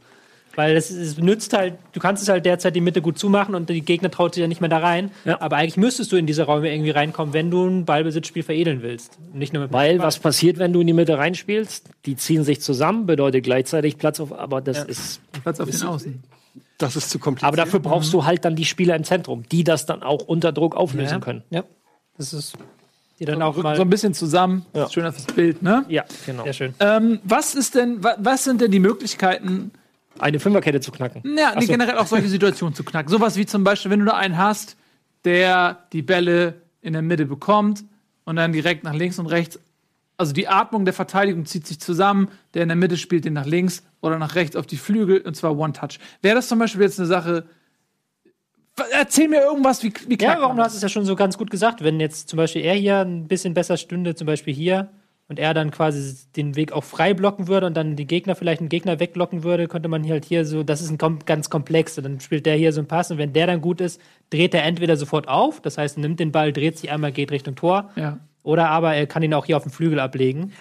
Weil 0.57 0.77
es, 0.77 0.91
es, 0.91 1.17
nützt 1.17 1.55
halt, 1.55 1.79
du 1.93 2.01
kannst 2.01 2.23
es 2.23 2.29
halt 2.29 2.45
derzeit 2.45 2.77
die 2.77 2.83
Mitte 2.83 3.01
gut 3.01 3.19
zumachen 3.19 3.55
und 3.55 3.71
die 3.71 3.81
Gegner 3.81 4.11
traut 4.11 4.35
sich 4.35 4.43
ja 4.43 4.49
nicht 4.49 4.61
mehr 4.61 4.69
da 4.69 4.79
rein. 4.79 5.11
Ja. 5.25 5.41
Aber 5.41 5.57
eigentlich 5.57 5.79
müsstest 5.79 6.13
du 6.13 6.17
in 6.17 6.27
diese 6.27 6.43
Räume 6.43 6.71
irgendwie 6.71 6.91
reinkommen, 6.91 7.33
wenn 7.33 7.51
du 7.51 7.67
ein 7.67 7.87
Ballbesitzspiel 7.87 8.43
veredeln 8.43 8.83
willst. 8.83 9.19
Nicht 9.33 9.55
nur 9.55 9.73
Weil 9.73 10.01
was 10.01 10.19
passiert, 10.19 10.59
wenn 10.59 10.75
du 10.75 10.83
in 10.83 10.87
die 10.87 10.93
Mitte 10.93 11.17
reinspielst? 11.17 11.89
Die 12.05 12.17
ziehen 12.17 12.45
sich 12.45 12.61
zusammen, 12.61 13.07
bedeutet 13.07 13.43
gleichzeitig 13.43 13.97
Platz 13.97 14.21
auf, 14.21 14.39
aber 14.39 14.61
das 14.61 14.79
ja. 14.79 14.85
ist. 14.85 15.21
Platz 15.43 15.61
auf 15.61 15.71
den 15.71 15.83
Außen. 15.83 16.23
Das 16.81 16.97
ist 16.97 17.11
zu 17.11 17.19
kompliziert. 17.19 17.49
Aber 17.49 17.57
dafür 17.57 17.81
brauchst 17.81 18.13
du 18.13 18.25
halt 18.25 18.45
dann 18.45 18.57
die 18.57 18.65
Spieler 18.65 18.97
im 18.97 19.05
Zentrum, 19.05 19.45
die 19.51 19.65
das 19.65 19.87
dann 19.87 20.03
auch 20.03 20.23
unter 20.23 20.51
Druck 20.51 20.75
auflösen 20.75 21.15
ja. 21.15 21.21
können. 21.21 21.45
Ja. 21.51 21.65
Das 22.17 22.33
ist 22.33 22.57
die 23.21 23.27
dann 23.27 23.43
auch 23.43 23.55
mal 23.57 23.77
So 23.77 23.83
ein 23.83 23.91
bisschen 23.91 24.15
zusammen. 24.15 24.65
Ja. 24.75 24.89
Schöner 24.89 25.13
fürs 25.13 25.27
Bild, 25.27 25.63
ne? 25.63 25.85
Ja, 25.89 26.05
genau. 26.25 26.45
sehr 26.45 26.55
schön. 26.55 26.75
Ähm, 26.81 27.21
was 27.23 27.55
ist 27.55 27.75
denn, 27.75 28.03
wa 28.03 28.17
was 28.19 28.45
sind 28.45 28.63
denn 28.63 28.71
die 28.71 28.81
Möglichkeiten, 28.81 29.73
Eine 30.19 30.41
Fünferkette 30.41 30.81
zu 30.81 30.91
knacken. 30.91 31.23
ja, 31.37 31.55
nee, 31.55 31.67
so. 31.67 31.73
generell 31.73 31.99
auch 31.99 32.07
solche 32.07 32.29
Situationen 32.31 32.75
zu 32.75 32.83
knacken? 32.83 33.11
Sowas 33.11 33.37
wie 33.37 33.45
zum 33.45 33.63
Beispiel, 33.63 33.91
wenn 33.91 34.01
du 34.01 34.07
da 34.07 34.17
einen 34.17 34.39
hast, 34.39 34.77
der 35.25 35.85
die 35.93 36.01
Bälle 36.01 36.55
in 36.81 36.95
der 36.95 37.03
Mitte 37.03 37.27
bekommt 37.27 37.85
und 38.25 38.37
dann 38.37 38.53
direkt 38.53 38.85
nach 38.85 38.95
links 38.95 39.19
und 39.19 39.27
rechts. 39.27 39.59
Also 40.21 40.35
die 40.35 40.49
Atmung 40.49 40.85
der 40.85 40.93
Verteidigung 40.93 41.47
zieht 41.47 41.67
sich 41.67 41.81
zusammen, 41.81 42.29
der 42.53 42.63
in 42.63 42.69
der 42.69 42.77
Mitte 42.77 42.99
spielt 42.99 43.25
den 43.25 43.33
nach 43.33 43.47
links 43.47 43.83
oder 44.03 44.19
nach 44.19 44.35
rechts 44.35 44.55
auf 44.55 44.67
die 44.67 44.77
Flügel 44.77 45.23
und 45.23 45.35
zwar 45.35 45.57
One-Touch. 45.57 45.99
Wäre 46.21 46.35
das 46.35 46.47
zum 46.47 46.59
Beispiel 46.59 46.83
jetzt 46.83 46.99
eine 46.99 47.07
Sache. 47.07 47.47
Erzähl 48.93 49.29
mir 49.29 49.41
irgendwas, 49.41 49.83
wie, 49.83 49.95
wie 50.09 50.19
Ja, 50.23 50.37
warum 50.39 50.57
man 50.57 50.67
hast 50.67 50.75
du 50.75 50.77
es 50.77 50.83
ja 50.83 50.91
schon 50.91 51.07
so 51.07 51.17
ganz 51.17 51.39
gut 51.39 51.51
gesagt? 51.51 51.83
Wenn 51.83 52.01
jetzt 52.01 52.29
zum 52.29 52.37
Beispiel 52.37 52.61
er 52.61 52.75
hier 52.75 52.99
ein 52.99 53.29
bisschen 53.29 53.55
besser 53.55 53.79
stünde, 53.79 54.15
zum 54.15 54.27
Beispiel 54.27 54.53
hier, 54.53 54.91
und 55.31 55.39
er 55.39 55.55
dann 55.55 55.71
quasi 55.71 56.17
den 56.37 56.57
Weg 56.57 56.73
auch 56.73 56.83
frei 56.83 57.15
blocken 57.15 57.47
würde 57.47 57.67
und 57.69 57.75
dann 57.75 57.95
die 57.95 58.07
Gegner 58.07 58.35
vielleicht 58.35 58.61
einen 58.61 58.69
Gegner 58.69 58.99
wegblocken 58.99 59.45
würde, 59.45 59.69
könnte 59.69 59.89
man 59.89 60.03
hier 60.03 60.15
halt 60.15 60.25
hier 60.25 60.45
so, 60.45 60.65
das 60.65 60.83
ist 60.83 60.91
ein 60.91 60.99
kom 60.99 61.21
ganz 61.25 61.49
komplex. 61.49 61.97
Und 61.97 62.05
dann 62.05 62.21
spielt 62.21 62.47
der 62.47 62.57
hier 62.57 62.73
so 62.73 62.81
einen 62.81 62.89
Pass 62.89 63.13
und 63.13 63.17
wenn 63.17 63.33
der 63.33 63.47
dann 63.47 63.61
gut 63.61 63.81
ist, 63.81 64.01
dreht 64.29 64.53
er 64.53 64.65
entweder 64.65 64.97
sofort 64.97 65.29
auf, 65.29 65.61
das 65.63 65.79
heißt, 65.79 65.99
nimmt 65.99 66.21
den 66.21 66.33
Ball, 66.33 66.53
dreht 66.53 66.79
sich 66.79 66.91
einmal, 66.91 67.13
geht 67.13 67.31
Richtung 67.31 67.55
Tor, 67.55 67.91
Ja. 67.97 68.19
Oder 68.43 68.69
aber 68.69 68.95
er 68.95 69.07
kann 69.07 69.23
ihn 69.23 69.35
auch 69.35 69.47
hier 69.47 69.57
auf 69.57 69.63
den 69.65 69.73
Flügel 69.73 70.01
ablegen. 70.01 70.53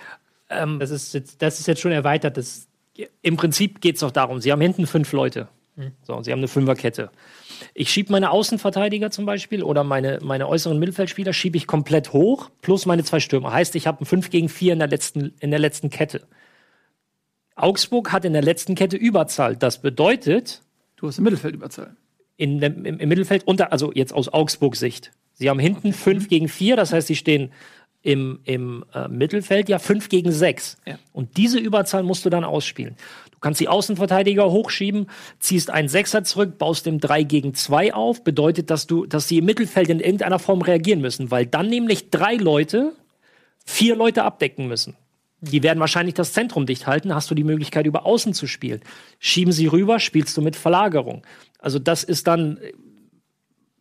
das, 0.50 0.90
ist 0.90 1.14
jetzt, 1.14 1.42
das 1.42 1.60
ist 1.60 1.68
jetzt 1.68 1.82
schon 1.82 1.92
erweitert. 1.92 2.38
Das, 2.38 2.68
Im 3.22 3.38
Prinzip 3.38 3.82
geht 3.82 3.96
es 3.96 4.02
doch 4.02 4.12
darum, 4.12 4.42
sie 4.42 4.52
haben 4.52 4.62
hinten 4.62 4.88
fünf 4.88 5.12
Leute. 5.12 5.48
So, 6.04 6.16
und 6.16 6.24
sie 6.24 6.32
haben 6.32 6.40
eine 6.40 6.48
Fünferkette. 6.48 7.10
Ich 7.74 7.90
schiebe 7.90 8.12
meine 8.12 8.32
Außenverteidiger 8.32 9.12
zum 9.12 9.26
Beispiel 9.26 9.64
oder 9.64 9.84
meine, 9.84 10.20
meine 10.22 10.48
äußeren 10.48 10.78
Mittelfeldspieler 10.78 11.34
schiebe 11.34 11.58
ich 11.58 11.68
komplett 11.68 12.14
hoch, 12.14 12.50
plus 12.62 12.86
meine 12.86 13.04
zwei 13.04 13.20
Stürmer. 13.20 13.54
Heißt, 13.54 13.76
ich 13.76 13.88
habe 13.88 14.04
ein 14.04 14.06
5 14.06 14.30
gegen 14.30 14.50
4 14.50 14.74
in 14.74 14.80
der 14.80 14.88
letzten, 14.88 15.34
in 15.40 15.52
der 15.52 15.60
letzten 15.60 15.90
Kette. 15.90 16.24
Augsburg 17.56 18.12
hat 18.12 18.26
in 18.26 18.34
der 18.34 18.42
letzten 18.42 18.76
Kette 18.76 18.98
Überzahl. 18.98 19.56
Das 19.56 19.82
bedeutet, 19.82 20.62
Du 20.96 21.08
hast 21.08 21.18
im 21.18 21.24
Mittelfeld 21.26 21.56
Überzahl. 21.56 21.96
in 22.38 22.60
dem, 22.60 22.86
im, 22.86 23.00
im 23.00 23.10
Mittelfeld, 23.10 23.46
unter, 23.46 23.72
also 23.72 23.92
jetzt 23.94 24.14
aus 24.14 24.30
Augsburgs 24.30 24.80
Sicht. 24.80 25.12
Sie 25.40 25.50
haben 25.50 25.60
hinten 25.60 25.94
5 25.94 26.28
gegen 26.28 26.50
4, 26.50 26.76
das 26.76 26.92
heißt, 26.92 27.08
sie 27.08 27.16
stehen 27.16 27.52
im, 28.02 28.40
im 28.44 28.86
äh, 28.94 29.08
Mittelfeld 29.08 29.70
ja 29.70 29.80
5 29.80 30.10
gegen 30.10 30.32
6. 30.32 30.78
Ja. 30.86 31.00
Und 31.14 31.38
diese 31.38 31.60
Überzahl 31.60 32.04
musst 32.04 32.26
du 32.26 32.30
dann 32.30 32.44
ausspielen. 32.44 32.96
Du 33.32 33.40
kannst 33.40 33.62
die 33.62 33.70
Außenverteidiger 33.70 34.52
hochschieben, 34.52 35.08
ziehst 35.40 35.70
einen 35.70 35.88
Sechser 35.88 36.26
zurück, 36.26 36.58
baust 36.58 36.86
dem 36.86 37.00
3 37.00 37.24
gegen 37.24 37.54
2 37.54 37.94
auf, 37.94 38.24
bedeutet, 38.24 38.70
dass 38.70 38.86
du, 38.86 39.06
dass 39.06 39.30
sie 39.30 39.38
im 39.38 39.46
Mittelfeld 39.46 39.90
in 39.90 40.02
irgendeiner 40.02 40.40
Form 40.40 40.62
reagieren 40.62 41.00
müssen, 41.00 41.32
weil 41.32 41.46
dann 41.46 41.70
nämlich 41.70 42.10
drei 42.10 42.36
Leute 42.36 42.94
vier 43.66 43.96
Leute 43.96 44.24
abdecken 44.24 44.68
müssen. 44.68 44.98
Die 45.40 45.64
werden 45.64 45.80
wahrscheinlich 45.80 46.16
das 46.16 46.34
Zentrum 46.34 46.66
dicht 46.66 46.86
halten, 46.86 47.16
hast 47.16 47.32
du 47.32 47.36
die 47.36 47.46
Möglichkeit, 47.46 47.86
über 47.86 48.06
Außen 48.06 48.34
zu 48.34 48.46
spielen. 48.46 48.82
Schieben 49.20 49.54
sie 49.54 49.68
rüber, 49.68 50.00
spielst 50.00 50.36
du 50.36 50.42
mit 50.42 50.58
Verlagerung. 50.58 51.24
Also 51.60 51.80
das 51.80 52.04
ist 52.04 52.28
dann, 52.28 52.58
äh, 52.58 52.74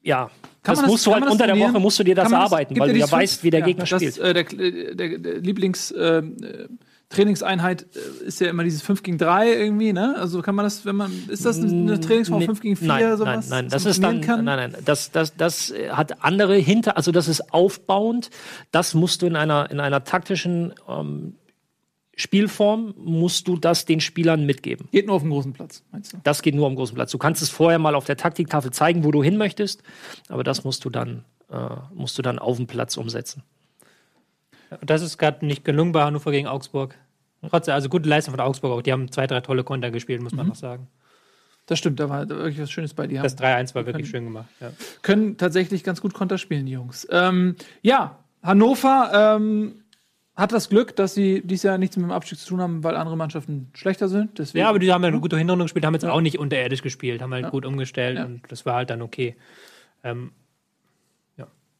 ja, 0.02 0.30
Kann 0.62 0.74
das 0.74 0.82
man 0.82 0.90
musst 0.90 1.06
du 1.06 1.10
kann 1.12 1.22
halt 1.22 1.32
unter 1.32 1.46
der? 1.46 1.58
Woche, 1.58 1.80
musst 1.80 1.98
du 1.98 2.04
dir 2.04 2.14
das 2.14 2.30
Kann 2.30 2.34
arbeiten, 2.34 2.78
weil 2.78 2.92
du 2.92 2.98
ja 2.98 3.10
weißt, 3.10 3.44
wie 3.44 3.50
der 3.50 3.60
ja, 3.60 3.66
Gegner 3.66 3.86
spielt. 3.86 4.18
Äh, 4.18 4.34
der, 4.34 4.44
der, 4.44 5.18
der 5.18 5.38
Lieblings 5.40 5.90
äh, 5.92 6.18
äh, 6.18 6.68
Trainingseinheit 7.10 7.86
äh, 7.94 8.26
ist 8.26 8.40
ja 8.40 8.48
immer 8.50 8.64
dieses 8.64 8.82
5 8.82 9.02
gegen 9.02 9.18
3 9.18 9.52
irgendwie, 9.52 9.92
ne? 9.92 10.16
Also 10.18 10.42
kann 10.42 10.54
man 10.54 10.64
das, 10.64 10.84
wenn 10.84 10.96
man, 10.96 11.12
ist 11.28 11.44
das 11.44 11.58
eine, 11.58 11.70
eine 11.70 12.00
Trainingsform 12.00 12.40
Nee, 12.40 12.46
5 12.46 12.60
gegen 12.60 12.76
4, 12.76 12.88
nein, 12.88 13.16
sowas? 13.16 13.48
Nein, 13.48 13.64
nein, 13.64 13.68
das 13.70 13.86
ist 13.86 14.02
dann, 14.02 14.20
trainieren 14.20 14.44
nein, 14.44 14.58
kann? 14.58 14.72
nein, 14.72 14.82
das, 14.84 15.10
das, 15.10 15.36
das 15.36 15.72
hat 15.90 16.22
andere 16.24 16.56
hinter, 16.56 16.96
also 16.96 17.12
das 17.12 17.28
ist 17.28 17.54
aufbauend. 17.54 18.30
Das 18.72 18.94
musst 18.94 19.22
du 19.22 19.26
in 19.26 19.36
einer, 19.36 19.70
in 19.70 19.80
einer 19.80 20.04
taktischen 20.04 20.74
ähm, 20.88 21.34
Spielform, 22.20 22.94
musst 22.98 23.46
du 23.46 23.56
das 23.56 23.84
den 23.84 24.00
Spielern 24.00 24.44
mitgeben. 24.44 24.88
Geht 24.90 25.06
nur 25.06 25.14
auf 25.14 25.22
dem 25.22 25.30
großen 25.30 25.52
Platz, 25.52 25.84
meinst 25.92 26.12
du? 26.12 26.16
Das 26.24 26.42
geht 26.42 26.52
nur 26.52 26.66
am 26.66 26.74
großen 26.74 26.96
Platz. 26.96 27.12
Du 27.12 27.18
kannst 27.18 27.42
es 27.42 27.48
vorher 27.48 27.78
mal 27.78 27.94
auf 27.94 28.06
der 28.06 28.16
Taktiktafel 28.16 28.72
zeigen, 28.72 29.04
wo 29.04 29.12
du 29.12 29.22
hin 29.22 29.36
möchtest, 29.36 29.84
aber 30.28 30.42
das 30.42 30.64
musst 30.64 30.84
du 30.84 30.90
dann, 30.90 31.24
äh, 31.48 31.76
musst 31.94 32.18
du 32.18 32.22
dann 32.22 32.40
auf 32.40 32.56
dem 32.56 32.66
Platz 32.66 32.96
umsetzen. 32.96 33.44
Und 34.70 34.90
das 34.90 35.00
ist 35.00 35.16
gerade 35.16 35.46
nicht 35.46 35.64
gelungen 35.64 35.92
bei 35.92 36.02
Hannover 36.02 36.32
gegen 36.32 36.48
Augsburg. 36.48 36.96
Trotzdem, 37.48 37.74
also 37.74 37.88
gute 37.88 38.08
Leistung 38.08 38.34
von 38.34 38.40
Augsburg 38.40 38.72
auch. 38.72 38.82
Die 38.82 38.90
haben 38.90 39.12
zwei, 39.12 39.28
drei 39.28 39.40
tolle 39.40 39.62
Konter 39.62 39.92
gespielt, 39.92 40.20
muss 40.20 40.34
man 40.34 40.48
noch 40.48 40.56
sagen. 40.56 40.88
Das 41.66 41.78
stimmt, 41.78 42.00
da 42.00 42.08
war 42.08 42.26
da 42.26 42.34
war 42.34 42.44
wirklich 42.44 42.62
was 42.62 42.70
Schönes 42.72 42.94
bei 42.94 43.06
dir. 43.06 43.22
Das 43.22 43.38
3-1 43.38 43.76
war 43.76 43.86
wirklich 43.86 44.08
schön 44.08 44.24
gemacht. 44.24 44.48
Ja. 44.58 44.72
können 45.02 45.36
tatsächlich 45.36 45.84
ganz 45.84 46.00
gut 46.00 46.14
Konter 46.14 46.38
spielen, 46.38 46.66
die 46.66 46.72
Jungs. 46.72 47.06
Ähm, 47.12 47.54
ja, 47.82 48.18
Hannover 48.42 49.36
ähm, 49.36 49.84
hat 50.38 50.52
das 50.52 50.68
Glück, 50.70 50.94
dass 50.96 51.14
sie 51.14 51.42
dieses 51.44 51.64
Jahr 51.64 51.76
nichts 51.76 51.96
mit 51.96 52.04
dem 52.06 52.12
Abstieg 52.12 52.38
zu 52.38 52.46
tun 52.48 52.60
haben, 52.62 52.84
weil 52.84 52.96
andere 52.96 53.16
Mannschaften 53.16 53.68
schlechter 53.74 54.08
sind. 54.08 54.38
Deswegen, 54.38 54.62
ja, 54.62 54.68
aber 54.70 54.78
die 54.78 54.90
haben 54.92 55.02
ja 55.02 55.08
eine 55.08 55.20
gute 55.20 55.36
Hinrunde 55.36 55.64
gespielt, 55.64 55.84
haben 55.84 55.94
jetzt 55.94 56.04
auch 56.06 56.20
nicht 56.20 56.38
unterirdisch 56.38 56.80
gespielt, 56.82 57.20
haben 57.20 57.34
halt 57.34 57.50
gut 57.50 57.66
umgestellt 57.66 58.16
Ja. 58.18 58.24
und 58.24 58.42
das 58.48 58.64
war 58.64 58.76
halt 58.76 58.88
dann 58.90 59.02
okay. 59.02 59.34
Ähm, 60.04 60.30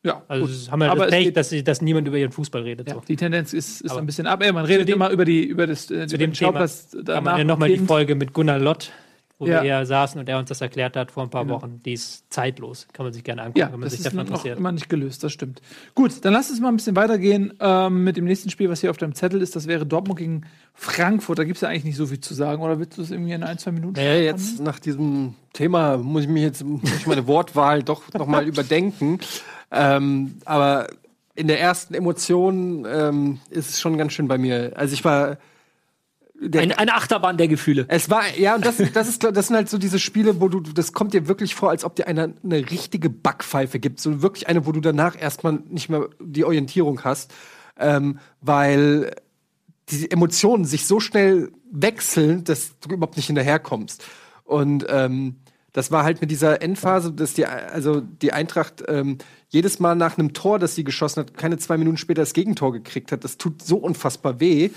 ja, 0.05 0.23
also 0.29 0.47
gut. 0.47 0.71
haben 0.71 0.83
halt 0.83 0.93
Aber 0.93 1.07
das 1.07 1.11
Pech, 1.11 1.33
dass, 1.33 1.51
sie, 1.51 1.65
dass 1.65 1.83
niemand 1.83 2.07
über 2.07 2.17
ihren 2.17 2.31
Fußball 2.31 2.63
redet. 2.63 2.89
ja, 2.89 2.95
so. 2.95 3.01
die 3.01 3.17
Tendenz 3.17 3.53
ist, 3.53 3.81
ist 3.81 3.91
Aber 3.91 4.01
ein 4.01 4.07
bisschen 4.07 4.29
ab. 4.29 4.41
Ey, 4.43 4.53
man 4.53 4.65
redet 4.65 4.87
dem- 4.89 4.95
immer 4.95 5.11
über 5.11 5.25
die 5.25 5.45
über 5.45 5.67
das 5.67 5.91
äh, 5.91 6.07
Zu 6.07 6.15
über 6.15 6.19
dem 6.19 6.31
den 6.31 6.33
Thema 6.35 6.35
Schauplatz 6.53 6.97
kann 7.05 7.25
man 7.25 7.39
ja 7.39 7.45
nochmal 7.45 7.69
die. 7.69 7.79
Folge 7.79 8.15
mit 8.15 8.33
Gunnar 8.33 8.61
Lott, 8.61 8.93
wo 9.39 9.47
Ja. 9.47 9.63
wir 9.63 9.77
hier 9.79 9.87
saßen 9.87 10.21
und 10.21 10.29
er 10.29 10.39
uns 10.39 10.49
das 10.49 10.61
erklärt 10.61 10.97
hat 10.97 11.13
vor 11.13 11.23
ein 11.23 11.31
paar 11.31 11.45
Genau. 11.45 11.57
Wochen. 11.57 11.81
Die 11.85 11.93
ist 11.93 12.25
zeitlos. 12.33 12.89
Kann 12.93 13.07
man 13.07 13.13
sich 13.13 13.23
gerne 13.23 13.43
angucken, 13.43 13.59
Ja, 13.61 13.67
wenn 13.67 13.73
man 13.81 13.83
das 13.83 13.93
sich 13.93 14.01
ist 14.01 14.07
dafür 14.07 14.19
noch 14.25 14.27
interessiert. 14.29 14.59
immer 14.59 14.73
nicht 14.73 14.89
gelöst, 14.89 15.23
das 15.23 15.33
stimmt. 15.33 15.63
Gut, 15.95 16.25
dann 16.25 16.33
lass 16.33 16.51
uns 16.51 16.61
mal 16.61 16.69
ein 16.69 16.77
bisschen 16.77 16.97
weitergehen 16.97 17.55
ähm, 17.61 18.03
mit 18.05 18.17
dem 18.17 18.25
nächsten 18.25 18.51
Spiel, 18.51 18.69
was 18.69 18.81
hier 18.81 18.91
auf 18.91 18.97
deinem 18.97 19.15
Zettel 19.15 19.41
ist. 19.41 19.55
Das 19.55 19.67
wäre 19.69 19.87
Dortmund 19.87 20.19
gegen 20.19 20.43
Frankfurt. 20.75 21.39
Da 21.39 21.45
gibt 21.45 21.57
es 21.57 21.61
ja 21.63 21.69
eigentlich 21.69 21.85
nicht 21.85 21.97
so 21.97 22.07
viel 22.07 22.21
zu 22.21 22.35
sagen. 22.35 22.63
Oder 22.63 22.79
willst 22.81 22.99
du 22.99 23.03
es 23.03 23.11
irgendwie 23.11 23.33
in 23.33 23.43
ein, 23.45 23.59
zwei 23.59 23.71
Minuten 23.73 23.95
Naja, 23.95 24.15
jetzt 24.21 24.61
nach 24.61 24.79
diesem 24.81 25.35
Thema 25.53 25.97
muss 25.99 26.23
ich 26.23 26.29
mich 26.29 26.43
jetzt 26.43 26.65
muss 26.65 26.83
ich 26.97 27.07
meine 27.07 27.27
Wortwahl 27.27 27.83
doch 27.83 28.03
noch 28.15 28.27
mal 28.27 28.45
überdenken. 28.47 29.19
Ähm, 29.71 30.35
aber 30.45 30.89
in 31.35 31.47
der 31.47 31.61
ersten 31.61 31.95
Emotion 31.95 32.87
ähm, 32.91 33.39
ist 33.51 33.71
es 33.71 33.81
schon 33.81 33.97
ganz 33.99 34.13
schön 34.13 34.27
bei 34.27 34.39
mir. 34.39 34.73
Also 34.75 34.95
ich 34.95 35.05
war 35.05 35.37
der, 36.41 36.63
Eine, 36.63 36.79
eine 36.79 36.95
Achterbahn 36.95 37.37
der 37.37 37.49
Gefühle. 37.49 37.87
es 37.89 38.11
war, 38.11 38.23
ja, 38.37 38.55
und 38.55 38.65
das, 38.65 38.77
das, 38.93 39.09
ist, 39.09 39.25
das 39.25 39.49
sind 39.49 39.57
halt 39.57 39.69
so 39.69 39.79
diese 39.79 39.99
Spiele, 39.99 40.41
wo 40.41 40.49
du, 40.49 40.61
das 40.61 40.93
kommt 40.93 41.13
dir 41.15 41.27
wirklich 41.27 41.55
vor, 41.55 41.71
als 41.71 41.85
ob 41.85 41.97
dir 41.97 42.07
einer 42.07 42.31
eine 42.45 42.71
richtige 42.71 43.11
Backpfeife 43.11 43.79
gibt. 43.79 44.01
So 44.01 44.23
wirklich 44.23 44.49
eine, 44.49 44.67
wo 44.67 44.73
du 44.73 44.81
danach 44.81 45.21
erstmal 45.21 45.55
nicht 45.69 45.89
mehr 45.89 46.09
die 46.21 46.45
Orientierung 46.45 47.03
hast. 47.05 47.33
Ähm, 47.77 48.19
weil 48.41 49.15
die 49.91 50.11
Emotionen 50.11 50.65
sich 50.65 50.87
so 50.87 51.01
schnell 51.01 51.51
wechseln, 51.71 52.45
dass 52.45 52.79
du 52.81 52.95
überhaupt 52.95 53.17
nicht 53.17 53.27
hinterherkommst. 53.27 54.05
Und 54.45 54.87
ähm, 54.89 55.37
das 55.73 55.91
war 55.91 56.03
halt 56.03 56.21
mit 56.21 56.31
dieser 56.31 56.63
Endphase, 56.63 57.13
dass 57.13 57.35
die, 57.35 57.47
also 57.47 58.01
die 58.01 58.33
Eintracht 58.33 58.83
ähm, 58.89 59.19
jedes 59.49 59.79
Mal 59.81 59.95
nach 59.95 60.19
einem 60.19 60.33
Tor, 60.33 60.59
das 60.59 60.75
sie 60.75 60.85
geschossen 60.85 61.21
hat, 61.21 61.35
keine 61.37 61.59
zwei 61.59 61.77
Minuten 61.77 61.97
später 61.97 62.23
das 62.23 62.33
Gegentor 62.33 62.73
gekriegt 62.73 63.13
hat. 63.13 63.23
Das 63.23 63.39
tut 63.39 63.63
so 63.63 63.77
unfassbar 63.77 64.41
weh, 64.41 64.71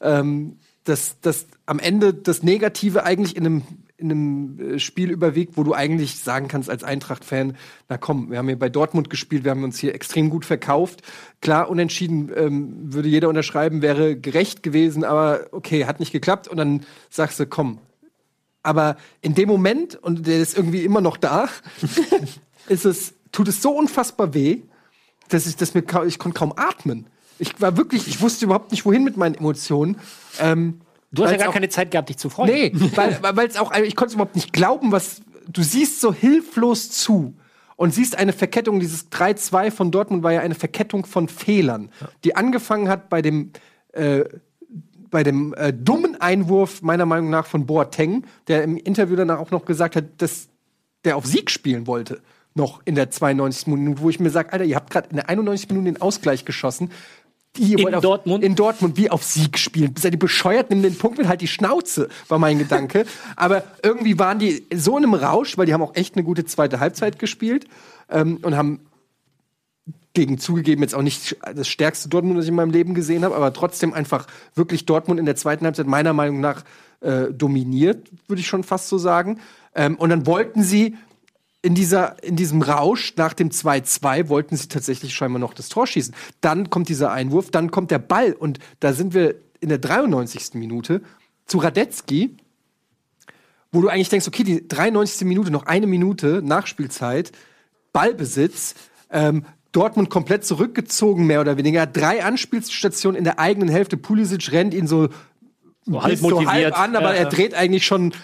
ähm, 0.00 0.58
dass, 0.84 1.20
dass 1.20 1.46
am 1.66 1.78
Ende 1.78 2.14
das 2.14 2.42
Negative 2.42 3.04
eigentlich 3.04 3.36
in 3.36 3.44
einem, 3.46 3.62
in 3.96 4.10
einem 4.10 4.74
äh, 4.74 4.78
Spiel 4.78 5.10
überwiegt, 5.10 5.56
wo 5.56 5.64
du 5.64 5.74
eigentlich 5.74 6.18
sagen 6.18 6.48
kannst 6.48 6.70
als 6.70 6.84
Eintracht-Fan, 6.84 7.56
na 7.88 7.98
komm, 7.98 8.30
wir 8.30 8.38
haben 8.38 8.48
hier 8.48 8.58
bei 8.58 8.68
Dortmund 8.68 9.10
gespielt, 9.10 9.44
wir 9.44 9.50
haben 9.50 9.64
uns 9.64 9.78
hier 9.78 9.94
extrem 9.94 10.30
gut 10.30 10.44
verkauft. 10.44 11.02
Klar, 11.40 11.68
unentschieden 11.68 12.30
ähm, 12.34 12.92
würde 12.94 13.08
jeder 13.08 13.28
unterschreiben, 13.28 13.82
wäre 13.82 14.16
gerecht 14.16 14.62
gewesen, 14.62 15.04
aber 15.04 15.46
okay, 15.52 15.84
hat 15.84 16.00
nicht 16.00 16.12
geklappt. 16.12 16.48
Und 16.48 16.56
dann 16.56 16.84
sagst 17.10 17.38
du, 17.38 17.46
komm, 17.46 17.80
aber 18.62 18.96
in 19.20 19.34
dem 19.34 19.48
Moment, 19.48 19.94
und 19.96 20.26
der 20.26 20.40
ist 20.40 20.56
irgendwie 20.56 20.84
immer 20.84 21.00
noch 21.00 21.16
da, 21.16 21.48
ist 22.68 22.84
es, 22.84 23.14
tut 23.32 23.48
es 23.48 23.62
so 23.62 23.70
unfassbar 23.70 24.34
weh, 24.34 24.62
dass 25.28 25.46
ich 25.46 25.56
das 25.56 25.74
mir 25.74 25.84
ich 26.06 26.18
konnte 26.18 26.38
kaum 26.38 26.52
atmen. 26.56 27.06
Ich 27.38 27.60
war 27.60 27.76
wirklich, 27.76 28.08
ich 28.08 28.20
wusste 28.20 28.44
überhaupt 28.44 28.70
nicht, 28.70 28.84
wohin 28.84 29.04
mit 29.04 29.16
meinen 29.16 29.34
Emotionen. 29.34 29.96
Ähm, 30.40 30.80
Du 31.10 31.24
hast 31.24 31.30
ja 31.30 31.38
gar 31.38 31.48
auch- 31.48 31.52
keine 31.54 31.70
Zeit 31.70 31.90
gehabt, 31.90 32.10
dich 32.10 32.18
zu 32.18 32.28
freuen. 32.28 32.50
Nee, 32.52 32.72
weil 32.94 33.46
es 33.48 33.56
auch, 33.56 33.74
ich 33.74 33.96
konnte 33.96 34.14
überhaupt 34.14 34.34
nicht 34.34 34.52
glauben, 34.52 34.92
was 34.92 35.22
du 35.48 35.62
siehst 35.62 36.00
so 36.02 36.12
hilflos 36.12 36.90
zu 36.90 37.34
und 37.76 37.94
siehst 37.94 38.18
eine 38.18 38.34
Verkettung. 38.34 38.78
Dieses 38.78 39.10
3-2 39.10 39.70
von 39.70 39.90
Dortmund 39.90 40.22
war 40.22 40.32
ja 40.32 40.40
eine 40.40 40.54
Verkettung 40.54 41.06
von 41.06 41.28
Fehlern, 41.28 41.90
die 42.24 42.36
angefangen 42.36 42.88
hat 42.90 43.08
bei 43.08 43.22
dem 43.22 43.52
äh, 43.92 44.24
bei 45.10 45.22
dem 45.22 45.54
äh, 45.54 45.72
dummen 45.72 46.20
Einwurf 46.20 46.82
meiner 46.82 47.06
Meinung 47.06 47.30
nach 47.30 47.46
von 47.46 47.64
Boateng, 47.64 48.26
der 48.46 48.62
im 48.62 48.76
Interview 48.76 49.16
danach 49.16 49.38
auch 49.38 49.50
noch 49.50 49.64
gesagt 49.64 49.96
hat, 49.96 50.04
dass 50.18 50.48
der 51.04 51.16
auf 51.16 51.24
Sieg 51.24 51.50
spielen 51.50 51.86
wollte, 51.86 52.20
noch 52.54 52.82
in 52.84 52.94
der 52.94 53.10
92. 53.10 53.68
Minute, 53.68 54.02
wo 54.02 54.10
ich 54.10 54.20
mir 54.20 54.28
sage, 54.28 54.52
Alter, 54.52 54.66
ihr 54.66 54.76
habt 54.76 54.90
gerade 54.90 55.08
in 55.08 55.16
der 55.16 55.30
91. 55.30 55.70
Minute 55.70 55.92
den 55.92 56.02
Ausgleich 56.02 56.44
geschossen. 56.44 56.90
Ihr 57.56 57.78
In 57.78 57.94
auf, 57.94 58.02
Dortmund? 58.02 58.44
In 58.44 58.54
Dortmund, 58.54 58.96
wie 58.96 59.10
auf 59.10 59.24
Sieg 59.24 59.58
spielen. 59.58 59.94
Seid 59.98 60.12
ihr 60.12 60.18
bescheuert? 60.18 60.70
Nimm 60.70 60.82
den 60.82 60.96
Punkt 60.96 61.18
mit 61.18 61.28
halt 61.28 61.40
die 61.40 61.48
Schnauze, 61.48 62.08
war 62.28 62.38
mein 62.38 62.58
Gedanke. 62.58 63.04
Aber 63.36 63.64
irgendwie 63.82 64.18
waren 64.18 64.38
die 64.38 64.66
so 64.74 64.96
in 64.96 65.04
einem 65.04 65.14
Rausch, 65.14 65.58
weil 65.58 65.66
die 65.66 65.72
haben 65.72 65.82
auch 65.82 65.94
echt 65.94 66.14
eine 66.14 66.24
gute 66.24 66.44
zweite 66.44 66.80
Halbzeit 66.80 67.18
gespielt 67.18 67.66
ähm, 68.08 68.38
und 68.42 68.56
haben 68.56 68.80
gegen 70.14 70.38
zugegeben 70.38 70.82
jetzt 70.82 70.94
auch 70.94 71.02
nicht 71.02 71.36
das 71.54 71.68
stärkste 71.68 72.08
Dortmund, 72.08 72.38
das 72.38 72.46
ich 72.46 72.50
in 72.50 72.56
meinem 72.56 72.72
Leben 72.72 72.94
gesehen 72.94 73.24
habe, 73.24 73.36
aber 73.36 73.52
trotzdem 73.52 73.92
einfach 73.92 74.26
wirklich 74.54 74.84
Dortmund 74.84 75.20
in 75.20 75.26
der 75.26 75.36
zweiten 75.36 75.64
Halbzeit 75.64 75.86
meiner 75.86 76.12
Meinung 76.12 76.40
nach 76.40 76.64
äh, 77.00 77.32
dominiert, 77.32 78.10
würde 78.26 78.40
ich 78.40 78.48
schon 78.48 78.64
fast 78.64 78.88
so 78.88 78.98
sagen. 78.98 79.40
Ähm, 79.74 79.96
und 79.96 80.10
dann 80.10 80.26
wollten 80.26 80.62
sie 80.62 80.96
in, 81.62 81.74
dieser, 81.74 82.22
in 82.22 82.36
diesem 82.36 82.62
Rausch 82.62 83.14
nach 83.16 83.34
dem 83.34 83.50
2-2 83.50 84.28
wollten 84.28 84.56
sie 84.56 84.68
tatsächlich 84.68 85.14
scheinbar 85.14 85.40
noch 85.40 85.54
das 85.54 85.68
Tor 85.68 85.86
schießen. 85.86 86.14
Dann 86.40 86.70
kommt 86.70 86.88
dieser 86.88 87.10
Einwurf, 87.10 87.50
dann 87.50 87.70
kommt 87.70 87.90
der 87.90 87.98
Ball 87.98 88.32
und 88.32 88.58
da 88.80 88.92
sind 88.92 89.12
wir 89.14 89.34
in 89.60 89.68
der 89.68 89.78
93. 89.78 90.54
Minute 90.54 91.02
zu 91.46 91.58
Radetzky, 91.58 92.36
wo 93.72 93.80
du 93.80 93.88
eigentlich 93.88 94.08
denkst, 94.08 94.28
okay, 94.28 94.44
die 94.44 94.68
93. 94.68 95.26
Minute, 95.26 95.50
noch 95.50 95.66
eine 95.66 95.86
Minute 95.86 96.42
Nachspielzeit, 96.44 97.32
Ballbesitz, 97.92 98.74
ähm, 99.10 99.44
Dortmund 99.72 100.10
komplett 100.10 100.44
zurückgezogen, 100.44 101.26
mehr 101.26 101.40
oder 101.40 101.56
weniger. 101.56 101.86
Drei 101.86 102.24
Anspielstationen 102.24 103.18
in 103.18 103.24
der 103.24 103.38
eigenen 103.38 103.68
Hälfte. 103.68 103.96
Pulisic 103.96 104.52
rennt 104.52 104.72
ihn 104.72 104.86
so, 104.86 105.08
So 105.84 106.02
halb 106.02 106.18
so 106.18 106.30
motiviert. 106.30 106.74
halb 106.74 106.78
an, 106.80 106.96
aber 106.96 107.14
Ja, 107.14 107.20
er 107.22 107.26
dreht 107.26 107.54
eigentlich 107.54 107.84
schon 107.84 108.14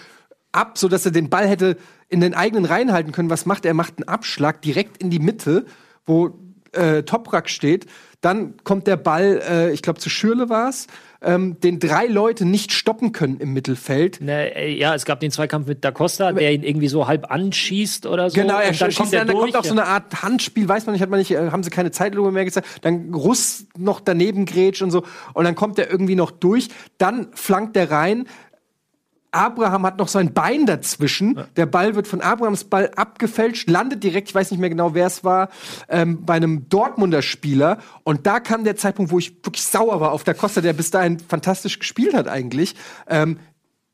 ab, 0.55 0.77
so 0.77 0.87
dass 0.87 1.05
er 1.05 1.11
den 1.11 1.29
Ball 1.29 1.47
hätte 1.47 1.77
in 2.09 2.21
den 2.21 2.33
eigenen 2.33 2.65
Reihen 2.65 2.91
halten 2.91 3.11
können. 3.11 3.29
Was 3.29 3.45
macht 3.45 3.65
er? 3.65 3.71
Er 3.71 3.75
macht 3.75 3.97
einen 3.97 4.07
Abschlag 4.07 4.61
direkt 4.61 4.97
in 4.97 5.09
die 5.09 5.19
Mitte, 5.19 5.65
wo 6.05 6.39
äh, 6.71 7.03
Toprak 7.03 7.49
steht. 7.49 7.85
Dann 8.21 8.55
kommt 8.63 8.87
der 8.87 8.97
Ball, 8.97 9.41
äh, 9.47 9.71
ich 9.71 9.81
glaube 9.81 9.99
zu 9.99 10.09
Schürle 10.09 10.49
war's, 10.49 10.87
ähm, 11.21 11.59
den 11.59 11.79
drei 11.79 12.07
Leute 12.07 12.45
nicht 12.45 12.71
stoppen 12.71 13.11
können 13.11 13.39
im 13.39 13.53
Mittelfeld. 13.53 14.21
Ne, 14.21 14.55
äh, 14.55 14.75
ja, 14.75 14.95
es 14.95 15.05
gab 15.05 15.19
den 15.19 15.31
Zweikampf 15.31 15.67
mit 15.67 15.83
Da 15.83 15.91
Costa, 15.91 16.31
der 16.31 16.53
ihn 16.53 16.63
irgendwie 16.63 16.87
so 16.87 17.07
halb 17.07 17.31
anschießt 17.31 18.05
oder 18.05 18.29
so. 18.29 18.39
Genau, 18.39 18.59
er 18.59 18.69
und 18.69 18.81
dann 18.81 18.91
schießt 18.91 18.97
kommt 18.97 19.13
er 19.13 19.19
dann, 19.19 19.27
da 19.27 19.33
durch. 19.33 19.53
kommt 19.53 19.57
auch 19.57 19.67
so 19.67 19.73
eine 19.73 19.85
Art 19.85 20.23
Handspiel, 20.23 20.67
weiß 20.67 20.85
man 20.85 20.93
nicht, 20.93 21.01
hat 21.01 21.09
man 21.09 21.19
nicht, 21.19 21.31
äh, 21.31 21.51
haben 21.51 21.63
sie 21.63 21.69
keine 21.69 21.91
Zeitlupe 21.91 22.31
mehr 22.31 22.45
gezeigt. 22.45 22.67
Dann 22.81 23.13
Russ 23.13 23.65
noch 23.77 23.99
daneben 23.99 24.45
grätscht 24.45 24.81
und 24.81 24.91
so. 24.91 25.03
Und 25.33 25.45
dann 25.45 25.55
kommt 25.55 25.79
er 25.79 25.89
irgendwie 25.89 26.15
noch 26.15 26.31
durch. 26.31 26.69
Dann 26.97 27.27
flankt 27.33 27.75
er 27.77 27.91
rein. 27.91 28.27
Abraham 29.35 29.85
hat 29.85 29.97
noch 29.97 30.07
so 30.07 30.17
ein 30.17 30.33
Bein 30.33 30.65
dazwischen. 30.65 31.39
Der 31.55 31.65
Ball 31.65 31.95
wird 31.95 32.07
von 32.07 32.21
Abrahams 32.21 32.63
Ball 32.63 32.89
abgefälscht, 32.95 33.69
landet 33.69 34.03
direkt, 34.03 34.29
ich 34.29 34.35
weiß 34.35 34.51
nicht 34.51 34.59
mehr 34.59 34.69
genau, 34.69 34.93
wer 34.93 35.07
es 35.07 35.23
war, 35.23 35.49
ähm, 35.89 36.25
bei 36.25 36.35
einem 36.35 36.69
Dortmunder 36.69 37.21
Spieler. 37.21 37.79
Und 38.03 38.25
da 38.25 38.39
kam 38.39 38.63
der 38.63 38.77
Zeitpunkt, 38.77 39.11
wo 39.11 39.19
ich 39.19 39.45
wirklich 39.45 39.63
sauer 39.63 39.99
war 39.99 40.11
auf 40.11 40.23
der 40.23 40.35
Costa, 40.35 40.61
der 40.61 40.73
bis 40.73 40.89
dahin 40.89 41.19
fantastisch 41.19 41.79
gespielt 41.79 42.13
hat 42.13 42.27
eigentlich. 42.27 42.75
Ähm, 43.07 43.39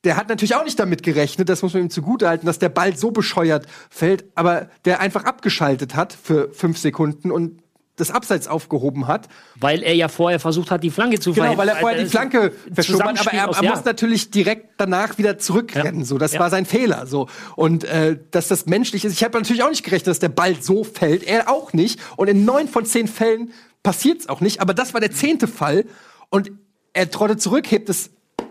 der 0.03 0.17
hat 0.17 0.29
natürlich 0.29 0.55
auch 0.55 0.63
nicht 0.63 0.79
damit 0.79 1.03
gerechnet, 1.03 1.49
das 1.49 1.61
muss 1.61 1.73
man 1.73 1.83
ihm 1.83 1.89
zugutehalten, 1.89 2.45
dass 2.45 2.57
der 2.57 2.69
Ball 2.69 2.95
so 2.95 3.11
bescheuert 3.11 3.67
fällt, 3.89 4.25
aber 4.35 4.69
der 4.85 4.99
einfach 4.99 5.25
abgeschaltet 5.25 5.95
hat 5.95 6.13
für 6.13 6.51
fünf 6.53 6.77
Sekunden 6.77 7.31
und 7.31 7.61
das 7.97 8.09
Abseits 8.09 8.47
aufgehoben 8.47 9.07
hat. 9.07 9.27
Weil 9.59 9.83
er 9.83 9.93
ja 9.93 10.07
vorher 10.07 10.39
versucht 10.39 10.71
hat, 10.71 10.83
die 10.83 10.89
Flanke 10.89 11.19
zu 11.19 11.31
Genau, 11.33 11.43
verhindern. 11.53 11.57
weil 11.67 11.67
er 11.75 11.79
vorher 11.79 11.97
die 11.97 12.03
Also, 12.05 12.11
Flanke 12.11 12.53
verschoben 12.73 13.03
hat, 13.03 13.19
aber 13.21 13.31
er, 13.33 13.47
er 13.49 13.63
ja. 13.63 13.69
muss 13.69 13.85
natürlich 13.85 14.31
direkt 14.31 14.69
danach 14.77 15.17
wieder 15.17 15.37
zurückrennen. 15.37 15.99
Ja. 15.99 16.05
So, 16.05 16.17
das 16.17 16.33
Ja. 16.33 16.39
war 16.39 16.49
sein 16.49 16.65
Fehler. 16.65 17.05
So 17.07 17.27
und 17.55 17.83
äh, 17.83 18.17
dass 18.31 18.47
das 18.47 18.65
menschlich 18.65 19.05
ist. 19.05 19.13
Ich 19.13 19.23
habe 19.23 19.37
natürlich 19.37 19.61
auch 19.63 19.69
nicht 19.69 19.83
gerechnet, 19.83 20.07
dass 20.07 20.19
der 20.19 20.29
Ball 20.29 20.55
so 20.61 20.83
fällt. 20.83 21.23
Er 21.23 21.49
auch 21.49 21.73
nicht. 21.73 21.99
Und 22.17 22.27
in 22.29 22.45
neun 22.45 22.67
von 22.67 22.85
zehn 22.85 23.07
Fällen 23.07 23.51
passiert 23.83 24.21
es 24.21 24.29
auch 24.29 24.41
nicht. 24.41 24.61
Aber 24.61 24.73
das 24.73 24.93
war 24.93 25.01
der 25.01 25.11
zehnte 25.11 25.47
Fall. 25.47 25.85
Und 26.29 26.51
er 26.93 27.09
trottet 27.11 27.41
zurück, 27.41 27.69
hebt 27.69 27.89
es 27.89 28.09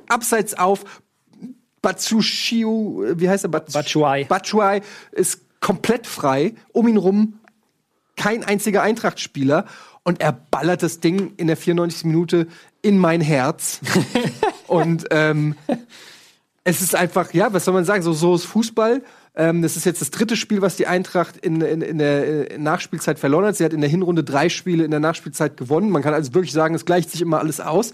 abseits 0.09 0.55
auf. 0.59 0.85
Batsushiu, 1.83 3.05
wie 3.17 3.29
heißt 3.29 3.45
er? 3.45 3.49
Bats- 3.51 3.73
Batshuayi. 3.73 4.25
Batshuayi 4.25 4.83
ist 5.13 5.41
komplett 5.61 6.07
frei. 6.07 6.55
Um 6.73 6.89
ihn 6.89 6.97
rum 6.97 7.40
kein 8.21 8.45
einziger 8.45 8.83
Eintracht-Spieler. 8.83 9.65
Und 10.03 10.21
er 10.21 10.33
ballert 10.33 10.83
das 10.83 11.01
Ding 11.01 11.33
in 11.39 11.47
der 11.47 11.57
94. 11.57 12.05
Minute 12.05 12.49
in 12.83 12.99
mein 12.99 13.23
Herz. 13.23 13.81
und 14.67 15.07
ähm, 15.11 15.55
es 16.65 16.83
ist 16.83 16.95
einfach, 16.95 17.33
ja, 17.33 17.53
was 17.53 17.65
soll 17.65 17.75
man 17.75 17.87
sagen, 17.87 18.03
so, 18.03 18.13
so 18.13 18.35
ist 18.35 18.45
Fußball. 18.45 19.03
Ähm, 19.35 19.63
das 19.63 19.77
ist 19.77 19.87
jetzt 19.87 20.03
das 20.03 20.11
dritte 20.11 20.37
Spiel, 20.37 20.61
was 20.61 20.77
die 20.77 20.87
Eintracht 20.87 21.39
in, 21.39 21.63
in, 21.63 21.81
in 21.81 21.99
der 21.99 22.51
äh, 22.51 22.59
Nachspielzeit 22.59 23.19
verloren 23.19 23.47
hat. 23.47 23.57
Sie 23.57 23.65
hat 23.65 23.73
in 23.73 23.81
der 23.81 23.89
Hinrunde 23.89 24.23
drei 24.23 24.51
Spiele 24.51 24.85
in 24.85 24.91
der 24.91 25.01
Nachspielzeit 25.01 25.57
gewonnen. 25.57 25.91
Man 25.91 26.03
kann 26.03 26.13
also 26.13 26.35
wirklich 26.35 26.53
sagen, 26.53 26.75
es 26.75 26.85
gleicht 26.85 27.11
sich 27.11 27.23
immer 27.23 27.39
alles 27.39 27.61
aus. 27.61 27.93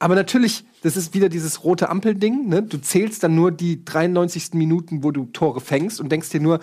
Aber 0.00 0.16
natürlich, 0.16 0.64
das 0.82 0.96
ist 0.96 1.14
wieder 1.14 1.28
dieses 1.28 1.62
rote 1.62 1.88
Ampelding. 1.88 2.48
Ne? 2.48 2.62
Du 2.62 2.78
zählst 2.78 3.22
dann 3.22 3.36
nur 3.36 3.52
die 3.52 3.84
93. 3.84 4.54
Minuten, 4.54 5.04
wo 5.04 5.12
du 5.12 5.26
Tore 5.26 5.60
fängst 5.60 6.00
und 6.00 6.10
denkst 6.10 6.30
dir 6.30 6.40
nur, 6.40 6.60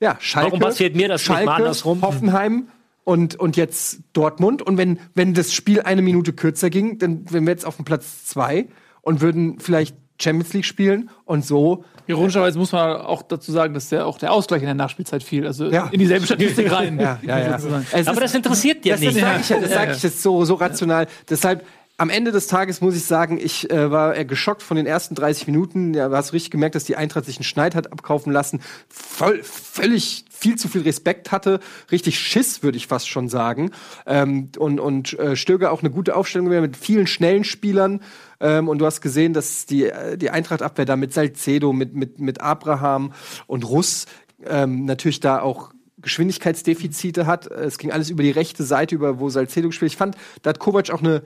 ja, 0.00 0.16
Schalke, 0.20 0.48
Warum 0.52 0.60
passiert 0.60 0.94
mir 0.96 1.08
das 1.08 1.20
nicht 1.22 1.28
mal 1.30 1.36
Schalke, 1.44 1.52
andersrum? 1.52 2.02
Hoffenheim 2.02 2.68
und, 3.04 3.36
und 3.36 3.56
jetzt 3.56 4.00
Dortmund. 4.12 4.62
Und 4.62 4.76
wenn, 4.76 4.98
wenn 5.14 5.34
das 5.34 5.52
Spiel 5.54 5.80
eine 5.82 6.02
Minute 6.02 6.32
kürzer 6.32 6.70
ging, 6.70 6.98
dann 6.98 7.30
wären 7.30 7.44
wir 7.46 7.52
jetzt 7.52 7.64
auf 7.66 7.76
dem 7.76 7.84
Platz 7.84 8.24
zwei 8.26 8.66
und 9.02 9.20
würden 9.20 9.58
vielleicht 9.60 9.96
Champions 10.20 10.52
League 10.54 10.64
spielen 10.64 11.10
und 11.24 11.44
so. 11.44 11.84
Ironischerweise 12.06 12.58
muss 12.58 12.72
man 12.72 12.96
auch 13.02 13.22
dazu 13.22 13.52
sagen, 13.52 13.74
dass 13.74 13.90
der 13.90 14.06
auch 14.06 14.16
der 14.16 14.32
Ausgleich 14.32 14.62
in 14.62 14.66
der 14.66 14.74
Nachspielzeit 14.74 15.22
fiel, 15.22 15.46
also 15.46 15.66
Ja. 15.70 15.88
in 15.92 15.98
dieselbe 15.98 16.24
Statistik 16.24 16.70
rein. 16.72 16.98
Ja, 16.98 17.18
ja, 17.22 17.54
Aber 17.56 17.80
ist- 17.98 18.06
das 18.22 18.34
interessiert 18.34 18.84
dir 18.84 18.92
das, 18.92 19.00
nicht. 19.00 19.16
Das 19.16 19.22
sage 19.22 19.40
ich, 19.40 19.48
das 19.48 19.72
sag 19.72 19.96
ich 19.96 20.02
jetzt 20.02 20.22
so, 20.22 20.44
so 20.44 20.54
rational. 20.54 21.06
Deshalb, 21.28 21.66
am 21.98 22.10
Ende 22.10 22.30
des 22.30 22.46
Tages 22.46 22.80
muss 22.80 22.94
ich 22.94 23.04
sagen, 23.04 23.38
ich 23.38 23.70
äh, 23.70 23.90
war 23.90 24.22
geschockt 24.24 24.62
von 24.62 24.76
den 24.76 24.86
ersten 24.86 25.14
30 25.14 25.46
Minuten. 25.46 25.94
Ja, 25.94 26.08
du 26.08 26.16
hast 26.16 26.32
richtig 26.32 26.50
gemerkt, 26.50 26.74
dass 26.74 26.84
die 26.84 26.96
Eintracht 26.96 27.24
sich 27.24 27.38
einen 27.38 27.44
Schneid 27.44 27.74
hat 27.74 27.90
abkaufen 27.90 28.32
lassen. 28.32 28.60
Voll, 28.88 29.42
völlig 29.42 30.26
viel 30.30 30.56
zu 30.56 30.68
viel 30.68 30.82
Respekt 30.82 31.32
hatte. 31.32 31.60
Richtig 31.90 32.18
Schiss, 32.18 32.62
würde 32.62 32.76
ich 32.76 32.86
fast 32.86 33.08
schon 33.08 33.28
sagen. 33.28 33.70
Ähm, 34.04 34.50
und 34.58 34.78
und 34.78 35.18
äh, 35.18 35.36
Stöger 35.36 35.72
auch 35.72 35.80
eine 35.80 35.90
gute 35.90 36.16
Aufstellung 36.16 36.46
gewählt 36.46 36.62
mit 36.62 36.76
vielen 36.76 37.06
schnellen 37.06 37.44
Spielern. 37.44 38.02
Ähm, 38.40 38.68
und 38.68 38.78
du 38.78 38.84
hast 38.84 39.00
gesehen, 39.00 39.32
dass 39.32 39.64
die, 39.64 39.86
äh, 39.86 40.18
die 40.18 40.28
Eintracht-Abwehr 40.28 40.84
da 40.84 40.96
mit 40.96 41.14
Salcedo, 41.14 41.72
mit, 41.72 41.94
mit, 41.94 42.20
mit 42.20 42.42
Abraham 42.42 43.14
und 43.46 43.66
Russ 43.66 44.04
ähm, 44.44 44.84
natürlich 44.84 45.20
da 45.20 45.40
auch 45.40 45.70
Geschwindigkeitsdefizite 45.98 47.26
hat. 47.26 47.46
Es 47.46 47.78
ging 47.78 47.90
alles 47.90 48.10
über 48.10 48.22
die 48.22 48.30
rechte 48.30 48.64
Seite, 48.64 48.94
über 48.94 49.18
wo 49.18 49.30
Salcedo 49.30 49.68
gespielt. 49.68 49.92
Ich 49.92 49.96
fand, 49.96 50.14
da 50.42 50.50
hat 50.50 50.58
Kovac 50.58 50.90
auch 50.90 51.00
eine 51.00 51.22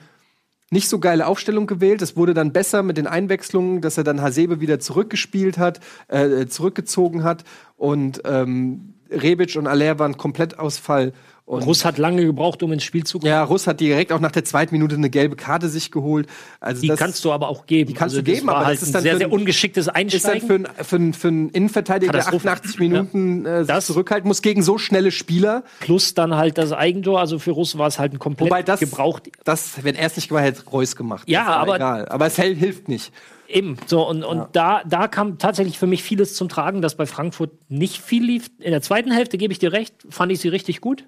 nicht 0.71 0.89
so 0.89 1.01
geile 1.01 1.27
Aufstellung 1.27 1.67
gewählt. 1.67 2.01
Es 2.01 2.17
wurde 2.17 2.33
dann 2.33 2.53
besser 2.53 2.83
mit 2.83 2.97
den 2.97 3.09
Einwechslungen, 3.09 3.81
dass 3.81 3.99
er 3.99 4.05
dann 4.05 4.23
Hasebe 4.23 4.61
wieder 4.61 4.79
zurückgespielt 4.79 5.59
hat, 5.59 5.81
äh, 6.09 6.47
zurückgezogen 6.47 7.25
hat 7.25 7.45
und 7.77 8.23
ähm, 8.25 8.95
Rebic 9.11 9.57
und 9.57 9.67
Aller 9.67 9.99
waren 9.99 10.17
komplett 10.17 10.59
Ausfall. 10.59 11.13
Und 11.51 11.65
Russ 11.65 11.85
hat 11.85 11.99
lange 11.99 12.25
gebraucht, 12.25 12.63
um 12.63 12.71
ins 12.73 12.85
Spiel 12.85 13.03
zu 13.03 13.19
kommen. 13.19 13.29
ja, 13.29 13.43
Russ 13.43 13.67
hat 13.67 13.81
direkt 13.81 14.13
auch 14.13 14.21
nach 14.21 14.31
der 14.31 14.45
zweiten 14.45 14.73
Minute 14.73 14.95
eine 14.95 15.11
gelbe 15.11 15.35
Karte 15.35 15.69
sich 15.69 15.91
geholt. 15.91 16.29
Also 16.61 16.83
Die 16.83 16.87
das 16.89 16.99
kannst 16.99 17.25
du 17.25 17.33
aber 17.33 17.49
auch 17.49 17.67
geben. 17.67 17.89
Die 17.89 17.95
kannst 17.95 18.15
Also 18.15 18.25
du 18.25 18.33
geben, 18.33 18.49
aber 18.49 18.67
halt 18.67 18.77
das 18.77 18.83
ist 18.83 18.91
ein 18.91 18.93
dann 18.93 19.03
sehr, 19.03 19.13
für 19.15 19.19
sehr 19.19 19.27
ein- 19.27 19.33
ungeschicktes 19.33 19.87
ist 19.87 19.87
dann 19.89 19.97
Einsteigen. 19.97 20.47
für 20.47 20.55
einen 20.55 21.13
für 21.13 21.29
ein, 21.29 21.45
ein 21.47 21.49
Innenverteidiger, 21.51 22.13
der 22.13 22.21
Katastrophe. 22.23 22.51
88 22.53 22.79
Minuten 22.79 23.47
äh, 23.47 23.59
sich 23.65 23.67
Das- 23.67 23.87
zurückhalten 23.87 24.29
muss 24.29 24.43
gegen 24.43 24.63
so 24.63 24.79
schnelle 24.79 25.11
Spieler. 25.11 25.65
Plus 25.81 26.15
dann 26.15 26.37
halt 26.37 26.57
das 26.57 26.73
Eigentor. 26.73 27.19
Also 27.19 27.41
für 27.41 27.51
Russ 27.51 27.77
war 27.77 27.89
es 27.89 27.99
halt 27.99 28.13
ein 28.13 28.21
komplett 28.21 28.49
Wobei 28.49 28.63
das, 28.63 28.79
gebraucht. 28.79 29.29
das, 29.43 29.83
wenn 29.83 29.97
er 29.97 30.07
es 30.07 30.15
nicht 30.15 30.29
gemacht 30.29 30.45
hätte, 30.45 30.65
Reus 30.71 30.95
gemacht. 30.95 31.29
Ja, 31.29 31.47
aber- 31.47 31.75
egal. 31.77 32.07
Aber 32.09 32.27
es 32.27 32.37
hilft 32.37 32.89
nicht. 32.89 33.13
Eben. 33.49 33.77
So, 33.87 34.09
und, 34.09 34.23
und 34.23 34.47
da, 34.53 34.83
da 34.89 35.09
kam 35.09 35.39
tatsächlich 35.39 35.77
für 35.77 35.89
mich 35.89 36.05
vieles 36.05 36.35
zum 36.35 36.49
Tragen, 36.49 36.81
dass 36.83 36.95
bei 36.95 37.07
Frankfurt 37.07 37.51
nicht 37.69 38.01
viel 38.01 38.25
lief. 38.25 38.49
In 38.61 38.71
der 38.71 38.83
zweiten 38.83 39.11
Hälfte 39.11 39.37
gebe 39.39 39.53
ich 39.53 39.59
dir 39.59 39.73
recht, 39.73 39.95
fand 40.09 40.31
ich 40.31 40.39
sie 40.39 40.47
richtig 40.49 40.81
gut. 40.81 41.07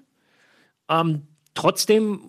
Ähm, 0.89 1.27
trotzdem 1.53 2.19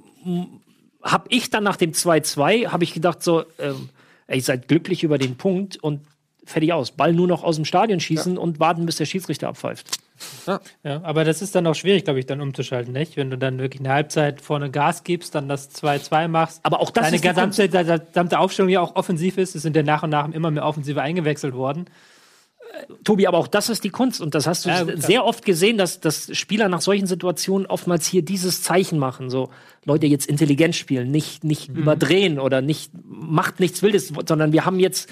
habe 1.02 1.26
ich 1.28 1.50
dann 1.50 1.64
nach 1.64 1.76
dem 1.76 1.92
2-2 1.92 2.68
habe 2.68 2.84
ich 2.84 2.94
gedacht 2.94 3.22
so, 3.22 3.44
ähm, 3.59 3.90
ey, 4.26 4.40
seid 4.40 4.68
glücklich 4.68 5.05
über 5.05 5.18
den 5.18 5.36
Punkt 5.36 5.76
und 5.76 6.00
fertig 6.44 6.72
aus. 6.72 6.92
Ball 6.92 7.12
nur 7.12 7.26
noch 7.26 7.42
aus 7.42 7.57
dem 7.57 7.64
Stadion 7.64 8.00
schießen 8.00 8.38
und 8.38 8.61
warten, 8.61 8.86
bis 8.86 8.96
der 8.96 9.07
Schiedsrichter 9.07 9.48
abpfeift. 9.48 9.98
Ja, 10.84 11.02
aber 11.02 11.24
das 11.24 11.42
ist 11.42 11.55
dann 11.55 11.66
auch 11.66 11.74
schwierig, 11.74 12.05
glaube 12.05 12.20
ich, 12.20 12.26
dann 12.26 12.40
umzuschalten, 12.40 12.92
nicht? 12.92 13.16
Wenn 13.16 13.30
du 13.30 13.38
dann 13.38 13.59
wirklich 13.59 13.80
eine 13.80 13.92
Halbzeit 13.92 14.40
vorne 14.40 14.70
Gas 14.70 15.05
gibst, 15.05 15.34
dann 15.34 15.48
das 15.48 15.74
2-2 15.74 16.28
machst. 16.28 16.61
Aber 16.62 16.80
auch 16.80 16.90
das 16.90 17.05
deine 17.05 17.16
ist 17.16 17.24
die 17.24 17.28
gesamte, 17.28 17.68
deine 17.68 18.00
gesamte 18.00 18.38
Aufstellung 18.38 18.70
ja 18.70 18.80
auch 18.80 18.94
offensiv 18.94 19.38
ist. 19.38 19.55
Es 19.55 19.62
sind 19.62 19.74
ja 19.74 19.82
nach 19.82 20.02
und 20.02 20.11
nach 20.11 20.30
immer 20.30 20.50
mehr 20.50 20.64
Offensive 20.64 21.02
eingewechselt 21.02 21.55
worden. 21.55 21.86
Tobi, 23.04 23.26
aber 23.26 23.38
auch 23.38 23.46
das 23.46 23.68
ist 23.68 23.84
die 23.84 23.90
Kunst. 23.90 24.20
Und 24.20 24.34
das 24.34 24.46
hast 24.46 24.64
du 24.64 24.68
Ja, 24.70 24.84
sehr 24.96 25.24
oft 25.24 25.44
gesehen, 25.44 25.78
dass, 25.78 26.00
dass 26.00 26.36
Spieler 26.36 26.68
nach 26.68 26.80
solchen 26.80 27.06
Situationen 27.06 27.66
oftmals 27.66 28.06
hier 28.06 28.22
dieses 28.22 28.62
Zeichen 28.62 28.98
machen. 28.98 29.30
So, 29.30 29.50
Leute, 29.84 30.06
jetzt 30.06 30.26
intelligent 30.26 30.74
spielen, 30.76 31.10
nicht, 31.10 31.44
nicht 31.44 31.70
Mhm. 31.70 31.76
überdrehen 31.76 32.38
oder 32.38 32.60
nicht, 32.62 32.90
macht 33.04 33.60
nichts 33.60 33.82
Wildes, 33.82 34.12
sondern 34.26 34.52
wir 34.52 34.64
haben 34.64 34.80
jetzt 34.80 35.08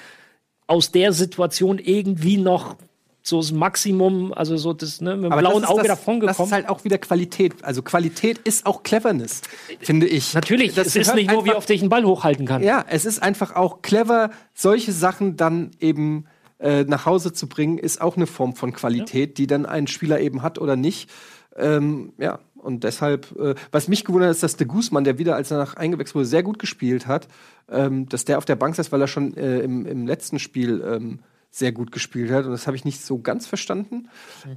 aus 0.66 0.90
der 0.92 1.12
Situation 1.12 1.78
irgendwie 1.78 2.36
noch 2.36 2.76
so 3.24 3.36
das 3.40 3.52
Maximum, 3.52 4.32
also 4.34 4.56
so 4.56 4.72
das, 4.72 5.00
ne, 5.00 5.14
mit 5.16 5.30
dem 5.30 5.38
blauen 5.38 5.64
Auge 5.64 5.82
das, 5.82 5.98
davon 5.98 6.18
Das 6.18 6.30
ist 6.32 6.36
gekommen. 6.38 6.52
halt 6.52 6.68
auch 6.68 6.82
wieder 6.82 6.98
Qualität. 6.98 7.54
Also 7.62 7.80
Qualität 7.82 8.38
ist 8.38 8.66
auch 8.66 8.82
Cleverness, 8.82 9.42
finde 9.78 10.08
ich. 10.08 10.34
Natürlich, 10.34 10.74
Das 10.74 10.88
es 10.88 10.96
ist 10.96 11.14
nicht 11.14 11.30
nur, 11.30 11.44
wie 11.44 11.52
oft 11.52 11.70
ich 11.70 11.80
einen 11.82 11.88
Ball 11.90 12.04
hochhalten 12.04 12.46
kann. 12.46 12.64
Ja, 12.64 12.84
es 12.88 13.04
ist 13.04 13.22
einfach 13.22 13.54
auch 13.54 13.80
clever, 13.82 14.30
solche 14.54 14.90
Sachen 14.90 15.36
dann 15.36 15.70
eben 15.78 16.24
äh, 16.62 16.84
nach 16.84 17.06
Hause 17.06 17.32
zu 17.32 17.48
bringen, 17.48 17.78
ist 17.78 18.00
auch 18.00 18.16
eine 18.16 18.26
Form 18.26 18.54
von 18.54 18.72
Qualität, 18.72 19.36
die 19.38 19.46
dann 19.46 19.66
ein 19.66 19.86
Spieler 19.86 20.20
eben 20.20 20.42
hat 20.42 20.58
oder 20.58 20.76
nicht. 20.76 21.10
Ähm, 21.56 22.12
ja, 22.18 22.38
Und 22.54 22.84
deshalb, 22.84 23.36
äh, 23.38 23.54
was 23.72 23.88
mich 23.88 24.04
gewundert 24.04 24.28
hat, 24.28 24.36
ist, 24.36 24.42
dass 24.42 24.56
de 24.56 24.66
Guzman, 24.66 25.04
der 25.04 25.18
wieder, 25.18 25.34
als 25.36 25.50
er 25.50 25.58
nach 25.58 25.74
eingewechselt 25.74 26.14
wurde, 26.14 26.26
sehr 26.26 26.42
gut 26.42 26.58
gespielt 26.58 27.06
hat, 27.06 27.28
ähm, 27.70 28.08
dass 28.08 28.24
der 28.24 28.38
auf 28.38 28.44
der 28.44 28.56
Bank 28.56 28.76
saß, 28.76 28.92
weil 28.92 29.00
er 29.00 29.08
schon 29.08 29.36
äh, 29.36 29.58
im, 29.58 29.84
im 29.84 30.06
letzten 30.06 30.38
Spiel 30.38 30.82
ähm, 30.86 31.18
sehr 31.53 31.70
gut 31.70 31.92
gespielt 31.92 32.32
hat. 32.32 32.46
Und 32.46 32.50
das 32.50 32.66
habe 32.66 32.76
ich 32.76 32.84
nicht 32.84 33.05
so 33.05 33.18
ganz 33.18 33.46
verstanden, 33.46 34.09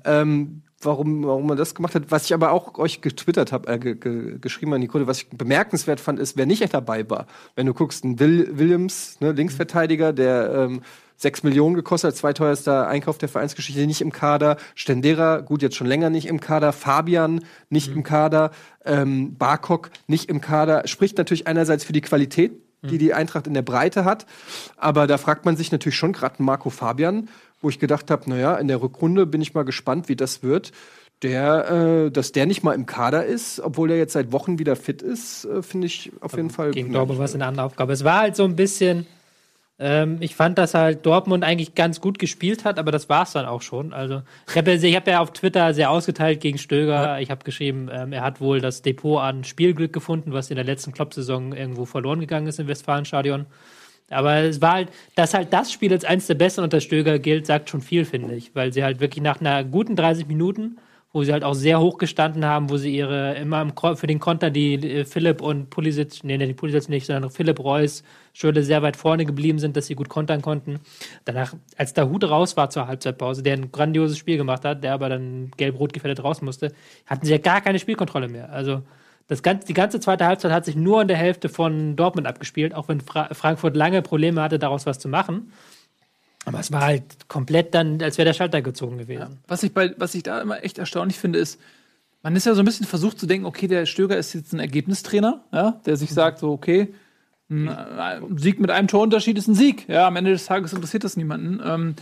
ähm, 0.06 0.64
warum, 0.82 1.26
warum 1.26 1.46
man 1.46 1.58
das 1.58 1.76
gemacht 1.76 1.94
hat. 1.94 2.10
Was 2.10 2.26
ich 2.26 2.34
aber 2.34 2.52
auch 2.52 2.80
euch 2.80 3.02
getwittert 3.02 3.52
habe, 3.52 3.72
äh, 3.72 3.78
ge 3.78 3.96
ge 3.96 4.40
geschrieben 4.40 4.74
an 4.74 4.80
Nicole, 4.80 5.06
was 5.06 5.22
ich 5.22 5.30
bemerkenswert 5.30 6.00
fand, 6.00 6.20
ist, 6.20 6.38
wer 6.38 6.46
nicht 6.46 6.74
dabei 6.74 7.08
war. 7.10 7.28
Wenn 7.56 7.68
du 7.68 7.74
guckst, 7.74 8.06
ein 8.06 8.20
Will 8.20 8.58
Williams, 8.58 9.18
ne, 9.20 9.34
Linksverteidiger, 9.34 10.14
der 10.14 10.54
ähm, 10.54 10.82
6 11.18 11.44
Millionen 11.44 11.76
gekostet, 11.76 12.16
zweiteuerster 12.16 12.88
Einkauf 12.88 13.18
der 13.18 13.30
Vereinsgeschichte, 13.30 13.86
nicht 13.86 14.02
im 14.02 14.12
Kader. 14.12 14.58
Stendera, 14.74 15.42
gut, 15.42 15.62
jetzt 15.62 15.76
schon 15.76 15.88
länger 15.88 16.10
nicht 16.10 16.28
im 16.28 16.40
Kader. 16.40 16.74
Fabian, 16.74 17.42
nicht 17.70 17.90
im 17.90 18.04
Kader. 18.04 18.52
Ähm, 18.84 19.36
Barkok, 19.38 19.92
nicht 20.08 20.30
im 20.30 20.42
Kader. 20.42 20.88
Spricht 20.88 21.18
natürlich 21.18 21.48
einerseits 21.48 21.84
für 21.84 21.94
die 21.94 22.02
Qualität, 22.02 22.54
die 22.86 22.98
die 22.98 23.14
Eintracht 23.14 23.48
in 23.48 23.54
der 23.54 23.62
Breite 23.62 24.06
hat. 24.06 24.26
Aber 24.78 25.08
da 25.08 25.18
fragt 25.18 25.46
man 25.46 25.58
sich 25.58 25.72
natürlich 25.72 25.98
schon 25.98 26.14
gerade 26.14 26.42
Marco 26.42 26.70
Fabian, 26.70 27.30
wo 27.62 27.70
ich 27.70 27.80
gedacht 27.80 28.12
habe, 28.12 28.30
naja, 28.30 28.56
in 28.56 28.68
der 28.68 28.82
Rückrunde 28.82 29.26
bin 29.26 29.42
ich 29.42 29.54
mal 29.54 29.66
gespannt, 29.66 30.10
wie 30.10 30.16
das 30.16 30.44
wird. 30.44 30.72
Der, 31.22 31.72
äh, 31.72 32.12
dass 32.12 32.34
der 32.34 32.46
nicht 32.46 32.62
mal 32.62 32.74
im 32.74 32.86
Kader 32.86 33.26
ist, 33.26 33.62
obwohl 33.62 33.90
er 33.90 33.98
jetzt 33.98 34.14
seit 34.14 34.34
Wochen 34.34 34.60
wieder 34.60 34.76
fit 34.76 35.02
ist, 35.02 35.46
äh, 35.46 35.64
finde 35.64 35.88
ich 35.88 36.12
auf 36.20 36.36
jeden 36.36 36.50
Fall. 36.50 36.72
Gegen 36.72 36.92
Dortmund 36.92 37.20
war 37.20 37.26
es 37.26 37.34
eine 37.34 37.46
andere 37.46 37.66
Aufgabe. 37.66 37.94
Es 37.94 38.04
war 38.04 38.20
halt 38.20 38.36
so 38.36 38.44
ein 38.44 38.58
bisschen, 38.58 39.08
ähm, 39.78 40.18
ich 40.22 40.36
fand, 40.36 40.58
dass 40.58 40.74
halt 40.74 41.06
Dortmund 41.06 41.44
eigentlich 41.44 41.76
ganz 41.76 42.00
gut 42.00 42.18
gespielt 42.18 42.64
hat, 42.64 42.80
aber 42.80 42.92
das 42.92 43.10
war 43.10 43.24
es 43.24 43.34
dann 43.34 43.46
auch 43.46 43.62
schon. 43.62 43.94
Also 43.94 44.22
ich 44.48 44.56
habe 44.56 44.74
ja, 44.74 44.96
hab 44.96 45.08
ja 45.08 45.20
auf 45.20 45.34
Twitter 45.34 45.74
sehr 45.74 45.92
ausgeteilt 45.92 46.40
gegen 46.40 46.58
Stöger. 46.58 47.20
Ich 47.20 47.30
habe 47.30 47.44
geschrieben, 47.44 47.90
ähm, 47.92 48.14
er 48.14 48.22
hat 48.22 48.40
wohl 48.40 48.62
das 48.62 48.82
Depot 48.82 49.22
an 49.22 49.44
Spielglück 49.44 49.92
gefunden, 49.92 50.32
was 50.32 50.50
in 50.50 50.56
der 50.56 50.66
letzten 50.66 50.94
Klopp-Saison 50.94 51.54
irgendwo 51.54 51.86
verloren 51.86 52.22
gegangen 52.22 52.48
ist 52.48 52.60
im 52.60 52.68
Westfalenstadion. 52.68 53.46
Aber 54.10 54.36
es 54.36 54.62
war 54.62 54.74
halt, 54.74 54.90
dass 55.16 55.34
halt 55.34 55.52
das 55.52 55.72
Spiel 55.72 55.92
als 55.92 56.06
eins 56.06 56.28
der 56.28 56.36
besten 56.36 56.62
unter 56.62 56.80
Stöger 56.80 57.20
gilt, 57.20 57.46
sagt 57.46 57.70
schon 57.70 57.82
viel, 57.82 58.06
finde 58.06 58.36
ich. 58.36 58.56
Weil 58.56 58.72
sie 58.72 58.84
halt 58.84 59.00
wirklich 59.00 59.24
nach 59.24 59.42
einer 59.42 59.64
guten 59.64 59.96
30 59.96 60.28
Minuten, 60.28 60.78
wo 61.16 61.24
sie 61.24 61.32
halt 61.32 61.46
auch 61.46 61.54
sehr 61.54 61.80
hoch 61.80 61.98
gestanden 61.98 62.44
haben, 62.44 62.70
wo 62.70 62.76
sie 62.76 62.94
ihre, 62.94 63.36
immer 63.36 63.62
im, 63.62 63.72
für 63.96 64.06
den 64.06 64.20
Konter 64.20 64.50
die 64.50 64.74
äh, 64.74 65.06
Philipp 65.06 65.42
und 65.42 65.70
Pulisic, 65.70 66.26
nee, 66.26 66.38
die 66.38 66.54
Pulisic 66.54 66.90
nicht, 66.90 67.06
sondern 67.06 67.32
Philipp 67.32 67.58
Reus, 67.64 68.04
Schöle 68.34 68.64
sehr 68.64 68.82
weit 68.82 68.98
vorne 68.98 69.26
geblieben 69.26 69.58
sind, 69.58 69.78
dass 69.78 69.88
sie 69.88 69.96
gut 69.96 70.10
kontern 70.10 70.42
konnten. 70.42 70.82
Danach, 71.24 71.54
als 71.78 71.94
der 71.94 72.10
Hut 72.10 72.26
raus 72.26 72.58
war 72.58 72.70
zur 72.70 72.88
Halbzeitpause, 72.88 73.44
der 73.44 73.54
ein 73.54 73.72
grandioses 73.72 74.18
Spiel 74.18 74.36
gemacht 74.36 74.66
hat, 74.66 74.84
der 74.84 74.92
aber 74.92 75.08
dann 75.08 75.52
gelb-rot 75.56 75.94
gefährdet 75.94 76.22
raus 76.22 76.42
musste, 76.42 76.74
hatten 77.06 77.26
sie 77.26 77.32
ja 77.32 77.38
gar 77.38 77.62
keine 77.62 77.80
Spielkontrolle 77.80 78.28
mehr. 78.28 78.52
Also 78.52 78.82
das 79.30 79.42
ganze, 79.42 79.68
die 79.68 79.74
ganze 79.74 80.02
zweite 80.02 80.26
Halbzeit 80.26 80.52
hat 80.52 80.66
sich 80.66 80.76
nur 80.76 81.02
in 81.02 81.08
der 81.08 81.16
Hälfte 81.16 81.48
von 81.48 81.96
Dortmund 81.96 82.28
abgespielt, 82.28 82.76
auch 82.76 82.90
wenn 82.90 83.00
Fra 83.00 83.34
Frankfurt 83.34 83.78
lange 83.78 84.02
Probleme 84.02 84.42
hatte, 84.42 84.60
daraus 84.60 84.86
was 84.86 85.00
zu 85.00 85.08
machen. 85.08 85.54
Aber 86.46 86.60
es 86.60 86.72
war 86.72 86.82
halt 86.82 87.28
komplett 87.28 87.74
dann, 87.74 88.02
als 88.02 88.18
wäre 88.18 88.26
der 88.26 88.34
Schalter 88.34 88.62
gezogen 88.62 88.98
gewesen. 88.98 89.40
Was 89.48 89.64
ich, 89.64 89.74
bei, 89.74 89.94
was 89.98 90.16
ich 90.16 90.24
da 90.24 90.42
immer 90.42 90.64
echt 90.64 90.78
erstaunlich 90.78 91.18
finde, 91.18 91.40
ist, 91.40 91.60
man 92.22 92.36
ist 92.36 92.46
ja 92.46 92.54
so 92.54 92.62
ein 92.62 92.66
bisschen 92.66 92.86
versucht 92.86 93.20
zu 93.20 93.26
denken, 93.26 93.46
okay, 93.46 93.68
der 93.68 93.86
Stöger 93.86 94.18
ist 94.18 94.34
jetzt 94.34 94.54
ein 94.54 94.60
Ergebnistrainer, 94.60 95.44
ja, 95.52 95.80
der 95.86 95.98
sich 95.98 96.12
sagt, 96.12 96.40
so, 96.40 96.52
okay, 96.52 96.94
ein, 97.50 97.70
ein 97.70 98.38
Sieg 98.38 98.60
mit 98.60 98.72
einem 98.72 98.88
Torunterschied 98.88 99.38
ist 99.38 99.48
ein 99.48 99.56
Sieg. 99.56 99.88
Ja, 99.88 100.08
am 100.08 100.16
Ende 100.16 100.32
des 100.32 100.46
Tages 100.46 100.74
interessiert 100.74 101.04
das 101.04 101.18
niemanden. 101.18 101.62
Ähm, 101.64 101.96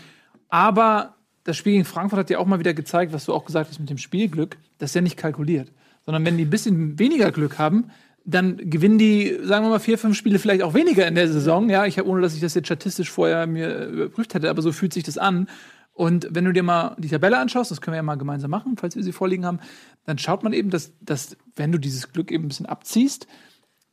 aber 0.50 1.16
das 1.44 1.58
Spiel 1.58 1.74
gegen 1.74 1.86
Frankfurt 1.86 2.20
hat 2.20 2.30
ja 2.30 2.38
auch 2.38 2.46
mal 2.46 2.60
wieder 2.60 2.74
gezeigt, 2.74 3.12
was 3.12 3.26
du 3.26 3.34
auch 3.34 3.46
gesagt 3.46 3.70
hast 3.70 3.80
mit 3.80 3.90
dem 3.90 3.98
Spielglück, 3.98 4.58
das 4.78 4.92
ist 4.92 4.96
ja 4.96 5.02
nicht 5.02 5.18
kalkuliert. 5.18 5.72
Sondern 6.06 6.26
wenn 6.26 6.38
die 6.38 6.46
ein 6.46 6.50
bisschen 6.50 7.00
weniger 7.00 7.32
Glück 7.32 7.58
haben, 7.58 7.92
dann 8.26 8.58
gewinnen 8.70 8.98
die, 8.98 9.38
sagen 9.44 9.66
wir 9.66 9.70
mal, 9.70 9.80
vier, 9.80 9.98
fünf 9.98 10.18
Spiele 10.18 10.40
vielleicht 10.40 10.64
auch 10.64 10.74
weniger 10.74 11.08
in 11.08 11.16
der 11.16 11.28
Saison. 11.28 11.70
Ja, 11.70 11.86
ich 11.86 11.98
habe, 11.98 12.08
ohne 12.08 12.22
dass 12.22 12.36
ich 12.36 12.42
das 12.42 12.54
jetzt 12.54 12.68
statistisch 12.68 13.10
vorher 13.12 13.48
mir 13.48 13.88
überprüft 13.88 14.34
hätte, 14.34 14.50
aber 14.50 14.62
so 14.62 14.72
fühlt 14.72 14.94
sich 14.94 15.04
das 15.04 15.18
an. 15.18 15.48
Und 15.94 16.28
wenn 16.32 16.46
du 16.46 16.54
dir 16.54 16.64
mal 16.64 16.96
die 16.98 17.10
Tabelle 17.10 17.38
anschaust, 17.38 17.70
das 17.70 17.82
können 17.82 17.94
wir 17.94 17.98
ja 17.98 18.04
mal 18.04 18.16
gemeinsam 18.16 18.50
machen, 18.50 18.78
falls 18.78 18.96
wir 18.96 19.04
sie 19.04 19.12
vorliegen 19.12 19.46
haben, 19.46 19.60
dann 20.06 20.18
schaut 20.18 20.44
man 20.44 20.54
eben, 20.54 20.70
dass, 20.70 20.94
dass 21.02 21.38
wenn 21.56 21.72
du 21.72 21.78
dieses 21.78 22.12
Glück 22.12 22.32
eben 22.32 22.46
ein 22.46 22.48
bisschen 22.48 22.66
abziehst, 22.66 23.28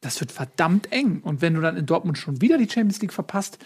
das 0.01 0.19
wird 0.21 0.33
verdammt 0.33 0.93
eng. 0.93 1.21
Und 1.23 1.43
wenn 1.43 1.55
du 1.55 1.61
dann 1.61 1.77
in 1.77 1.87
Dortmund 1.87 2.17
schon 2.17 2.41
wieder 2.41 2.57
die 2.57 2.71
Champions 2.71 3.03
League 3.03 3.13
verpasst, 3.13 3.59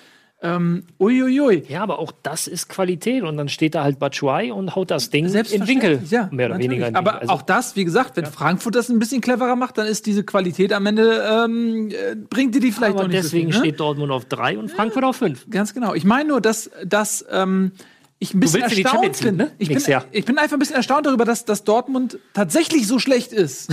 ähm, 0.44 0.84
uiuiui. 1.00 1.64
Ja, 1.68 1.82
aber 1.82 1.98
auch 1.98 2.12
das 2.22 2.46
ist 2.46 2.68
Qualität. 2.68 3.22
Und 3.22 3.38
dann 3.38 3.48
steht 3.48 3.74
da 3.74 3.82
halt 3.82 3.98
Batshuayi 3.98 4.52
und 4.52 4.76
haut 4.76 4.90
das 4.90 5.08
Ding 5.08 5.26
in 5.26 5.66
Winkel. 5.66 6.02
Ja, 6.10 6.28
mehr 6.30 6.46
oder 6.46 6.56
natürlich. 6.56 6.80
weniger. 6.80 6.98
Aber. 6.98 7.20
Also- 7.22 7.32
auch 7.32 7.42
das, 7.42 7.74
wie 7.76 7.84
gesagt, 7.84 8.16
wenn 8.16 8.26
Frankfurt 8.26 8.74
das 8.74 8.90
ein 8.90 8.98
bisschen 8.98 9.22
cleverer 9.22 9.56
macht, 9.56 9.78
dann 9.78 9.86
ist 9.86 10.04
diese 10.04 10.22
Qualität 10.22 10.72
am 10.72 10.84
Ende, 10.84 11.24
ähm, 11.26 11.88
äh, 11.90 12.14
bringt 12.14 12.54
dir 12.54 12.60
die 12.60 12.72
vielleicht 12.72 12.94
aber 12.94 13.04
auch 13.04 13.08
nicht 13.08 13.24
deswegen 13.24 13.50
so 13.50 13.52
viel, 13.52 13.60
ne? 13.60 13.66
steht 13.70 13.80
Dortmund 13.80 14.12
auf 14.12 14.26
drei 14.26 14.58
und 14.58 14.70
Frankfurt 14.70 15.04
auf 15.04 15.16
fünf. 15.16 15.48
Ganz 15.48 15.72
genau. 15.72 15.94
Ich 15.94 16.04
meine 16.04 16.28
nur, 16.28 16.40
dass, 16.42 16.70
dass 16.84 17.24
ähm, 17.30 17.72
ich 18.18 18.32
ein 18.32 18.40
bisschen 18.40 18.62
erstaunt 18.62 19.20
bin. 19.20 19.36
ne? 19.36 19.50
Ich, 19.58 19.68
bin 19.68 19.74
Nächstes 19.74 19.86
Jahr. 19.86 20.04
ich 20.12 20.24
bin 20.24 20.38
einfach 20.38 20.56
ein 20.56 20.58
bisschen 20.58 20.76
erstaunt 20.76 21.06
darüber, 21.06 21.24
dass, 21.24 21.44
dass 21.44 21.64
Dortmund 21.64 22.18
tatsächlich 22.32 22.86
so 22.86 22.98
schlecht 22.98 23.32
ist. 23.32 23.70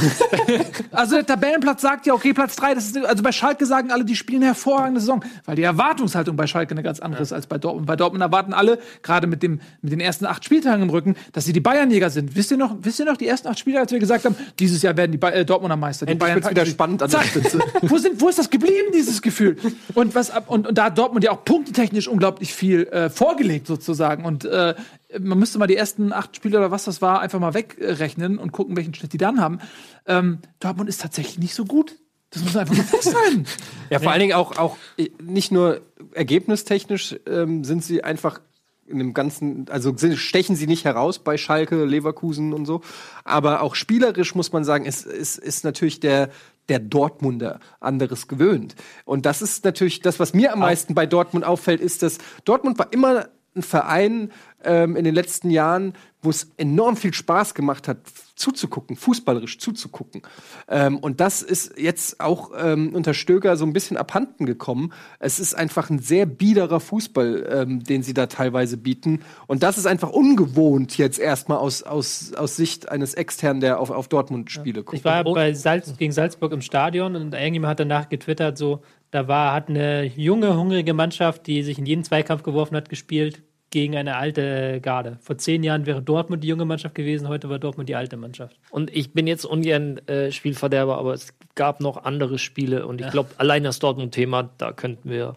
also 0.92 1.16
der 1.16 1.26
Tabellenplatz 1.26 1.82
sagt 1.82 2.06
ja, 2.06 2.14
okay, 2.14 2.34
Platz 2.34 2.56
3, 2.56 2.74
das 2.76 2.88
ist, 2.88 2.98
also 2.98 3.24
bei 3.24 3.32
Schalke 3.32 3.66
sagen 3.66 3.92
alle, 3.92 4.04
die 4.04 4.16
spielen 4.16 4.42
eine 4.42 4.48
hervorragende 4.48 5.00
Saison, 5.00 5.24
weil 5.46 5.56
die 5.56 5.64
Erwartungshaltung 5.64 6.36
bei 6.36 6.48
Schalke 6.48 6.72
eine 6.72 6.84
ganz 6.84 7.00
andere 7.00 7.22
ist 7.22 7.32
als 7.32 7.48
bei 7.48 7.58
Dortmund. 7.58 7.88
Bei 7.88 7.96
Dortmund 7.96 8.22
erwarten 8.22 8.54
alle, 8.54 8.80
gerade 9.04 9.28
mit, 9.28 9.44
dem, 9.44 9.62
mit 9.82 9.94
den 9.94 10.00
ersten 10.00 10.26
acht 10.26 10.44
Spieltagen 10.44 10.84
im 10.84 10.90
Rücken, 10.90 11.16
dass 11.32 11.46
sie 11.46 11.54
die 11.54 11.62
Bayernjäger 11.62 12.10
sind. 12.10 12.36
Wisst 12.36 12.52
ihr 12.52 12.58
noch, 12.58 12.76
wisst 12.82 13.00
ihr 13.00 13.06
noch 13.06 13.18
die 13.18 13.28
ersten 13.28 13.48
acht 13.48 13.60
Spiele, 13.60 13.80
als 13.80 13.92
wir 13.92 14.00
gesagt 14.00 14.26
haben, 14.26 14.36
dieses 14.60 14.82
Jahr 14.82 14.98
werden 14.98 15.12
die 15.12 15.18
Bay 15.18 15.34
äh, 15.34 15.46
Dortmunder 15.46 15.78
Meister. 15.78 16.06
Die 16.06 16.14
Endlich 16.14 16.34
packen 16.42 16.50
wieder 16.50 16.66
spannend 16.66 17.04
an 17.04 17.10
der. 17.10 17.22
Spitze. 17.22 17.60
wo, 17.82 17.98
sind, 17.98 18.20
wo 18.20 18.30
ist 18.30 18.40
das 18.40 18.50
geblieben, 18.50 18.92
dieses 18.94 19.22
Gefühl? 19.22 19.58
Und, 19.94 20.16
was, 20.16 20.32
und, 20.48 20.68
und 20.68 20.78
da 20.78 20.86
hat 20.86 20.98
Dortmund 20.98 21.24
ja 21.24 21.32
auch 21.32 21.46
punktetechnisch 21.46 22.08
unglaublich 22.08 22.54
viel 22.54 22.88
äh, 22.88 23.10
vorgelegt, 23.10 23.68
sozusagen. 23.68 24.26
Und 24.26 24.41
äh, 24.46 24.76
man 25.20 25.40
müsste 25.40 25.60
mal 25.60 25.68
die 25.68 25.76
ersten 25.76 26.14
acht 26.14 26.36
Spiele 26.36 26.58
oder 26.58 26.72
was 26.72 26.86
das 26.86 27.02
war, 27.02 27.22
einfach 27.22 27.40
mal 27.40 27.54
wegrechnen 27.54 28.38
und 28.38 28.52
gucken, 28.52 28.76
welchen 28.76 28.94
Schnitt 28.94 29.14
die 29.14 29.18
dann 29.18 29.40
haben. 29.40 29.60
Ähm, 30.06 30.40
Dortmund 30.60 30.90
ist 30.90 31.02
tatsächlich 31.02 31.40
nicht 31.40 31.56
so 31.56 31.66
gut. 31.66 31.98
Das 32.32 32.44
muss 32.44 32.56
einfach 32.56 32.76
so 32.76 32.84
festhalten. 32.84 33.46
Ja, 33.90 34.00
vor 34.00 34.12
allen 34.12 34.22
Dingen 34.22 34.34
auch, 34.34 34.58
auch 34.58 34.78
äh, 34.98 35.10
nicht 35.22 35.52
nur 35.52 35.82
ergebnistechnisch 36.14 37.18
ähm, 37.28 37.66
sind 37.66 37.84
sie 37.84 38.06
einfach 38.06 38.40
in 38.88 39.00
dem 39.00 39.14
ganzen, 39.14 39.68
also 39.70 39.96
stechen 40.16 40.56
sie 40.56 40.68
nicht 40.68 40.86
heraus 40.86 41.20
bei 41.20 41.38
Schalke, 41.38 41.86
Leverkusen 41.86 42.54
und 42.54 42.66
so, 42.66 42.82
aber 43.24 43.62
auch 43.62 43.76
spielerisch 43.76 44.36
muss 44.36 44.52
man 44.52 44.64
sagen, 44.64 44.86
ist, 44.86 45.06
ist, 45.06 45.38
ist 45.38 45.64
natürlich 45.64 46.00
der, 46.00 46.30
der 46.70 46.80
Dortmunder 46.80 47.60
anderes 47.80 48.28
gewöhnt. 48.28 48.76
Und 49.06 49.26
das 49.26 49.42
ist 49.42 49.66
natürlich 49.66 50.02
das, 50.02 50.20
was 50.20 50.34
mir 50.34 50.54
am 50.54 50.60
meisten 50.60 50.94
bei 50.94 51.06
Dortmund 51.06 51.46
auffällt, 51.46 51.82
ist, 51.82 52.04
dass 52.04 52.18
Dortmund 52.46 52.80
war 52.80 52.92
immer 52.94 53.28
ein 53.56 53.64
Verein 53.64 54.32
ähm, 54.64 54.96
in 54.96 55.04
den 55.04 55.16
letzten 55.16 55.50
Jahren, 55.50 55.94
wo 56.22 56.30
es 56.30 56.52
enorm 56.58 56.96
viel 56.96 57.14
Spaß 57.14 57.56
gemacht 57.56 57.88
hat, 57.88 57.98
zuzugucken, 58.36 58.96
fußballerisch 58.96 59.60
zuzugucken. 59.60 60.22
Ähm, 60.68 60.98
und 60.98 61.20
das 61.20 61.42
ist 61.42 61.78
jetzt 61.78 62.20
auch 62.20 62.52
ähm, 62.58 62.94
unter 62.94 63.14
Stöger 63.14 63.58
so 63.58 63.66
ein 63.66 63.74
bisschen 63.74 63.98
abhanden 63.98 64.46
gekommen. 64.46 64.94
Es 65.20 65.40
ist 65.40 65.54
einfach 65.54 65.90
ein 65.90 66.00
sehr 66.00 66.26
biederer 66.26 66.80
Fußball, 66.80 67.48
ähm, 67.50 67.84
den 67.84 68.04
sie 68.04 68.14
da 68.14 68.28
teilweise 68.28 68.78
bieten. 68.78 69.22
Und 69.48 69.64
das 69.64 69.78
ist 69.78 69.86
einfach 69.86 70.10
ungewohnt 70.10 70.98
jetzt 70.98 71.20
erstmal 71.20 71.58
aus, 71.58 71.84
aus, 71.84 72.34
aus 72.34 72.56
Sicht 72.56 72.90
eines 72.90 73.14
Externen, 73.14 73.60
der 73.62 73.80
auf, 73.80 73.90
auf 73.90 74.08
Dortmund-Spiele 74.08 74.84
guckt. 74.84 74.98
Ich 74.98 75.06
war 75.06 75.24
bei 75.24 75.54
Salz, 75.54 75.96
gegen 75.98 76.12
Salzburg 76.12 76.52
im 76.52 76.62
Stadion 76.62 77.16
und 77.16 77.34
irgendjemand 77.34 77.72
hat 77.72 77.80
danach 77.80 78.10
getwittert, 78.10 78.58
so, 78.58 78.82
da 79.12 79.28
war, 79.28 79.54
hat 79.54 79.70
eine 79.70 80.06
junge, 80.06 80.58
hungrige 80.58 80.94
Mannschaft, 80.94 81.46
die 81.48 81.64
sich 81.64 81.78
in 81.78 81.86
jeden 81.86 82.04
Zweikampf 82.04 82.44
geworfen 82.44 82.76
hat, 82.76 82.90
gespielt 82.90 83.44
gegen 83.70 83.96
eine 83.96 84.18
alte 84.18 84.80
Garde. 84.82 85.18
Vor 85.22 85.38
zehn 85.38 85.64
Jahren 85.64 85.86
wäre 85.86 86.02
Dortmund 86.02 86.44
die 86.44 86.48
junge 86.48 86.66
Mannschaft 86.66 86.96
gewesen, 86.96 87.28
heute 87.28 87.50
war 87.50 87.58
Dortmund 87.58 87.88
die 87.88 87.96
alte 87.96 88.18
Mannschaft. 88.18 88.58
Und 88.70 88.94
ich 88.96 89.14
bin 89.14 89.28
jetzt 89.28 89.46
ungern 89.46 89.98
äh, 90.08 90.32
Spielverderber, 90.32 90.98
aber 90.98 91.14
es 91.14 91.34
gab 91.56 91.80
noch 91.80 92.04
andere 92.04 92.38
Spiele 92.38 92.86
und 92.86 93.02
ich 93.02 93.10
glaube, 93.10 93.30
allein 93.38 93.64
das 93.64 93.80
Dortmund-Thema, 93.80 94.50
da 94.58 94.74
könnten 94.74 95.10
wir. 95.10 95.36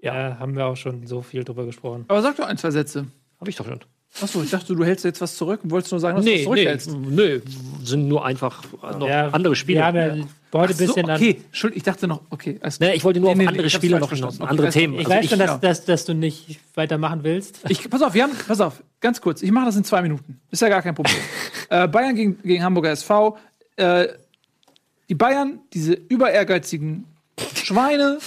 Ja, 0.00 0.38
haben 0.38 0.54
wir 0.54 0.66
auch 0.66 0.76
schon 0.76 1.06
so 1.06 1.22
viel 1.22 1.44
drüber 1.44 1.64
gesprochen. 1.64 2.04
Aber 2.08 2.20
sag 2.20 2.36
doch 2.36 2.46
ein, 2.46 2.58
zwei 2.58 2.70
Sätze. 2.70 3.06
Habe 3.40 3.48
ich 3.48 3.56
doch 3.56 3.66
schon. 3.66 3.80
Achso, 4.22 4.42
ich 4.44 4.50
dachte, 4.50 4.76
du 4.76 4.84
hältst 4.84 5.04
jetzt 5.04 5.20
was 5.20 5.36
zurück 5.36 5.60
und 5.64 5.70
wolltest 5.70 5.90
nur 5.90 6.00
sagen, 6.00 6.16
dass 6.16 6.24
du 6.24 6.30
Nee, 6.30 6.36
was 6.36 6.40
nee, 6.40 6.44
zurückhältst. 6.44 6.90
nee, 6.92 7.40
sind 7.82 8.06
nur 8.08 8.24
einfach 8.24 8.62
noch 8.98 9.08
Ja, 9.08 9.28
andere 9.30 9.56
Spiele. 9.56 9.80
Wir 9.80 9.86
haben 9.86 9.96
ja 9.96 10.16
heute 10.52 10.72
ein 10.72 10.76
so, 10.76 10.86
bisschen 10.86 11.10
an. 11.10 11.16
okay, 11.16 11.40
Entschuldigung, 11.46 11.76
ich 11.78 11.82
dachte 11.82 12.06
noch, 12.06 12.20
okay. 12.30 12.58
alles 12.62 12.78
Nee, 12.78 12.92
ich 12.94 13.02
wollte 13.02 13.18
nur 13.18 13.30
Nee, 13.30 13.38
nee, 13.38 13.44
auf 13.44 13.48
andere 13.48 13.70
Spiele 13.70 13.98
noch 13.98 14.12
hinaus, 14.12 14.40
Okay, 14.40 14.48
andere. 14.48 14.70
Themen. 14.70 14.94
Ich 14.94 15.06
Also 15.06 15.10
weiß 15.18 15.28
schon, 15.30 15.38
dass, 15.40 15.60
dass, 15.60 15.84
dass 15.84 16.04
du 16.04 16.14
nicht 16.14 16.60
weitermachen 16.76 17.24
willst. 17.24 17.58
Ich, 17.68 17.90
pass 17.90 18.02
auf, 18.02 18.14
wir 18.14 18.22
haben, 18.22 18.32
pass 18.46 18.60
auf, 18.60 18.82
ganz 19.00 19.20
kurz. 19.20 19.42
Ich 19.42 19.50
mache 19.50 19.66
das 19.66 19.74
in 19.76 19.82
zwei 19.84 20.00
Minuten. 20.00 20.40
Ist 20.52 20.62
ja 20.62 20.68
gar 20.68 20.82
kein 20.82 20.94
Problem. 20.94 21.16
äh, 21.70 21.88
Bayern 21.88 22.14
gegen, 22.14 22.40
gegen 22.42 22.62
Hamburger 22.62 22.90
SV. 22.92 23.36
Äh, 23.76 24.06
die 25.08 25.16
Bayern, 25.16 25.58
diese 25.72 25.92
über 25.94 26.30
ehrgeizigen 26.30 27.04
Schweine, 27.54 28.18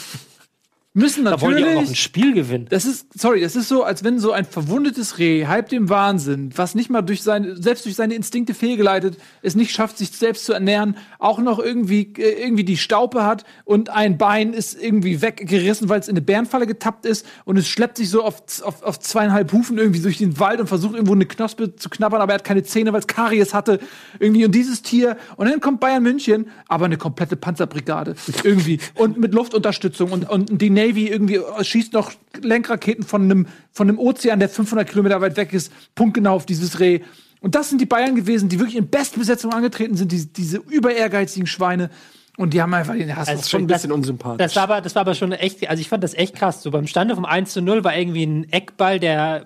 müssen 0.97 1.25
Da 1.25 1.39
wollen 1.41 1.57
die 1.57 1.63
auch 1.63 1.67
noch 1.67 1.71
ein 1.73 1.77
natürlich. 1.77 2.01
Spiel 2.01 2.33
gewinnen. 2.33 2.65
Das 2.69 2.85
ist, 2.85 3.07
sorry, 3.19 3.41
das 3.41 3.55
ist 3.55 3.69
so, 3.69 3.83
als 3.83 4.03
wenn 4.03 4.19
so 4.19 4.31
ein 4.31 4.45
verwundetes 4.45 5.17
Reh, 5.19 5.45
halb 5.45 5.69
dem 5.69 5.89
Wahnsinn, 5.89 6.51
was 6.55 6.75
nicht 6.75 6.89
mal 6.89 7.01
durch 7.01 7.23
seine, 7.23 7.55
selbst 7.55 7.85
durch 7.85 7.95
seine 7.95 8.15
Instinkte 8.15 8.53
fehlgeleitet, 8.53 9.17
es 9.41 9.55
nicht 9.55 9.71
schafft, 9.71 9.97
sich 9.97 10.11
selbst 10.11 10.45
zu 10.45 10.53
ernähren, 10.53 10.97
auch 11.19 11.39
noch 11.39 11.59
irgendwie, 11.59 12.13
äh, 12.17 12.43
irgendwie 12.43 12.63
die 12.63 12.77
Staupe 12.77 13.23
hat 13.23 13.45
und 13.63 13.89
ein 13.89 14.17
Bein 14.17 14.53
ist 14.53 14.81
irgendwie 14.81 15.21
weggerissen, 15.21 15.87
weil 15.87 15.99
es 15.99 16.07
in 16.07 16.13
eine 16.13 16.21
Bärenfalle 16.21 16.67
getappt 16.67 17.05
ist 17.05 17.25
und 17.45 17.57
es 17.57 17.67
schleppt 17.67 17.97
sich 17.97 18.09
so 18.09 18.23
auf, 18.23 18.41
auf, 18.63 18.83
auf 18.83 18.99
zweieinhalb 18.99 19.53
Hufen 19.53 19.77
irgendwie 19.77 20.01
durch 20.01 20.17
den 20.17 20.39
Wald 20.39 20.59
und 20.59 20.67
versucht 20.67 20.95
irgendwo 20.95 21.13
eine 21.13 21.25
Knospe 21.25 21.75
zu 21.75 21.89
knabbern, 21.89 22.21
aber 22.21 22.33
er 22.33 22.39
hat 22.39 22.43
keine 22.43 22.63
Zähne, 22.63 22.91
weil 22.93 22.99
es 22.99 23.07
Karies 23.07 23.53
hatte. 23.53 23.79
Irgendwie 24.19 24.45
und 24.45 24.55
dieses 24.55 24.81
Tier. 24.81 25.17
Und 25.35 25.49
dann 25.49 25.61
kommt 25.61 25.79
Bayern 25.79 26.01
München, 26.03 26.47
aber 26.67 26.85
eine 26.85 26.97
komplette 26.97 27.35
Panzerbrigade. 27.35 28.15
irgendwie. 28.43 28.79
Und 28.95 29.17
mit 29.17 29.33
Luftunterstützung 29.33 30.11
und, 30.11 30.29
und 30.29 30.61
die 30.61 30.69
Navy 30.87 31.07
irgendwie 31.07 31.39
schießt 31.61 31.93
noch 31.93 32.11
Lenkraketen 32.41 33.03
von 33.03 33.23
einem, 33.23 33.47
von 33.71 33.89
einem 33.89 33.99
Ozean, 33.99 34.39
der 34.39 34.49
500 34.49 34.87
Kilometer 34.89 35.21
weit 35.21 35.37
weg 35.37 35.53
ist, 35.53 35.71
punktgenau 35.95 36.35
auf 36.35 36.45
dieses 36.45 36.79
Reh. 36.79 37.01
Und 37.39 37.55
das 37.55 37.69
sind 37.69 37.79
die 37.79 37.85
Bayern 37.85 38.15
gewesen, 38.15 38.49
die 38.49 38.59
wirklich 38.59 38.77
in 38.77 38.89
Bestbesetzung 38.89 39.53
angetreten 39.53 39.95
sind, 39.95 40.11
die, 40.11 40.25
diese 40.25 40.57
über 40.69 40.93
ehrgeizigen 40.93 41.47
Schweine. 41.47 41.89
Und 42.37 42.53
die 42.53 42.61
haben 42.61 42.73
einfach 42.73 42.93
den 42.93 43.15
Hass. 43.15 43.27
Also 43.27 43.41
ist 43.41 43.49
schon 43.49 43.61
ein 43.63 43.67
das- 43.67 43.81
bisschen 43.81 43.91
unsympathisch. 43.91 44.37
Das 44.37 44.55
war, 44.55 44.63
aber, 44.63 44.81
das 44.81 44.93
war 44.95 45.01
aber 45.01 45.15
schon 45.15 45.31
echt, 45.31 45.67
also 45.69 45.81
ich 45.81 45.89
fand 45.89 46.03
das 46.03 46.13
echt 46.13 46.35
krass. 46.35 46.61
So 46.61 46.69
beim 46.71 46.85
Stande 46.87 47.15
vom 47.15 47.25
1 47.25 47.51
zu 47.53 47.61
0 47.61 47.83
war 47.83 47.95
irgendwie 47.97 48.23
ein 48.25 48.51
Eckball, 48.51 48.99
der, 48.99 49.45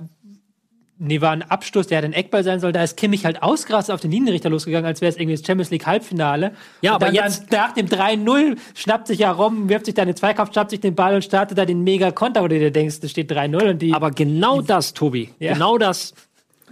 nee, 1.04 1.20
war 1.20 1.32
ein 1.32 1.42
Abstoß, 1.42 1.88
der 1.88 1.98
hätte 1.98 2.08
ein 2.08 2.14
Eckball 2.14 2.44
sein 2.44 2.60
soll. 2.60 2.72
Da 2.72 2.84
ist 2.84 2.96
Kimmich 2.96 3.26
halt 3.26 3.42
ausgerastet 3.44 3.94
auf 3.94 4.02
den 4.02 4.12
Linienrichter 4.12 4.50
losgegangen, 4.50 4.86
als 4.86 5.02
wäre 5.02 5.10
es 5.10 5.18
irgendwie 5.18 5.36
das 5.36 5.46
Champions 5.46 5.72
League 5.72 5.86
Halbfinale. 5.88 6.54
Ja, 6.82 6.94
aber 6.96 7.12
jetzt- 7.12 7.52
nach 7.52 7.74
dem 7.74 7.88
3-0 7.88 8.56
schnappt 8.76 9.08
sich 9.08 9.20
ja 9.20 9.32
Rom, 9.32 9.68
wirft 9.68 9.86
sich 9.88 9.96
da 9.96 10.04
in 10.04 10.10
den 10.10 10.16
Zweikampf, 10.16 10.52
schnappt 10.54 10.70
sich 10.72 10.80
den 10.80 10.96
Ball 10.96 11.16
und 11.16 11.24
startet 11.24 11.58
da 11.58 11.66
den 11.66 11.84
Mega-Konter, 11.84 12.44
wo 12.44 12.48
du 12.48 12.58
dir 12.60 12.72
denkst, 12.72 12.98
es 13.02 13.12
steht 13.12 13.32
3-0 13.32 13.70
und 13.72 13.82
die. 13.82 13.94
Aber 13.94 14.12
genau 14.12 14.62
das, 14.62 14.94
Tobi, 14.94 15.30
Ja. 15.40 15.54
genau 15.54 15.78
das. 15.78 16.14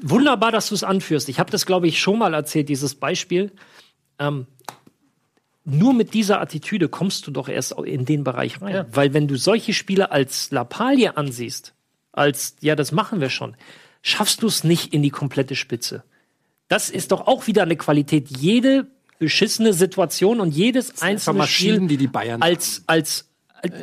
Wunderbar, 0.01 0.51
dass 0.51 0.69
du 0.69 0.75
es 0.75 0.83
anführst. 0.83 1.27
Ich 1.27 1.39
habe 1.39 1.51
das, 1.51 1.65
glaube 1.65 1.87
ich, 1.87 1.99
schon 1.99 2.19
mal 2.19 2.33
erzählt, 2.33 2.69
dieses 2.69 2.95
Beispiel. 2.95 3.51
Ähm, 4.19 4.45
nur 5.65 5.93
mit 5.93 6.13
dieser 6.13 6.41
Attitüde 6.41 6.87
kommst 6.89 7.27
du 7.27 7.31
doch 7.31 7.47
erst 7.49 7.73
in 7.83 8.05
den 8.05 8.23
Bereich 8.23 8.61
rein. 8.61 8.85
Weil 8.91 9.13
wenn 9.13 9.27
du 9.27 9.35
solche 9.35 9.73
Spiele 9.73 10.11
als 10.11 10.51
Lappalie 10.51 11.15
ansiehst, 11.17 11.73
als, 12.11 12.55
ja, 12.61 12.75
das 12.75 12.91
machen 12.91 13.21
wir 13.21 13.29
schon, 13.29 13.55
schaffst 14.01 14.41
du 14.43 14.47
es 14.47 14.63
nicht 14.63 14.93
in 14.93 15.03
die 15.03 15.09
komplette 15.09 15.55
Spitze. 15.55 16.03
Das 16.67 16.89
ist 16.89 17.11
doch 17.11 17.27
auch 17.27 17.47
wieder 17.47 17.63
eine 17.63 17.75
Qualität. 17.75 18.29
Jede 18.37 18.87
beschissene 19.17 19.73
Situation 19.73 20.39
und 20.39 20.51
jedes 20.51 21.01
einzelne 21.01 21.45
Spiel 21.45 21.87
die 21.87 21.97
die 21.97 22.09
als, 22.13 22.83
als 22.87 23.28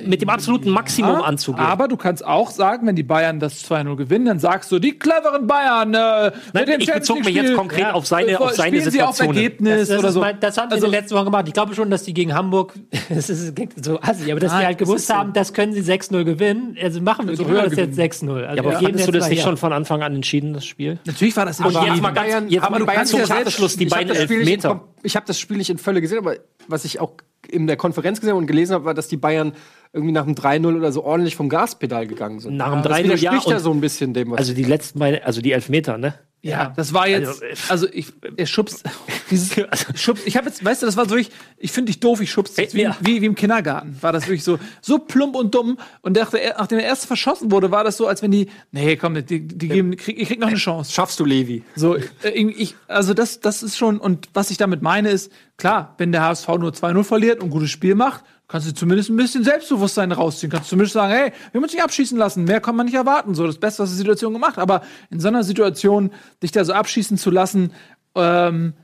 mit 0.06 0.22
dem 0.22 0.28
absoluten 0.30 0.70
Maximum 0.70 1.16
anzugehen. 1.22 1.64
Aber 1.64 1.86
du 1.88 1.96
kannst 1.96 2.24
auch 2.24 2.50
sagen, 2.50 2.86
wenn 2.86 2.96
die 2.96 3.02
Bayern 3.02 3.40
das 3.40 3.62
2-0 3.68 3.96
gewinnen, 3.96 4.24
dann 4.26 4.38
sagst 4.38 4.72
du, 4.72 4.78
die 4.78 4.98
cleveren 4.98 5.46
Bayern. 5.46 5.92
Äh, 5.94 6.32
mit 6.54 6.68
dem 6.68 6.80
ich 6.80 6.90
bezog 6.92 7.24
mich 7.24 7.34
jetzt 7.34 7.54
konkret 7.54 7.92
auf 7.92 8.06
seine- 8.06 8.40
auf 8.40 8.52
seine 8.52 8.78
spielen 8.78 8.90
sie 8.90 9.02
auf 9.02 9.14
Situation. 9.16 9.36
Ergebnis 9.36 9.88
das, 9.88 9.98
oder 9.98 10.08
ist 10.08 10.14
so. 10.14 10.20
mein, 10.20 10.40
das 10.40 10.56
haben 10.56 10.70
sie 10.70 10.74
Also- 10.76 10.86
in 10.86 10.92
den 10.92 11.00
letzten 11.00 11.14
Wochen 11.16 11.24
gemacht. 11.26 11.44
Ich 11.48 11.52
glaube 11.54 11.74
schon, 11.74 11.90
dass 11.90 12.04
die 12.04 12.14
gegen 12.14 12.32
Hamburg, 12.34 12.74
das 13.08 13.28
ist 13.28 13.52
so 13.84 14.00
assi, 14.00 14.30
aber 14.30 14.40
dass 14.40 14.52
Nein, 14.52 14.60
die 14.60 14.66
halt 14.66 14.78
gewusst 14.78 15.00
ist 15.00 15.06
so. 15.08 15.14
haben, 15.14 15.32
das 15.32 15.52
können 15.52 15.72
sie 15.72 15.82
6-0 15.82 16.24
gewinnen. 16.24 16.76
Also 16.82 17.00
machen 17.00 17.26
wir, 17.26 17.30
Also 17.32 17.46
höher 17.46 17.64
das 17.64 17.76
jetzt 17.76 17.98
6-0. 17.98 18.30
Also 18.30 18.40
Ja, 18.40 18.50
aber 18.62 18.70
geben 18.78 18.82
fandest 18.84 19.08
du 19.08 19.12
das 19.12 19.28
nicht 19.28 19.38
her. 19.40 19.44
schon 19.44 19.56
von 19.56 19.72
Anfang 19.72 20.02
an 20.02 20.14
entschieden, 20.14 20.52
das 20.54 20.64
Spiel? 20.64 20.98
Natürlich 21.04 21.36
war 21.36 21.44
das 21.46 21.60
Und 21.60 21.66
jetzt 21.72 22.02
mal 22.02 22.10
ganz, 22.12 22.28
Bayern- 22.28 22.48
jetzt 22.48 22.62
aber 22.62 22.78
mal 22.78 22.78
du 22.78 22.86
kannst 22.86 23.10
zum 23.12 23.20
ja 23.20 23.26
Abschluss 23.26 23.76
die 23.76 23.86
beiden 23.86 24.08
das 24.08 24.18
Elfmeter. 24.18 24.80
Ich 25.02 25.16
habe 25.16 25.26
das 25.26 25.38
Spiel 25.38 25.58
nicht 25.58 25.70
in 25.70 25.78
Völle 25.78 26.00
gesehen, 26.00 26.18
aber 26.18 26.36
was 26.68 26.84
ich 26.84 26.98
auch 27.00 27.12
in 27.48 27.66
der 27.66 27.77
Konferenz 27.77 28.20
gesehen 28.20 28.36
und 28.36 28.47
gelesen 28.47 28.74
habe, 28.74 28.85
war, 28.85 28.94
dass 28.94 29.09
die 29.09 29.16
Bayern 29.16 29.52
irgendwie 29.97 30.12
nach 30.12 30.24
dem 30.24 30.35
3-0 30.35 30.77
oder 30.77 30.93
so 30.93 31.02
ordentlich 31.02 31.35
vom 31.35 31.48
Gaspedal 31.48 32.06
gegangen 32.06 32.39
sind. 32.39 32.56
Nach 32.56 32.73
dem 32.73 32.82
das 32.82 32.93
3-0, 32.93 32.97
ja, 32.98 33.05
widerspricht 33.32 33.48
ja 33.48 33.59
so 33.59 33.73
ein 33.73 33.81
bisschen 33.81 34.14
dem, 34.14 34.31
was 34.31 34.39
Also 34.39 34.55
die 34.55 34.62
letzten 34.64 34.98
beiden, 35.01 35.23
also 35.24 35.40
die 35.40 35.52
Elfmeter, 35.52 35.98
ne? 35.98 36.14
Ja, 36.43 36.73
das 36.77 36.93
war 36.94 37.09
jetzt, 37.09 37.43
also 37.68 37.89
ich, 37.90 38.12
er 38.36 38.47
schubst, 38.47 38.85
dieses, 39.31 39.56
schubst, 39.97 40.24
ich 40.27 40.36
habe 40.36 40.47
jetzt, 40.47 40.64
weißt 40.64 40.82
du, 40.82 40.86
das 40.86 40.97
war 40.97 41.09
so, 41.09 41.16
ich, 41.16 41.31
ich 41.56 41.73
finde 41.73 41.90
dich 41.90 41.98
doof, 41.98 42.20
ich 42.20 42.31
schubst 42.31 42.56
dich, 42.56 42.73
wie, 42.74 42.82
Ja. 42.82 42.97
wie, 43.01 43.20
wie 43.20 43.27
im 43.27 43.35
Kindergarten, 43.35 43.97
war 44.01 44.12
das 44.12 44.27
wirklich 44.28 44.44
so, 44.44 44.59
so 44.81 44.98
plump 44.98 45.35
und 45.35 45.55
dumm 45.56 45.77
und 46.02 46.16
dachte, 46.16 46.39
er- 46.40 46.56
nachdem 46.59 46.78
er 46.78 46.85
erst 46.85 47.06
verschossen 47.06 47.51
wurde, 47.51 47.73
war 47.73 47.82
das 47.82 47.97
so, 47.97 48.06
als 48.06 48.23
wenn 48.23 48.31
die, 48.31 48.48
nee, 48.70 48.94
komm, 48.97 49.14
die, 49.27 49.40
die 49.48 49.68
geben, 49.68 49.97
krieg, 49.97 50.20
ich 50.20 50.28
krieg 50.28 50.39
noch 50.39 50.47
eine 50.48 50.56
Chance. 50.56 50.93
schaffst 50.93 51.18
du, 51.18 51.24
Levi. 51.24 51.64
So, 51.74 51.97
äh, 51.97 52.02
ich, 52.31 52.77
also 52.86 53.12
das, 53.12 53.40
das 53.40 53.64
ist 53.64 53.77
schon, 53.77 53.98
und 53.98 54.28
was 54.35 54.51
ich 54.52 54.59
damit 54.59 54.82
meine 54.82 55.09
ist, 55.09 55.32
klar, 55.56 55.94
wenn 55.98 56.12
der 56.12 56.23
HSV 56.23 56.47
nur 56.59 56.70
2-0 56.70 57.02
verliert 57.02 57.40
und 57.40 57.47
ein 57.48 57.51
gutes 57.51 57.70
Spiel 57.70 57.97
macht, 57.97 58.23
kannst 58.48 58.68
du 58.68 58.74
zumindest 58.74 59.10
ein 59.10 59.16
bisschen 59.16 59.44
Selbstbewusstsein 59.44 60.12
rausziehen. 60.12 60.51
Kannst 60.51 60.68
du 60.68 60.70
zumindest 60.70 60.94
sagen, 60.94 61.12
hey, 61.12 61.32
wir 61.52 61.60
uns 61.60 61.73
nicht 61.73 61.82
abschießen 61.82 62.16
lassen, 62.16 62.44
mehr 62.44 62.60
kann 62.60 62.77
man 62.77 62.86
nicht 62.86 62.94
erwarten. 62.94 63.35
So, 63.35 63.47
das 63.47 63.59
Beste, 63.59 63.82
was 63.82 63.90
die 63.90 63.97
Situation 63.97 64.32
gemacht. 64.32 64.59
Aber 64.59 64.82
in 65.10 65.20
so 65.20 65.28
einer 65.28 65.44
Situation, 65.44 66.12
dich 66.43 66.52
da 66.52 66.64
so 66.64 66.73
abschießen 66.73 67.18
zu 67.18 67.31
lassen, 67.31 67.73
ähm, 68.14 68.74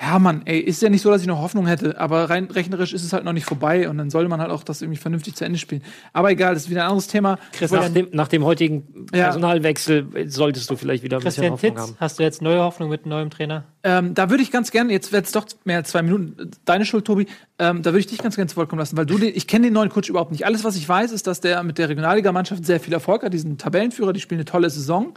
ja, 0.00 0.18
Mann, 0.20 0.42
ey, 0.44 0.60
ist 0.60 0.80
ja 0.80 0.90
nicht 0.90 1.02
so, 1.02 1.10
dass 1.10 1.22
ich 1.22 1.26
noch 1.26 1.40
Hoffnung 1.40 1.66
hätte, 1.66 1.98
aber 2.00 2.30
rein 2.30 2.44
rechnerisch 2.44 2.92
ist 2.92 3.02
es 3.02 3.12
halt 3.12 3.24
noch 3.24 3.32
nicht 3.32 3.46
vorbei 3.46 3.88
und 3.88 3.98
dann 3.98 4.10
sollte 4.10 4.28
man 4.28 4.40
halt 4.40 4.52
auch 4.52 4.62
das 4.62 4.80
irgendwie 4.80 4.98
vernünftig 4.98 5.34
zu 5.34 5.44
Ende 5.44 5.58
spielen. 5.58 5.82
Aber 6.12 6.30
egal, 6.30 6.54
das 6.54 6.64
ist 6.64 6.70
wieder 6.70 6.82
ein 6.82 6.90
anderes 6.90 7.08
Thema. 7.08 7.36
Nach 7.70 7.88
dem, 7.88 8.08
nach 8.12 8.28
dem 8.28 8.44
heutigen 8.44 9.06
Ja. 9.12 9.24
Personalwechsel 9.24 10.30
solltest 10.30 10.70
du 10.70 10.76
vielleicht 10.76 11.02
wieder 11.02 11.16
ein 11.16 11.24
bisschen 11.24 11.50
Christian 11.50 11.52
Hoffnung 11.52 11.72
Titz, 11.74 11.80
haben. 11.82 11.96
hast 11.98 12.18
du 12.18 12.22
jetzt 12.22 12.42
neue 12.42 12.60
Hoffnung 12.60 12.90
mit 12.90 13.06
neuem 13.06 13.30
Trainer? 13.30 13.64
Ähm, 13.82 14.14
da 14.14 14.30
würde 14.30 14.42
ich 14.42 14.52
ganz 14.52 14.70
gerne, 14.70 14.92
jetzt 14.92 15.12
wird 15.12 15.26
es 15.26 15.32
doch 15.32 15.46
mehr 15.64 15.78
als 15.78 15.90
zwei 15.90 16.02
Minuten, 16.02 16.50
deine 16.64 16.84
Schuld, 16.84 17.04
Tobi, 17.04 17.26
ähm, 17.58 17.82
da 17.82 17.90
würde 17.90 18.00
ich 18.00 18.06
dich 18.06 18.18
ganz 18.18 18.36
gerne 18.36 18.48
zu 18.48 18.56
Wort 18.56 18.68
kommen 18.68 18.78
lassen, 18.80 18.96
weil 18.96 19.06
du 19.06 19.18
den, 19.18 19.34
ich 19.34 19.48
kenne 19.48 19.66
den 19.66 19.74
neuen 19.74 19.88
Coach 19.88 20.08
überhaupt 20.08 20.30
nicht. 20.30 20.46
Alles, 20.46 20.62
was 20.62 20.76
ich 20.76 20.88
weiß, 20.88 21.10
ist, 21.10 21.26
dass 21.26 21.40
der 21.40 21.62
mit 21.64 21.76
der 21.78 21.88
Regionalligamannschaft 21.88 22.64
sehr 22.64 22.78
viel 22.78 22.92
Erfolg 22.92 23.24
hat, 23.24 23.32
diesen 23.34 23.58
Tabellenführer, 23.58 24.12
die 24.12 24.20
spielen 24.20 24.38
eine 24.38 24.44
tolle 24.44 24.70
Saison. 24.70 25.14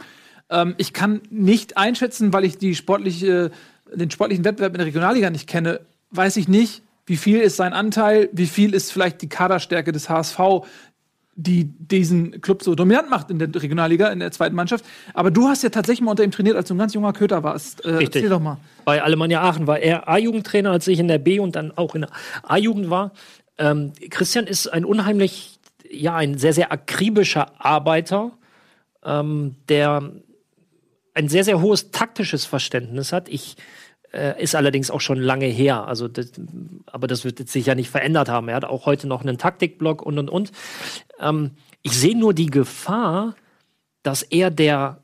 Ähm, 0.50 0.74
ich 0.78 0.92
kann 0.92 1.20
nicht 1.30 1.76
einschätzen, 1.76 2.32
weil 2.32 2.44
ich 2.44 2.58
die 2.58 2.74
sportliche, 2.74 3.50
den 3.94 4.10
sportlichen 4.10 4.44
Wettbewerb 4.44 4.72
in 4.72 4.78
der 4.78 4.86
Regionalliga 4.86 5.30
nicht 5.30 5.48
kenne, 5.48 5.80
weiß 6.10 6.36
ich 6.36 6.48
nicht, 6.48 6.82
wie 7.06 7.16
viel 7.16 7.40
ist 7.40 7.56
sein 7.56 7.72
Anteil, 7.72 8.28
wie 8.32 8.46
viel 8.46 8.74
ist 8.74 8.92
vielleicht 8.92 9.22
die 9.22 9.28
Kaderstärke 9.28 9.92
des 9.92 10.08
HSV, 10.08 10.38
die 11.34 11.64
diesen 11.64 12.40
Club 12.40 12.62
so 12.62 12.74
dominant 12.74 13.08
macht 13.08 13.30
in 13.30 13.38
der 13.38 13.48
Regionalliga, 13.54 14.08
in 14.08 14.20
der 14.20 14.30
zweiten 14.32 14.54
Mannschaft. 14.54 14.84
Aber 15.14 15.30
du 15.30 15.48
hast 15.48 15.62
ja 15.62 15.70
tatsächlich 15.70 16.02
mal 16.02 16.10
unter 16.10 16.24
ihm 16.24 16.30
trainiert, 16.30 16.56
als 16.56 16.68
du 16.68 16.74
ein 16.74 16.78
ganz 16.78 16.94
junger 16.94 17.12
Köter 17.12 17.42
warst. 17.42 17.84
Äh, 17.84 17.94
Richtig. 17.96 18.16
Erzähl 18.16 18.30
doch 18.30 18.40
mal. 18.40 18.58
Bei 18.84 19.02
Alemannia 19.02 19.42
Aachen 19.42 19.66
war 19.66 19.78
er 19.78 20.08
A-Jugendtrainer, 20.08 20.70
als 20.70 20.86
ich 20.88 20.98
in 20.98 21.08
der 21.08 21.18
B 21.18 21.38
und 21.38 21.56
dann 21.56 21.72
auch 21.76 21.94
in 21.94 22.02
der 22.02 22.10
A-Jugend 22.42 22.90
war. 22.90 23.12
Ähm, 23.58 23.92
Christian 24.10 24.46
ist 24.46 24.66
ein 24.68 24.84
unheimlich, 24.84 25.58
ja, 25.90 26.14
ein 26.16 26.36
sehr, 26.38 26.52
sehr 26.52 26.70
akribischer 26.70 27.52
Arbeiter, 27.58 28.32
ähm, 29.04 29.56
der 29.68 30.12
ein 31.14 31.28
sehr, 31.28 31.44
sehr 31.44 31.60
hohes 31.60 31.90
taktisches 31.90 32.44
Verständnis 32.44 33.12
hat. 33.12 33.28
Ich 33.28 33.56
äh, 34.12 34.42
ist 34.42 34.54
allerdings 34.54 34.90
auch 34.90 35.00
schon 35.00 35.18
lange 35.18 35.46
her. 35.46 35.86
Also 35.86 36.08
das, 36.08 36.32
aber 36.86 37.06
das 37.06 37.24
wird 37.24 37.48
sich 37.48 37.66
ja 37.66 37.74
nicht 37.74 37.90
verändert 37.90 38.28
haben. 38.28 38.48
Er 38.48 38.56
hat 38.56 38.64
auch 38.64 38.86
heute 38.86 39.06
noch 39.08 39.22
einen 39.22 39.38
Taktikblock 39.38 40.02
und 40.02 40.18
und 40.18 40.28
und. 40.28 40.52
Ähm, 41.18 41.52
ich 41.82 41.92
sehe 41.92 42.16
nur 42.16 42.34
die 42.34 42.46
Gefahr, 42.46 43.34
dass 44.02 44.22
er 44.22 44.50
der 44.50 45.02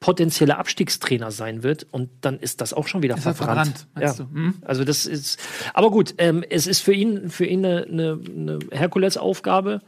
potenzielle 0.00 0.58
Abstiegstrainer 0.58 1.30
sein 1.30 1.62
wird 1.62 1.86
und 1.90 2.10
dann 2.20 2.38
ist 2.38 2.60
das 2.60 2.74
auch 2.74 2.88
schon 2.88 3.02
wieder 3.02 3.16
Ist 3.16 3.24
er 3.24 3.34
verbrannt. 3.34 3.86
verbrannt, 3.94 4.18
ja. 4.18 4.24
Hm? 4.34 4.54
Also 4.60 4.84
das 4.84 5.06
ist, 5.06 5.38
aber 5.72 5.90
gut, 5.90 6.14
ähm, 6.18 6.44
es 6.50 6.66
ist 6.66 6.80
für 6.80 6.92
ihn 6.92 7.30
für 7.30 7.46
ihn 7.46 7.64
eine, 7.64 7.84
eine, 7.84 8.20
eine 8.28 8.58
Herkulesaufgabe. 8.70 9.80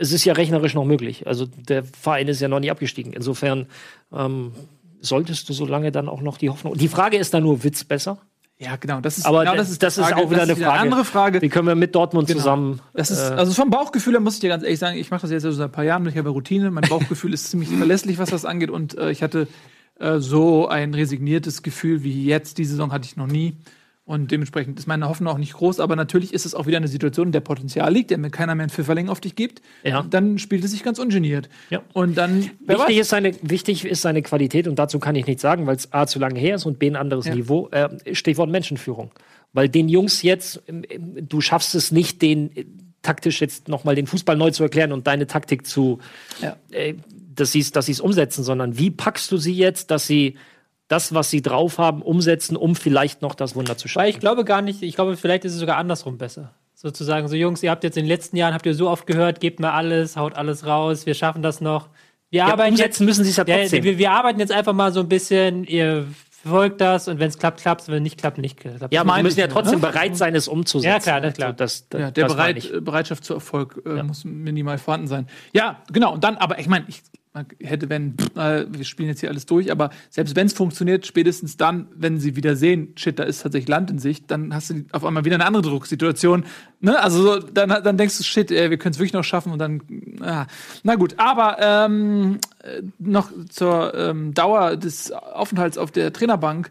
Es 0.00 0.12
ist 0.12 0.24
ja 0.24 0.32
rechnerisch 0.32 0.74
noch 0.74 0.84
möglich. 0.84 1.26
Also 1.26 1.46
der 1.46 1.84
Verein 1.84 2.26
ist 2.28 2.40
ja 2.40 2.48
noch 2.48 2.60
nie 2.60 2.70
abgestiegen. 2.70 3.12
Insofern 3.12 3.66
ähm, 4.12 4.52
solltest 5.00 5.48
du 5.48 5.52
so 5.52 5.66
lange 5.66 5.92
dann 5.92 6.08
auch 6.08 6.22
noch 6.22 6.38
die 6.38 6.50
Hoffnung. 6.50 6.74
Die 6.76 6.88
Frage 6.88 7.16
ist 7.18 7.34
dann 7.34 7.42
nur, 7.42 7.62
wird's 7.62 7.84
besser? 7.84 8.18
Ja, 8.58 8.76
genau. 8.76 9.00
Das 9.00 9.16
ist, 9.18 9.24
Aber 9.26 9.40
genau, 9.44 9.56
das, 9.56 9.78
das 9.78 9.94
die 9.94 10.00
ist 10.02 10.06
Frage. 10.08 10.22
auch 10.22 10.30
wieder 10.30 10.40
Das 10.46 10.50
eine 10.56 10.64
Frage. 10.66 10.80
andere 10.80 11.04
Frage. 11.04 11.40
Wie 11.42 11.48
können 11.48 11.66
wir 11.68 11.74
mit 11.74 11.94
Dortmund 11.94 12.28
Genau. 12.28 12.38
zusammen? 12.38 12.80
Das 12.92 13.10
ist, 13.10 13.20
äh, 13.20 13.34
also 13.34 13.52
vom 13.54 13.70
Bauchgefühl 13.70 14.12
her 14.14 14.20
muss 14.20 14.34
ich 14.34 14.40
dir 14.40 14.48
ganz 14.50 14.62
ehrlich 14.62 14.78
sagen, 14.78 14.98
ich 14.98 15.10
mache 15.10 15.22
das 15.22 15.30
jetzt 15.30 15.42
seit 15.44 15.60
ein 15.64 15.72
paar 15.72 15.84
Jahren, 15.84 16.06
ich 16.06 16.16
habe 16.18 16.28
Routine. 16.28 16.70
Mein 16.70 16.84
Bauchgefühl 16.88 17.32
ist 17.32 17.50
ziemlich 17.50 17.70
verlässlich, 17.70 18.18
was 18.18 18.30
das 18.30 18.44
angeht. 18.44 18.70
Und 18.70 18.98
äh, 18.98 19.10
ich 19.10 19.22
hatte 19.22 19.48
äh, 19.98 20.18
so 20.18 20.68
ein 20.68 20.92
resigniertes 20.92 21.62
Gefühl 21.62 22.02
wie 22.04 22.24
jetzt. 22.26 22.58
Die 22.58 22.64
Saison 22.66 22.92
hatte 22.92 23.06
ich 23.06 23.16
noch 23.16 23.26
nie. 23.26 23.54
Und 24.10 24.32
dementsprechend 24.32 24.76
ist 24.76 24.88
meine 24.88 25.08
Hoffnung 25.08 25.32
auch 25.32 25.38
nicht 25.38 25.52
groß. 25.52 25.78
Aber 25.78 25.94
natürlich 25.94 26.34
ist 26.34 26.44
es 26.44 26.52
auch 26.52 26.66
wieder 26.66 26.78
eine 26.78 26.88
Situation, 26.88 27.28
in 27.28 27.32
der 27.32 27.38
Potenzial 27.42 27.92
liegt, 27.92 28.10
der 28.10 28.18
mir 28.18 28.30
keiner 28.30 28.56
mehr 28.56 28.64
einen 28.64 28.70
Pfifferling 28.70 29.08
auf 29.08 29.20
dich 29.20 29.36
gibt. 29.36 29.62
Ja. 29.84 30.02
Dann 30.02 30.40
spielt 30.40 30.64
es 30.64 30.72
sich 30.72 30.82
ganz 30.82 30.98
ungeniert. 30.98 31.48
Ja. 31.70 31.82
Und 31.92 32.18
dann, 32.18 32.50
Wichtig 32.66 32.98
ist, 32.98 33.10
seine, 33.10 33.36
wichtig 33.42 33.84
ist 33.84 34.02
seine 34.02 34.22
Qualität 34.22 34.66
und 34.66 34.80
dazu 34.80 34.98
kann 34.98 35.14
ich 35.14 35.28
nichts 35.28 35.42
sagen, 35.42 35.68
weil 35.68 35.76
es 35.76 35.92
A 35.92 36.08
zu 36.08 36.18
lange 36.18 36.40
her 36.40 36.56
ist 36.56 36.66
und 36.66 36.80
B 36.80 36.88
ein 36.88 36.96
anderes 36.96 37.26
Ja. 37.26 37.36
Niveau. 37.36 37.68
Äh, 37.68 37.88
Stichwort 38.12 38.50
Menschenführung. 38.50 39.12
Weil 39.52 39.68
den 39.68 39.88
Jungs 39.88 40.22
jetzt, 40.22 40.60
ähm, 40.66 40.82
ähm, 40.90 41.28
du 41.28 41.40
schaffst 41.40 41.76
es 41.76 41.92
nicht, 41.92 42.20
den 42.20 42.50
äh, 42.56 42.64
taktisch 43.02 43.40
jetzt 43.40 43.68
nochmal 43.68 43.94
den 43.94 44.08
Fußball 44.08 44.36
neu 44.36 44.50
zu 44.50 44.64
erklären 44.64 44.90
und 44.90 45.06
deine 45.06 45.28
Taktik 45.28 45.68
zu, 45.68 46.00
Ja. 46.42 46.56
äh, 46.72 46.94
dass 47.32 47.52
sie 47.52 47.62
dass 47.70 47.88
es 47.88 48.00
umsetzen, 48.00 48.42
sondern 48.42 48.76
wie 48.76 48.90
packst 48.90 49.30
du 49.30 49.36
sie 49.36 49.54
jetzt, 49.54 49.92
dass 49.92 50.08
sie 50.08 50.36
das, 50.90 51.14
was 51.14 51.30
sie 51.30 51.40
drauf 51.40 51.78
haben, 51.78 52.02
umsetzen, 52.02 52.56
um 52.56 52.74
vielleicht 52.74 53.22
noch 53.22 53.34
das 53.34 53.54
Wunder 53.54 53.76
zu 53.76 53.84
Weil 53.84 53.90
schaffen. 53.90 54.08
ich 54.08 54.18
glaube 54.20 54.44
gar 54.44 54.60
nicht, 54.60 54.82
ich 54.82 54.94
glaube, 54.96 55.16
vielleicht 55.16 55.44
ist 55.44 55.54
es 55.54 55.60
sogar 55.60 55.76
andersrum 55.76 56.18
besser. 56.18 56.50
Sozusagen, 56.74 57.28
so 57.28 57.36
Jungs, 57.36 57.62
ihr 57.62 57.70
habt 57.70 57.84
jetzt 57.84 57.96
in 57.96 58.04
den 58.04 58.08
letzten 58.08 58.36
Jahren, 58.36 58.54
habt 58.54 58.66
ihr 58.66 58.74
so 58.74 58.88
oft 58.88 59.06
gehört, 59.06 59.38
gebt 59.40 59.60
mal 59.60 59.70
alles, 59.72 60.16
haut 60.16 60.34
alles 60.34 60.66
raus, 60.66 61.06
wir 61.06 61.14
schaffen 61.14 61.42
das 61.42 61.60
noch. 61.60 61.88
Wir 62.30 62.38
Ja, 62.38 62.46
arbeiten 62.46 62.72
umsetzen 62.72 63.04
müssen 63.06 63.22
sie 63.22 63.30
es 63.30 63.36
ja 63.36 63.44
Ja, 63.46 63.58
trotzdem. 63.58 63.84
wir, 63.84 63.98
wir 63.98 64.10
arbeiten 64.10 64.40
jetzt 64.40 64.50
einfach 64.52 64.72
mal 64.72 64.92
so 64.92 65.00
ein 65.00 65.08
bisschen, 65.08 65.64
ihr 65.64 66.06
folgt 66.42 66.80
das 66.80 67.06
und 67.06 67.18
wenn 67.20 67.28
es 67.28 67.38
klappt, 67.38 67.60
klappt 67.60 67.86
wenn 67.88 68.02
nicht 68.02 68.18
klappt, 68.18 68.38
nicht 68.38 68.58
klappt. 68.58 68.92
ja, 68.92 69.04
meine 69.04 69.22
müssen 69.24 69.38
ja 69.38 69.46
trotzdem 69.46 69.80
ne? 69.80 69.86
bereit 69.86 70.16
sein, 70.16 70.34
es 70.34 70.48
umzusetzen. 70.48 70.90
Ja, 70.90 70.98
klar, 70.98 71.20
das 71.20 71.34
klar. 71.34 71.48
Also 71.50 71.56
das, 71.58 71.88
das, 71.90 72.00
Ja, 72.00 72.10
der 72.10 72.26
Bereit, 72.26 72.64
äh, 72.68 72.80
Bereitschaft 72.80 73.24
zu 73.24 73.34
Erfolg 73.34 73.80
äh, 73.84 74.02
muss 74.02 74.24
minimal 74.24 74.78
vorhanden 74.78 75.06
sein. 75.06 75.28
Ja, 75.52 75.82
genau. 75.92 76.14
Und 76.14 76.24
dann, 76.24 76.36
aber 76.38 76.58
ich 76.58 76.66
meine, 76.66 76.86
ich 76.88 77.02
man 77.32 77.46
hätte, 77.60 77.88
wenn, 77.88 78.16
äh, 78.34 78.64
wir 78.68 78.84
spielen 78.84 79.08
jetzt 79.08 79.20
hier 79.20 79.28
alles 79.28 79.46
durch, 79.46 79.70
aber 79.70 79.90
selbst 80.08 80.34
wenn 80.34 80.46
es 80.46 80.52
funktioniert, 80.52 81.06
spätestens 81.06 81.56
dann, 81.56 81.86
wenn 81.94 82.18
sie 82.18 82.34
wieder 82.34 82.56
sehen, 82.56 82.92
shit, 82.96 83.18
da 83.18 83.22
ist 83.22 83.42
tatsächlich 83.42 83.68
Land 83.68 83.90
in 83.90 84.00
Sicht, 84.00 84.30
dann 84.32 84.52
hast 84.52 84.70
du 84.70 84.84
auf 84.90 85.04
einmal 85.04 85.24
wieder 85.24 85.36
eine 85.36 85.46
andere 85.46 85.62
Drucksituation. 85.62 86.44
Ne? 86.80 86.98
Also 86.98 87.22
so, 87.22 87.38
dann, 87.38 87.68
dann 87.68 87.96
denkst 87.96 88.18
du, 88.18 88.24
shit, 88.24 88.50
äh, 88.50 88.70
wir 88.70 88.78
können 88.78 88.94
es 88.94 88.98
wirklich 88.98 89.12
noch 89.12 89.22
schaffen 89.22 89.52
und 89.52 89.60
dann, 89.60 89.80
ah. 90.20 90.46
na 90.82 90.96
gut. 90.96 91.14
Aber 91.18 91.56
ähm, 91.60 92.38
äh, 92.64 92.82
noch 92.98 93.30
zur 93.48 93.94
ähm, 93.94 94.34
Dauer 94.34 94.76
des 94.76 95.12
Aufenthalts 95.12 95.78
auf 95.78 95.92
der 95.92 96.12
Trainerbank 96.12 96.70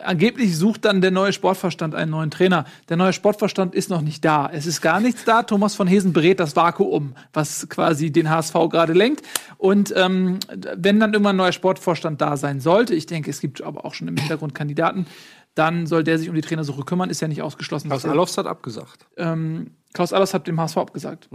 angeblich 0.00 0.56
sucht 0.56 0.84
dann 0.84 1.00
der 1.00 1.10
neue 1.10 1.32
Sportverstand 1.32 1.94
einen 1.94 2.10
neuen 2.10 2.30
Trainer. 2.30 2.64
Der 2.88 2.96
neue 2.96 3.12
Sportverstand 3.12 3.74
ist 3.74 3.90
noch 3.90 4.00
nicht 4.00 4.24
da. 4.24 4.48
Es 4.52 4.66
ist 4.66 4.80
gar 4.80 5.00
nichts 5.00 5.24
da. 5.24 5.42
Thomas 5.42 5.74
von 5.74 5.86
Hesen 5.86 6.12
berät 6.12 6.40
das 6.40 6.56
Vakuum, 6.56 7.14
was 7.32 7.68
quasi 7.68 8.10
den 8.10 8.28
HSV 8.30 8.54
gerade 8.70 8.92
lenkt. 8.92 9.22
Und 9.56 9.92
ähm, 9.96 10.38
wenn 10.76 11.00
dann 11.00 11.12
irgendwann 11.12 11.34
ein 11.36 11.38
neuer 11.38 11.52
Sportvorstand 11.52 12.20
da 12.20 12.36
sein 12.36 12.60
sollte, 12.60 12.94
ich 12.94 13.06
denke, 13.06 13.30
es 13.30 13.40
gibt 13.40 13.62
aber 13.62 13.84
auch 13.84 13.94
schon 13.94 14.08
im 14.08 14.16
Hintergrund 14.16 14.54
Kandidaten, 14.54 15.06
dann 15.54 15.86
soll 15.86 16.04
der 16.04 16.18
sich 16.18 16.28
um 16.28 16.34
die 16.34 16.40
Trainersuche 16.40 16.82
kümmern. 16.84 17.10
Ist 17.10 17.20
ja 17.20 17.28
nicht 17.28 17.42
ausgeschlossen. 17.42 17.88
Klaus 17.88 18.02
dass 18.02 18.08
er- 18.08 18.12
Alofs 18.12 18.38
hat 18.38 18.46
abgesagt. 18.46 19.06
ähm, 19.16 19.72
Klaus 19.94 20.12
Allers 20.12 20.34
hat 20.34 20.46
dem 20.46 20.60
HSV 20.60 20.76
abgesagt. 20.76 21.28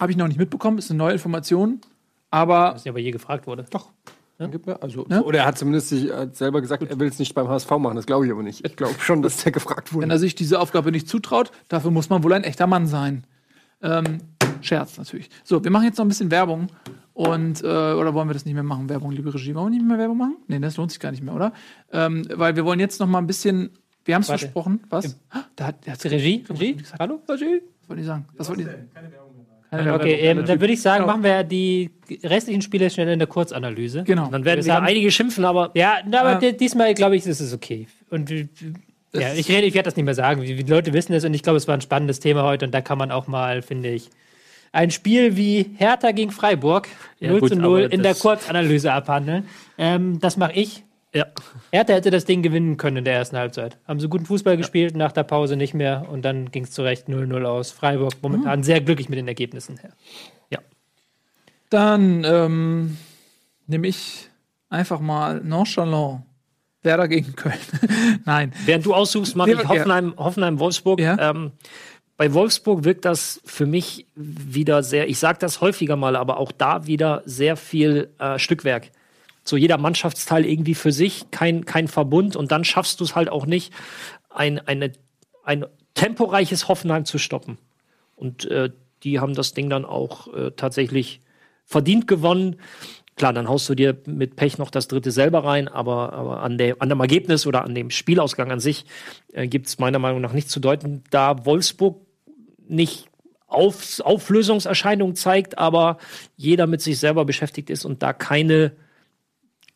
Habe 0.00 0.10
ich 0.10 0.16
noch 0.16 0.26
nicht 0.26 0.38
mitbekommen, 0.38 0.78
ist 0.78 0.90
eine 0.90 0.98
neue 0.98 1.12
Information. 1.12 1.80
Aber 2.30 2.72
Was 2.74 2.84
ja 2.84 2.90
aber 2.90 2.98
je 2.98 3.12
gefragt 3.12 3.46
wurde. 3.46 3.64
Doch. 3.70 3.92
Mir, 4.38 4.82
also, 4.82 5.06
Ja? 5.08 5.20
Oder 5.22 5.40
er 5.40 5.46
hat 5.46 5.58
zumindest 5.58 5.90
sich, 5.90 6.10
hat 6.10 6.36
selber 6.36 6.60
gesagt, 6.60 6.82
er 6.82 6.98
will 6.98 7.08
es 7.08 7.18
nicht 7.18 7.34
beim 7.34 7.48
HSV 7.48 7.70
machen. 7.72 7.94
Das 7.94 8.06
glaube 8.06 8.26
ich 8.26 8.32
aber 8.32 8.42
nicht. 8.42 8.66
Ich 8.66 8.76
glaube 8.76 8.94
schon, 8.98 9.22
dass 9.22 9.44
der 9.44 9.52
gefragt 9.52 9.92
wurde. 9.92 10.02
wenn 10.02 10.10
er 10.10 10.18
sich 10.18 10.34
diese 10.34 10.58
Aufgabe 10.60 10.90
nicht 10.90 11.08
zutraut, 11.08 11.52
dafür 11.68 11.90
muss 11.92 12.10
man 12.10 12.22
wohl 12.24 12.32
ein 12.32 12.42
echter 12.44 12.66
Mann 12.66 12.86
sein. 12.86 13.24
Ähm, 13.82 14.18
Scherz 14.60 14.98
natürlich. 14.98 15.30
So, 15.44 15.62
wir 15.62 15.70
machen 15.70 15.84
jetzt 15.84 15.98
noch 15.98 16.04
ein 16.04 16.08
bisschen 16.08 16.30
Werbung. 16.30 16.68
Und, 17.12 17.62
äh, 17.62 17.66
oder 17.66 18.12
wollen 18.12 18.28
wir 18.28 18.34
das 18.34 18.44
nicht 18.44 18.54
mehr 18.54 18.64
machen, 18.64 18.88
Werbung, 18.88 19.12
liebe 19.12 19.32
Regie? 19.32 19.54
Wollen 19.54 19.66
wir 19.72 19.78
nicht 19.78 19.86
mehr 19.86 19.98
Werbung 19.98 20.18
machen? 20.18 20.36
Nee, 20.48 20.58
das 20.58 20.76
lohnt 20.76 20.90
sich 20.90 20.98
gar 20.98 21.12
nicht 21.12 21.22
mehr, 21.22 21.34
oder? 21.34 21.52
Ähm, 21.92 22.26
weil 22.34 22.56
wir 22.56 22.64
wollen 22.64 22.80
jetzt 22.80 22.98
noch 22.98 23.06
mal 23.06 23.18
ein 23.18 23.26
bisschen, 23.28 23.70
wir 24.04 24.16
haben 24.16 24.22
es 24.22 24.26
versprochen, 24.28 24.80
was? 24.90 25.16
Da 25.54 25.66
hat, 25.66 25.86
der 25.86 25.92
hat 25.92 26.04
Regie? 26.06 26.44
Regie? 26.48 26.76
Hallo? 26.98 27.20
Regie? 27.28 27.62
Was 27.82 27.88
wollte 27.88 28.00
ich 28.00 28.06
sagen? 28.06 28.24
Was 28.36 28.48
wollte 28.48 28.62
ich 28.62 28.68
Keine 28.94 29.12
Werbung. 29.12 29.23
Okay, 29.94 30.14
ähm, 30.14 30.44
dann 30.44 30.60
würde 30.60 30.72
ich 30.72 30.82
sagen, 30.82 31.02
Genau. 31.04 31.12
machen 31.12 31.24
wir 31.24 31.42
die 31.44 31.90
restlichen 32.22 32.62
Spiele 32.62 32.90
schnell 32.90 33.08
in 33.08 33.18
der 33.18 33.28
Kurzanalyse. 33.28 34.04
Genau. 34.04 34.28
Dann 34.28 34.44
werden 34.44 34.58
Wir 34.58 34.64
wieder 34.64 34.74
haben- 34.76 34.86
einige 34.86 35.10
schimpfen, 35.10 35.44
aber 35.44 35.70
Ja, 35.74 35.98
na, 36.06 36.20
aber 36.22 36.34
di- 36.36 36.56
diesmal 36.56 36.94
glaube 36.94 37.16
ich, 37.16 37.26
ist 37.26 37.40
es 37.40 37.52
okay. 37.54 37.86
Und 38.10 38.30
ja, 38.30 39.32
ich 39.34 39.48
rede, 39.48 39.66
ich 39.66 39.74
werde 39.74 39.86
das 39.86 39.96
nicht 39.96 40.04
mehr 40.04 40.14
sagen. 40.14 40.42
Die 40.42 40.54
die 40.56 40.70
Leute 40.70 40.92
wissen 40.92 41.12
es 41.12 41.24
und 41.24 41.34
ich 41.34 41.42
glaube, 41.42 41.56
es 41.56 41.68
war 41.68 41.74
ein 41.74 41.80
spannendes 41.80 42.20
Thema 42.20 42.42
heute 42.42 42.64
und 42.66 42.72
da 42.72 42.80
kann 42.80 42.98
man 42.98 43.10
auch 43.10 43.26
mal, 43.26 43.62
finde 43.62 43.90
ich, 43.90 44.10
ein 44.72 44.90
Spiel 44.90 45.36
wie 45.36 45.70
Hertha 45.76 46.10
gegen 46.10 46.32
Freiburg 46.32 46.88
Ja, 47.20 47.30
0 47.30 47.40
gut, 47.40 47.48
zu 47.50 47.56
0 47.56 47.84
aber 47.84 47.92
in 47.92 48.02
der 48.02 48.14
Kurzanalyse 48.14 48.92
abhandeln. 48.92 49.44
Ähm, 49.78 50.18
das 50.20 50.36
mache 50.36 50.52
ich. 50.54 50.82
Ja. 51.14 51.26
Hertha 51.72 51.94
hätte 51.94 52.10
das 52.10 52.24
Ding 52.24 52.42
gewinnen 52.42 52.76
können 52.76 52.98
in 52.98 53.04
der 53.04 53.14
ersten 53.14 53.36
Halbzeit. 53.36 53.78
Haben 53.86 54.00
sie 54.00 54.08
guten 54.08 54.26
Fußball 54.26 54.56
gespielt, 54.56 54.96
nach 54.96 55.12
der 55.12 55.22
Pause 55.22 55.56
nicht 55.56 55.72
mehr 55.72 56.06
und 56.10 56.24
dann 56.24 56.50
ging 56.50 56.64
es 56.64 56.72
zu 56.72 56.82
Recht 56.82 57.08
0-0 57.08 57.44
aus. 57.44 57.70
Freiburg 57.70 58.14
momentan 58.20 58.62
sehr 58.62 58.80
glücklich 58.80 59.08
mit 59.08 59.18
den 59.18 59.28
Ergebnissen 59.28 59.78
her. 59.78 59.92
Dann 61.74 62.22
ähm, 62.22 62.98
nehme 63.66 63.88
ich 63.88 64.28
einfach 64.68 65.00
mal 65.00 65.40
nonchalant 65.42 66.22
Werder 66.82 67.08
gegen 67.08 67.34
Köln. 67.34 67.58
Nein. 68.24 68.52
Während 68.64 68.86
du 68.86 68.94
aussuchst, 68.94 69.34
mache 69.34 69.48
Nee, 69.48 69.54
ich 69.56 69.62
ja. 69.62 69.68
Hoffenheim, 69.68 70.14
Hoffenheim 70.16 70.60
Wolfsburg. 70.60 71.00
Ja. 71.00 71.30
Ähm, 71.30 71.50
bei 72.16 72.32
Wolfsburg 72.32 72.84
wirkt 72.84 73.04
das 73.04 73.40
für 73.44 73.66
mich 73.66 74.06
wieder 74.14 74.84
sehr, 74.84 75.08
ich 75.08 75.18
sage 75.18 75.38
das 75.40 75.60
häufiger 75.60 75.96
mal, 75.96 76.14
aber 76.14 76.38
auch 76.38 76.52
da 76.52 76.86
wieder 76.86 77.22
sehr 77.24 77.56
viel 77.56 78.10
äh, 78.20 78.38
Stückwerk. 78.38 78.92
So 79.44 79.56
jeder 79.56 79.78
Mannschaftsteil 79.78 80.44
irgendwie 80.44 80.74
für 80.74 80.92
sich, 80.92 81.30
kein, 81.30 81.64
kein 81.64 81.88
Verbund 81.88 82.34
und 82.36 82.50
dann 82.50 82.64
schaffst 82.64 83.00
du 83.00 83.04
es 83.04 83.14
halt 83.14 83.28
auch 83.28 83.46
nicht, 83.46 83.72
ein, 84.30 84.58
eine, 84.66 84.92
ein 85.44 85.66
temporeiches 85.94 86.68
Hoffenheim 86.68 87.04
zu 87.04 87.18
stoppen. 87.18 87.58
Und 88.16 88.50
äh, 88.50 88.70
die 89.02 89.20
haben 89.20 89.34
das 89.34 89.54
Ding 89.54 89.70
dann 89.70 89.84
auch 89.84 90.32
äh, 90.32 90.50
tatsächlich 90.52 91.20
verdient 91.64 92.08
gewonnen. 92.08 92.56
Klar, 93.16 93.32
dann 93.32 93.48
haust 93.48 93.68
du 93.68 93.74
dir 93.74 93.96
mit 94.06 94.34
Pech 94.34 94.58
noch 94.58 94.70
das 94.70 94.88
dritte 94.88 95.12
selber 95.12 95.44
rein, 95.44 95.68
aber, 95.68 96.12
aber 96.12 96.42
an, 96.42 96.58
der, 96.58 96.76
an 96.80 96.88
dem 96.88 97.00
Ergebnis 97.00 97.46
oder 97.46 97.62
an 97.62 97.74
dem 97.74 97.90
Spielausgang 97.90 98.50
an 98.50 98.60
sich 98.60 98.86
äh, 99.32 99.46
gibt 99.46 99.66
es 99.66 99.78
meiner 99.78 99.98
Meinung 99.98 100.20
nach 100.20 100.32
nichts 100.32 100.50
zu 100.50 100.58
deuten, 100.58 101.04
da 101.10 101.44
Wolfsburg 101.44 102.00
nicht 102.66 103.08
Auf, 103.46 104.00
Auflösungserscheinungen 104.00 105.14
zeigt, 105.14 105.58
aber 105.58 105.98
jeder 106.36 106.66
mit 106.66 106.80
sich 106.80 106.98
selber 106.98 107.24
beschäftigt 107.24 107.70
ist 107.70 107.84
und 107.84 108.02
da 108.02 108.12
keine 108.12 108.72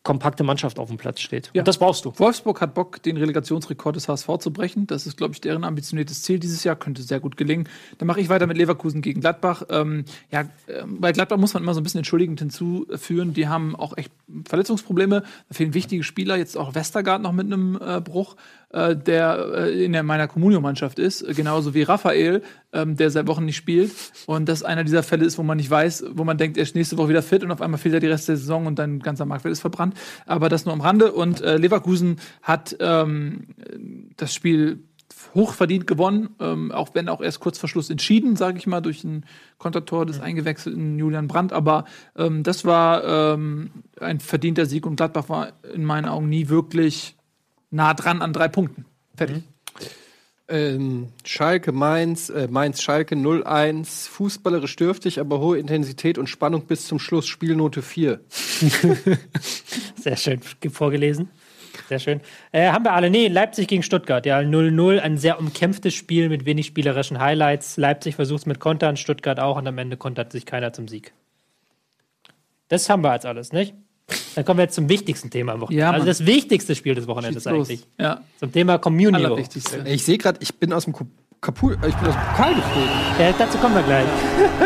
kompakte 0.03 0.43
Mannschaft 0.43 0.79
auf 0.79 0.87
dem 0.87 0.97
Platz 0.97 1.19
steht. 1.19 1.51
Ja. 1.53 1.61
Und 1.61 1.67
das 1.67 1.77
brauchst 1.77 2.05
du. 2.05 2.13
Wolfsburg 2.17 2.61
hat 2.61 2.73
Bock, 2.73 3.03
den 3.03 3.17
Relegationsrekord 3.17 3.97
des 3.97 4.07
HSV 4.07 4.37
zu 4.39 4.51
brechen. 4.51 4.87
Das 4.87 5.05
ist, 5.05 5.17
glaube 5.17 5.33
ich, 5.33 5.41
deren 5.41 5.63
ambitioniertes 5.63 6.23
Ziel 6.23 6.39
dieses 6.39 6.63
Jahr. 6.63 6.77
Könnte 6.77 7.01
sehr 7.01 7.19
gut 7.19 7.35
gelingen. 7.35 7.67
Dann 7.97 8.07
mache 8.07 8.21
ich 8.21 8.29
weiter 8.29 8.47
mit 8.47 8.57
Leverkusen 8.57 9.01
gegen 9.01 9.19
Gladbach. 9.19 9.63
Ähm, 9.69 10.05
ja, 10.31 10.45
ähm, 10.67 11.01
bei 11.01 11.11
Gladbach 11.11 11.37
muss 11.37 11.53
man 11.53 11.63
immer 11.63 11.73
so 11.73 11.81
ein 11.81 11.83
bisschen 11.83 11.99
entschuldigend 11.99 12.39
hinzuführen. 12.39 13.33
Die 13.33 13.49
haben 13.49 13.75
auch 13.75 13.97
echt 13.97 14.11
Verletzungsprobleme. 14.47 15.21
Da 15.21 15.53
fehlen 15.53 15.73
wichtige 15.73 16.03
Spieler. 16.03 16.37
Jetzt 16.37 16.57
auch 16.57 16.75
Westergaard 16.75 17.21
noch 17.21 17.33
mit 17.33 17.47
einem 17.47 17.77
äh, 17.81 17.99
Bruch, 17.99 18.37
äh, 18.71 18.95
der 18.95 19.51
äh, 19.55 19.85
in 19.85 19.93
der, 19.93 20.03
meiner 20.03 20.27
Communio-Mannschaft 20.27 20.99
ist. 20.99 21.21
Äh, 21.21 21.33
Genauso 21.33 21.73
wie 21.73 21.83
Raphael, 21.83 22.41
ähm, 22.73 22.95
der 22.95 23.09
seit 23.09 23.27
Wochen 23.27 23.45
nicht 23.45 23.57
spielt. 23.57 23.91
Und 24.27 24.47
das 24.47 24.63
einer 24.63 24.83
dieser 24.83 25.03
Fälle 25.03 25.25
ist, 25.25 25.37
wo 25.37 25.43
man 25.43 25.57
nicht 25.57 25.69
weiß, 25.69 26.05
wo 26.13 26.23
man 26.23 26.37
denkt, 26.37 26.57
er 26.57 26.63
ist 26.63 26.75
nächste 26.75 26.97
Woche 26.97 27.09
wieder 27.09 27.23
fit 27.23 27.43
und 27.43 27.51
auf 27.51 27.61
einmal 27.61 27.79
fehlt 27.79 27.95
er 27.95 27.99
die 27.99 28.07
Rest 28.07 28.27
der 28.27 28.37
Saison 28.37 28.65
und 28.65 28.77
dein 28.77 28.99
ganzer 28.99 29.25
Marktwert 29.25 29.53
ist 29.53 29.61
verbrannt. 29.61 29.95
Aber 30.25 30.49
das 30.49 30.65
nur 30.65 30.73
am 30.73 30.81
Rande. 30.81 31.11
Und 31.11 31.41
äh, 31.41 31.57
Leverkusen 31.57 32.17
hat 32.41 32.75
ähm, 32.79 33.47
das 34.17 34.33
Spiel 34.33 34.83
hochverdient 35.33 35.87
gewonnen, 35.87 36.29
ähm, 36.39 36.71
auch 36.71 36.89
wenn 36.93 37.09
auch 37.09 37.21
erst 37.21 37.39
kurz 37.39 37.57
vor 37.57 37.69
Schluss 37.69 37.89
entschieden, 37.89 38.35
sage 38.35 38.57
ich 38.57 38.67
mal, 38.67 38.81
durch 38.81 39.03
ein 39.03 39.25
Kontertor 39.57 40.05
des 40.05 40.19
eingewechselten 40.19 40.97
Julian 40.97 41.27
Brandt. 41.27 41.53
Aber 41.53 41.85
ähm, 42.15 42.43
das 42.43 42.65
war 42.65 43.33
ähm, 43.33 43.71
ein 43.99 44.19
verdienter 44.19 44.65
Sieg 44.65 44.85
und 44.85 44.95
Gladbach 44.95 45.29
war 45.29 45.53
in 45.73 45.83
meinen 45.83 46.05
Augen 46.05 46.29
nie 46.29 46.49
wirklich 46.49 47.15
nah 47.71 47.93
dran 47.93 48.21
an 48.21 48.33
drei 48.33 48.47
Punkten. 48.47 48.85
Fertig. 49.15 49.43
Ähm, 50.47 51.09
Schalke, 51.23 51.71
Mainz, 51.71 52.29
äh, 52.29 52.47
Mainz, 52.49 52.81
Schalke 52.81 53.15
0-1. 53.15 54.09
Fußballerisch 54.09 54.75
dürftig, 54.75 55.19
aber 55.19 55.39
hohe 55.39 55.59
Intensität 55.59 56.17
und 56.17 56.27
Spannung 56.27 56.65
bis 56.65 56.87
zum 56.87 56.97
Schluss. 56.97 57.27
Spielnote 57.27 57.83
4. 57.83 58.19
Sehr 59.95 60.17
schön 60.17 60.41
vorgelesen. 60.71 61.29
Sehr 61.87 61.99
schön. 61.99 62.21
Äh, 62.51 62.71
haben 62.71 62.83
wir 62.83 62.93
alle? 62.93 63.09
Nee, 63.09 63.27
Leipzig 63.27 63.67
gegen 63.67 63.83
Stuttgart. 63.83 64.25
Ja, 64.25 64.39
0-0. 64.39 64.99
Ein 64.99 65.17
sehr 65.17 65.39
umkämpftes 65.39 65.93
Spiel 65.93 66.29
mit 66.29 66.45
wenig 66.45 66.65
spielerischen 66.67 67.19
Highlights. 67.19 67.77
Leipzig 67.77 68.15
versucht 68.15 68.41
es 68.41 68.45
mit 68.47 68.59
Kontern, 68.59 68.97
Stuttgart 68.97 69.39
auch 69.39 69.57
und 69.57 69.67
am 69.67 69.77
Ende 69.77 69.97
kontert 69.97 70.31
sich 70.31 70.45
keiner 70.45 70.73
zum 70.73 70.87
Sieg. 70.87 71.13
Das 72.67 72.89
haben 72.89 73.03
wir 73.03 73.11
als 73.11 73.25
alles, 73.25 73.51
nicht? 73.51 73.75
Dann 74.35 74.45
kommen 74.45 74.57
wir 74.59 74.63
jetzt 74.63 74.75
zum 74.75 74.89
wichtigsten 74.89 75.29
Thema 75.29 75.53
am 75.53 75.61
Wochenende. 75.61 75.81
Ja, 75.81 75.91
also 75.91 76.05
das 76.05 76.25
wichtigste 76.25 76.75
Spiel 76.75 76.95
des 76.95 77.07
Wochenendes 77.07 77.45
eigentlich. 77.47 77.85
Ja, 77.99 78.21
Zum 78.39 78.51
Thema 78.51 78.77
Communio. 78.77 79.15
allerwichtigste. 79.15 79.83
Ich 79.87 80.03
sehe 80.03 80.17
gerade, 80.17 80.39
ich 80.41 80.53
bin 80.55 80.73
aus 80.73 80.85
dem 80.85 80.93
Ku- 80.93 81.05
Kapu 81.41 81.71
äh, 81.71 81.75
ich 81.87 81.95
bin 81.95 82.07
aus 82.09 82.15
dem 82.15 82.23
Pokal 82.31 82.55
geflogen. 82.55 82.89
Ja, 83.19 83.33
dazu 83.37 83.57
kommen 83.57 83.75
wir 83.75 83.83
gleich. 83.83 84.05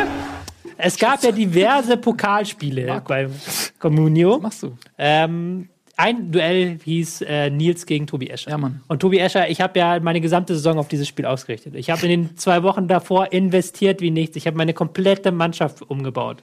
es 0.78 0.98
gab 0.98 1.24
ja 1.24 1.32
diverse 1.32 1.98
Pokalspiele 1.98 3.02
beim 3.08 3.32
Communio. 3.80 4.36
Was 4.36 4.42
machst 4.42 4.64
du? 4.64 4.78
Ähm, 4.98 5.70
ein 5.96 6.32
Duell 6.32 6.80
hieß 6.84 7.22
äh, 7.22 7.50
Nils 7.52 7.86
gegen 7.86 8.08
Tobi 8.08 8.28
Escher. 8.30 8.50
Ja, 8.50 8.58
Mann. 8.58 8.82
Und 8.88 9.00
Tobi 9.00 9.20
Escher, 9.20 9.50
ich 9.50 9.62
habe 9.62 9.78
ja 9.78 10.00
meine 10.00 10.22
gesamte 10.22 10.56
Saison 10.56 10.80
auf 10.80 10.88
dieses 10.88 11.08
Spiel 11.08 11.26
ausgerichtet. 11.28 11.76
Ich 11.76 11.92
habe 11.92 12.02
in 12.08 12.10
den 12.10 12.38
zwei 12.38 12.64
Wochen 12.64 12.88
davor 12.88 13.32
investiert 13.32 14.02
wie 14.02 14.10
nichts. 14.10 14.36
Ich 14.36 14.48
habe 14.48 14.58
meine 14.58 14.74
komplette 14.74 15.32
Mannschaft 15.32 15.84
umgebaut. 15.84 16.42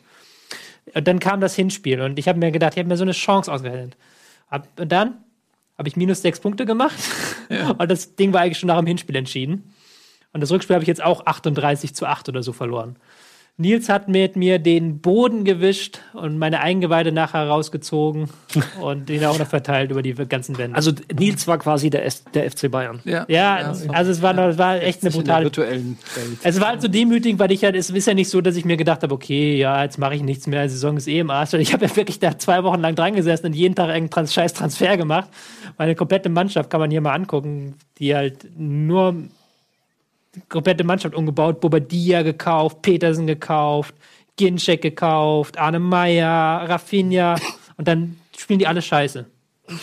Und 0.94 1.06
dann 1.06 1.18
kam 1.18 1.40
das 1.40 1.54
Hinspiel 1.54 2.00
und 2.00 2.18
ich 2.18 2.28
habe 2.28 2.38
mir 2.38 2.50
gedacht, 2.50 2.74
ich 2.74 2.78
habe 2.78 2.88
mir 2.88 2.96
so 2.96 3.04
eine 3.04 3.12
Chance 3.12 3.52
ausgerechnet. 3.52 3.96
Und 4.50 4.64
dann 4.76 5.18
habe 5.78 5.88
ich 5.88 5.96
minus 5.96 6.22
sechs 6.22 6.40
Punkte 6.40 6.66
gemacht 6.66 6.98
und 7.78 7.90
das 7.90 8.16
Ding 8.16 8.32
war 8.32 8.42
eigentlich 8.42 8.58
schon 8.58 8.68
nach 8.68 8.78
dem 8.78 8.86
Hinspiel 8.86 9.16
entschieden. 9.16 9.72
Und 10.32 10.40
das 10.40 10.50
Rückspiel 10.50 10.74
habe 10.74 10.84
ich 10.84 10.88
jetzt 10.88 11.02
auch 11.02 11.26
38 11.26 11.94
zu 11.94 12.06
8 12.06 12.28
oder 12.28 12.42
so 12.42 12.52
verloren. 12.52 12.96
Nils 13.56 13.90
hat 13.90 14.08
mit 14.08 14.36
mir 14.36 14.58
den 14.58 15.00
Boden 15.00 15.44
gewischt 15.44 15.98
und 16.14 16.38
meine 16.38 16.60
Eingeweide 16.60 17.12
nachher 17.12 17.46
rausgezogen 17.46 18.30
und 18.80 19.10
den 19.10 19.22
auch 19.26 19.38
noch 19.38 19.46
verteilt 19.46 19.90
über 19.90 20.02
die 20.02 20.14
ganzen 20.14 20.56
Wände. 20.56 20.74
Also 20.74 20.92
Nils 21.12 21.46
war 21.46 21.58
quasi 21.58 21.90
der, 21.90 22.06
S 22.06 22.24
der 22.32 22.50
FC 22.50 22.70
Bayern. 22.70 23.00
Ja. 23.04 23.26
ja, 23.28 23.56
also 23.88 24.10
es 24.10 24.22
war, 24.22 24.32
noch, 24.32 24.48
es 24.48 24.58
war 24.58 24.80
echt 24.80 25.02
eine 25.02 25.10
In 25.10 25.12
der 25.12 25.18
brutale 25.18 25.44
virtuellen 25.44 25.98
Welt. 26.14 26.38
Es 26.42 26.58
war 26.58 26.68
halt 26.68 26.80
so 26.80 26.88
demütigend, 26.88 27.38
weil 27.38 27.52
ich 27.52 27.62
halt, 27.62 27.76
es 27.76 27.90
ist 27.90 28.06
ja 28.06 28.14
nicht 28.14 28.30
so, 28.30 28.40
dass 28.40 28.56
ich 28.56 28.64
mir 28.64 28.78
gedacht 28.78 29.02
habe, 29.02 29.14
okay, 29.14 29.56
ja, 29.56 29.82
jetzt 29.82 29.98
mache 29.98 30.14
ich 30.14 30.22
nichts 30.22 30.46
mehr, 30.46 30.62
die 30.62 30.70
Saison 30.70 30.96
ist 30.96 31.06
eh 31.06 31.18
im 31.18 31.30
Arsch. 31.30 31.52
Und 31.52 31.60
ich 31.60 31.74
habe 31.74 31.84
ja 31.84 31.94
wirklich 31.94 32.18
da 32.18 32.38
zwei 32.38 32.64
Wochen 32.64 32.80
lang 32.80 32.94
dran 32.94 33.14
gesessen 33.14 33.46
und 33.46 33.52
jeden 33.52 33.74
Tag 33.74 33.88
irgendeinen 33.88 34.10
Trans 34.10 34.32
scheiß 34.32 34.54
Transfer 34.54 34.96
gemacht. 34.96 35.28
Meine 35.76 35.94
komplette 35.94 36.30
Mannschaft 36.30 36.70
kann 36.70 36.80
man 36.80 36.90
hier 36.90 37.02
mal 37.02 37.12
angucken, 37.12 37.74
die 37.98 38.14
halt 38.14 38.46
nur 38.56 39.16
komplette 40.48 40.84
Mannschaft 40.84 41.14
umgebaut, 41.14 41.60
Bobadilla 41.60 42.22
gekauft, 42.22 42.82
Petersen 42.82 43.26
gekauft, 43.26 43.94
Ginczek 44.36 44.82
gekauft, 44.82 45.58
Arne 45.58 45.80
Meyer, 45.80 46.68
Rafinha 46.68 47.36
und 47.76 47.88
dann 47.88 48.16
spielen 48.36 48.58
die 48.58 48.66
alle 48.66 48.82
scheiße. 48.82 49.26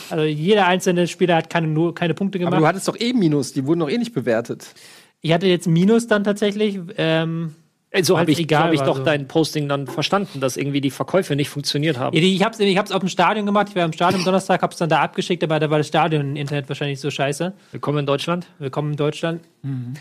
Also 0.09 0.23
jeder 0.25 0.67
einzelne 0.67 1.07
Spieler 1.07 1.35
hat 1.37 1.49
keine, 1.49 1.67
nur, 1.67 1.95
keine 1.95 2.13
Punkte 2.13 2.39
gemacht. 2.39 2.53
Aber 2.53 2.61
du 2.61 2.67
hattest 2.67 2.87
doch 2.87 2.99
eh 2.99 3.13
Minus, 3.13 3.53
die 3.53 3.65
wurden 3.65 3.79
doch 3.79 3.89
eh 3.89 3.97
nicht 3.97 4.13
bewertet. 4.13 4.73
ich 5.21 5.31
hatte 5.31 5.47
jetzt 5.47 5.67
Minus 5.67 6.07
dann 6.07 6.23
tatsächlich. 6.23 6.79
Ähm, 6.97 7.55
Äh, 7.55 7.66
So 8.03 8.19
habe 8.19 8.29
ich, 8.31 8.37
hab 8.53 8.73
ich 8.73 8.81
doch 8.81 8.97
so. 8.97 9.03
dein 9.03 9.27
Posting 9.27 9.69
dann 9.69 9.87
verstanden, 9.87 10.41
dass 10.41 10.57
irgendwie 10.57 10.81
die 10.81 10.91
Verkäufe 10.91 11.35
nicht 11.35 11.49
funktioniert 11.49 11.97
haben. 11.97 12.15
Ich 12.17 12.43
hab's, 12.43 12.59
ich 12.59 12.77
hab's 12.77 12.91
auf 12.91 12.99
dem 12.99 13.07
Stadion 13.07 13.45
gemacht. 13.45 13.67
Ich 13.69 13.75
war 13.75 13.85
im 13.85 13.93
Stadion 13.93 14.21
am 14.21 14.25
Donnerstag, 14.25 14.61
hab's 14.61 14.77
dann 14.77 14.89
da 14.89 14.99
abgeschickt, 14.99 15.41
aber 15.43 15.59
da 15.59 15.69
war 15.69 15.77
das 15.77 15.87
Stadion 15.87 16.35
Internet 16.35 16.67
wahrscheinlich 16.67 16.99
so 16.99 17.09
scheiße. 17.09 17.53
Willkommen 17.71 17.99
in 17.99 18.05
Deutschland. 18.05 18.45
Willkommen 18.59 18.91
in 18.91 18.97
Deutschland. 18.97 19.41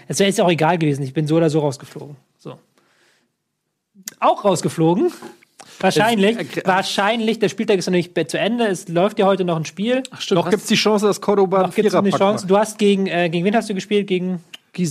Es 0.08 0.18
wäre 0.18 0.28
jetzt 0.28 0.40
auch 0.40 0.50
egal 0.50 0.78
gewesen. 0.78 1.04
Ich 1.04 1.14
bin 1.14 1.26
so 1.28 1.36
oder 1.36 1.48
so 1.48 1.60
rausgeflogen. 1.60 2.16
So. 2.38 2.58
Auch 4.18 4.44
rausgeflogen. 4.44 5.12
Wahrscheinlich. 5.78 6.38
Es- 6.38 6.56
äh, 6.56 6.62
wahrscheinlich. 6.66 7.38
Der 7.38 7.48
Spieltag 7.48 7.78
ist 7.78 7.86
noch 7.86 7.92
nicht 7.92 8.14
zu 8.30 8.38
Ende. 8.38 8.66
Es 8.66 8.88
läuft 8.88 9.18
ja 9.18 9.26
heute 9.26 9.44
noch 9.44 9.56
ein 9.56 9.64
Spiel. 9.64 10.02
Stimmt, 10.18 10.38
Noch 10.40 10.50
gibt 10.50 10.62
es 10.62 10.68
die 10.68 10.74
Chance, 10.74 11.06
dass 11.06 11.20
Cordoba 11.20 11.62
Noch 11.62 11.74
gibt 11.74 11.86
es 11.88 11.94
eine 11.94 12.10
Chance. 12.10 12.46
Du 12.46 12.56
hast 12.56 12.78
gegen, 12.78 13.06
äh, 13.06 13.28
gegen 13.30 13.44
wen 13.44 13.54
hast 13.54 13.68
du 13.70 13.74
gespielt? 13.74 14.06
Gegen 14.06 14.42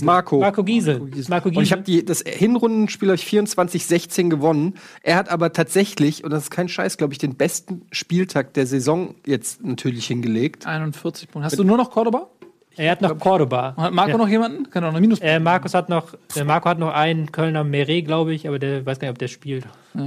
Marco. 0.04 0.40
Marco 0.40 0.64
Giesel. 0.64 1.10
Marco 1.28 1.50
Giesel. 1.50 1.58
Und 1.58 1.62
ich 1.62 1.72
habe 1.72 1.82
die 1.82 2.04
das 2.04 2.22
Hinrundenspiel 2.22 3.10
ich 3.10 3.22
24-16 3.22 4.28
gewonnen. 4.28 4.74
Er 5.02 5.16
hat 5.16 5.28
aber 5.28 5.52
tatsächlich 5.52 6.24
und 6.24 6.30
das 6.30 6.44
ist 6.44 6.50
kein 6.50 6.68
Scheiß, 6.68 6.96
glaube 6.96 7.12
ich, 7.12 7.18
den 7.18 7.36
besten 7.36 7.82
Spieltag 7.90 8.54
der 8.54 8.66
Saison 8.66 9.14
jetzt 9.24 9.64
natürlich 9.64 10.06
hingelegt. 10.06 10.66
41 10.66 11.28
Punkte. 11.28 11.46
Hast 11.46 11.58
du 11.58 11.64
nur 11.64 11.76
noch 11.76 11.90
Cordoba? 11.90 12.28
er 12.76 12.90
hat 12.90 13.00
noch 13.00 13.18
Cordoba. 13.18 13.74
Hat 13.76 13.92
Marco 13.92 14.18
noch 14.18 14.28
jemanden? 14.28 14.70
Kann 14.70 14.84
auch 14.84 14.92
noch 14.92 15.00
Minus. 15.00 15.20
Äh, 15.20 15.40
Markus 15.40 15.74
hat 15.74 15.88
noch, 15.88 16.14
äh, 16.34 16.44
Marco 16.44 16.68
hat 16.68 16.78
noch 16.78 16.92
einen 16.92 17.32
Kölner 17.32 17.64
Meret, 17.64 18.04
glaube 18.04 18.34
ich, 18.34 18.46
aber 18.46 18.58
der 18.58 18.84
weiß 18.84 18.98
gar 18.98 19.08
nicht, 19.08 19.12
ob 19.12 19.18
der 19.18 19.28
spielt 19.28 19.64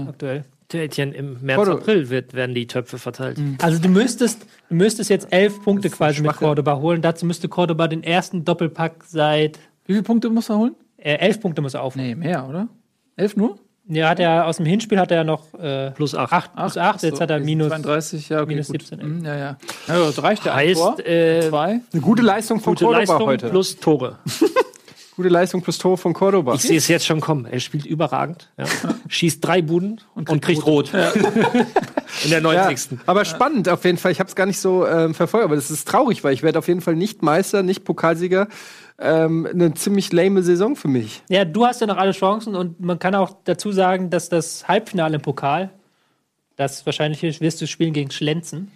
aktuell. 0.07 0.45
Etienne, 0.77 1.13
im 1.15 1.37
März, 1.41 1.57
Cordo- 1.57 1.73
April 1.77 2.09
wird, 2.09 2.33
werden 2.33 2.53
die 2.53 2.67
Töpfe 2.67 2.97
verteilt. 2.97 3.39
Also 3.61 3.81
du 3.81 3.89
müsstest, 3.89 4.45
du 4.69 4.75
müsstest 4.75 5.09
jetzt 5.09 5.27
elf 5.31 5.61
Punkte 5.63 5.89
quasi 5.89 6.21
mit 6.21 6.35
Cordoba 6.35 6.77
holen. 6.77 7.01
Dazu 7.01 7.25
müsste 7.25 7.47
Cordoba 7.49 7.87
den 7.87 8.03
ersten 8.03 8.45
Doppelpack 8.45 9.03
seit 9.07 9.57
Wie 9.85 9.93
viele 9.93 10.03
Punkte 10.03 10.29
muss 10.29 10.49
er 10.49 10.57
holen? 10.59 10.75
äh, 10.97 11.15
elf 11.15 11.39
Punkte 11.41 11.61
muss 11.61 11.73
er 11.73 11.81
aufholen. 11.83 12.07
Nee, 12.07 12.15
mehr, 12.15 12.47
oder? 12.47 12.67
Elf 13.15 13.35
nur? 13.35 13.57
Ja, 13.91 14.09
hat 14.09 14.19
er 14.19 14.45
aus 14.45 14.57
dem 14.57 14.67
Hinspiel 14.67 14.99
hat 14.99 15.09
er 15.11 15.23
noch 15.23 15.51
äh, 15.55 15.89
Plus 15.91 16.13
acht. 16.13 16.31
acht 16.31 16.55
plus 16.55 16.77
acht. 16.77 17.01
Jetzt 17.01 17.15
so, 17.15 17.21
hat 17.23 17.31
er 17.31 17.39
minus. 17.39 17.69
32, 17.69 18.29
ja, 18.29 18.41
okay, 18.41 18.49
minus 18.49 18.67
gut. 18.67 18.81
17, 18.85 19.01
Hm, 19.01 19.25
ja, 19.25 19.35
ja. 19.35 19.57
ja. 19.87 19.97
Das 20.05 20.21
reicht 20.21 20.45
ja. 20.45 20.53
ein 20.53 20.73
Tor. 20.73 20.91
Heißt, 20.97 21.07
äh, 21.07 21.49
Zwei. 21.49 21.81
Eine 21.91 22.01
gute 22.01 22.21
Leistung 22.21 22.59
von 22.59 22.73
gute 22.75 22.85
Cordoba 22.85 22.99
Leistung 22.99 23.25
heute. 23.25 23.49
plus 23.49 23.77
Tore. 23.79 24.19
Gute 25.19 25.27
Leistung 25.27 25.61
plus 25.61 25.77
Tor 25.77 25.97
von 25.97 26.13
Cordoba. 26.13 26.53
Ich 26.53 26.61
sehe 26.61 26.77
es 26.77 26.87
jetzt 26.87 27.05
schon 27.05 27.19
kommen. 27.19 27.45
Er 27.45 27.59
spielt 27.59 27.85
überragend. 27.85 28.49
Ja. 28.57 28.63
Schießt 29.09 29.45
drei 29.45 29.61
Buden 29.61 29.99
und, 30.15 30.41
kriegt 30.41 30.65
rot. 30.65 30.93
In 32.23 32.29
der 32.29 32.39
Ja, 32.41 32.67
90. 32.69 32.99
aber 33.05 33.25
spannend 33.25 33.67
auf 33.67 33.83
jeden 33.83 33.97
Fall. 33.97 34.13
Ich 34.13 34.21
habe 34.21 34.29
es 34.29 34.35
gar 34.37 34.45
nicht 34.45 34.61
so 34.61 34.87
ähm, 34.87 35.13
verfolgt, 35.13 35.43
aber 35.43 35.55
das 35.57 35.71
ist 35.71 35.89
traurig, 35.89 36.23
weil 36.23 36.33
ich 36.33 36.41
werde 36.41 36.57
auf 36.57 36.69
jeden 36.69 36.79
Fall 36.79 36.95
nicht 36.95 37.21
Meister, 37.21 37.63
nicht 37.63 37.83
Pokalsieger. 37.83 38.47
Ähm, 38.97 39.45
eine 39.45 39.73
ziemlich 39.73 40.13
lame 40.13 40.41
Saison 40.41 40.77
für 40.77 40.87
mich. 40.87 41.21
Ja, 41.27 41.43
du 41.43 41.65
hast 41.65 41.81
ja 41.81 41.87
noch 41.87 41.97
alle 41.97 42.13
Chancen 42.13 42.55
und 42.55 42.79
man 42.79 42.97
kann 42.97 43.13
auch 43.13 43.35
dazu 43.43 43.73
sagen, 43.73 44.09
dass 44.09 44.29
das 44.29 44.69
Halbfinale 44.69 45.15
im 45.15 45.21
Pokal, 45.21 45.69
das 46.59 46.85
wahrscheinlich 46.85 47.21
wirst 47.41 47.61
du 47.61 47.67
spielen 47.67 47.93
gegen 47.93 48.11
Schlenzen, 48.11 48.71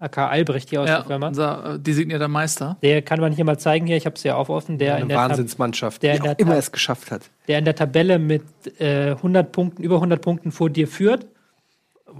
AK 0.00 0.18
Albrecht 0.18 0.68
hier 0.70 0.82
aus 0.82 0.88
Ja, 0.88 0.96
der 0.98 1.04
Firma. 1.06 1.28
unser 1.28 1.74
äh, 1.74 1.78
designierter 1.78 2.26
Meister. 2.28 2.76
Der 2.82 3.02
kann 3.02 3.20
man 3.20 3.32
hier 3.32 3.44
mal 3.44 3.58
zeigen 3.58 3.86
hier. 3.86 3.96
Ich 3.96 4.04
habe 4.04 4.16
es 4.16 4.22
ja 4.24 4.34
auch 4.34 4.48
offen. 4.48 4.78
Der, 4.78 4.96
in 4.96 5.02
Eine 5.02 5.08
der 5.08 5.16
Tab- 5.16 5.30
Wahnsinnsmannschaft, 5.30 6.02
der 6.02 6.12
die 6.12 6.16
in 6.18 6.22
der 6.24 6.32
auch 6.32 6.38
immer 6.38 6.56
es 6.56 6.72
geschafft 6.72 7.10
hat. 7.10 7.30
der 7.46 7.60
in 7.60 7.64
der 7.64 7.74
Tabelle 7.76 8.18
mit 8.18 8.42
äh, 8.80 9.12
100 9.12 9.52
Punkten, 9.52 9.82
über 9.82 9.94
100 9.96 10.20
Punkten 10.20 10.50
vor 10.52 10.70
dir 10.70 10.88
führt. 10.88 11.26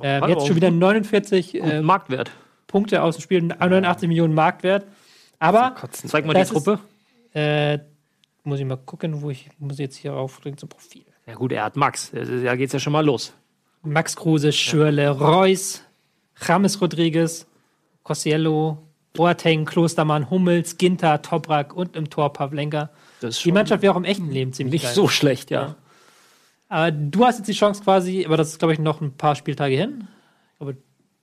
Äh, 0.02 0.26
jetzt 0.30 0.46
schon 0.46 0.54
wieder 0.56 0.70
49 0.70 1.54
äh, 1.54 1.58
Äh, 1.58 1.82
Marktwert. 1.82 2.30
Punkte 2.68 3.02
aus 3.02 3.16
dem 3.16 3.22
Spiel, 3.22 3.42
89 3.42 4.08
Millionen 4.08 4.34
Marktwert. 4.34 4.86
Aber 5.40 5.74
Zeig 5.90 6.24
mal 6.26 6.34
die 6.34 6.44
Truppe. 6.44 6.78
äh, 7.34 7.78
muss 8.44 8.60
ich 8.60 8.64
mal 8.66 8.76
gucken, 8.76 9.22
wo 9.22 9.30
ich 9.30 9.48
muss 9.58 9.78
jetzt 9.78 9.96
hier 9.96 10.14
aufdrücken 10.14 10.56
zum 10.58 10.68
Profil. 10.68 11.04
Ja 11.26 11.34
gut, 11.34 11.52
er 11.52 11.64
hat 11.64 11.76
Max. 11.76 12.10
Da 12.12 12.56
geht's 12.56 12.72
ja 12.72 12.78
schon 12.78 12.92
mal 12.92 13.04
los. 13.04 13.32
Max 13.88 14.16
Kruse, 14.16 14.52
Schürle, 14.52 15.10
Reus, 15.10 15.82
James 16.46 16.80
Rodriguez, 16.80 17.46
Kosciello, 18.02 18.78
Boateng, 19.14 19.64
Klostermann, 19.64 20.30
Hummels, 20.30 20.78
Ginter, 20.78 21.20
Toprak 21.22 21.74
und 21.74 21.96
im 21.96 22.08
Tor 22.10 22.32
Pavlenka. 22.32 22.90
Die 23.22 23.52
Mannschaft 23.52 23.82
wäre 23.82 23.92
auch 23.94 23.98
im 23.98 24.04
echten 24.04 24.30
Leben 24.30 24.52
ziemlich 24.52 24.72
nicht 24.74 24.84
geil. 24.84 24.94
so 24.94 25.08
schlecht, 25.08 25.50
ja. 25.50 25.74
Aber 26.68 26.90
du 26.92 27.24
hast 27.24 27.38
jetzt 27.38 27.48
die 27.48 27.52
Chance 27.54 27.82
quasi, 27.82 28.24
aber 28.24 28.36
das 28.36 28.48
ist, 28.50 28.58
glaube 28.58 28.74
ich, 28.74 28.78
noch 28.78 29.00
ein 29.00 29.12
paar 29.16 29.34
Spieltage 29.34 29.74
hin. 29.74 30.06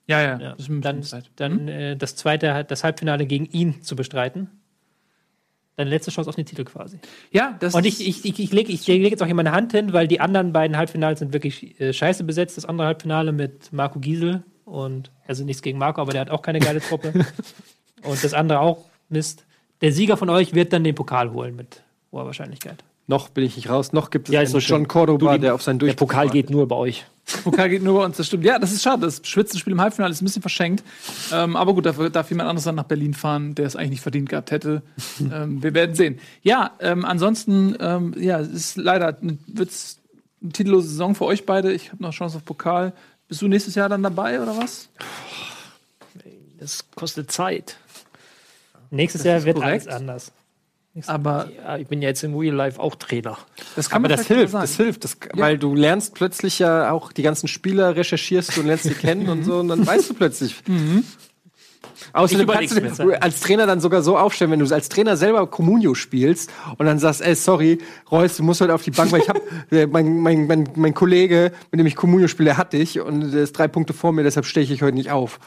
Ja, 0.08 0.22
ja. 0.22 0.40
Ja, 0.40 0.52
Das 0.52 0.60
ist 0.60 0.70
ein 0.70 0.82
dann 0.82 0.98
bisschen 0.98 1.22
Zeit. 1.24 1.32
dann 1.38 1.68
äh, 1.68 1.96
das 1.98 2.16
zweite, 2.16 2.64
das 2.68 2.84
Halbfinale 2.84 3.26
gegen 3.26 3.46
ihn 3.46 3.82
zu 3.82 3.96
bestreiten. 3.96 4.50
Deine 5.78 5.90
letzte 5.90 6.10
Chance 6.12 6.30
auf 6.30 6.36
den 6.36 6.46
Titel 6.46 6.64
quasi. 6.64 7.00
Ja, 7.32 7.58
das 7.60 7.76
Und 7.76 7.86
ist- 7.86 8.00
ich, 8.00 8.08
ich, 8.08 8.26
ich, 8.26 8.40
ich 8.40 8.54
lege 8.54 8.72
ich 8.72 8.88
leg 8.88 9.12
jetzt 9.12 9.22
auch 9.22 9.26
hier 9.26 9.36
meine 9.36 9.52
Hand 9.52 9.74
hin, 9.74 9.92
weil 9.92 10.08
die 10.08 10.20
anderen 10.22 10.54
beiden 10.54 10.78
Halbfinals 10.78 11.20
sind 11.20 11.34
wirklich 11.34 11.80
äh, 11.82 11.92
scheiße 11.92 12.24
besetzt. 12.24 12.56
Das 12.56 12.66
andere 12.66 12.88
Halbfinale 12.88 13.32
mit 13.34 13.74
Marco 13.74 14.00
Giesel 14.00 14.44
und 14.64 15.12
also 15.28 15.44
nichts 15.44 15.62
gegen 15.62 15.78
Marco, 15.78 16.02
aber 16.02 16.12
der 16.14 16.22
hat 16.22 16.30
auch 16.30 16.42
keine 16.42 16.60
geile 16.60 16.80
Truppe. 16.80 17.12
und 18.04 18.24
das 18.24 18.34
andere 18.34 18.60
auch 18.62 18.86
Mist. 19.10 19.46
Der 19.82 19.92
Sieger 19.92 20.16
von 20.16 20.30
euch 20.30 20.54
wird 20.54 20.72
dann 20.72 20.84
den 20.86 20.96
Pokal 20.96 21.32
holen 21.34 21.56
mit 21.56 21.84
hoher 22.12 22.26
Wahrscheinlichkeit. 22.26 22.84
Noch 23.08 23.30
bin 23.30 23.44
ich 23.44 23.56
nicht 23.56 23.70
raus, 23.70 23.94
noch 23.94 24.10
gibt 24.10 24.30
es 24.30 24.34
Ja, 24.34 24.46
so. 24.48 24.58
John 24.58 24.88
Cordoba, 24.88 25.34
Du, 25.34 25.38
die- 25.38 25.42
der 25.42 25.54
auf 25.54 25.62
seinen 25.62 25.78
Der 25.80 25.88
Durchbruch 25.90 26.08
Pokal 26.08 26.26
wartet. 26.26 26.34
geht 26.34 26.50
nur 26.50 26.68
bei 26.68 26.76
euch. 26.76 27.06
Pokal 27.44 27.70
geht 27.70 27.84
nur 27.84 28.00
bei 28.00 28.06
uns, 28.06 28.18
das 28.18 28.28
stimmt. 28.28 28.44
Ja, 28.46 28.58
das 28.60 28.72
ist 28.72 28.82
schade. 28.84 29.02
Das 29.02 29.22
Spitzenspiel 29.24 29.74
im 29.74 29.82
Halbfinale 29.82 30.12
ist 30.12 30.22
ein 30.22 30.26
bisschen 30.26 30.42
verschenkt. 30.42 30.84
Ähm, 31.32 31.56
aber 31.56 31.74
gut, 31.76 31.86
dafür 31.86 32.10
darf 32.10 32.30
jemand 32.30 32.50
anderes 32.50 32.66
dann 32.66 32.76
nach 32.76 32.84
Berlin 32.86 33.14
fahren, 33.14 33.54
der 33.56 33.66
es 33.68 33.76
eigentlich 33.76 33.92
nicht 33.92 34.02
verdient 34.02 34.30
gehabt 34.30 34.50
hätte. 34.52 34.82
ähm, 35.32 35.62
wir 35.62 35.74
werden 35.76 35.94
sehen. 35.96 36.20
Ja, 36.42 36.72
ähm, 36.80 37.06
ansonsten, 37.06 37.76
ähm, 37.80 38.14
ja, 38.18 38.40
es 38.40 38.50
ist 38.50 38.78
leider, 38.78 39.18
wird's 39.48 40.00
eine 40.42 40.52
titellose 40.52 40.88
Saison 40.90 41.14
für 41.16 41.26
euch 41.26 41.46
beide. 41.46 41.72
Ich 41.74 41.92
habe 41.92 42.02
noch 42.04 42.12
Chance 42.14 42.38
auf 42.38 42.46
Pokal. 42.46 42.94
Bist 43.28 43.42
du 43.42 43.48
nächstes 43.48 43.74
Jahr 43.76 43.90
dann 43.90 44.04
dabei 44.04 44.42
oder 44.42 44.56
was? 44.58 44.90
Das 46.60 46.86
kostet 46.96 47.32
Zeit. 47.32 47.78
Nächstes 48.92 49.24
Jahr 49.24 49.44
wird 49.44 49.58
korrekt. 49.58 49.88
alles 49.88 50.00
anders. 50.02 50.32
Aber 51.08 51.50
Ja, 51.64 51.78
ich 51.78 51.88
bin 51.88 52.02
ja 52.02 52.10
jetzt 52.10 52.24
im 52.24 52.36
Real 52.36 52.56
Life 52.56 52.80
auch 52.80 52.96
Trainer. 52.96 53.38
das 53.76 53.90
kann 53.90 53.98
Aber 54.04 54.10
man 54.10 54.18
das 54.18 54.28
hilft, 54.28 54.54
das 54.54 54.78
hilft, 54.78 55.04
das, 55.04 55.18
weil 55.34 55.58
du 55.58 55.76
lernst 55.76 56.14
plötzlich 56.16 56.60
ja 56.60 56.92
auch 56.92 57.12
die 57.12 57.24
ganzen 57.24 57.48
Spieler, 57.48 57.96
recherchierst 57.96 58.56
du 58.56 58.62
und 58.62 58.68
lernst 58.68 58.86
sie 58.86 58.94
kennen 58.94 59.28
und 59.30 59.44
so 59.44 59.60
und 59.60 59.68
dann 59.68 59.86
weißt 59.86 60.10
du 60.10 60.14
plötzlich. 60.14 60.56
Außerdem 62.14 62.48
kannst 62.48 62.78
du 62.78 62.82
dir 62.82 63.24
als 63.24 63.40
Trainer 63.40 63.66
dann 63.68 63.80
sogar 63.80 64.02
so 64.02 64.18
aufstellen, 64.18 64.52
wenn 64.52 64.60
du 64.60 64.74
als 64.74 64.90
Trainer 64.90 65.18
selber 65.18 65.48
Communio 65.48 65.94
spielst 65.96 66.52
und 66.78 66.86
dann 66.86 67.00
sagst, 67.00 67.22
ey, 67.22 67.36
sorry, 67.36 67.80
Reus, 68.12 68.38
du 68.38 68.44
musst 68.44 68.62
heute 68.62 68.74
auf 68.74 68.84
die 68.84 68.92
Bank, 68.92 69.12
weil 69.12 69.22
ich 69.22 69.30
hab, 69.30 69.40
äh, 69.72 69.88
mein, 69.88 70.20
mein, 70.20 70.48
mein, 70.48 70.70
mein 70.76 70.94
Kollege, 70.94 71.52
mit 71.72 71.80
dem 71.80 71.88
ich 71.88 71.96
Communio 71.96 72.28
spiele, 72.28 72.50
der 72.50 72.58
hat 72.58 72.74
dich 72.74 73.00
und 73.00 73.32
der 73.32 73.44
ist 73.44 73.58
drei 73.58 73.68
Punkte 73.68 73.94
vor 73.94 74.12
mir, 74.12 74.24
deshalb 74.24 74.46
stehe 74.46 74.66
ich 74.66 74.82
heute 74.82 74.96
nicht 74.96 75.12
auf. 75.12 75.40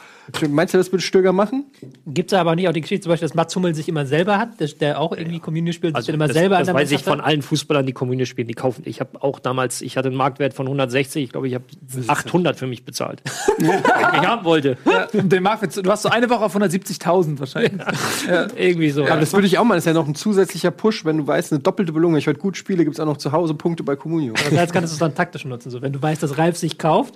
Meinst 0.47 0.73
du, 0.73 0.77
das 0.77 0.91
würde 0.91 1.03
Stöger 1.03 1.33
machen? 1.33 1.65
Gibt 2.05 2.31
es 2.31 2.37
aber 2.37 2.55
nicht 2.55 2.67
auch 2.67 2.73
die 2.73 2.81
Geschichte, 2.81 3.03
zum 3.03 3.11
Beispiel, 3.11 3.27
dass 3.27 3.35
Mats 3.35 3.55
Hummel 3.55 3.73
sich 3.75 3.87
immer 3.89 4.05
selber 4.05 4.37
hat, 4.37 4.59
der, 4.59 4.67
der 4.67 4.99
auch 4.99 5.11
irgendwie 5.11 5.39
Community 5.39 5.73
spielt, 5.73 5.95
sich 5.95 6.05
dann 6.05 6.15
immer 6.15 6.27
das, 6.27 6.35
selber 6.35 6.59
das 6.59 6.67
an 6.67 6.75
der 6.75 6.81
weiß 6.83 6.91
ich 6.91 7.03
von 7.03 7.21
allen 7.21 7.41
Fußballern, 7.41 7.85
die 7.85 7.93
Kommune 7.93 8.25
spielen, 8.25 8.47
die 8.47 8.53
kaufen. 8.53 8.83
Ich 8.85 8.99
habe 8.99 9.21
auch 9.21 9.39
damals, 9.39 9.81
ich 9.81 9.97
hatte 9.97 10.09
einen 10.09 10.17
Marktwert 10.17 10.53
von 10.53 10.67
160, 10.67 11.23
ich 11.23 11.31
glaube, 11.31 11.47
ich 11.47 11.55
habe 11.55 11.65
800 12.07 12.57
für 12.57 12.67
mich 12.67 12.85
bezahlt. 12.85 13.21
Ich 13.59 14.25
haben 14.25 14.45
wollte. 14.45 14.77
Ja, 14.85 15.07
den 15.11 15.43
Marktwert, 15.43 15.85
du 15.85 15.91
hast 15.91 16.03
so 16.03 16.09
eine 16.09 16.29
Woche 16.29 16.38
auf 16.41 16.55
170.000 16.55 17.39
wahrscheinlich. 17.39 17.81
Irgendwie 18.55 18.91
so. 18.91 19.05
Aber 19.05 19.19
das 19.19 19.33
würde 19.33 19.47
ich 19.47 19.57
auch 19.57 19.63
machen. 19.63 19.77
Das 19.77 19.83
ist 19.83 19.87
ja 19.87 19.93
noch 19.93 20.07
ein 20.07 20.15
zusätzlicher 20.15 20.71
Push, 20.71 21.05
wenn 21.05 21.17
du 21.17 21.27
weißt, 21.27 21.51
eine 21.51 21.61
doppelte 21.61 21.91
Belohnung. 21.91 22.13
Wenn 22.13 22.19
ich 22.19 22.27
heute 22.27 22.39
gut 22.39 22.57
spiele, 22.57 22.83
gibt 22.83 22.95
es 22.95 22.99
auch 22.99 23.05
noch 23.05 23.17
zu 23.17 23.31
Hause 23.31 23.53
Punkte 23.53 23.83
bei 23.83 23.95
Communio. 23.95 24.33
Das 24.33 24.51
heißt, 24.51 24.73
kannst 24.73 24.91
du 24.91 24.95
es 24.95 24.99
dann 24.99 25.15
taktisch 25.15 25.45
nutzen. 25.45 25.69
So, 25.69 25.81
wenn 25.81 25.93
du 25.93 26.01
weißt, 26.01 26.21
dass 26.21 26.37
Ralf 26.37 26.57
sich 26.57 26.77
kauft, 26.77 27.15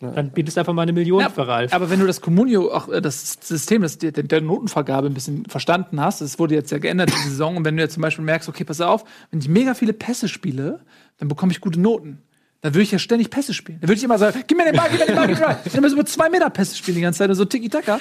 dann 0.00 0.30
bietest 0.30 0.56
du 0.56 0.60
einfach 0.60 0.72
mal 0.72 0.82
eine 0.82 0.92
Million 0.92 1.20
Ja, 1.20 1.30
für 1.30 1.46
Ralf. 1.46 1.72
Aber 1.72 1.88
wenn 1.88 2.00
du 2.00 2.06
das 2.06 2.20
Communio, 2.20 2.72
auch 2.72 2.88
äh, 2.88 3.00
das 3.00 3.38
System, 3.40 3.82
das 3.82 3.98
der, 3.98 4.10
der 4.12 4.40
Notenvergabe 4.40 5.06
ein 5.06 5.14
bisschen 5.14 5.44
verstanden 5.46 6.00
hast, 6.00 6.20
das 6.20 6.38
wurde 6.38 6.54
jetzt 6.54 6.70
ja 6.72 6.78
geändert 6.78 7.10
diese 7.10 7.30
Saison, 7.30 7.56
und 7.56 7.64
wenn 7.64 7.76
du 7.76 7.82
jetzt 7.82 7.94
zum 7.94 8.02
Beispiel 8.02 8.24
merkst, 8.24 8.48
okay, 8.48 8.64
pass 8.64 8.80
auf, 8.80 9.04
wenn 9.30 9.40
ich 9.40 9.48
mega 9.48 9.74
viele 9.74 9.92
Pässe 9.92 10.28
spiele, 10.28 10.80
dann 11.18 11.28
bekomme 11.28 11.52
ich 11.52 11.60
gute 11.60 11.80
Noten. 11.80 12.18
Dann 12.64 12.72
würde 12.72 12.84
ich 12.84 12.92
ja 12.92 12.98
ständig 12.98 13.28
Pässe 13.28 13.52
spielen. 13.52 13.78
Dann 13.82 13.90
würde 13.90 13.98
ich 13.98 14.04
immer 14.04 14.16
sagen, 14.16 14.42
gib 14.46 14.56
mir 14.56 14.64
den 14.64 14.74
Ball, 14.74 14.88
gib 14.90 14.98
mir 14.98 15.04
den 15.04 15.14
Ball, 15.14 15.26
gib 15.26 15.38
mir 15.38 15.42
den 15.42 15.54
Ball. 15.54 15.60
Dann 15.70 15.82
müssen 15.82 15.98
wir 15.98 16.06
zwei 16.06 16.30
Meter 16.30 16.48
Pässe 16.48 16.74
spielen 16.74 16.94
die 16.94 17.02
ganze 17.02 17.18
Zeit, 17.18 17.28
und 17.28 17.34
so 17.34 17.44
Tiki-Taka. 17.44 18.00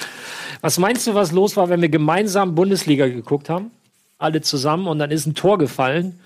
Was 0.61 0.79
meinst 0.79 1.05
du, 1.05 1.13
was 1.13 1.33
los 1.33 1.57
war, 1.57 1.67
wenn 1.67 1.81
wir 1.81 1.89
gemeinsam 1.89 2.55
Bundesliga 2.55 3.05
geguckt 3.07 3.49
haben? 3.49 3.71
Alle 4.19 4.39
zusammen 4.39 4.87
und 4.87 4.99
dann 4.99 5.11
ist 5.11 5.25
ein 5.25 5.35
Tor 5.35 5.57
gefallen. 5.57 6.17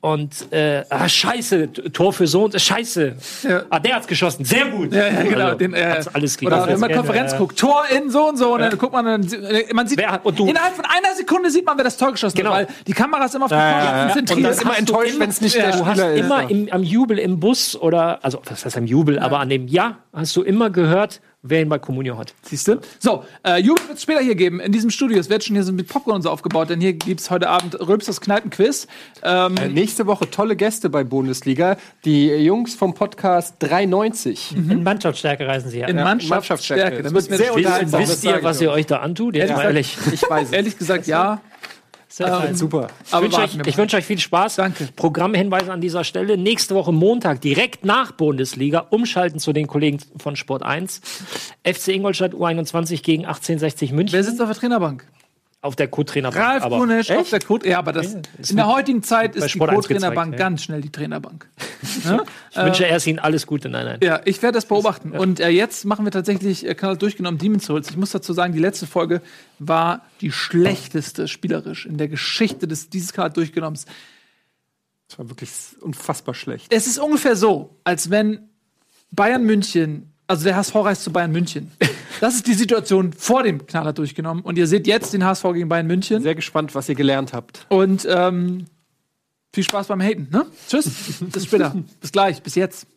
Und, 0.00 0.52
äh, 0.52 0.84
ah, 0.90 1.08
scheiße, 1.08 1.72
Tor 1.92 2.12
für 2.12 2.28
so 2.28 2.44
und 2.44 2.60
scheiße. 2.60 3.16
Ja. 3.42 3.62
Ah, 3.68 3.80
der 3.80 3.96
hat's 3.96 4.06
geschossen. 4.06 4.44
Sehr 4.44 4.66
gut. 4.66 4.92
Ja, 4.92 5.08
ja, 5.08 5.22
genau. 5.24 5.44
Also, 5.46 5.58
den, 5.58 5.74
äh, 5.74 5.84
hat's 5.90 6.06
alles 6.06 6.40
oder 6.40 6.68
wenn 6.68 6.78
man 6.78 6.92
Konferenz 6.92 7.36
guckt, 7.36 7.58
Tor 7.58 7.82
in 7.90 8.08
so 8.08 8.28
und 8.28 8.36
so, 8.36 8.54
und 8.54 8.60
dann 8.60 8.78
guckt 8.78 8.92
man, 8.92 9.04
dann, 9.04 9.22
äh, 9.42 9.64
man 9.74 9.88
sieht, 9.88 9.98
Wer 9.98 10.12
hat- 10.12 10.24
und 10.24 10.38
du- 10.38 10.46
innerhalb 10.46 10.74
von 10.76 10.84
einer 10.84 11.12
Sekunde 11.16 11.50
sieht 11.50 11.66
man, 11.66 11.76
wer 11.76 11.82
das 11.84 11.96
Tor 11.96 12.12
geschossen 12.12 12.36
Genau. 12.36 12.50
hat, 12.54 12.68
weil 12.68 12.76
die 12.86 12.92
Kamera 12.92 13.24
ist 13.24 13.34
immer 13.34 13.46
auf 13.46 13.50
die 13.50 13.56
ja, 13.56 13.72
Torwart 13.72 13.96
ja. 13.96 14.04
konzentriert. 14.04 14.36
Und 14.38 14.42
das 14.44 14.60
immer 14.62 14.70
hast 14.70 14.76
du 14.78 14.80
enttäuscht, 14.80 15.14
immer- 15.16 15.20
wenn's 15.24 15.40
nicht 15.40 15.56
Ja, 15.56 15.62
der 15.62 15.72
du 15.72 15.78
Du 15.78 15.86
hast 15.86 15.98
Spieler 15.98 16.12
ist. 16.14 16.20
immer 16.24 16.48
im, 16.50 16.68
am 16.70 16.82
Jubel 16.84 17.18
im 17.18 17.40
Bus 17.40 17.74
oder, 17.74 18.24
also, 18.24 18.40
was 18.48 18.64
heißt 18.64 18.76
am 18.76 18.86
Jubel, 18.86 19.18
aber 19.18 19.40
an 19.40 19.48
dem 19.48 19.66
Ja 19.66 19.98
hast 20.12 20.36
du 20.36 20.42
immer 20.42 20.70
gehört, 20.70 21.20
wer 21.42 21.62
ihn 21.62 21.68
bei 21.68 21.78
Communio 21.78 22.18
hat. 22.18 22.34
Siehst 22.42 22.66
du? 22.68 22.80
So, 22.98 23.24
äh, 23.46 23.58
Jubel 23.60 23.82
wird 23.86 23.96
es 23.98 24.02
später 24.02 24.20
hier 24.20 24.34
geben, 24.34 24.60
in 24.60 24.72
diesem 24.72 24.90
Studio. 24.90 25.18
Es 25.18 25.30
wird 25.30 25.44
schon 25.44 25.54
hier 25.56 25.62
so 25.64 25.72
mit 25.72 25.86
Popcorn 25.88 26.16
und 26.16 26.22
so 26.22 26.30
aufgebaut, 26.30 26.68
denn 26.70 26.80
hier 26.80 26.92
gibt 26.94 27.20
es 27.20 27.30
heute 27.30 27.48
Abend 27.48 27.78
Rülpsters 27.80 28.20
Kneipenquiz. 28.20 28.86
Ähm, 29.22 29.56
Äh, 29.56 29.68
Nächste 29.68 30.06
Woche 30.06 30.28
tolle 30.30 30.56
Gäste 30.56 30.90
bei 30.90 31.04
Bundesliga. 31.04 31.76
Die 32.04 32.26
Jungs 32.28 32.74
vom 32.74 32.94
Podcast 32.94 33.54
93. 33.60 34.56
In 34.56 34.82
Mannschaftsstärke 34.82 35.46
reisen 35.46 35.70
sie 35.70 35.78
ja. 35.80 35.86
in 35.88 35.96
Ja, 35.96 36.04
Mannschaftsstärke. 36.04 36.82
Mannschaftsstärke. 36.82 36.96
Da 36.98 37.02
Das 37.04 37.12
müssen 37.12 37.30
wird 37.30 37.40
wir 37.40 37.46
sehr 37.46 37.54
unterhaltsam. 37.54 38.00
das 38.00 38.10
Wisst 38.10 38.24
ihr, 38.24 38.38
was 38.42 38.60
ihr 38.60 38.70
euch 38.72 38.86
da 38.86 38.96
antut? 38.98 39.34
Jetzt 39.36 39.52
mal 39.54 39.64
ehrlich. 39.64 39.96
Ich 40.12 40.22
weiß 40.28 40.48
es. 40.48 40.52
Ehrlich 40.52 40.76
gesagt, 40.78 41.06
ja. 41.06 41.40
Sehr 42.08 42.54
Super. 42.54 42.88
Ich 43.04 43.12
wünsche 43.12 43.40
euch, 43.40 43.58
ich 43.66 43.76
wünsche 43.76 43.96
euch 43.98 44.04
viel 44.04 44.18
Spaß. 44.18 44.56
Danke. 44.56 44.88
Programmhinweise 44.96 45.70
an 45.70 45.82
dieser 45.82 46.04
Stelle. 46.04 46.38
Nächste 46.38 46.74
Woche 46.74 46.90
Montag, 46.90 47.42
direkt 47.42 47.84
nach 47.84 48.12
Bundesliga, 48.12 48.86
umschalten 48.90 49.38
zu 49.38 49.52
den 49.52 49.66
Kollegen 49.66 49.98
von 50.16 50.34
Sport 50.34 50.62
1. 50.62 51.02
FC 51.64 51.88
Ingolstadt 51.88 52.32
U21 52.32 53.02
gegen 53.02 53.26
1860 53.26 53.92
München 53.92 54.14
Wer 54.14 54.24
sitzt 54.24 54.40
auf 54.40 54.48
der 54.48 54.56
Trainerbank? 54.56 55.06
Auf 55.60 55.74
der 55.74 55.88
Co-Trainerbank. 55.88 56.44
Ralf 56.44 56.62
Aber 56.62 56.78
Kunesch 56.78 57.10
auf 57.10 57.30
der 57.30 57.40
Co 57.40 57.58
Ja, 57.64 57.78
aber 57.80 57.92
das, 57.92 58.14
in 58.48 58.56
der 58.56 58.68
heutigen 58.68 59.02
Zeit 59.02 59.34
ist 59.34 59.44
die 59.44 59.50
Sport 59.50 59.70
1 59.70 59.88
Co-Trainerbank 59.88 60.32
ja. 60.34 60.38
ganz 60.38 60.62
schnell 60.62 60.80
die 60.80 60.90
Trainerbank. 60.90 61.48
ja? 62.04 62.22
ich 62.50 62.56
wünsche 62.56 62.84
erst 62.84 63.06
Ihnen 63.08 63.18
alles 63.18 63.46
Gute. 63.46 63.68
Nein, 63.68 63.86
nein. 63.86 63.98
Ja, 64.02 64.20
ich 64.24 64.40
werde 64.42 64.54
das 64.54 64.66
beobachten. 64.66 65.12
Und 65.12 65.40
äh, 65.40 65.48
jetzt 65.48 65.84
machen 65.84 66.04
wir 66.04 66.12
tatsächlich 66.12 66.66
äh, 66.66 66.74
Kanal 66.74 66.96
durchgenommen 66.96 67.38
Demon's 67.38 67.66
Souls. 67.66 67.90
Ich 67.90 67.96
muss 67.96 68.12
dazu 68.12 68.32
sagen, 68.32 68.52
die 68.52 68.60
letzte 68.60 68.86
Folge 68.86 69.20
war 69.58 70.02
die 70.20 70.30
schlechteste 70.30 71.26
spielerisch 71.26 71.86
in 71.86 71.98
der 71.98 72.06
Geschichte 72.06 72.68
des 72.68 72.88
dieses 72.88 73.12
Kanal 73.12 73.30
durchgenommens. 73.30 73.86
Das 75.08 75.18
war 75.18 75.28
wirklich 75.28 75.50
unfassbar 75.80 76.34
schlecht. 76.34 76.72
Es 76.72 76.86
ist 76.86 76.98
ungefähr 76.98 77.34
so, 77.34 77.76
als 77.82 78.10
wenn 78.10 78.48
Bayern 79.10 79.42
München, 79.42 80.12
also 80.28 80.44
der 80.44 80.56
HSV 80.56 80.74
reist 80.76 81.02
zu 81.02 81.12
Bayern 81.12 81.32
München. 81.32 81.72
Das 82.20 82.34
ist 82.34 82.48
die 82.48 82.54
Situation 82.54 83.12
vor 83.12 83.44
dem 83.44 83.64
Knaller 83.64 83.92
durchgenommen. 83.92 84.42
Und 84.42 84.58
ihr 84.58 84.66
seht 84.66 84.88
jetzt 84.88 85.12
den 85.12 85.24
HSV 85.24 85.52
gegen 85.52 85.68
Bayern 85.68 85.86
München. 85.86 86.20
Sehr 86.20 86.34
gespannt, 86.34 86.74
was 86.74 86.88
ihr 86.88 86.96
gelernt 86.96 87.32
habt. 87.32 87.64
Und 87.68 88.08
ähm, 88.10 88.66
viel 89.52 89.62
Spaß 89.62 89.86
beim 89.86 90.02
Haten. 90.02 90.26
Ne? 90.32 90.44
Tschüss. 90.68 90.86
Bis 91.20 91.44
später. 91.44 91.76
bis 92.00 92.10
gleich. 92.10 92.42
Bis 92.42 92.56
jetzt. 92.56 92.88